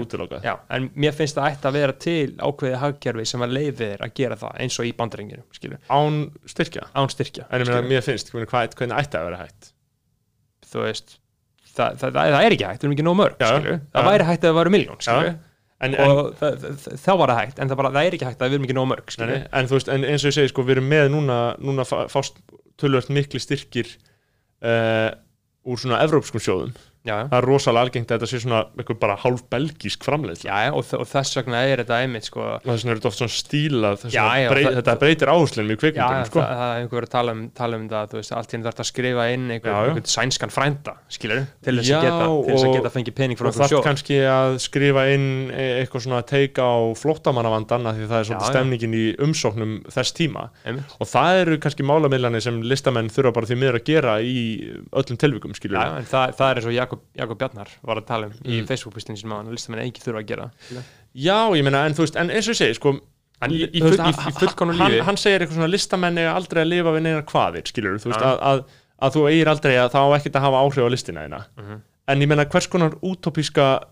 en 0.78 0.88
mér 0.96 1.18
finnst 1.20 1.36
það 1.36 1.50
ætti 1.52 1.68
að 1.68 1.76
vera 1.82 1.96
til 2.06 2.32
ákveðið 2.48 2.78
hagkerfi 2.86 3.26
sem 3.34 3.42
að 3.44 3.56
leiði 3.58 3.76
þér 3.82 4.06
að 4.08 4.14
gera 4.22 4.36
það 4.46 4.62
eins 4.64 4.80
og 4.80 4.86
í 4.86 4.94
bandarenginum, 4.96 5.48
skilur, 5.60 5.80
án 5.92 6.22
styrkja? 6.56 6.88
Án 6.96 7.12
styrkja 7.12 7.48
en 7.52 7.66
mér 7.92 8.02
finnst, 8.08 8.32
hvernig, 8.32 8.48
hvað, 8.48 8.78
hvernig 8.80 8.96
ætti 9.04 9.20
að 9.20 9.28
vera 9.28 9.42
hægt? 9.44 9.74
Þú 10.72 10.88
veist 10.88 11.18
það, 11.76 12.00
það, 12.00 12.16
það, 12.16 12.32
það 12.32 12.46
er 12.48 12.56
ekki 12.56 12.70
hægt, 12.72 12.88
það 13.92 14.08
væri 14.08 14.24
hægt 14.32 14.44
að 14.48 14.50
það 14.54 14.58
væri 14.62 14.74
miljón 14.80 15.04
en, 15.84 15.94
en, 15.96 16.12
og 16.12 16.34
það, 16.40 16.66
þá 17.04 17.12
var 17.20 17.32
það 17.34 17.40
hægt 17.42 17.60
en 17.60 17.70
það, 17.72 17.80
bara, 17.82 17.92
það 17.98 18.08
er 18.10 18.16
ekki 18.18 18.28
hægt 18.30 18.42
að 18.46 18.50
við 18.54 18.58
erum 18.60 18.68
ekki 18.70 18.78
nóg 18.78 18.88
mörg 18.94 19.16
nei, 19.22 19.36
en 19.60 19.68
veist, 19.72 19.90
en 19.92 20.06
eins 20.08 20.24
og 20.24 20.32
ég 20.32 20.38
segi 20.40 20.52
sko, 20.54 20.64
við 20.68 20.78
erum 20.78 20.88
með 20.94 21.10
núna, 21.14 21.40
núna 21.60 21.86
fá- 21.88 22.06
fást 22.12 22.40
tölvöld 22.80 23.10
mikli 23.16 23.40
styrkir 23.44 23.92
uh, 24.64 25.10
úr 25.66 25.82
svona 25.82 26.00
evrópskum 26.06 26.44
sjóðum 26.44 26.72
já, 27.06 27.16
það 27.30 27.36
er 27.38 27.46
rosalega 27.46 27.86
algengt 27.86 28.12
að 28.12 28.18
þetta 28.20 28.30
sé 28.32 28.40
svona 28.44 28.60
eitthvað 28.76 29.00
bara 29.04 29.16
hálf 29.22 29.44
belgísk 29.54 30.06
framleiðsla 30.08 30.50
Já, 30.50 30.72
og, 30.74 30.88
og 31.00 31.06
þess 31.12 31.38
vegna 31.40 31.62
er 31.70 31.84
þetta 31.84 32.00
einmitt 32.02 32.26
sko, 32.30 32.42
og 32.58 32.66
þess 32.66 32.84
vegna 32.86 32.94
er 32.96 33.00
þetta 33.02 33.10
oft 33.12 33.20
svona 33.22 33.36
stílað 33.36 33.98
þess 34.06 34.16
Já, 34.16 34.24
vegna 34.26 34.42
já, 34.42 34.50
brey, 34.52 34.64
það- 34.66 34.78
þetta 34.80 34.96
breytir 35.04 35.32
áherslunum 35.36 35.70
í 35.70 35.76
já, 35.76 35.80
kvikmyndunum 35.84 36.30
sko. 36.32 36.40
það, 36.42 36.56
það 36.62 36.74
er 36.76 36.82
einhver 36.86 37.08
að 37.08 37.12
tala 37.16 37.36
um, 37.36 37.44
tala 37.62 37.80
um 37.80 37.86
það, 37.94 38.16
veist, 38.20 38.34
allt 38.40 38.56
henni 38.56 38.66
þarf 38.70 38.82
að 38.86 38.90
skrifa 38.92 39.28
inn 39.36 39.46
einhver, 39.56 39.78
einhver 39.86 40.10
sænskan 40.16 40.54
frænda, 40.56 40.96
skilur 41.14 41.44
til 41.66 41.76
þess 41.80 41.94
að 41.96 42.06
geta, 42.08 42.26
til 42.26 42.56
þess 42.56 42.66
að 42.66 42.70
og- 42.72 42.76
geta 42.80 42.94
fengið 42.98 43.16
pening 43.22 43.38
frá 43.40 43.46
og 43.46 43.54
einhver 43.54 43.64
þarf 43.66 43.76
sjóð 43.76 43.86
kannski 43.86 44.20
að 44.34 44.58
skrifa 44.66 45.06
inn 45.14 45.28
e- 45.54 45.70
eitthvað 45.84 46.06
svona 46.08 46.22
teika 46.26 46.66
á 46.66 46.76
flóttamannavandan 46.98 47.88
af 47.92 47.96
því 48.00 48.10
það 48.10 48.20
er 48.24 48.32
já. 48.34 48.40
stemningin 48.50 48.96
í 48.98 49.06
umsóknum 49.22 49.76
þess 49.94 50.16
tíma 50.18 50.48
Einmitt. 50.66 50.96
og 51.00 51.08
það 51.08 51.42
eru 51.46 51.58
kannski 51.62 51.86
málamillanir 51.86 52.42
sem 52.44 52.62
listamenn 52.66 53.10
þurfa 53.14 53.34
bara 53.38 53.46
því 53.50 53.58
miður 53.62 53.80
að 53.80 53.86
gera 53.94 54.18
í 54.22 54.36
öllum 54.92 55.18
tilvikum 55.22 55.54
en 56.96 57.00
Jakob, 57.00 57.02
Jakob 57.20 57.38
Bjarnar 57.42 57.70
var 57.84 58.00
að 58.02 58.06
tala 58.08 58.26
um 58.28 58.32
í 58.44 58.62
Mm. 58.62 58.68
Facebook-pistin 58.70 59.18
sem 59.20 59.30
að 59.36 59.52
listamenn 59.52 59.84
ekki 59.86 60.02
þurfa 60.06 60.22
að 60.24 60.28
gera. 60.32 60.50
Já, 61.16 61.38
ég 61.56 61.64
meina, 61.64 61.86
en 61.86 61.94
þú 61.94 62.06
veist, 62.06 62.16
en 62.20 62.30
eins 62.30 62.48
og 62.50 62.56
ég 62.56 62.62
segi 62.64 62.76
sko, 62.80 62.96
En 63.42 63.52
í, 63.52 63.58
í- 63.66 63.70
í, 63.76 63.82
þú 63.82 63.90
veist, 63.92 64.04
full- 64.04 64.14
í- 64.14 64.32
í 64.32 64.40
fullkomnu 64.40 64.78
hann, 64.80 64.92
lífi- 64.92 65.04
hann 65.04 65.18
segir 65.18 65.42
eitthvað 65.44 65.58
svona 65.60 65.72
listamenn 65.72 66.18
eiga 66.18 66.36
aldrei 66.36 66.62
að 66.64 66.70
lifa 66.72 66.94
við 66.96 67.02
neina 67.04 67.22
kvaðir, 67.28 67.66
skilur 67.68 67.98
þú 68.00 68.08
veist, 68.14 68.22
að, 68.24 68.40
að, 68.40 68.64
að 69.02 69.14
þú 69.18 69.26
eigir 69.30 69.48
aldrei 69.52 69.74
að 69.76 69.92
það 69.92 70.06
á 70.08 70.16
ekkert 70.20 70.36
að 70.40 70.46
hafa 70.48 70.62
áhrif 70.64 70.88
á 70.88 70.90
listina 70.94 71.26
þína. 71.28 71.42
Mhm. 71.60 71.82
en 72.08 72.20
ég 72.22 72.28
meina, 72.28 72.46
hvers 72.46 72.68
konar 72.70 72.92
útópíska 73.04 73.84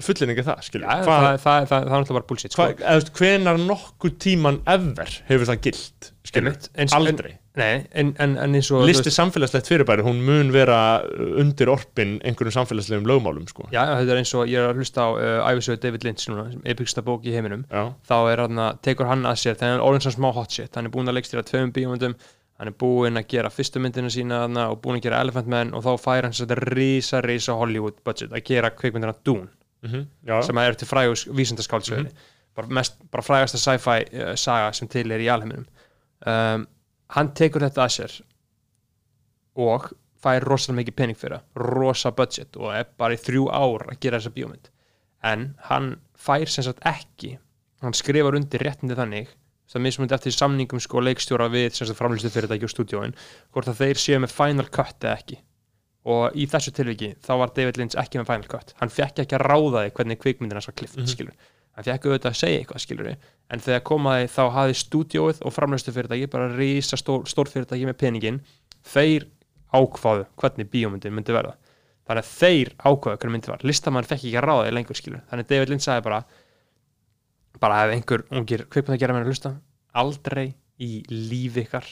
fullinning 0.00 0.38
er 0.38 0.44
það, 0.46 0.60
skilur 0.62 0.86
Já, 0.86 1.02
hvað, 1.02 1.24
það, 1.24 1.38
það, 1.42 1.64
það, 1.66 1.68
það 1.70 1.80
er 1.80 1.90
náttúrulega 1.90 2.18
bara 2.20 2.28
bullshit 2.30 2.52
sko. 2.54 2.62
hva, 2.62 3.00
hvenar 3.18 3.56
nokkuð 3.58 4.12
tíman 4.22 4.60
ever 4.70 5.10
hefur 5.28 5.46
það 5.50 5.60
gilt, 5.66 6.10
skilur 6.30 6.56
aldrei 6.94 7.32
Nei, 7.58 7.80
en, 7.98 8.12
en, 8.22 8.36
en 8.38 8.52
eins 8.54 8.68
og 8.70 8.84
listi 8.86 9.10
samfélagslegt 9.10 9.66
fyrirbæri, 9.66 10.04
hún 10.06 10.20
mun 10.22 10.52
vera 10.54 11.02
undir 11.42 11.72
orpin 11.72 12.18
einhverjum 12.22 12.54
samfélagslegum 12.54 13.08
lögmálum, 13.10 13.48
sko. 13.50 13.66
Já, 13.74 13.82
þetta 13.98 14.14
er 14.14 14.20
eins 14.20 14.34
og 14.38 14.44
ég 14.46 14.62
er 14.62 14.70
að 14.70 14.78
hlusta 14.78 15.02
á 15.02 15.08
uh, 15.10 15.48
æfisöðu 15.50 15.80
David 15.82 16.06
Lynch 16.06 16.28
núna, 16.30 16.46
sem 16.52 16.62
epiksta 16.70 17.02
bók 17.02 17.26
í 17.26 17.34
heiminum. 17.34 17.64
Já, 17.66 17.90
þá 18.06 18.16
er 18.20 18.44
hann 18.44 18.62
að, 18.68 18.80
tekur 18.86 19.10
hann 19.10 19.26
að 19.26 19.40
sér 19.42 19.58
þegar 19.58 19.74
hann 19.74 19.80
er 19.82 19.86
orðin 19.88 20.06
svo 20.06 20.14
smá 20.14 20.30
hot 20.38 20.54
shit, 20.54 20.70
hann 20.78 20.86
er 20.86 20.94
búinn 20.94 21.10
að 21.10 21.18
leikstýra 21.18 21.46
tveim 21.50 21.74
bíómyndum, 21.74 22.16
hann 22.60 22.70
er 22.70 22.80
búinn 22.86 23.18
að 23.18 23.28
gera 23.34 23.50
fyrstu 23.50 23.82
myndina 23.82 24.14
sína 24.14 24.44
þarna 24.44 24.70
og 24.70 24.82
búinn 24.84 25.00
að 25.00 25.08
gera 25.08 25.24
Elephant 25.26 25.50
Man 25.50 25.74
og 25.74 25.88
þá 25.88 25.92
fær 26.06 26.28
hann 26.28 26.36
þetta 26.38 26.62
risa, 26.70 27.22
risa 27.26 27.58
Hollywood 27.58 27.98
budget 28.06 28.30
að 28.30 28.44
gera 28.46 28.70
kveikmyndina 28.76 29.16
Dune 29.24 29.50
mm 29.80 30.02
já, 30.28 30.42
sem 30.44 30.58
er 30.60 30.76
til 30.76 30.86
frægus 30.86 31.24
vísindaskáldsöðu 31.32 32.10
bara, 32.56 32.68
mest, 32.68 32.98
bara 33.10 33.24
frægasta 33.24 33.58
sci-fi 33.58 34.04
uh, 34.12 34.34
saga 34.36 34.74
sem 34.76 34.88
til 34.92 35.10
er 35.10 35.22
í 35.24 35.30
alheiminum. 35.32 35.64
Um, 36.20 36.66
hann 37.16 37.32
tekur 37.36 37.64
þetta 37.66 37.84
að 37.86 37.94
sér 37.96 38.16
og 39.60 39.90
fær 40.20 40.44
rosalega 40.44 40.80
mikið 40.82 40.96
pening 41.00 41.18
fyrir 41.18 41.38
það, 41.38 41.66
rosa 41.80 42.12
budget 42.16 42.56
og 42.60 42.72
er 42.76 42.88
bara 43.00 43.16
í 43.16 43.20
þrjú 43.20 43.46
ár 43.56 43.86
að 43.88 44.00
gera 44.04 44.20
þessa 44.20 44.34
bíómynd. 44.36 44.70
En 45.24 45.46
hann 45.68 45.92
fær 46.16 46.48
sem 46.48 46.64
sagt 46.66 46.82
ekki 46.86 47.34
hann 47.80 47.96
skrifar 47.96 48.36
undir 48.36 48.60
réttindi 48.64 48.96
þannig 48.98 49.30
það 49.70 49.84
mismundi 49.86 50.16
eftir 50.16 50.34
samningum 50.34 50.80
sko 50.82 51.00
leikstjóra 51.04 51.46
við 51.52 51.70
sem 51.76 51.88
sagt 51.88 51.98
framlýstu 52.00 52.32
fyrirtæki 52.34 52.66
og 52.66 52.72
stúdíóin 52.72 53.14
hvort 53.54 53.70
að 53.70 53.80
þeir 53.84 54.00
séu 54.02 54.18
með 54.20 54.34
final 54.34 54.66
cut 54.68 55.06
eða 55.06 55.14
ekki. 55.20 55.38
Og 56.10 56.36
í 56.36 56.46
þessu 56.48 56.72
tilviki 56.74 57.14
þá 57.22 57.32
var 57.42 57.52
David 57.56 57.78
Lynch 57.78 57.96
ekki 58.00 58.20
með 58.20 58.30
final 58.32 58.48
cut. 58.50 58.74
Hann 58.80 58.92
fekk 58.92 59.22
ekki 59.24 59.36
að 59.36 59.44
ráða 59.46 59.84
því 59.84 59.94
hvernig 59.98 60.20
kvikmyndina 60.20 60.62
svo 60.64 60.72
klift 60.76 60.96
mm 60.96 61.04
Mhm. 61.04 61.36
Hann 61.80 61.88
fekk 61.88 62.08
auðvitað 62.10 62.30
að 62.30 62.38
segja 62.40 62.60
eitthvað 62.60 62.84
skilur 62.84 63.10
en 63.10 63.64
þegar 63.64 63.82
komaði 63.88 64.28
þá 64.30 64.42
hafði 64.54 64.76
stúdíóið 64.80 65.40
og 65.46 65.54
framlýstu 65.56 65.94
fyrirtæki 65.96 66.28
bara 66.30 66.50
rísa 66.52 66.98
stór, 67.00 67.24
stór 67.30 67.50
fyrirtæki 67.50 67.88
með 67.88 67.98
peningin 68.02 68.40
þeir 68.86 69.26
ákváðu 69.72 70.26
hvernig 70.40 70.70
bíómyndin 70.70 71.14
myndi 71.14 71.34
verða. 71.34 71.56
Þannig 72.10 72.24
að 72.26 72.30
þeir 72.36 72.70
ákváðu 72.82 73.16
hvernig 73.16 73.34
myndi 73.36 73.52
verða 73.52 73.70
listamann 73.70 74.06
fekk 74.06 74.26
ekki 74.26 74.38
að 74.38 74.46
ráða 74.46 74.66
því 74.66 74.76
lengur 74.76 74.98
skilur 74.98 75.24
þannig 75.30 75.46
að 75.46 75.52
David 75.54 75.72
Lynch 75.72 75.86
sagði 75.86 76.06
bara 76.06 76.22
bara 77.60 77.82
ef 77.84 77.94
einhver 77.94 78.24
ungir 78.34 78.66
kvikmynd 78.70 78.96
að 78.96 79.02
gera 79.02 79.16
með 79.16 79.24
að 79.24 79.32
hlusta 79.32 79.52
aldrei 80.00 80.46
í 80.80 80.90
lífi 81.10 81.64
ykkar 81.66 81.88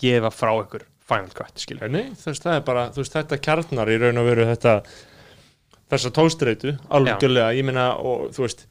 gefa 0.00 0.32
frá 0.34 0.52
ykkur 0.62 0.86
final 1.10 1.32
cut 1.34 1.62
skilur 1.62 1.90
Nei, 1.92 2.12
þú 2.18 2.32
veist, 2.32 3.14
þetta 3.14 3.40
kjarnar 3.42 3.90
í 3.90 3.98
raun 4.00 4.20
og 4.20 4.28
veru 4.30 4.46
þetta 4.50 4.74
þessa 5.90 6.10
tóstreitu, 6.16 6.76
algjörlega, 6.90 7.54
ég 7.58 7.64
meina 7.64 7.90
og 7.98 8.30
þú 8.36 8.46
veist 8.46 8.66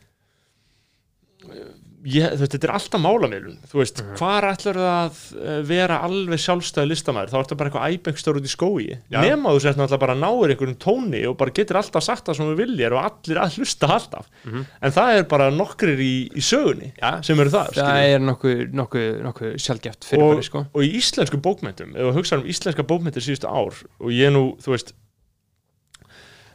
ég, 2.09 2.31
þetta 2.39 2.57
er 2.63 2.71
alltaf 2.77 3.01
málamiðlun 3.03 3.57
þú 3.67 3.79
veist, 3.81 3.97
Mhm. 4.01 4.15
hvar 4.19 4.45
ætlar 4.47 4.77
það 4.79 4.99
að 5.03 5.17
eh, 5.43 5.61
vera 5.67 5.97
alveg 6.05 6.39
sjálfstæði 6.39 6.87
listamæður, 6.93 7.31
þá 7.33 7.39
ertu 7.43 7.57
bara 7.59 7.69
eitthvað 7.69 7.97
æbengstór 7.97 8.37
út 8.39 8.47
í 8.47 8.51
skói, 8.53 8.85
nema 9.11 9.51
þú 9.51 9.59
sért 9.65 9.75
náttúrulega 9.81 9.99
bara 9.99 10.15
náir 10.15 10.53
einhverjum 10.53 10.77
tóni 10.79 11.25
og 11.27 11.35
bara 11.37 11.51
getur 11.51 11.75
alltaf 11.81 12.03
sagt 12.03 12.25
það 12.29 12.35
sem 12.39 12.45
við 12.53 12.61
viljir 12.63 12.95
og 12.95 13.03
allir 13.03 13.41
að 13.43 13.57
hlusta 13.59 13.87
alltaf, 13.91 14.25
Mhm. 14.45 14.65
en 14.81 14.91
það 14.91 15.17
er 15.17 15.23
bara 15.23 15.49
nokkrir 15.51 15.99
í, 15.99 16.29
í 16.31 16.39
sögunni 16.41 16.93
Já, 17.01 17.21
sem 17.21 17.39
eru 17.39 17.49
það, 17.49 17.67
það 17.73 17.83
skilurðu. 17.83 18.13
er 18.15 18.19
nokkuð 18.19 18.73
nokkuð 18.73 19.21
nokkuð 19.27 19.53
sjálfgeft 19.59 20.03
fyrirbæri 20.07 20.43
sko. 20.43 20.65
og 20.73 20.81
í 20.81 20.95
íslensku 20.95 21.37
bókmyndum 21.41 21.95
ef 21.95 22.01
þú 22.01 22.15
hugsaður 22.15 22.41
um 22.43 22.47
íslenska 22.47 22.83
bókmyndir 22.83 23.23
síðustu 23.27 23.47
ár 23.51 23.75
og 23.99 24.09
ég 24.09 24.31
nú, 24.31 24.55
þú 24.57 24.71
veist 24.71 24.93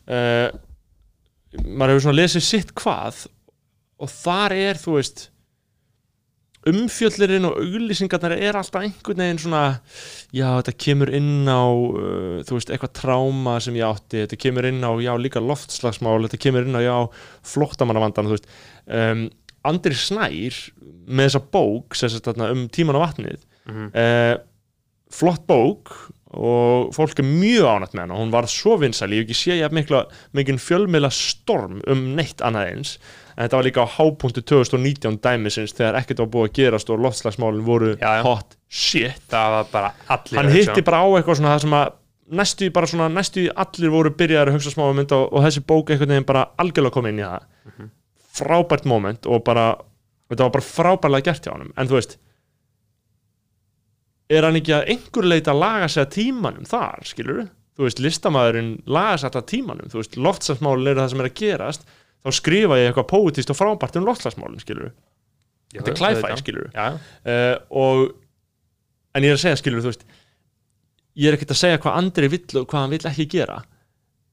uh, 0.08 0.48
maður 1.64 1.94
hefur 1.94 2.04
svona 2.08 2.18
lesið 2.20 2.44
sitt 2.48 2.74
hvað 2.74 3.24
og 4.04 4.10
þar 4.10 4.52
er, 4.56 4.80
þú 4.80 4.96
veist 4.98 5.28
umfjöllirinn 6.64 7.44
og 7.44 7.58
auglýsingarnar 7.60 8.32
er 8.40 8.56
alltaf 8.56 8.80
einhvern 8.86 9.20
veginn 9.20 9.40
svona 9.42 9.62
já, 10.32 10.46
þetta 10.62 10.72
kemur 10.80 11.10
inn 11.12 11.44
á 11.44 11.60
uh, 11.68 12.38
þú 12.48 12.56
veist, 12.56 12.72
eitthvað 12.72 12.94
tráma 12.96 13.58
sem 13.60 13.76
ég 13.76 13.84
átti 13.84 14.22
þetta 14.22 14.38
kemur 14.46 14.68
inn 14.70 14.80
á, 14.80 14.90
já, 15.04 15.12
líka 15.20 15.42
loftslagsmál 15.44 16.22
þetta 16.24 16.40
kemur 16.40 16.64
inn 16.64 16.78
á, 16.80 16.82
já, 16.86 16.96
flottamannavandan 17.52 18.30
þú 18.30 18.38
veist, 18.38 18.48
um, 18.88 19.26
Andri 19.64 19.96
Snær 19.96 20.56
með 21.08 21.28
þessa 21.28 21.42
bók 21.52 21.96
sem 21.96 22.12
þarna 22.16 22.50
um 22.56 22.66
tíman 22.72 22.96
á 23.00 23.04
vatnið 23.08 23.44
Mhm. 23.64 23.84
uh, 23.96 24.34
flott 25.08 25.46
bók 25.48 25.88
og 26.36 26.90
fólk 26.94 27.18
er 27.22 27.26
mjög 27.28 27.66
ánætt 27.70 27.94
með 27.94 28.04
hana. 28.04 28.18
Hún 28.20 28.32
var 28.34 28.48
svo 28.50 28.76
vinsæl, 28.80 29.10
ég 29.14 29.24
hef 29.24 29.28
ekki 29.28 29.36
sé 29.38 29.58
ég 29.60 29.74
mikla 29.74 30.04
mikinn 30.36 30.60
fjölmiðla 30.62 31.10
storm 31.14 31.80
um 31.90 32.04
neitt 32.18 32.42
annað 32.44 32.70
eins, 32.72 32.94
en 33.36 33.44
þetta 33.46 33.58
var 33.60 33.68
líka 33.68 33.84
á 33.86 33.94
hápunktu 33.96 34.42
2019 34.42 35.18
dæmisins 35.24 35.74
þegar 35.78 36.00
ekkert 36.00 36.22
var 36.24 36.30
búið 36.34 36.48
að 36.50 36.54
gerast 36.60 36.90
og 36.94 37.02
loftslagsmálin 37.04 37.64
voru 37.66 37.94
Já, 37.96 38.18
já. 38.18 38.22
hot 38.26 38.56
shit. 38.68 39.20
Það 39.30 39.56
var 39.56 39.70
bara 39.72 39.92
allir 40.16 40.40
hann 40.40 40.52
hitti 40.54 40.82
bara 40.86 41.02
á 41.02 41.06
eitthvað 41.14 41.40
svona 41.40 41.54
það 41.56 41.64
sem 41.66 41.78
að 41.80 41.92
næstu 42.34 42.70
bara 42.72 42.88
svona, 42.88 43.08
næstu 43.12 43.48
allir 43.64 43.92
voru 43.92 44.10
byrjaðar 44.16 44.48
að 44.52 44.56
hugsa 44.58 44.70
smá 44.72 44.86
um 44.88 45.00
þetta 45.02 45.18
og, 45.20 45.32
og 45.32 45.44
þessi 45.44 45.64
bók 45.68 45.90
einhvern 45.92 46.14
veginn 46.14 46.28
bara 46.30 46.46
algjörlega 46.62 46.94
kom 46.96 47.06
inn 47.10 47.20
í 47.20 47.26
það. 47.26 47.50
Mhm. 47.68 47.90
frábært 48.34 48.86
moment 48.90 49.26
og 49.30 49.44
bara 49.46 49.74
þetta 50.30 50.46
var 50.48 50.54
bara 50.56 50.64
frábærlega 50.66 51.28
gert 51.28 51.44
hjá 51.46 51.52
honum. 51.52 51.72
En 51.78 51.86
þú 51.86 51.98
veist 52.00 52.16
er 54.32 54.46
hann 54.46 54.56
ekki 54.60 54.74
að 54.76 54.88
einhver 54.94 55.28
leita 55.28 55.52
að 55.52 55.60
laga 55.60 55.90
sig 55.92 56.04
að 56.04 56.14
tímanum 56.16 56.68
þar, 56.68 57.04
skilur 57.08 57.44
þú 57.74 57.88
veist, 57.88 58.02
listamæðurinn 58.02 58.72
laga 58.86 59.20
sig 59.20 59.34
að 59.34 59.46
tímanum. 59.50 59.90
Þú 59.90 60.00
veist, 60.00 60.18
loftslagsmálin 60.26 60.90
eru 60.92 61.02
það 61.02 61.12
sem 61.12 61.22
er 61.22 61.28
að 61.28 61.38
gerast. 61.40 61.88
Þá 62.24 62.30
skrifa 62.38 62.78
ég 62.80 62.90
eitthvað 62.90 63.08
póitist 63.10 63.50
og 63.52 63.58
frábært 63.58 63.98
um 64.00 64.06
loftslagsmálin, 64.08 64.62
skilur 64.62 64.92
Já, 65.74 65.80
þetta 65.80 65.90
er 65.90 65.98
klæfæ, 65.98 66.18
auðvitað. 66.22 66.40
skilur 66.40 66.68
uh, 66.78 67.56
og 67.74 68.04
en 69.14 69.26
ég 69.26 69.32
er 69.32 69.36
að 69.36 69.42
segja 69.42 69.58
skilur 69.58 69.82
þú 69.82 69.90
veist 69.90 70.04
ég 71.18 71.28
er 71.28 71.36
ekkert 71.36 71.54
að 71.54 71.60
segja 71.60 71.80
hvað 71.82 71.98
Andri 71.98 72.30
vill 72.30 72.60
og 72.60 72.68
hvað 72.70 72.84
hann 72.84 72.94
vill 72.94 73.08
ekki 73.10 73.26
gera. 73.34 73.60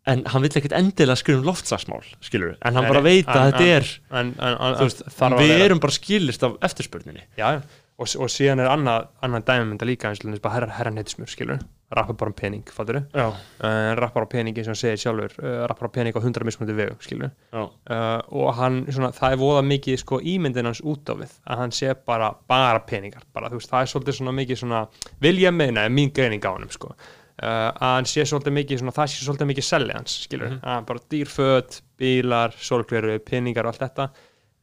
En 0.09 0.23
hann 0.33 0.41
vill 0.45 0.53
ekkert 0.57 0.73
endilega 0.77 1.19
skrifa 1.19 1.41
um 1.41 1.49
loftslagsmál 1.49 2.05
skilur, 2.25 2.55
en 2.61 2.77
hann 2.77 2.87
Nei, 2.87 2.91
bara 2.93 3.03
veit 3.05 3.29
að 3.29 3.51
þetta 3.51 3.67
er 3.69 3.89
en, 4.09 4.31
en, 4.37 4.55
en, 4.55 4.77
veist, 4.79 5.03
við 5.41 5.65
erum 5.67 5.81
bara 5.83 5.97
skilist 5.97 6.45
af 6.47 6.55
eftirspurninni. 6.69 7.25
Já, 7.37 7.57
já. 7.57 7.80
Og, 8.01 8.09
og 8.23 8.31
síðan 8.33 8.63
er 8.63 8.71
annað, 8.71 9.07
um 9.23 9.37
þetta 9.41 9.87
líka 9.87 10.09
eins 10.11 10.23
og 10.25 10.41
bara 10.41 10.55
herra, 10.57 10.73
herra 10.79 10.91
neytismur, 10.95 11.29
skilur 11.31 11.61
rappar 11.91 12.15
bara 12.15 12.31
um 12.31 12.35
pening, 12.39 12.63
fattur 12.71 13.01
já, 13.11 13.25
uh, 13.27 13.93
rappar 13.99 14.23
á 14.23 14.27
pening 14.31 14.55
eins 14.55 14.69
og 14.69 14.71
hann 14.71 14.79
segir 14.79 14.99
sjálfur 15.01 15.33
uh, 15.43 15.65
rappar 15.67 15.89
á 15.89 15.95
pening 15.97 16.15
á 16.15 16.23
hundra 16.23 16.45
mismunandi 16.47 16.75
vegu, 16.77 16.95
skilur 17.03 17.31
uh, 17.51 18.21
og 18.31 18.53
hann, 18.55 18.81
svona, 18.95 19.09
það 19.15 19.35
er 19.35 19.41
voða 19.41 19.63
mikið 19.67 19.99
sko, 19.99 20.21
ímyndin 20.33 20.69
hans 20.69 20.79
út 20.87 21.11
á 21.11 21.15
við 21.19 21.33
að 21.51 21.63
hann 21.65 21.75
sé 21.75 21.91
bara, 22.07 22.31
bara 22.47 22.79
peningar 22.87 23.25
bara, 23.35 23.51
veist, 23.51 23.69
það 23.73 23.83
er 23.83 23.91
svolítið 23.91 24.19
svona 24.21 24.35
mikið 24.39 24.61
svona 24.63 24.85
vilja 25.21 25.51
meina, 25.51 25.83
er 25.83 25.91
mín 25.91 26.13
greining 26.15 26.43
á 26.47 26.51
hann 26.55 26.69
sko. 26.71 26.93
að 27.41 27.79
hann 27.81 28.05
sé 28.05 28.23
svolítið 28.29 28.53
mikið 28.61 28.79
svona, 28.83 28.91
það 28.95 29.07
sé 29.11 29.25
svolítið 29.25 29.47
mikið 29.51 29.65
selli 29.67 29.93
hans, 29.97 30.15
skilur 30.27 30.49
Mhm. 30.51 30.59
að 30.63 30.85
bara 30.85 30.99
dýrföt, 31.11 31.81
bílar, 31.97 32.51
sólgleru 32.55 33.19
peningar 33.25 33.65
og 33.65 33.73
allt 33.73 33.81
þetta. 33.81 34.09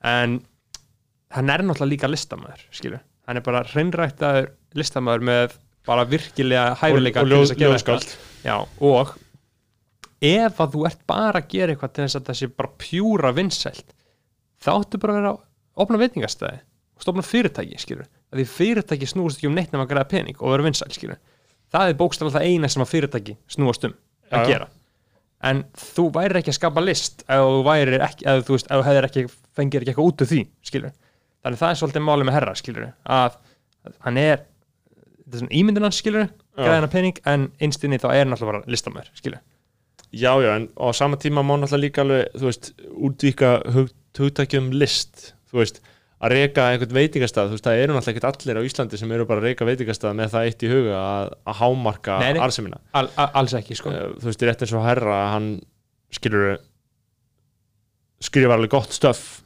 En 0.05 0.41
hann 1.35 1.51
er 1.51 1.59
náttúrulega 1.67 1.91
líka 1.93 2.09
listamæður 2.09 2.63
skilur, 2.71 3.01
hann 3.29 3.41
er 3.41 3.45
bara 3.45 3.65
hreinræktaður 3.69 4.53
listamæður 4.79 5.25
með 5.29 5.57
bara 5.89 6.05
virkilega 6.09 6.77
hæfileika 6.81 7.25
og 7.25 7.33
gera 7.33 7.75
ljóðskáld. 7.75 8.15
og 8.81 9.15
ef 10.25 10.61
að 10.61 10.75
þú 10.75 10.87
ert 10.89 11.03
bara 11.09 11.43
að 11.43 11.51
gera 11.53 11.75
eitthvað 11.75 11.95
til 11.95 12.07
þess 12.07 12.19
að 12.19 12.29
það 12.29 12.39
sé 12.41 12.49
bara 12.59 12.73
pjúra 12.83 13.33
vinsælt 13.37 13.93
þá 14.65 14.71
áttu 14.75 15.01
bara 15.01 15.15
að 15.15 15.21
vera 15.21 15.33
að 15.35 15.85
opna 15.85 16.01
veitingastæði 16.01 16.61
og 16.99 17.05
stofna 17.05 17.23
fyrirtæki, 17.23 17.79
skilur 17.79 18.09
að 18.09 18.41
því 18.41 18.47
fyrirtæki 18.57 19.09
snúast 19.09 19.39
ekki 19.39 19.51
um 19.51 19.55
neitt 19.57 19.75
nema 19.75 19.87
að 19.87 19.93
græða 19.93 20.11
pening 20.11 20.41
og 20.41 20.55
vera 20.55 20.67
vinsæl, 20.67 20.91
skilur 20.93 21.21
það 21.73 21.93
er 21.93 22.01
bókstæðlega 22.01 22.41
það 22.41 22.49
eina 22.49 22.73
sem 22.73 22.85
að 22.85 22.93
fyrirtæki 22.93 23.37
snúast 23.55 23.87
um 23.87 23.95
að 24.33 24.43
já. 24.43 24.49
gera. 24.53 24.69
En 25.49 25.61
þú 25.79 26.09
væri 26.17 26.41
ekki 26.41 26.51
að 26.51 26.57
skapa 26.59 26.83
list 26.83 27.23
ef 27.31 27.45
þú 27.45 27.75
ekki, 28.03 28.27
ef 28.27 28.41
þú 28.49 28.57
veist, 28.57 28.67
ef 28.67 28.81
þú 28.81 28.87
hefðir 28.89 29.07
ekki 29.07 29.25
fengir 29.55 29.85
ekki 29.85 29.93
eitthvað 29.93 30.09
út 30.11 30.25
úr 30.25 30.31
því, 30.33 30.41
skilur 30.67 30.97
þannig 31.49 31.63
það 31.63 31.75
er 31.75 31.81
svolítið 31.83 32.07
málið 32.07 32.29
með 32.29 32.39
herra, 32.39 32.55
skilur 32.59 32.89
að 33.19 33.39
hann 34.05 34.21
er 34.21 34.43
þetta 34.45 35.37
er 35.37 35.43
svona 35.43 35.57
ímyndin 35.61 35.89
hans, 35.89 36.01
skilur, 36.03 36.33
græða 36.59 36.81
hann 36.81 36.93
pening 36.93 37.23
en 37.29 37.47
einstinni 37.65 38.01
þá 38.01 38.09
er 38.13 38.25
hann 38.25 38.37
alltaf 38.37 38.51
bara 38.53 38.65
listamæður, 38.69 39.13
skilur 39.19 39.41
já, 40.13 40.33
já, 40.41 40.51
en 40.57 40.69
á 40.77 40.87
sama 40.97 41.21
tíma 41.21 41.45
má 41.45 41.55
náttúrulega 41.57 41.85
líka 41.85 42.05
alveg, 42.05 42.35
þú 42.37 42.49
veist, 42.49 42.73
útvíka 43.09 43.55
hug, 43.75 43.95
hugtækjum 44.19 44.73
list, 44.77 45.33
þú 45.51 45.63
veist 45.63 45.83
að 46.19 46.35
reyka 46.35 46.65
einhvern 46.73 46.97
veitingastað, 46.97 47.51
þú 47.51 47.57
veist, 47.57 47.67
það 47.69 47.81
eru 47.83 47.95
náttúrulega 47.95 48.17
ekkert 48.17 48.29
allir 48.43 48.59
á 48.59 48.67
Íslandi 48.67 48.99
sem 48.99 49.13
eru 49.15 49.27
bara 49.29 49.43
að 49.43 49.51
reyka 49.51 49.69
veitingastað 49.69 50.17
með 50.19 50.33
það 50.33 50.49
eitt 50.49 50.65
í 50.65 50.71
huga 50.73 50.97
að, 50.99 51.35
að 51.45 51.59
hámarka 51.61 52.17
arðsemina. 52.27 52.81
Al, 52.99 53.05
al, 53.15 53.29
alls 53.39 53.55
ekki, 53.55 53.77
sko. 53.79 53.93
Uh, 53.93 54.17
þú 54.19 54.31
veist, 54.33 54.43
rétt 54.49 54.65
eins 54.67 54.75
og 54.75 54.87
herra 54.89 55.21
hann 55.37 55.53
skilur 56.15 56.57
skrifar 58.25 58.57
alveg 58.57 58.73
gott 58.73 58.97
stöff 58.97 59.45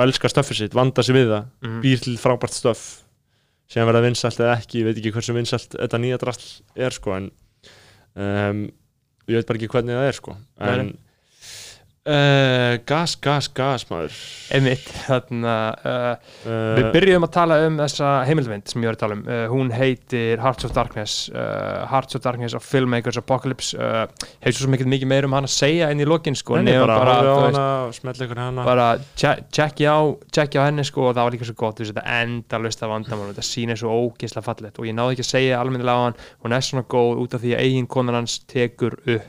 og 0.00 0.06
elskar 0.08 0.32
stöffið 0.32 0.62
sitt, 0.62 0.74
vandar 0.76 1.04
sig 1.04 1.14
við 1.18 1.28
það 1.34 1.44
Mhm. 1.66 1.80
býr 1.84 2.00
til 2.06 2.16
frábært 2.16 2.56
stöff 2.56 3.02
sem 3.70 3.86
verða 3.86 4.02
vinsalt 4.02 4.40
eða 4.40 4.56
ekki, 4.58 4.80
ég 4.80 4.88
veit 4.88 4.96
ekki 4.98 5.12
hversu 5.14 5.34
vinsalt 5.36 5.76
þetta 5.76 6.00
nýja 6.00 6.18
drasl 6.18 6.62
er 6.74 6.90
sko 6.96 7.12
en 7.18 7.30
um, 8.16 8.64
ég 9.28 9.36
veit 9.38 9.46
bara 9.46 9.60
ekki 9.60 9.68
hvernig 9.70 9.94
það 10.00 10.08
er 10.08 10.16
sko 10.18 10.36
Nei, 10.58 10.72
en 10.80 10.90
uh, 12.08 12.78
gas, 12.88 13.14
gas, 13.20 13.48
gas 13.52 13.84
maður. 13.90 14.14
Einmitt, 14.56 14.86
þarna 15.04 15.54
uh, 15.76 16.30
uh, 16.46 16.78
við 16.78 16.88
byrjuðum 16.94 17.26
að 17.26 17.32
tala 17.34 17.58
um 17.66 17.76
þessa 17.80 18.10
heimildvind 18.28 18.70
sem 18.70 18.84
ég 18.84 18.90
var 18.90 18.96
að 18.98 19.02
tala 19.02 19.18
um, 19.18 19.24
hún 19.52 19.72
heitir 19.74 20.40
Hearts 20.42 20.68
of 20.68 20.74
Darkness. 20.76 21.16
Hearts 21.90 22.16
of 22.16 22.24
Darkness 22.24 22.56
of 22.56 22.64
Filmmakers 22.66 23.20
Apocalypse. 23.20 23.74
Hefur 24.40 24.58
svo 24.58 24.72
mikið 24.72 24.92
mikið 24.94 25.12
meir 25.12 25.28
um 25.28 25.36
hann 25.36 25.48
að 25.48 25.54
segja 25.56 25.90
inn 25.92 26.02
í 26.02 26.08
lokin 26.08 26.38
sko, 26.38 26.60
Nei, 26.60 26.72
bara, 26.80 26.98
veist, 27.20 27.42
hana 27.50 27.66
og 27.88 27.96
smetla 27.98 28.28
ykkur 28.28 28.42
hana. 28.44 28.66
bara 28.66 28.88
tje- 29.18 29.36
tjekkja 29.52 29.96
á, 29.96 30.00
á 30.10 30.62
henni 30.66 30.86
sko 30.88 31.10
og 31.10 31.16
það 31.18 31.26
var 31.26 31.36
líka 31.36 31.50
svo 31.50 31.58
gott, 31.58 31.82
þetta 31.84 32.06
endalust 32.20 32.84
af 32.86 32.94
vandamál 32.94 33.32
þetta 33.32 33.46
sýnir 33.46 33.80
svo 33.80 33.92
ógeðslega 34.06 34.46
fallegt. 34.46 34.80
Og 34.80 34.88
ég 34.88 34.96
náði 34.96 35.18
ekki 35.18 35.26
að 35.26 35.32
segja 35.34 35.60
almennilega 35.60 36.00
á 36.00 36.04
hann, 36.08 36.18
hún 36.44 36.56
er 36.56 36.64
svona 36.64 36.86
góð 36.90 37.24
út 37.26 37.36
af 37.36 37.44
því 37.44 37.54
að 37.56 37.66
eigin 37.66 37.90
konan 37.90 38.20
hans 38.22 38.40
tekur 38.50 38.96
upp 39.04 39.28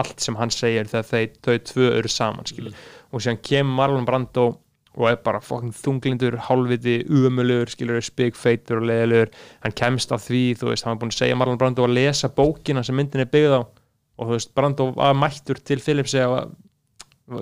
allt 0.00 0.20
sem 0.24 0.36
hann 0.40 0.50
segir 0.50 0.86
þegar 0.88 1.08
þeir, 1.10 1.30
þau 1.44 1.58
tvö 1.72 1.88
eru 1.98 2.08
saman 2.08 2.46
skilur. 2.48 2.72
Og 3.12 3.20
síðan 3.20 3.40
kemur 3.44 3.74
Marlon 3.76 4.06
Brando 4.08 4.46
og 4.92 5.06
er 5.08 5.16
bara 5.24 5.40
fokkin 5.40 5.72
þunglindur, 5.72 6.34
hálfviti, 6.48 6.98
umulur, 7.08 7.68
skilur, 7.72 8.00
spigfeitur 8.04 8.80
og 8.82 8.88
leðilegur, 8.90 9.30
hann 9.64 9.72
kemst 9.76 10.12
á 10.12 10.20
því, 10.20 10.42
þú 10.60 10.68
veist, 10.68 10.84
hann 10.84 10.94
var 10.96 11.00
búin 11.04 11.12
að 11.14 11.16
segja 11.22 11.36
Marlon 11.40 11.56
Brando 11.60 11.86
að 11.86 11.94
lesa 11.96 12.28
bókina 12.28 12.82
sem 12.84 12.96
myndin 12.96 13.24
er 13.24 13.30
byggð 13.32 13.54
á. 13.56 13.62
Og 14.20 14.28
þú 14.28 14.36
veist, 14.36 14.52
Brando 14.54 14.90
var 14.96 15.14
mættur 15.16 15.56
til 15.64 15.80
Philipsi 15.80 16.20
og 16.26 16.52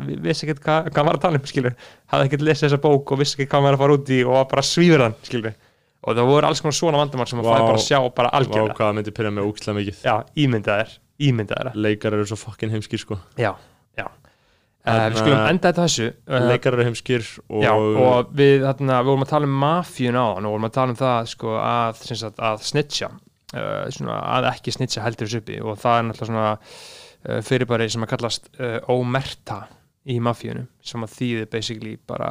vi- 0.06 0.18
vissi 0.22 0.46
ekkert 0.46 0.62
hvað, 0.62 0.92
hann 0.94 1.06
var 1.10 1.18
að 1.18 1.24
tala 1.26 1.40
um, 1.40 1.46
skilur. 1.50 1.74
Hafði 2.12 2.28
ekkert 2.30 2.44
lesið 2.46 2.68
þessa 2.68 2.80
bók 2.84 3.10
og 3.10 3.18
vissi 3.18 3.34
ekkert 3.38 3.50
hvað 3.50 3.58
hann 3.58 3.66
var 3.70 3.74
að 3.78 3.82
fara 3.82 3.98
út 3.98 4.10
í 4.14 4.20
og 4.26 4.32
var 4.36 4.46
bara 4.54 4.62
svífur 4.70 5.02
hann, 5.06 5.16
skilur. 5.26 5.54
Og 6.06 6.16
það 6.16 6.30
voru 6.30 6.46
alls 6.48 6.62
konar 6.62 6.76
svona 6.78 7.00
vandamál 7.02 7.26
sem 7.28 7.38
maður 7.40 7.50
Vá. 7.50 7.56
fæði 7.58 7.66
bara 7.66 7.80
að 7.82 7.86
sjá 7.88 7.98
bara 8.14 8.30
algjörlega. 8.38 8.76
hvað 8.78 8.94
myndi 9.00 9.10
pyrja 9.18 9.30
mig 9.34 9.44
úkslega 9.50 9.76
mikið. 9.80 9.98
Já, 10.06 10.14
ímyndaðir, 10.44 10.94
ímyndaðir 11.28 11.76
leikar 11.76 12.16
eru 12.16 12.26
svo 12.28 12.38
fucking 12.40 12.72
heimskir 12.74 13.02
sko. 13.02 13.18
Já, 13.40 13.52
já. 13.98 14.06
Uh, 14.80 15.10
við 15.12 15.18
skulum 15.20 15.42
enda 15.44 15.68
þetta 15.68 15.84
þessu 15.84 16.06
uh, 16.08 16.44
leikar 16.48 16.76
eru 16.76 16.86
heimskir 16.88 17.26
og, 17.50 17.58
Já, 17.60 17.72
og 17.76 18.30
við, 18.32 18.62
þarna, 18.64 19.02
við 19.02 19.10
vorum 19.10 19.26
að 19.26 19.32
tala 19.34 19.50
um 19.50 19.58
mafíun 19.60 20.16
á 20.16 20.24
hann 20.24 20.48
og 20.48 20.54
vorum 20.54 20.68
að 20.70 20.78
tala 20.78 20.94
um 20.94 21.00
það 21.00 21.28
sko, 21.34 21.50
að, 21.60 22.00
sagt, 22.08 22.40
að 22.48 22.64
snitcha 22.64 23.10
uh, 23.10 23.84
svona, 23.92 24.16
að 24.38 24.48
ekki 24.54 24.72
snitcha 24.72 25.04
heldur 25.04 25.28
þessu 25.28 25.42
uppi. 25.42 25.60
Og 25.60 25.76
það 25.82 25.98
er 25.98 26.08
náttúrulega 26.08 26.30
svona 26.32 27.44
fyrirbæri 27.44 27.90
sem 27.92 28.06
að 28.06 28.12
kallast 28.14 28.46
ómerta 28.88 29.58
í 30.08 30.16
mafíunum 30.24 30.70
sem 30.80 31.04
að 31.04 31.18
þýðir 31.18 31.50
basically 31.52 31.98
bara 32.08 32.30